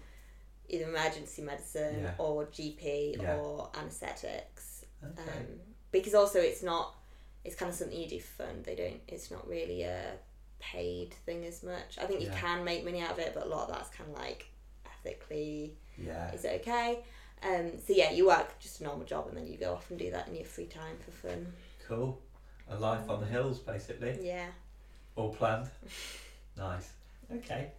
either 0.69 0.85
emergency 0.89 1.41
medicine 1.41 2.01
Yeah. 2.03 2.13
or 2.17 2.45
gp 2.45 3.21
Yeah. 3.21 3.35
or 3.37 3.69
anaesthetics 3.77 4.85
Okay. 5.03 5.29
um, 5.37 5.45
because 5.91 6.13
also 6.13 6.39
it's 6.39 6.61
not 6.63 6.95
it's 7.43 7.55
kind 7.55 7.69
of 7.71 7.75
something 7.75 7.97
you 7.99 8.07
do 8.07 8.19
for 8.19 8.43
fun 8.43 8.61
they 8.63 8.75
don't 8.75 9.01
it's 9.07 9.31
not 9.31 9.47
really 9.47 9.83
a 9.83 10.13
paid 10.59 11.11
thing 11.25 11.43
as 11.45 11.63
much 11.63 11.97
i 11.99 12.05
think 12.05 12.21
you 12.21 12.27
Yeah. 12.27 12.39
can 12.39 12.63
make 12.63 12.83
money 12.85 13.01
out 13.01 13.11
of 13.11 13.19
it 13.19 13.31
but 13.33 13.45
a 13.45 13.49
lot 13.49 13.67
of 13.69 13.75
that's 13.75 13.89
kind 13.89 14.09
of 14.11 14.17
like 14.17 14.45
ethically 14.85 15.75
yeah. 15.97 16.31
is 16.33 16.45
it 16.45 16.61
okay 16.61 16.99
um, 17.43 17.71
so 17.85 17.93
yeah 17.93 18.11
you 18.11 18.27
work 18.27 18.59
just 18.59 18.81
a 18.81 18.83
normal 18.83 19.05
job 19.05 19.27
and 19.27 19.37
then 19.37 19.47
you 19.47 19.57
go 19.57 19.73
off 19.73 19.89
and 19.89 19.97
do 19.99 20.11
that 20.11 20.27
in 20.27 20.35
your 20.35 20.45
free 20.45 20.65
time 20.67 20.95
for 21.03 21.11
fun 21.27 21.51
Cool. 21.87 22.19
A 22.69 22.75
life 22.77 23.09
on 23.09 23.19
the 23.19 23.25
hills, 23.25 23.59
basically. 23.59 24.17
yeah 24.21 24.47
All 25.15 25.33
planned. 25.33 25.69
nice. 26.57 26.89
Okay. 27.35 27.71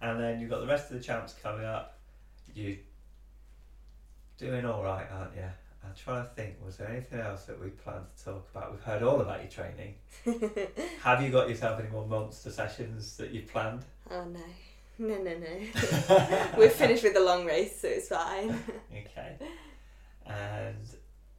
And 0.00 0.18
then 0.18 0.40
you've 0.40 0.48
got 0.48 0.60
the 0.60 0.66
rest 0.66 0.90
of 0.90 0.96
the 0.96 1.02
champs 1.02 1.34
coming 1.42 1.66
up. 1.66 1.98
You 2.54 2.78
doing 4.38 4.64
all 4.64 4.82
right, 4.82 5.06
aren't 5.12 5.34
you? 5.34 5.42
I'm 5.84 5.92
trying 6.02 6.22
to 6.24 6.30
think. 6.30 6.56
Was 6.64 6.76
there 6.78 6.88
anything 6.88 7.20
else 7.20 7.44
that 7.44 7.60
we 7.62 7.68
planned 7.70 8.06
to 8.18 8.24
talk 8.24 8.48
about? 8.54 8.70
We've 8.72 8.82
heard 8.82 9.02
all 9.02 9.20
about 9.20 9.40
your 9.42 9.50
training. 9.50 9.94
Have 11.02 11.22
you 11.22 11.30
got 11.30 11.48
yourself 11.48 11.78
any 11.80 11.90
more 11.90 12.06
monster 12.06 12.50
sessions 12.50 13.16
that 13.18 13.30
you've 13.32 13.48
planned? 13.52 13.84
Oh 14.10 14.24
no. 14.24 14.40
No, 14.98 15.16
no, 15.16 15.36
no. 15.38 16.48
We're 16.58 16.70
finished 16.70 17.04
with 17.04 17.14
the 17.14 17.20
long 17.20 17.44
race, 17.44 17.80
so 17.80 17.88
it's 17.88 18.08
fine. 18.08 18.62
Okay. 18.90 19.36
And 20.26 20.88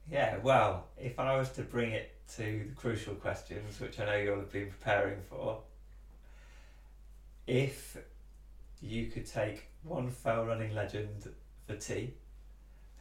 yeah, 0.10 0.38
well, 0.38 0.88
if 0.98 1.20
I 1.20 1.38
was 1.38 1.52
to 1.52 1.62
bring 1.62 1.92
it 1.92 2.16
to 2.36 2.66
the 2.70 2.76
crucial 2.76 3.16
questions, 3.16 3.80
which 3.80 4.00
I 4.00 4.06
know 4.06 4.16
you'll 4.16 4.38
have 4.38 4.52
been 4.52 4.70
preparing 4.70 5.20
for, 5.30 5.62
if 7.48 7.98
you 8.82 9.08
could 9.08 9.26
take 9.26 9.68
one 9.84 10.10
fell 10.10 10.46
running 10.46 10.74
legend 10.74 11.30
for 11.68 11.76
tea, 11.76 12.14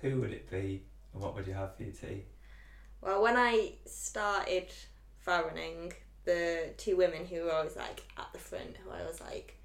who 0.00 0.20
would 0.20 0.32
it 0.32 0.50
be 0.50 0.82
and 1.12 1.22
what 1.22 1.34
would 1.34 1.46
you 1.46 1.54
have 1.54 1.76
for 1.76 1.84
your 1.84 1.92
tea? 1.92 2.24
Well, 3.00 3.22
when 3.22 3.36
I 3.36 3.74
started 3.86 4.72
fell 5.18 5.44
running, 5.44 5.92
the 6.24 6.70
two 6.76 6.96
women 6.96 7.24
who 7.26 7.44
were 7.44 7.52
always 7.52 7.76
like 7.76 8.02
at 8.16 8.28
the 8.32 8.38
front, 8.38 8.76
who 8.84 8.90
I 8.90 9.06
was 9.06 9.20
like, 9.20 9.57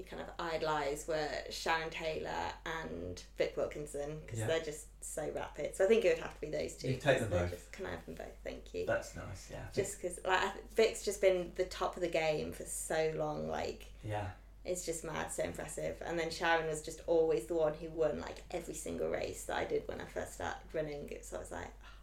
you 0.00 0.06
kind 0.08 0.22
of 0.22 0.28
idolise, 0.54 1.06
were 1.06 1.28
Sharon 1.50 1.90
Taylor 1.90 2.52
and 2.84 3.22
Vic 3.38 3.54
Wilkinson 3.56 4.18
because 4.24 4.40
Yeah. 4.40 4.46
they're 4.46 4.60
just 4.60 4.86
so 5.02 5.30
rapid. 5.34 5.76
So 5.76 5.84
I 5.84 5.88
think 5.88 6.04
it 6.04 6.14
would 6.16 6.22
have 6.22 6.34
to 6.34 6.40
be 6.40 6.48
those 6.50 6.74
two. 6.74 6.88
You 6.88 6.96
take 6.96 7.20
them 7.20 7.30
both. 7.30 7.50
Just, 7.50 7.70
can 7.72 7.86
I 7.86 7.90
have 7.90 8.04
them 8.06 8.14
both? 8.14 8.34
Thank 8.44 8.74
you. 8.74 8.86
That's 8.86 9.14
nice, 9.16 9.48
yeah. 9.50 9.64
just 9.74 10.00
because 10.00 10.18
like 10.26 10.40
Vic's 10.74 11.04
just 11.04 11.20
been 11.20 11.52
the 11.56 11.64
top 11.64 11.96
of 11.96 12.02
the 12.02 12.08
game 12.08 12.52
for 12.52 12.64
so 12.64 13.12
long, 13.16 13.48
like 13.48 13.86
yeah. 14.02 14.28
it's 14.64 14.84
just 14.84 15.04
mad, 15.04 15.30
so 15.32 15.44
impressive. 15.44 15.96
And 16.04 16.18
then 16.18 16.30
Sharon 16.30 16.66
was 16.66 16.82
just 16.82 17.00
always 17.06 17.46
the 17.46 17.54
one 17.54 17.74
who 17.74 17.88
won 17.90 18.20
like 18.20 18.42
every 18.50 18.74
single 18.74 19.08
race 19.08 19.44
that 19.44 19.56
I 19.56 19.64
did 19.64 19.86
when 19.86 20.00
I 20.00 20.04
first 20.06 20.34
started 20.34 20.58
running. 20.72 21.10
So 21.22 21.36
I 21.36 21.40
was 21.40 21.50
like, 21.50 21.70
"Oh, 21.84 21.98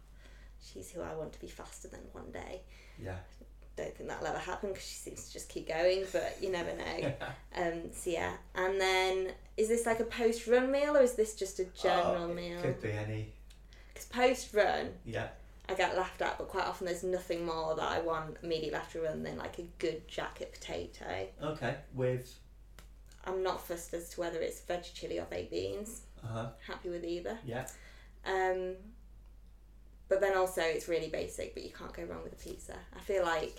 she's 0.60 0.90
who 0.90 1.00
I 1.02 1.14
want 1.14 1.32
to 1.32 1.40
be 1.40 1.48
faster 1.48 1.88
than 1.88 2.00
one 2.12 2.30
day. 2.30 2.62
Yeah. 3.02 3.16
Don't 3.78 3.96
think 3.96 4.08
that'll 4.08 4.26
ever 4.26 4.38
happen 4.38 4.70
because 4.70 4.84
she 4.84 4.94
seems 4.96 5.26
to 5.28 5.32
just 5.32 5.48
keep 5.48 5.68
going, 5.68 6.04
but 6.12 6.36
you 6.42 6.50
never 6.50 6.70
know. 6.76 7.12
um, 7.56 7.80
so 7.92 8.10
yeah, 8.10 8.32
and 8.56 8.80
then 8.80 9.28
is 9.56 9.68
this 9.68 9.86
like 9.86 10.00
a 10.00 10.04
post 10.04 10.46
run 10.48 10.70
meal 10.72 10.96
or 10.96 11.00
is 11.00 11.14
this 11.14 11.34
just 11.36 11.60
a 11.60 11.64
general 11.80 12.24
Oh, 12.24 12.30
it 12.30 12.34
meal? 12.34 12.60
Could 12.60 12.82
be 12.82 12.90
any. 12.90 13.32
Because 13.94 14.08
post 14.08 14.52
run, 14.52 14.90
Yeah. 15.04 15.28
I 15.68 15.74
get 15.74 15.96
laughed 15.96 16.22
at, 16.22 16.38
but 16.38 16.48
quite 16.48 16.64
often 16.66 16.86
there's 16.86 17.04
nothing 17.04 17.44
more 17.46 17.76
that 17.76 17.88
I 17.88 18.00
want 18.00 18.38
immediately 18.42 18.74
after 18.74 19.00
a 19.00 19.02
run 19.02 19.22
than 19.22 19.36
like 19.38 19.58
a 19.58 19.66
good 19.78 20.08
jacket 20.08 20.52
potato. 20.52 21.26
Okay. 21.42 21.76
With. 21.94 22.34
I'm 23.24 23.42
not 23.42 23.60
fussed 23.64 23.92
as 23.94 24.08
to 24.10 24.20
whether 24.20 24.40
it's 24.40 24.60
veggie 24.62 24.92
chili 24.94 25.18
or 25.20 25.26
baked 25.26 25.50
beans. 25.52 26.00
Uh 26.24 26.26
huh. 26.32 26.46
Happy 26.66 26.88
with 26.88 27.04
either. 27.04 27.38
Yeah. 27.44 27.66
Um, 28.26 28.74
but 30.08 30.20
then 30.22 30.36
also 30.36 30.62
it's 30.62 30.88
really 30.88 31.08
basic, 31.10 31.52
but 31.54 31.62
you 31.62 31.70
can't 31.70 31.92
go 31.92 32.02
wrong 32.04 32.22
with 32.24 32.32
a 32.32 32.36
pizza. 32.36 32.74
I 32.96 33.00
feel 33.00 33.22
like 33.24 33.58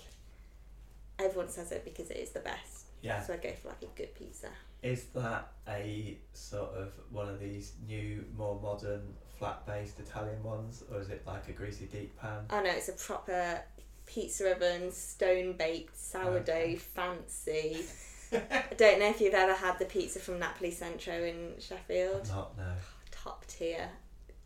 everyone 1.20 1.48
says 1.48 1.72
it 1.72 1.84
because 1.84 2.10
it 2.10 2.16
is 2.18 2.30
the 2.30 2.40
best. 2.40 2.86
Yeah. 3.02 3.22
So 3.22 3.34
I 3.34 3.36
go 3.38 3.52
for 3.62 3.68
like 3.68 3.82
a 3.82 3.86
good 3.96 4.14
pizza. 4.14 4.48
Is 4.82 5.04
that 5.14 5.48
a 5.68 6.18
sort 6.32 6.74
of 6.74 6.92
one 7.10 7.28
of 7.28 7.38
these 7.40 7.72
new, 7.86 8.24
more 8.36 8.58
modern, 8.60 9.02
flat 9.38 9.64
based 9.66 9.98
Italian 10.00 10.42
ones, 10.42 10.82
or 10.92 11.00
is 11.00 11.08
it 11.10 11.22
like 11.26 11.48
a 11.48 11.52
greasy 11.52 11.86
deep 11.86 12.18
pan? 12.18 12.44
Oh 12.50 12.60
no, 12.62 12.70
it's 12.70 12.88
a 12.88 12.92
proper 12.92 13.60
pizza 14.06 14.52
oven, 14.54 14.90
stone 14.92 15.54
baked, 15.54 15.98
sourdough, 15.98 16.52
Okay. 16.52 16.76
fancy. 16.76 17.84
I 18.32 18.62
don't 18.76 19.00
know 19.00 19.08
if 19.08 19.20
you've 19.20 19.34
ever 19.34 19.54
had 19.54 19.78
the 19.78 19.84
pizza 19.86 20.18
from 20.20 20.38
Napoli 20.38 20.70
Centro 20.70 21.14
in 21.14 21.54
Sheffield. 21.58 22.28
Not 22.28 22.56
no. 22.56 22.72
Top 23.10 23.44
tier. 23.46 23.88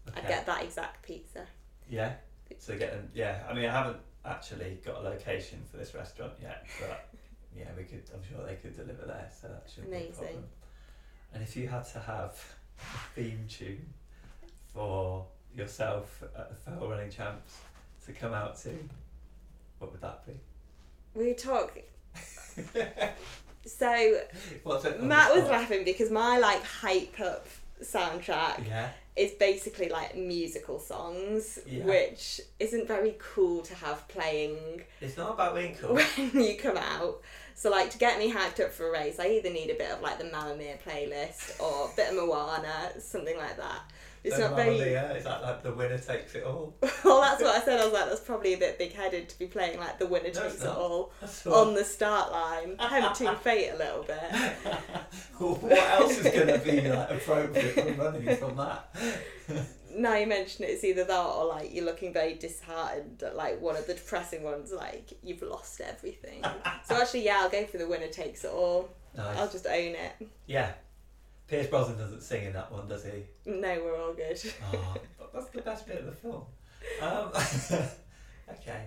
Okay. 0.09 0.20
I'd 0.20 0.29
get 0.29 0.47
that 0.47 0.62
exact 0.64 1.03
pizza. 1.05 1.47
Yeah. 1.89 2.14
So 2.59 2.77
getting 2.79 3.09
yeah. 3.14 3.43
I 3.49 3.53
mean, 3.55 3.66
I 3.66 3.72
haven't 3.72 3.99
actually 4.25 4.79
got 4.85 4.97
a 4.97 5.01
location 5.01 5.62
for 5.70 5.77
this 5.77 5.95
restaurant 5.95 6.33
yet, 6.41 6.66
but 6.81 7.09
yeah, 7.57 7.68
we 7.77 7.85
could. 7.85 8.03
I'm 8.12 8.22
sure 8.29 8.45
they 8.47 8.57
could 8.57 8.77
deliver 8.77 9.07
there, 9.07 9.29
so 9.41 9.49
that 9.49 9.68
shouldn't 9.72 9.91
be 9.91 9.97
a 9.97 10.01
Amazing. 10.01 10.14
problem. 10.25 10.45
And 11.33 11.43
if 11.43 11.57
you 11.57 11.68
had 11.68 11.85
to 11.93 12.01
have 12.01 12.43
a 12.79 13.20
theme 13.20 13.47
tune 13.49 13.87
for 14.72 15.27
yourself 15.57 16.22
at 16.37 16.51
the 16.51 16.57
Fell 16.57 16.89
Running 16.89 17.11
Champs 17.11 17.59
to 18.07 18.12
come 18.12 18.33
out 18.33 18.57
to, 18.62 18.70
what 19.79 19.93
would 19.93 20.01
that 20.01 20.27
be? 20.27 20.33
We 21.14 21.35
talk. 21.35 21.79
So? 23.66 24.20
Matt 25.01 25.35
was 25.35 25.45
laughing 25.45 25.85
because 25.85 26.11
my 26.11 26.39
like 26.39 26.62
hype 26.62 27.18
up 27.18 27.47
soundtrack 27.83 28.66
Yeah. 28.66 28.91
is 29.16 29.33
basically 29.33 29.89
like 29.89 30.16
musical 30.16 30.79
songs, 30.79 31.59
Yeah. 31.66 31.85
which 31.85 32.41
isn't 32.59 32.87
very 32.89 33.16
cool 33.18 33.62
to 33.62 33.75
have 33.75 34.07
playing 34.09 34.85
It's 35.01 35.16
not 35.16 35.33
about 35.35 35.55
being 35.55 35.75
cool. 35.77 35.95
when 35.95 36.07
you 36.45 36.57
come 36.57 36.77
out. 36.77 37.20
So 37.57 37.70
like 37.70 37.91
to 37.91 37.99
get 37.99 38.18
me 38.18 38.33
hyped 38.33 38.59
up 38.64 38.72
for 38.72 38.89
a 38.89 38.91
race, 38.93 39.20
I 39.20 39.29
either 39.29 39.51
need 39.51 39.70
a 39.70 39.75
bit 39.75 39.91
of 39.91 40.01
like 40.01 40.18
the 40.18 40.25
Mamma 40.25 40.57
Mia 40.57 40.77
playlist 40.87 41.61
or 41.61 41.91
a 41.93 41.97
bit 41.97 42.09
of 42.11 42.14
Moana, 42.16 42.93
something 43.01 43.37
like 43.37 43.57
that. 43.57 43.81
It's 44.25 44.39
not 44.39 44.57
very. 44.57 44.79
Mia, 44.79 45.14
is 45.14 45.25
that 45.25 45.43
like 45.43 45.62
the 45.62 45.72
winner 45.72 45.99
takes 45.99 46.35
it 46.35 46.45
all? 46.45 46.75
well, 47.05 47.20
that's 47.20 47.43
what 47.43 47.61
I 47.61 47.62
said. 47.62 47.79
I 47.79 47.85
was 47.85 47.93
like, 47.93 48.09
that's 48.09 48.20
probably 48.20 48.55
a 48.55 48.59
bit 48.59 48.79
big 48.79 48.95
headed 48.95 49.29
to 49.29 49.39
be 49.39 49.47
playing 49.47 49.79
like 49.79 49.99
the 49.99 50.07
winner 50.07 50.31
No, 50.35 50.43
takes 50.43 50.62
it 50.62 50.68
all 50.68 51.12
on 51.47 51.75
the 51.75 51.85
start 51.85 52.33
line, 52.33 52.77
tempting 52.81 53.35
fate 53.37 53.72
a 53.75 53.77
little 53.77 54.03
bit. 54.03 54.16
what 55.39 55.72
else 55.72 56.18
is 56.18 56.33
going 56.33 56.59
to 56.59 56.59
be 56.59 56.89
like 56.89 57.11
appropriate 57.11 57.75
for 57.75 58.03
running 58.03 58.37
from 58.37 58.57
that? 58.57 58.89
now 59.95 60.16
you 60.16 60.27
mention 60.27 60.64
it, 60.64 60.68
it's 60.68 60.85
either 60.85 61.05
that 61.05 61.20
or 61.20 61.45
like 61.45 61.75
you're 61.75 61.85
looking 61.85 62.12
very 62.12 62.35
disheartened 62.35 63.22
at 63.22 63.37
like 63.37 63.61
one 63.61 63.77
of 63.77 63.87
the 63.87 63.93
depressing 63.93 64.43
ones, 64.43 64.72
like 64.72 65.12
you've 65.22 65.43
lost 65.43 65.83
everything. 65.83 66.43
so 66.85 66.97
actually, 66.97 67.27
yeah, 67.27 67.41
I'll 67.43 67.51
go 67.51 67.66
for 67.66 67.77
the 67.77 67.87
winner 67.87 68.09
takes 68.09 68.43
it 68.45 68.51
all. 68.51 68.89
Nice. 69.14 69.37
I'll 69.37 69.51
just 69.51 69.66
own 69.66 69.95
it. 69.95 70.29
Yeah. 70.47 70.72
Pierce 71.47 71.66
Brosnan 71.66 71.99
doesn't 71.99 72.22
sing 72.22 72.45
in 72.47 72.53
that 72.55 72.72
one, 72.72 72.88
does 72.88 73.05
he? 73.05 73.24
No, 73.51 73.80
we're 73.84 74.01
all 74.01 74.12
good. 74.14 74.40
Oh, 74.72 74.95
but 75.18 75.32
that's 75.32 75.47
the 75.51 75.62
best 75.62 75.86
bit 75.86 75.99
of 76.01 76.07
the 76.07 76.12
film. 76.12 76.45
Um, 77.03 77.30
okay. 78.59 78.86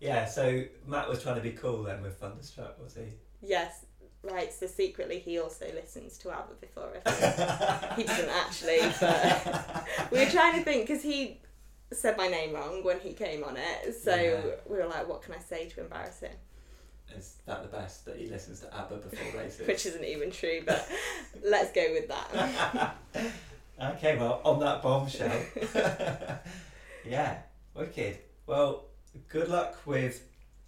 Yeah, 0.00 0.24
so 0.26 0.64
Matt 0.86 1.08
was 1.08 1.22
trying 1.22 1.36
to 1.36 1.40
be 1.40 1.52
cool 1.52 1.82
then 1.84 2.02
with 2.02 2.16
Thunderstruck, 2.18 2.82
was 2.82 2.94
he? 2.94 3.04
yes, 3.46 3.84
right. 4.22 4.52
So 4.52 4.66
secretly, 4.66 5.18
he 5.18 5.38
also 5.38 5.66
listens 5.74 6.18
to 6.18 6.30
ABBA 6.30 6.54
before 6.60 6.88
everything. 7.06 7.88
he 7.96 8.02
doesn't 8.04 8.28
actually, 8.28 8.80
but 9.00 9.86
we 10.10 10.18
were 10.24 10.30
trying 10.30 10.54
to 10.58 10.62
think 10.64 10.86
because 10.86 11.02
he 11.02 11.40
said 11.92 12.16
my 12.16 12.26
name 12.28 12.54
wrong 12.54 12.82
when 12.82 12.98
he 13.00 13.12
came 13.12 13.44
on 13.44 13.56
it. 13.56 13.94
So 14.02 14.14
Yeah. 14.14 14.40
we 14.66 14.78
were 14.78 14.86
like, 14.86 15.08
what 15.08 15.22
can 15.22 15.34
I 15.34 15.38
say 15.38 15.68
to 15.68 15.80
embarrass 15.80 16.20
him? 16.20 16.32
Is 17.16 17.36
that 17.46 17.62
the 17.62 17.68
best 17.68 18.04
that 18.06 18.16
he 18.16 18.26
listens 18.26 18.60
to 18.60 18.76
ABBA 18.76 18.96
before 18.96 19.40
races? 19.40 19.66
Which 19.66 19.86
isn't 19.86 20.04
even 20.04 20.30
true, 20.30 20.62
but 20.64 20.88
let's 21.44 21.72
go 21.72 21.86
with 21.92 22.08
that. 22.08 22.96
okay, 23.94 24.16
well, 24.16 24.40
on 24.44 24.60
that 24.60 24.82
bombshell. 24.82 25.40
yeah, 27.04 27.38
wicked. 27.74 28.18
Well, 28.46 28.86
good 29.28 29.48
luck 29.48 29.76
with 29.86 30.22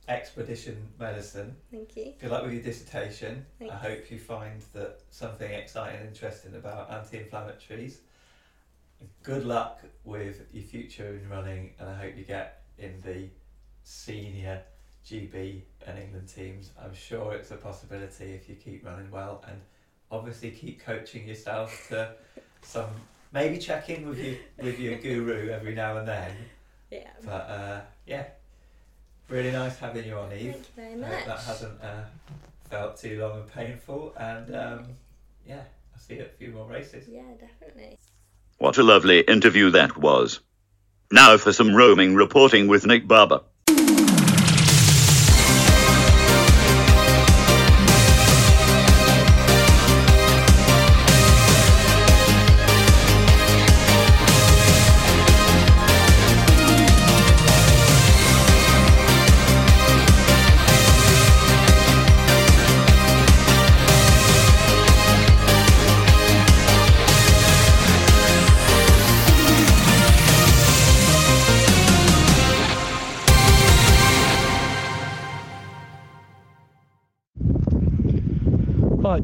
Expedition 0.09 0.89
Medicine. 0.99 1.57
Thank 1.71 1.97
you. 1.97 2.15
Good 2.21 2.31
luck 2.31 2.45
with 2.45 2.53
your 2.53 2.63
dissertation. 2.63 3.45
Thanks. 3.59 3.75
I 3.75 3.77
hope 3.77 4.11
you 4.11 4.19
find 4.19 4.63
that 4.73 5.01
something 5.11 5.51
exciting 5.51 6.01
and 6.01 6.09
interesting 6.09 6.55
about 6.55 6.91
anti-inflammatories. 6.91 7.97
Good 9.23 9.45
luck 9.45 9.81
with 10.05 10.47
your 10.53 10.63
future 10.63 11.19
in 11.23 11.29
running, 11.29 11.73
and 11.79 11.89
I 11.89 11.95
hope 11.97 12.17
you 12.17 12.25
get 12.25 12.63
in 12.79 13.01
the 13.05 13.29
senior 13.83 14.63
GB 15.09 15.61
and 15.87 15.99
England 15.99 16.29
teams. 16.29 16.71
I'm 16.83 16.95
sure 16.95 17.33
it's 17.35 17.51
a 17.51 17.57
possibility 17.57 18.33
if 18.33 18.49
you 18.49 18.57
keep 18.57 18.85
running 18.85 19.11
well, 19.11 19.45
and 19.47 19.61
obviously 20.11 20.51
keep 20.51 20.81
coaching 20.81 21.27
yourself 21.29 21.87
to 21.89 22.13
some. 22.63 22.91
Maybe 23.33 23.59
check 23.59 23.91
in 23.91 24.09
with 24.09 24.19
your 24.19 24.37
with 24.59 24.79
your 24.79 24.99
guru 24.99 25.51
every 25.51 25.75
now 25.75 25.97
and 25.99 26.09
then. 26.09 26.33
Yeah. 26.91 27.11
But 27.25 27.31
uh, 27.51 27.81
yeah, 28.07 28.27
really 29.29 29.53
nice 29.53 29.79
having 29.79 30.05
you 30.07 30.15
on, 30.15 30.33
Eve. 30.33 30.53
Thank 30.53 30.57
you 30.57 30.73
very 30.77 30.89
I 31.05 31.09
hope 31.09 31.19
much. 31.19 31.27
that 31.27 31.39
hasn't 31.41 31.83
uh, 31.83 32.05
felt 32.71 32.97
too 32.97 33.21
long 33.21 33.41
and 33.41 33.53
painful. 33.53 34.15
And 34.17 34.55
um, 34.55 34.85
yeah, 35.47 35.63
I'll 35.95 36.01
see 36.01 36.15
you 36.15 36.21
at 36.23 36.27
a 36.29 36.31
few 36.31 36.51
more 36.51 36.67
races. 36.67 37.09
Yeah, 37.09 37.23
definitely. 37.41 37.99
What 38.59 38.79
a 38.79 38.83
lovely 38.83 39.21
interview 39.21 39.71
that 39.71 39.97
was. 39.97 40.41
Now 41.13 41.37
for 41.37 41.53
some 41.53 41.75
roaming 41.75 42.15
reporting 42.15 42.69
with 42.69 42.87
Nick 42.87 43.07
Barber. 43.07 43.43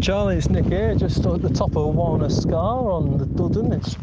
Charlie, 0.03 0.37
it's 0.37 0.51
Nick 0.51 0.65
here, 0.65 0.97
just 0.97 1.24
at 1.24 1.43
the 1.43 1.49
top 1.49 1.77
of 1.77 1.95
Walna 1.95 2.29
Scar 2.29 2.91
on 2.91 3.19
the 3.19 3.24
Duddon. 3.24 3.73
It's 3.73 3.97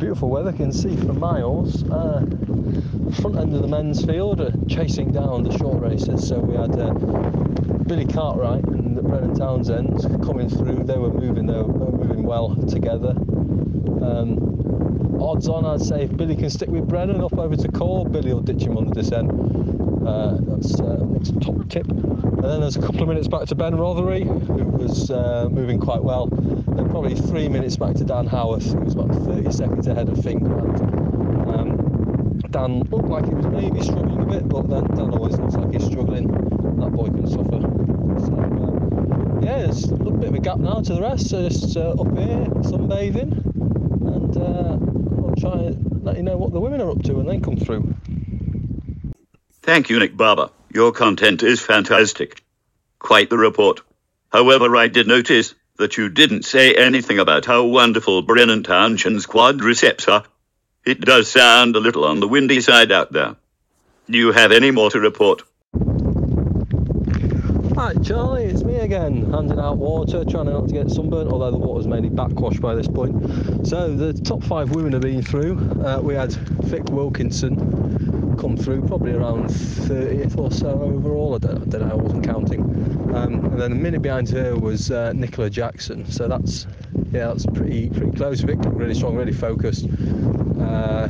beautiful 0.00 0.30
weather, 0.30 0.50
can 0.50 0.72
see 0.72 0.96
for 0.96 1.12
miles. 1.12 1.84
Uh, 1.84 2.24
front 3.20 3.36
end 3.36 3.54
of 3.54 3.60
the 3.60 3.68
men's 3.68 4.02
field, 4.02 4.40
uh, 4.40 4.50
chasing 4.66 5.12
down 5.12 5.42
the 5.42 5.56
short 5.58 5.82
races. 5.82 6.26
So 6.26 6.40
we 6.40 6.56
had 6.56 6.74
uh, 6.80 6.94
Billy 7.84 8.06
Cartwright 8.06 8.64
and 8.64 8.98
Brennan 9.02 9.34
Townsend 9.34 10.00
coming 10.24 10.48
through. 10.48 10.84
They 10.84 10.96
were 10.96 11.12
moving, 11.12 11.46
they 11.46 11.52
were, 11.52 11.66
moving 11.66 12.22
well 12.22 12.56
together. 12.66 13.10
Um, 13.10 15.18
odds 15.20 15.48
on, 15.48 15.66
I'd 15.66 15.82
say 15.82 16.04
if 16.04 16.16
Billy 16.16 16.34
can 16.34 16.48
stick 16.48 16.70
with 16.70 16.88
Brennan 16.88 17.20
up 17.20 17.36
over 17.36 17.54
to 17.54 17.68
Caw, 17.68 18.04
Billy 18.04 18.32
will 18.32 18.40
ditch 18.40 18.62
him 18.62 18.78
on 18.78 18.86
the 18.86 18.94
descent. 18.94 19.30
Uh, 20.06 20.38
that's 20.40 20.80
uh, 20.80 21.04
Nick's 21.10 21.30
top 21.44 21.68
tip. 21.68 21.88
And 21.88 22.44
then 22.44 22.60
there's 22.60 22.76
a 22.76 22.80
couple 22.80 23.02
of 23.02 23.08
minutes 23.08 23.28
back 23.28 23.46
to 23.48 23.54
Ben 23.54 23.74
Rothery, 23.74 24.24
who 24.24 24.64
was 24.64 25.10
uh, 25.10 25.48
moving 25.50 25.78
quite 25.78 26.02
well. 26.02 26.28
Then 26.28 26.88
probably 26.88 27.14
three 27.14 27.48
minutes 27.48 27.76
back 27.76 27.96
to 27.96 28.04
Dan 28.04 28.26
Howarth, 28.26 28.72
who 28.72 28.80
was 28.80 28.94
about 28.94 29.14
30 29.14 29.52
seconds 29.52 29.86
ahead 29.90 30.08
of 30.08 30.22
Fin 30.22 30.38
Grant. 30.38 30.80
Um, 30.80 32.40
Dan 32.50 32.80
looked 32.90 33.08
like 33.08 33.26
he 33.26 33.34
was 33.34 33.46
maybe 33.46 33.80
struggling 33.82 34.20
a 34.20 34.24
bit, 34.24 34.48
but 34.48 34.68
then 34.68 34.84
Dan 34.96 35.10
always 35.10 35.38
looks 35.38 35.54
like 35.54 35.72
he's 35.72 35.84
struggling. 35.84 36.28
That 36.80 36.90
boy 36.92 37.06
can 37.06 37.26
suffer. 37.26 37.60
So, 38.24 38.34
uh, 38.34 39.40
yeah, 39.42 39.58
there's 39.66 39.84
a 39.84 39.94
little 39.94 40.18
bit 40.18 40.28
of 40.28 40.34
a 40.34 40.38
gap 40.38 40.58
now 40.58 40.80
to 40.80 40.94
the 40.94 41.00
rest. 41.00 41.28
So 41.30 41.48
just 41.48 41.76
uh, 41.76 41.90
up 41.90 42.16
here, 42.16 42.46
sunbathing, 42.62 43.32
and 44.14 44.36
uh, 44.36 45.28
I'll 45.28 45.36
try 45.36 45.64
and 45.64 46.04
let 46.04 46.16
you 46.16 46.22
know 46.22 46.36
what 46.36 46.52
the 46.52 46.60
women 46.60 46.80
are 46.80 46.90
up 46.90 47.02
to 47.04 47.14
when 47.14 47.26
they 47.26 47.38
come 47.38 47.56
through. 47.56 47.94
Thank 49.62 49.90
you, 49.90 49.98
Nick 49.98 50.16
Barber. 50.16 50.50
Your 50.72 50.92
content 50.92 51.42
is 51.42 51.60
fantastic. 51.60 52.42
Quite 52.98 53.30
the 53.30 53.38
report. 53.38 53.80
However, 54.32 54.76
I 54.76 54.88
did 54.88 55.06
notice 55.06 55.54
that 55.80 55.96
you 55.96 56.08
didn't 56.08 56.44
say 56.44 56.74
anything 56.74 57.18
about 57.18 57.46
how 57.46 57.64
wonderful 57.64 58.22
Brennan 58.22 58.62
Townshend's 58.62 59.26
quadriceps 59.26 60.10
are. 60.10 60.24
It 60.84 61.00
does 61.00 61.30
sound 61.30 61.74
a 61.74 61.80
little 61.80 62.04
on 62.04 62.20
the 62.20 62.28
windy 62.28 62.60
side 62.60 62.92
out 62.92 63.12
there. 63.12 63.36
Do 64.08 64.18
you 64.18 64.32
have 64.32 64.52
any 64.52 64.70
more 64.70 64.90
to 64.90 65.00
report? 65.00 65.42
Hi 67.76 67.94
Charlie, 68.04 68.44
it's 68.44 68.62
me 68.62 68.76
again, 68.76 69.32
handing 69.32 69.58
out 69.58 69.78
water, 69.78 70.24
trying 70.24 70.46
not 70.46 70.68
to 70.68 70.72
get 70.74 70.90
sunburnt, 70.90 71.32
although 71.32 71.50
the 71.50 71.56
water's 71.56 71.86
mainly 71.86 72.10
backwashed 72.10 72.60
by 72.60 72.74
this 72.74 72.88
point. 72.88 73.66
So 73.66 73.94
the 73.94 74.12
top 74.12 74.44
five 74.44 74.70
women 74.72 74.92
have 74.92 75.02
been 75.02 75.22
through. 75.22 75.58
Uh, 75.82 76.00
we 76.02 76.14
had 76.14 76.32
Vic 76.32 76.84
Wilkinson 76.90 78.09
come 78.40 78.56
through, 78.56 78.86
probably 78.86 79.12
around 79.12 79.50
30th 79.50 80.38
or 80.38 80.50
so 80.50 80.80
overall. 80.82 81.34
I 81.34 81.38
don't, 81.38 81.62
I 81.62 81.66
don't 81.66 81.88
know, 81.88 81.90
I 81.90 81.94
wasn't 81.94 82.24
counting. 82.24 82.62
Um, 83.14 83.44
and 83.44 83.60
then 83.60 83.72
a 83.72 83.74
minute 83.74 84.00
behind 84.00 84.30
her 84.30 84.56
was 84.56 84.90
uh, 84.90 85.12
Nicola 85.12 85.50
Jackson. 85.50 86.10
So 86.10 86.26
that's 86.26 86.66
yeah, 87.12 87.26
that's 87.26 87.44
pretty 87.44 87.90
pretty 87.90 88.12
close. 88.12 88.40
Vic 88.40 88.58
really 88.64 88.94
strong, 88.94 89.14
really 89.16 89.32
focused. 89.32 89.86
Uh, 90.58 91.08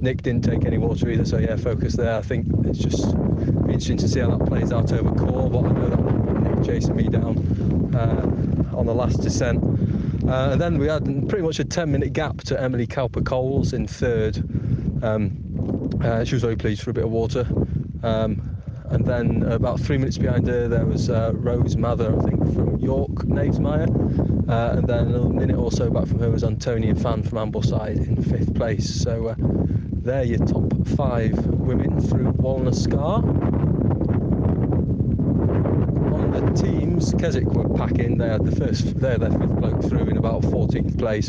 Nick 0.00 0.22
didn't 0.22 0.42
take 0.42 0.64
any 0.64 0.78
water 0.78 1.10
either, 1.10 1.26
so 1.26 1.36
yeah, 1.36 1.56
focus 1.56 1.94
there. 1.94 2.16
I 2.16 2.22
think 2.22 2.46
it's 2.64 2.78
just 2.78 3.04
interesting 3.04 3.98
to 3.98 4.08
see 4.08 4.20
how 4.20 4.34
that 4.34 4.46
plays 4.46 4.72
out 4.72 4.92
over 4.92 5.14
Caw, 5.14 5.50
but 5.50 5.66
I 5.66 5.72
know 5.72 5.88
that 5.90 6.56
Nick 6.56 6.64
chasing 6.64 6.96
me 6.96 7.08
down 7.08 7.94
uh, 7.94 8.76
on 8.76 8.86
the 8.86 8.94
last 8.94 9.20
descent. 9.20 9.62
Uh, 10.26 10.50
and 10.52 10.60
then 10.60 10.78
we 10.78 10.86
had 10.86 11.04
pretty 11.28 11.44
much 11.44 11.58
a 11.58 11.64
10 11.64 11.90
minute 11.90 12.12
gap 12.14 12.38
to 12.38 12.60
Emily 12.60 12.86
Cowper 12.86 13.20
Coles 13.20 13.74
in 13.74 13.86
third. 13.86 14.38
Um, 15.02 15.49
uh, 16.02 16.24
she 16.24 16.34
was 16.34 16.42
very 16.42 16.56
pleased 16.56 16.82
for 16.82 16.90
a 16.90 16.94
bit 16.94 17.04
of 17.04 17.10
water. 17.10 17.46
Um, 18.02 18.56
and 18.90 19.04
then 19.04 19.44
about 19.44 19.78
three 19.80 19.98
minutes 19.98 20.18
behind 20.18 20.48
her, 20.48 20.66
there 20.66 20.84
was 20.84 21.10
uh, 21.10 21.32
Rose 21.34 21.76
Mather, 21.76 22.16
I 22.18 22.24
think, 22.24 22.54
from 22.54 22.78
York, 22.78 23.10
Knavesmire. 23.24 23.88
Uh, 24.48 24.78
and 24.78 24.88
then 24.88 25.06
a 25.06 25.10
little 25.10 25.32
minute 25.32 25.56
or 25.56 25.70
so 25.70 25.90
back 25.90 26.06
from 26.06 26.18
her 26.18 26.28
was 26.30 26.42
Antonia 26.42 26.94
Fan 26.96 27.22
from 27.22 27.52
Ambleside 27.52 28.04
in 28.04 28.20
fifth 28.20 28.52
place. 28.54 28.88
So 29.02 29.28
uh, 29.28 29.34
they're 29.38 30.24
your 30.24 30.44
top 30.44 30.86
five 30.88 31.36
women 31.46 32.00
through 32.00 32.32
Walna 32.32 32.74
Scar. 32.74 33.22
On 36.12 36.30
the 36.32 36.52
teams, 36.60 37.14
Keswick 37.16 37.46
were 37.46 37.68
packing. 37.76 38.18
They 38.18 38.28
had 38.28 38.44
the 38.44 38.56
first, 38.56 38.98
they're 38.98 39.18
their 39.18 39.30
fifth 39.30 39.54
bloke 39.54 39.84
through 39.84 40.08
in 40.08 40.16
about 40.16 40.42
14th 40.42 40.98
place. 40.98 41.28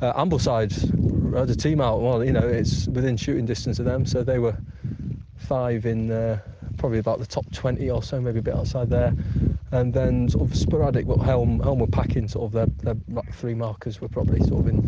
Uh, 0.00 0.12
Ambleside 0.12 0.99
had 1.38 1.50
a 1.50 1.56
team 1.56 1.80
out. 1.80 2.00
Well, 2.00 2.24
you 2.24 2.32
know, 2.32 2.46
it's 2.46 2.86
within 2.88 3.16
shooting 3.16 3.46
distance 3.46 3.78
of 3.78 3.84
them, 3.84 4.06
so 4.06 4.22
they 4.22 4.38
were 4.38 4.56
five 5.36 5.86
in 5.86 6.10
uh, 6.10 6.40
probably 6.78 6.98
about 6.98 7.18
the 7.18 7.26
top 7.26 7.50
20 7.52 7.90
or 7.90 8.02
so, 8.02 8.20
maybe 8.20 8.38
a 8.38 8.42
bit 8.42 8.54
outside 8.54 8.90
there. 8.90 9.12
And 9.72 9.92
then 9.92 10.28
sort 10.28 10.50
of 10.50 10.56
sporadic, 10.56 11.06
but 11.06 11.18
Helm, 11.18 11.60
Helm 11.60 11.78
were 11.78 11.86
packing 11.86 12.26
sort 12.26 12.46
of 12.46 12.52
their, 12.52 12.94
their 13.06 13.22
three 13.32 13.54
markers 13.54 14.00
were 14.00 14.08
probably 14.08 14.40
sort 14.40 14.60
of 14.60 14.68
in 14.68 14.78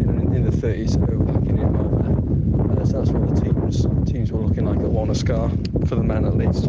in, 0.00 0.34
in 0.34 0.44
the 0.44 0.50
30s, 0.50 0.92
so 0.92 0.98
they 1.00 1.16
were 1.16 1.26
packing 1.26 1.58
it 1.58 1.64
over 1.64 2.74
there. 2.74 2.86
So 2.86 2.98
that's 2.98 3.10
what 3.10 3.34
the 3.34 3.40
teams 3.40 4.10
teams 4.10 4.32
were 4.32 4.40
looking 4.40 4.64
like 4.64 4.78
at 4.78 5.16
Scar 5.16 5.50
for 5.86 5.96
the 5.96 6.02
men 6.02 6.24
at 6.24 6.36
least. 6.36 6.68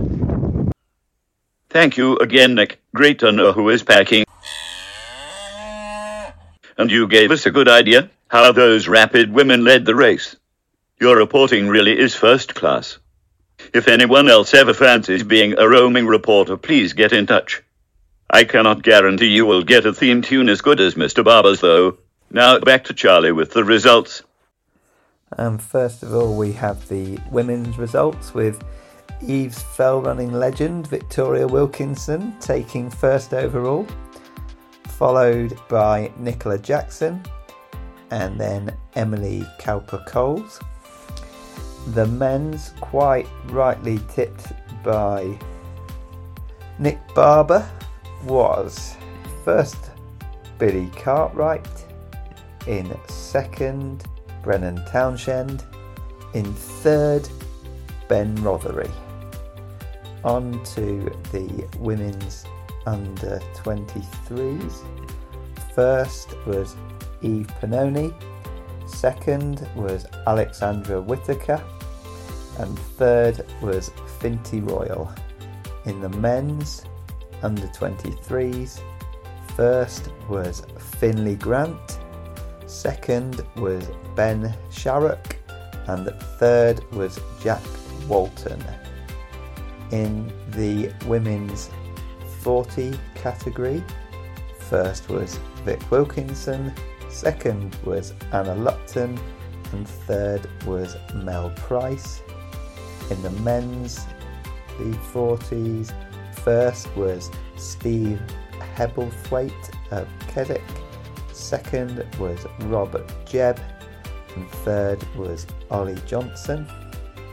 Thank 1.70 1.98
you 1.98 2.18
again, 2.18 2.56
Nick. 2.56 2.80
Great 2.94 3.20
to 3.20 3.32
know 3.32 3.52
who 3.52 3.70
is 3.70 3.84
packing. 3.84 4.26
And 6.78 6.92
you 6.92 7.08
gave 7.08 7.32
us 7.32 7.46
a 7.46 7.52
good 7.52 7.68
idea 7.68 8.10
how 8.28 8.52
those 8.52 8.88
rapid 8.88 9.32
women 9.32 9.64
led 9.64 9.86
the 9.86 9.96
race. 9.96 10.36
Your 11.00 11.18
reporting 11.18 11.68
really 11.68 11.98
is 11.98 12.16
first 12.16 12.56
class. 12.56 12.98
If 13.74 13.88
anyone 13.88 14.30
else 14.30 14.54
ever 14.54 14.74
fancies 14.74 15.24
being 15.24 15.58
a 15.58 15.70
roaming 15.70 16.08
reporter, 16.08 16.58
please 16.58 16.94
get 16.94 17.14
in 17.14 17.28
touch. 17.28 17.62
I 18.30 18.44
cannot 18.44 18.84
guarantee 18.84 19.28
you 19.28 19.46
will 19.46 19.64
get 19.64 19.86
a 19.86 19.94
theme 19.94 20.22
tune 20.22 20.50
as 20.50 20.62
good 20.62 20.80
as 20.80 20.96
Mr. 20.96 21.24
Barber's, 21.24 21.62
though. 21.62 21.98
Now 22.32 22.60
back 22.60 22.86
to 22.86 22.94
Charlie 22.94 23.32
with 23.32 23.52
the 23.52 23.64
results. 23.64 24.24
And 25.38 25.62
first 25.62 26.04
of 26.04 26.14
all, 26.14 26.36
we 26.36 26.52
have 26.54 26.88
the 26.90 27.20
women's 27.32 27.78
results 27.78 28.34
with 28.34 28.64
Eve's 29.22 29.62
fell 29.62 30.02
running 30.02 30.34
legend 30.34 30.88
Victoria 30.88 31.48
Wilkinson 31.48 32.36
taking 32.40 32.90
first 32.90 33.34
overall, 33.34 33.88
followed 34.98 35.58
by 35.70 36.12
Nicola 36.18 36.58
Jackson 36.58 37.24
and 38.12 38.40
then 38.40 38.76
Emily 38.96 39.46
Cowper 39.60 40.06
Coles. 40.06 40.60
The 41.94 42.06
men's 42.06 42.74
quite 42.80 43.28
rightly 43.46 44.00
tipped 44.08 44.54
by 44.84 45.38
Nick 46.80 47.00
Barber 47.14 47.68
was 48.24 48.96
first 49.44 49.92
Billy 50.58 50.90
Cartwright, 50.96 51.68
in 52.68 52.96
second 53.08 54.06
Brennan 54.44 54.84
Townshend, 54.86 55.64
in 56.34 56.46
third 56.54 57.28
Ben 58.08 58.36
Rothery. 58.38 58.92
On 60.24 60.64
to 60.64 61.12
the 61.32 61.68
women's 61.80 62.46
under 62.86 63.40
23s. 63.56 64.84
First 65.74 66.36
was 66.46 66.76
Eve 67.22 67.48
Pannone, 67.60 68.14
second 68.86 69.68
was 69.76 70.06
Alexandra 70.28 71.02
Whitaker, 71.02 71.62
and 72.60 72.78
third 72.78 73.46
was 73.62 73.92
Finty 74.20 74.62
Royal. 74.62 75.12
In 75.86 76.00
the 76.00 76.10
men's 76.10 76.86
under 77.42 77.68
23s, 77.68 78.82
first 79.56 80.10
was 80.30 80.64
Finley 81.00 81.36
Grant, 81.36 82.00
second 82.66 83.42
was 83.56 83.90
Ben 84.16 84.56
Sharrock, 84.70 85.36
and 85.88 86.08
third 86.40 86.84
was 86.94 87.20
Jack 87.42 87.62
Walton. 88.08 88.64
In 89.92 90.32
the 90.52 90.94
women's 91.06 91.70
40 92.44 92.94
category, 93.16 93.82
first 94.60 95.08
was 95.08 95.40
Vic 95.64 95.90
Wilkinson, 95.90 96.74
second 97.10 97.74
was 97.86 98.14
Anna 98.34 98.54
Lupton, 98.56 99.18
and 99.72 99.88
third 99.88 100.50
was 100.66 100.98
Mel 101.16 101.52
Price. 101.56 102.22
In 103.10 103.22
the 103.22 103.30
men's 103.30 104.06
V40s, 104.78 105.94
first 106.40 106.94
was 106.98 107.32
Steve 107.56 108.20
Hebblethwaite 108.76 109.92
of 109.92 110.08
Keswick, 110.28 110.62
second 111.32 112.06
was 112.20 112.46
Robert 112.64 113.08
Jebb, 113.26 113.58
and 114.36 114.50
third 114.50 115.02
was 115.16 115.48
Ollie 115.72 116.02
Johnson. 116.06 116.68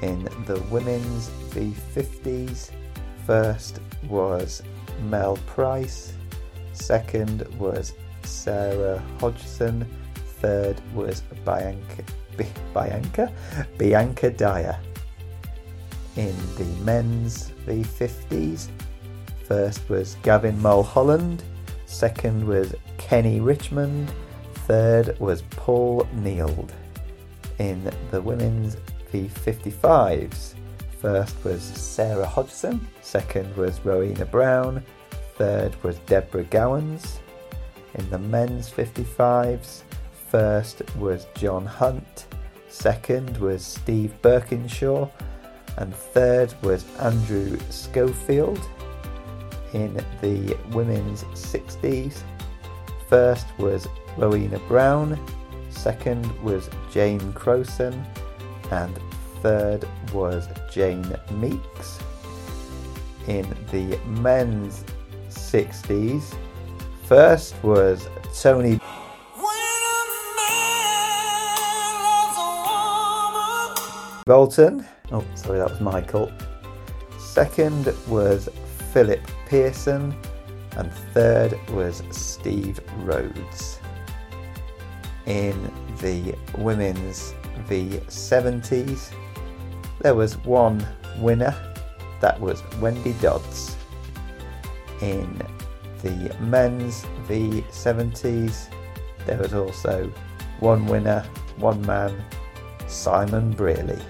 In 0.02 0.22
the 0.46 0.64
women's 0.70 1.30
V50s, 1.50 2.70
first 3.26 3.80
was 4.08 4.62
Mel 5.02 5.36
Price, 5.46 6.12
second 6.72 7.42
was 7.58 7.92
Sarah 8.22 9.02
Hodgson, 9.18 9.86
third 10.14 10.80
was 10.94 11.22
Bianca, 11.44 12.04
Bianca, 12.74 13.32
Bianca 13.78 14.30
Dyer. 14.30 14.78
In 16.16 16.34
the 16.56 16.64
men's 16.82 17.50
V50s, 17.66 18.68
first 19.46 19.88
was 19.88 20.16
Gavin 20.22 20.60
Mulholland, 20.60 21.42
Second 21.90 22.46
was 22.46 22.72
Kenny 22.98 23.40
Richmond. 23.40 24.12
Third 24.68 25.18
was 25.18 25.42
Paul 25.50 26.06
Neild. 26.14 26.70
In 27.58 27.90
the 28.12 28.22
women's 28.22 28.76
V55s, 29.12 30.54
first 31.00 31.42
was 31.44 31.62
Sarah 31.62 32.26
Hodgson. 32.26 32.86
Second 33.00 33.56
was 33.56 33.84
Rowena 33.84 34.26
Brown. 34.26 34.84
Third 35.36 35.74
was 35.82 35.98
Deborah 36.00 36.44
Gowans. 36.44 37.20
In 37.94 38.08
the 38.10 38.18
men's 38.18 38.70
55s, 38.70 39.82
first 40.28 40.82
was 40.96 41.26
John 41.34 41.64
Hunt. 41.64 42.26
Second 42.68 43.38
was 43.38 43.64
Steve 43.64 44.14
Birkinshaw. 44.22 45.10
And 45.78 45.94
third 45.94 46.54
was 46.62 46.84
Andrew 46.98 47.58
Schofield. 47.70 48.60
In 49.72 49.94
the 50.20 50.56
women's 50.72 51.24
60s, 51.24 52.22
first 53.08 53.46
was 53.58 53.88
Rowena 54.18 54.58
Brown. 54.68 55.18
Second 55.70 56.26
was 56.42 56.68
Jane 56.92 57.32
Crowson. 57.32 58.04
And 58.70 59.00
third 59.42 59.86
was 60.12 60.48
Jane 60.70 61.14
Meeks. 61.32 61.98
In 63.26 63.48
the 63.70 63.98
men's 64.06 64.84
60s, 65.28 66.34
first 67.04 67.54
was 67.62 68.08
Tony 68.40 68.80
Bolton. 74.26 74.86
Oh, 75.10 75.24
sorry, 75.34 75.58
that 75.58 75.70
was 75.70 75.80
Michael. 75.80 76.30
Second 77.18 77.92
was 78.06 78.48
Philip 78.92 79.20
Pearson. 79.46 80.14
And 80.76 80.92
third 81.12 81.58
was 81.70 82.02
Steve 82.12 82.78
Rhodes. 82.98 83.80
In 85.26 85.72
the 86.00 86.36
women's 86.58 87.34
V70s, 87.68 89.12
there 90.00 90.14
was 90.14 90.36
one 90.38 90.84
winner. 91.18 91.54
That 92.20 92.40
was 92.40 92.62
Wendy 92.80 93.12
Dodds. 93.14 93.76
In 95.00 95.40
the 96.02 96.34
men's 96.40 97.04
V70s, 97.26 98.68
there 99.26 99.38
was 99.38 99.54
also 99.54 100.12
one 100.60 100.86
winner, 100.86 101.24
one 101.56 101.80
man, 101.86 102.24
Simon 102.86 103.52
Brearley. 103.54 104.00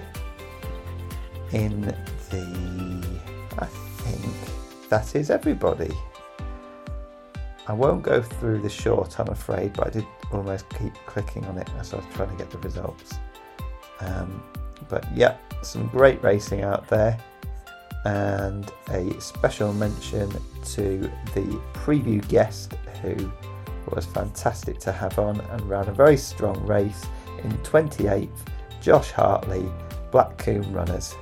In 1.51 1.81
the, 1.81 3.05
I 3.59 3.65
think 3.65 4.89
that 4.89 5.15
is 5.15 5.29
everybody. 5.29 5.93
I 7.67 7.73
won't 7.73 8.01
go 8.03 8.21
through 8.21 8.61
the 8.61 8.69
short, 8.69 9.19
I'm 9.19 9.29
afraid, 9.29 9.73
but 9.73 9.87
I 9.87 9.89
did 9.91 10.07
almost 10.31 10.67
keep 10.69 10.93
clicking 11.05 11.45
on 11.45 11.57
it 11.57 11.69
as 11.77 11.93
I 11.93 11.97
was 11.97 12.05
trying 12.13 12.29
to 12.29 12.35
get 12.35 12.49
the 12.49 12.57
results. 12.59 13.13
Um, 13.99 14.43
but 14.89 15.05
yeah, 15.15 15.37
some 15.61 15.87
great 15.87 16.21
racing 16.23 16.61
out 16.61 16.87
there, 16.87 17.17
and 18.05 18.71
a 18.89 19.19
special 19.21 19.73
mention 19.73 20.29
to 20.65 21.11
the 21.33 21.61
preview 21.73 22.25
guest 22.27 22.73
who 23.01 23.31
was 23.93 24.05
fantastic 24.05 24.79
to 24.79 24.91
have 24.91 25.17
on 25.19 25.39
and 25.41 25.61
ran 25.69 25.87
a 25.87 25.93
very 25.93 26.17
strong 26.17 26.59
race 26.65 27.05
in 27.43 27.51
28th, 27.59 28.29
Josh 28.81 29.11
Hartley, 29.11 29.65
Black 30.11 30.37
Combe 30.37 30.71
Runners. 30.71 31.15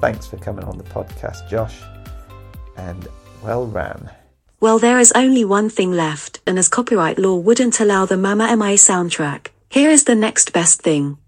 Thanks 0.00 0.26
for 0.26 0.36
coming 0.36 0.64
on 0.64 0.78
the 0.78 0.84
podcast, 0.84 1.48
Josh, 1.48 1.80
and 2.76 3.08
well 3.42 3.66
ran. 3.66 4.10
Well, 4.60 4.78
there 4.78 5.00
is 5.00 5.12
only 5.16 5.44
one 5.44 5.68
thing 5.68 5.92
left, 5.92 6.40
and 6.46 6.58
as 6.58 6.68
copyright 6.68 7.18
law 7.18 7.36
wouldn't 7.36 7.80
allow 7.80 8.06
the 8.06 8.16
Mamma 8.16 8.56
Mia 8.56 8.76
soundtrack, 8.76 9.48
here 9.68 9.90
is 9.90 10.04
the 10.04 10.14
next 10.14 10.52
best 10.52 10.82
thing. 10.82 11.18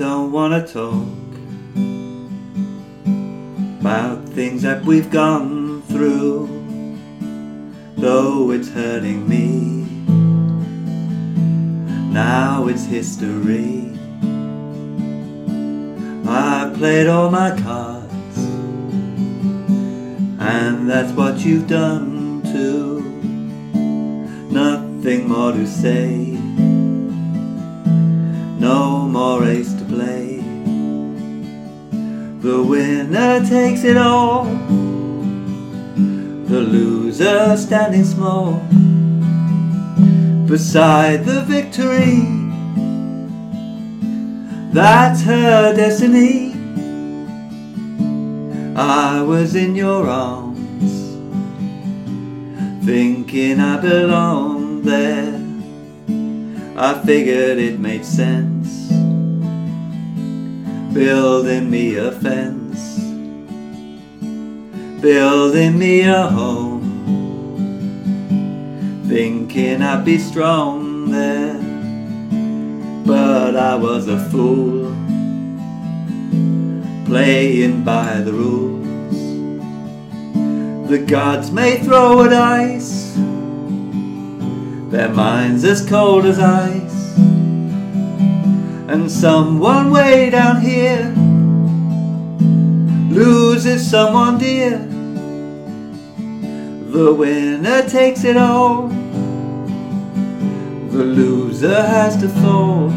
Don't 0.00 0.32
wanna 0.32 0.66
talk 0.66 1.06
about 3.80 4.26
things 4.30 4.62
that 4.62 4.82
we've 4.82 5.10
gone 5.10 5.82
through, 5.82 6.48
though 7.98 8.50
it's 8.50 8.70
hurting 8.70 9.28
me. 9.28 9.84
Now 12.10 12.66
it's 12.66 12.86
history. 12.86 13.92
I 16.26 16.72
played 16.74 17.06
all 17.06 17.30
my 17.30 17.50
cards, 17.60 18.38
and 20.38 20.88
that's 20.88 21.12
what 21.12 21.44
you've 21.44 21.68
done 21.68 22.40
too. 22.54 23.02
Nothing 24.50 25.28
more 25.28 25.52
to 25.52 25.66
say 25.66 26.38
no 28.60 29.08
more 29.08 29.46
ace 29.46 29.79
play. 29.90 30.36
The 32.40 32.62
winner 32.62 33.44
takes 33.44 33.82
it 33.84 33.96
all, 33.96 34.44
the 36.50 36.60
loser 36.60 37.56
standing 37.56 38.04
small 38.04 38.62
beside 40.46 41.24
the 41.24 41.42
victory. 41.42 42.22
That's 44.72 45.22
her 45.22 45.74
destiny. 45.74 46.54
I 48.76 49.22
was 49.22 49.56
in 49.56 49.74
your 49.74 50.08
arms, 50.08 50.92
thinking 52.86 53.58
I 53.58 53.80
belonged 53.80 54.84
there. 54.84 55.34
I 56.76 56.94
figured 57.04 57.58
it 57.58 57.78
made 57.80 58.04
sense 58.04 58.59
building 60.92 61.70
me 61.70 61.94
a 61.96 62.10
fence, 62.10 62.98
building 65.00 65.78
me 65.78 66.00
a 66.00 66.26
home, 66.26 66.82
thinking 69.06 69.82
I'd 69.82 70.04
be 70.04 70.18
strong 70.18 71.12
there, 71.12 71.54
but 73.06 73.54
I 73.54 73.76
was 73.76 74.08
a 74.08 74.18
fool, 74.30 74.92
playing 77.06 77.84
by 77.84 78.20
the 78.20 78.32
rules. 78.32 78.80
The 80.90 80.98
gods 80.98 81.52
may 81.52 81.78
throw 81.78 82.22
a 82.22 82.28
dice, 82.28 83.14
their 84.90 85.08
minds 85.08 85.62
as 85.62 85.88
cold 85.88 86.24
as 86.24 86.40
ice 86.40 86.79
and 88.90 89.08
someone 89.08 89.92
way 89.92 90.30
down 90.30 90.60
here 90.60 91.14
loses 93.08 93.88
someone 93.88 94.36
dear. 94.36 94.78
The 96.90 97.14
winner 97.14 97.88
takes 97.88 98.24
it 98.24 98.36
all, 98.36 98.88
the 100.88 101.04
loser 101.04 101.80
has 101.80 102.16
to 102.16 102.28
fall. 102.40 102.90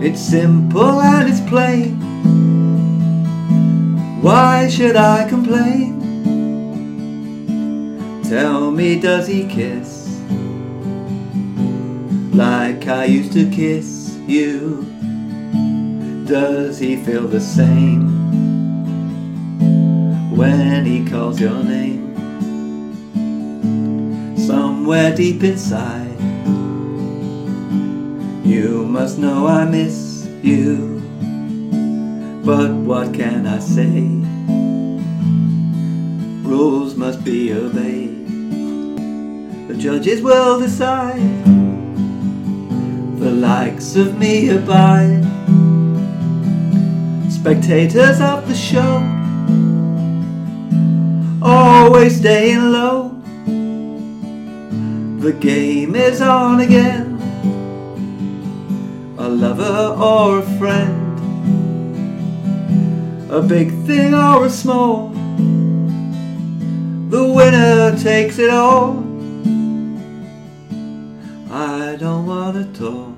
It's 0.00 0.20
simple 0.20 1.00
and 1.00 1.28
it's 1.28 1.40
plain. 1.40 1.96
Why 4.22 4.68
should 4.68 4.94
I 4.94 5.28
complain? 5.28 5.96
Tell 8.22 8.70
me, 8.70 9.00
does 9.00 9.26
he 9.26 9.48
kiss? 9.48 9.95
Like 12.36 12.86
I 12.86 13.06
used 13.06 13.32
to 13.32 13.50
kiss 13.50 14.14
you? 14.26 14.84
Does 16.26 16.78
he 16.78 16.96
feel 16.96 17.26
the 17.26 17.40
same 17.40 18.04
when 20.36 20.84
he 20.84 21.06
calls 21.06 21.40
your 21.40 21.64
name? 21.64 22.14
Somewhere 24.36 25.16
deep 25.16 25.42
inside, 25.44 26.20
you 28.44 28.84
must 28.84 29.16
know 29.18 29.46
I 29.46 29.64
miss 29.64 30.28
you. 30.42 31.00
But 32.44 32.70
what 32.70 33.14
can 33.14 33.46
I 33.46 33.60
say? 33.60 34.02
Rules 36.46 36.96
must 36.96 37.24
be 37.24 37.54
obeyed. 37.54 38.26
The 39.68 39.74
judges 39.74 40.20
will 40.20 40.60
decide 40.60 41.65
the 43.26 43.32
likes 43.32 43.96
of 43.96 44.16
me 44.16 44.50
abide. 44.50 45.24
Spectators 47.28 48.20
of 48.20 48.46
the 48.46 48.54
show, 48.54 49.02
always 51.42 52.18
staying 52.18 52.70
low. 52.70 53.08
The 55.18 55.32
game 55.32 55.96
is 55.96 56.20
on 56.20 56.60
again. 56.60 57.18
A 59.18 59.28
lover 59.28 59.96
or 60.00 60.38
a 60.38 60.46
friend, 60.58 61.18
a 63.28 63.42
big 63.42 63.72
thing 63.86 64.14
or 64.14 64.46
a 64.46 64.50
small. 64.50 65.08
The 67.10 67.24
winner 67.38 67.98
takes 67.98 68.38
it 68.38 68.50
all. 68.50 69.02
I 71.50 71.96
don't 71.98 72.24
wanna 72.26 72.66
talk 72.72 73.15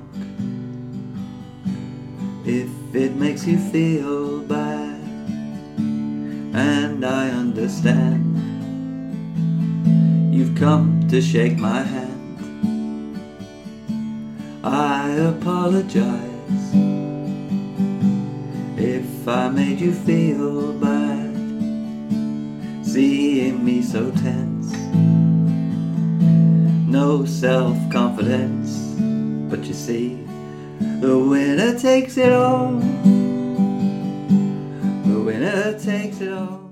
if 2.49 2.95
it 2.95 3.15
makes 3.15 3.47
you 3.47 3.59
feel 3.59 4.41
bad, 4.41 4.99
and 6.55 7.05
I 7.05 7.29
understand. 7.29 8.25
You've 10.35 10.57
come 10.57 11.07
to 11.11 11.21
shake 11.21 11.59
my 11.59 11.83
hand. 11.83 13.19
I 14.65 15.11
apologize 15.11 16.73
if 18.79 19.29
I 19.29 19.51
made 19.51 19.79
you 19.79 19.93
feel 19.93 20.73
bad, 20.73 21.35
seeing 22.83 23.63
me 23.63 23.83
so 23.83 24.11
tense. 24.11 24.73
No 26.89 27.27
self 27.27 27.77
confidence, 27.91 28.97
but 29.51 29.65
you 29.65 29.75
see, 29.75 30.28
the 30.81 31.19
winner 31.19 31.79
takes 31.79 32.17
it 32.17 32.33
all. 32.33 32.79
The 35.07 35.21
winner 35.25 35.79
takes 35.79 36.21
it 36.21 36.33
all. 36.33 36.69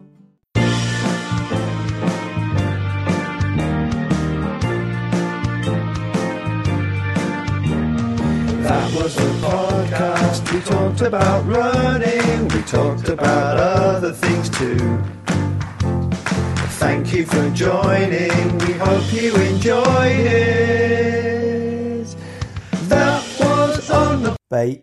That 8.63 8.93
was 8.95 9.17
a 9.17 9.31
podcast. 9.47 10.53
We 10.53 10.61
talked 10.61 11.01
about 11.03 11.47
running. 11.47 12.49
We 12.49 12.63
talked 12.63 13.09
about 13.09 13.59
other 13.59 14.13
things 14.13 14.51
too. 14.51 15.03
Thank 16.79 17.13
you 17.13 17.25
for 17.27 17.49
joining. 17.51 18.59
We 18.59 18.73
hope 18.75 19.13
you 19.13 19.35
enjoyed 19.37 20.27
it. 20.27 20.86
Bye. 24.49 24.81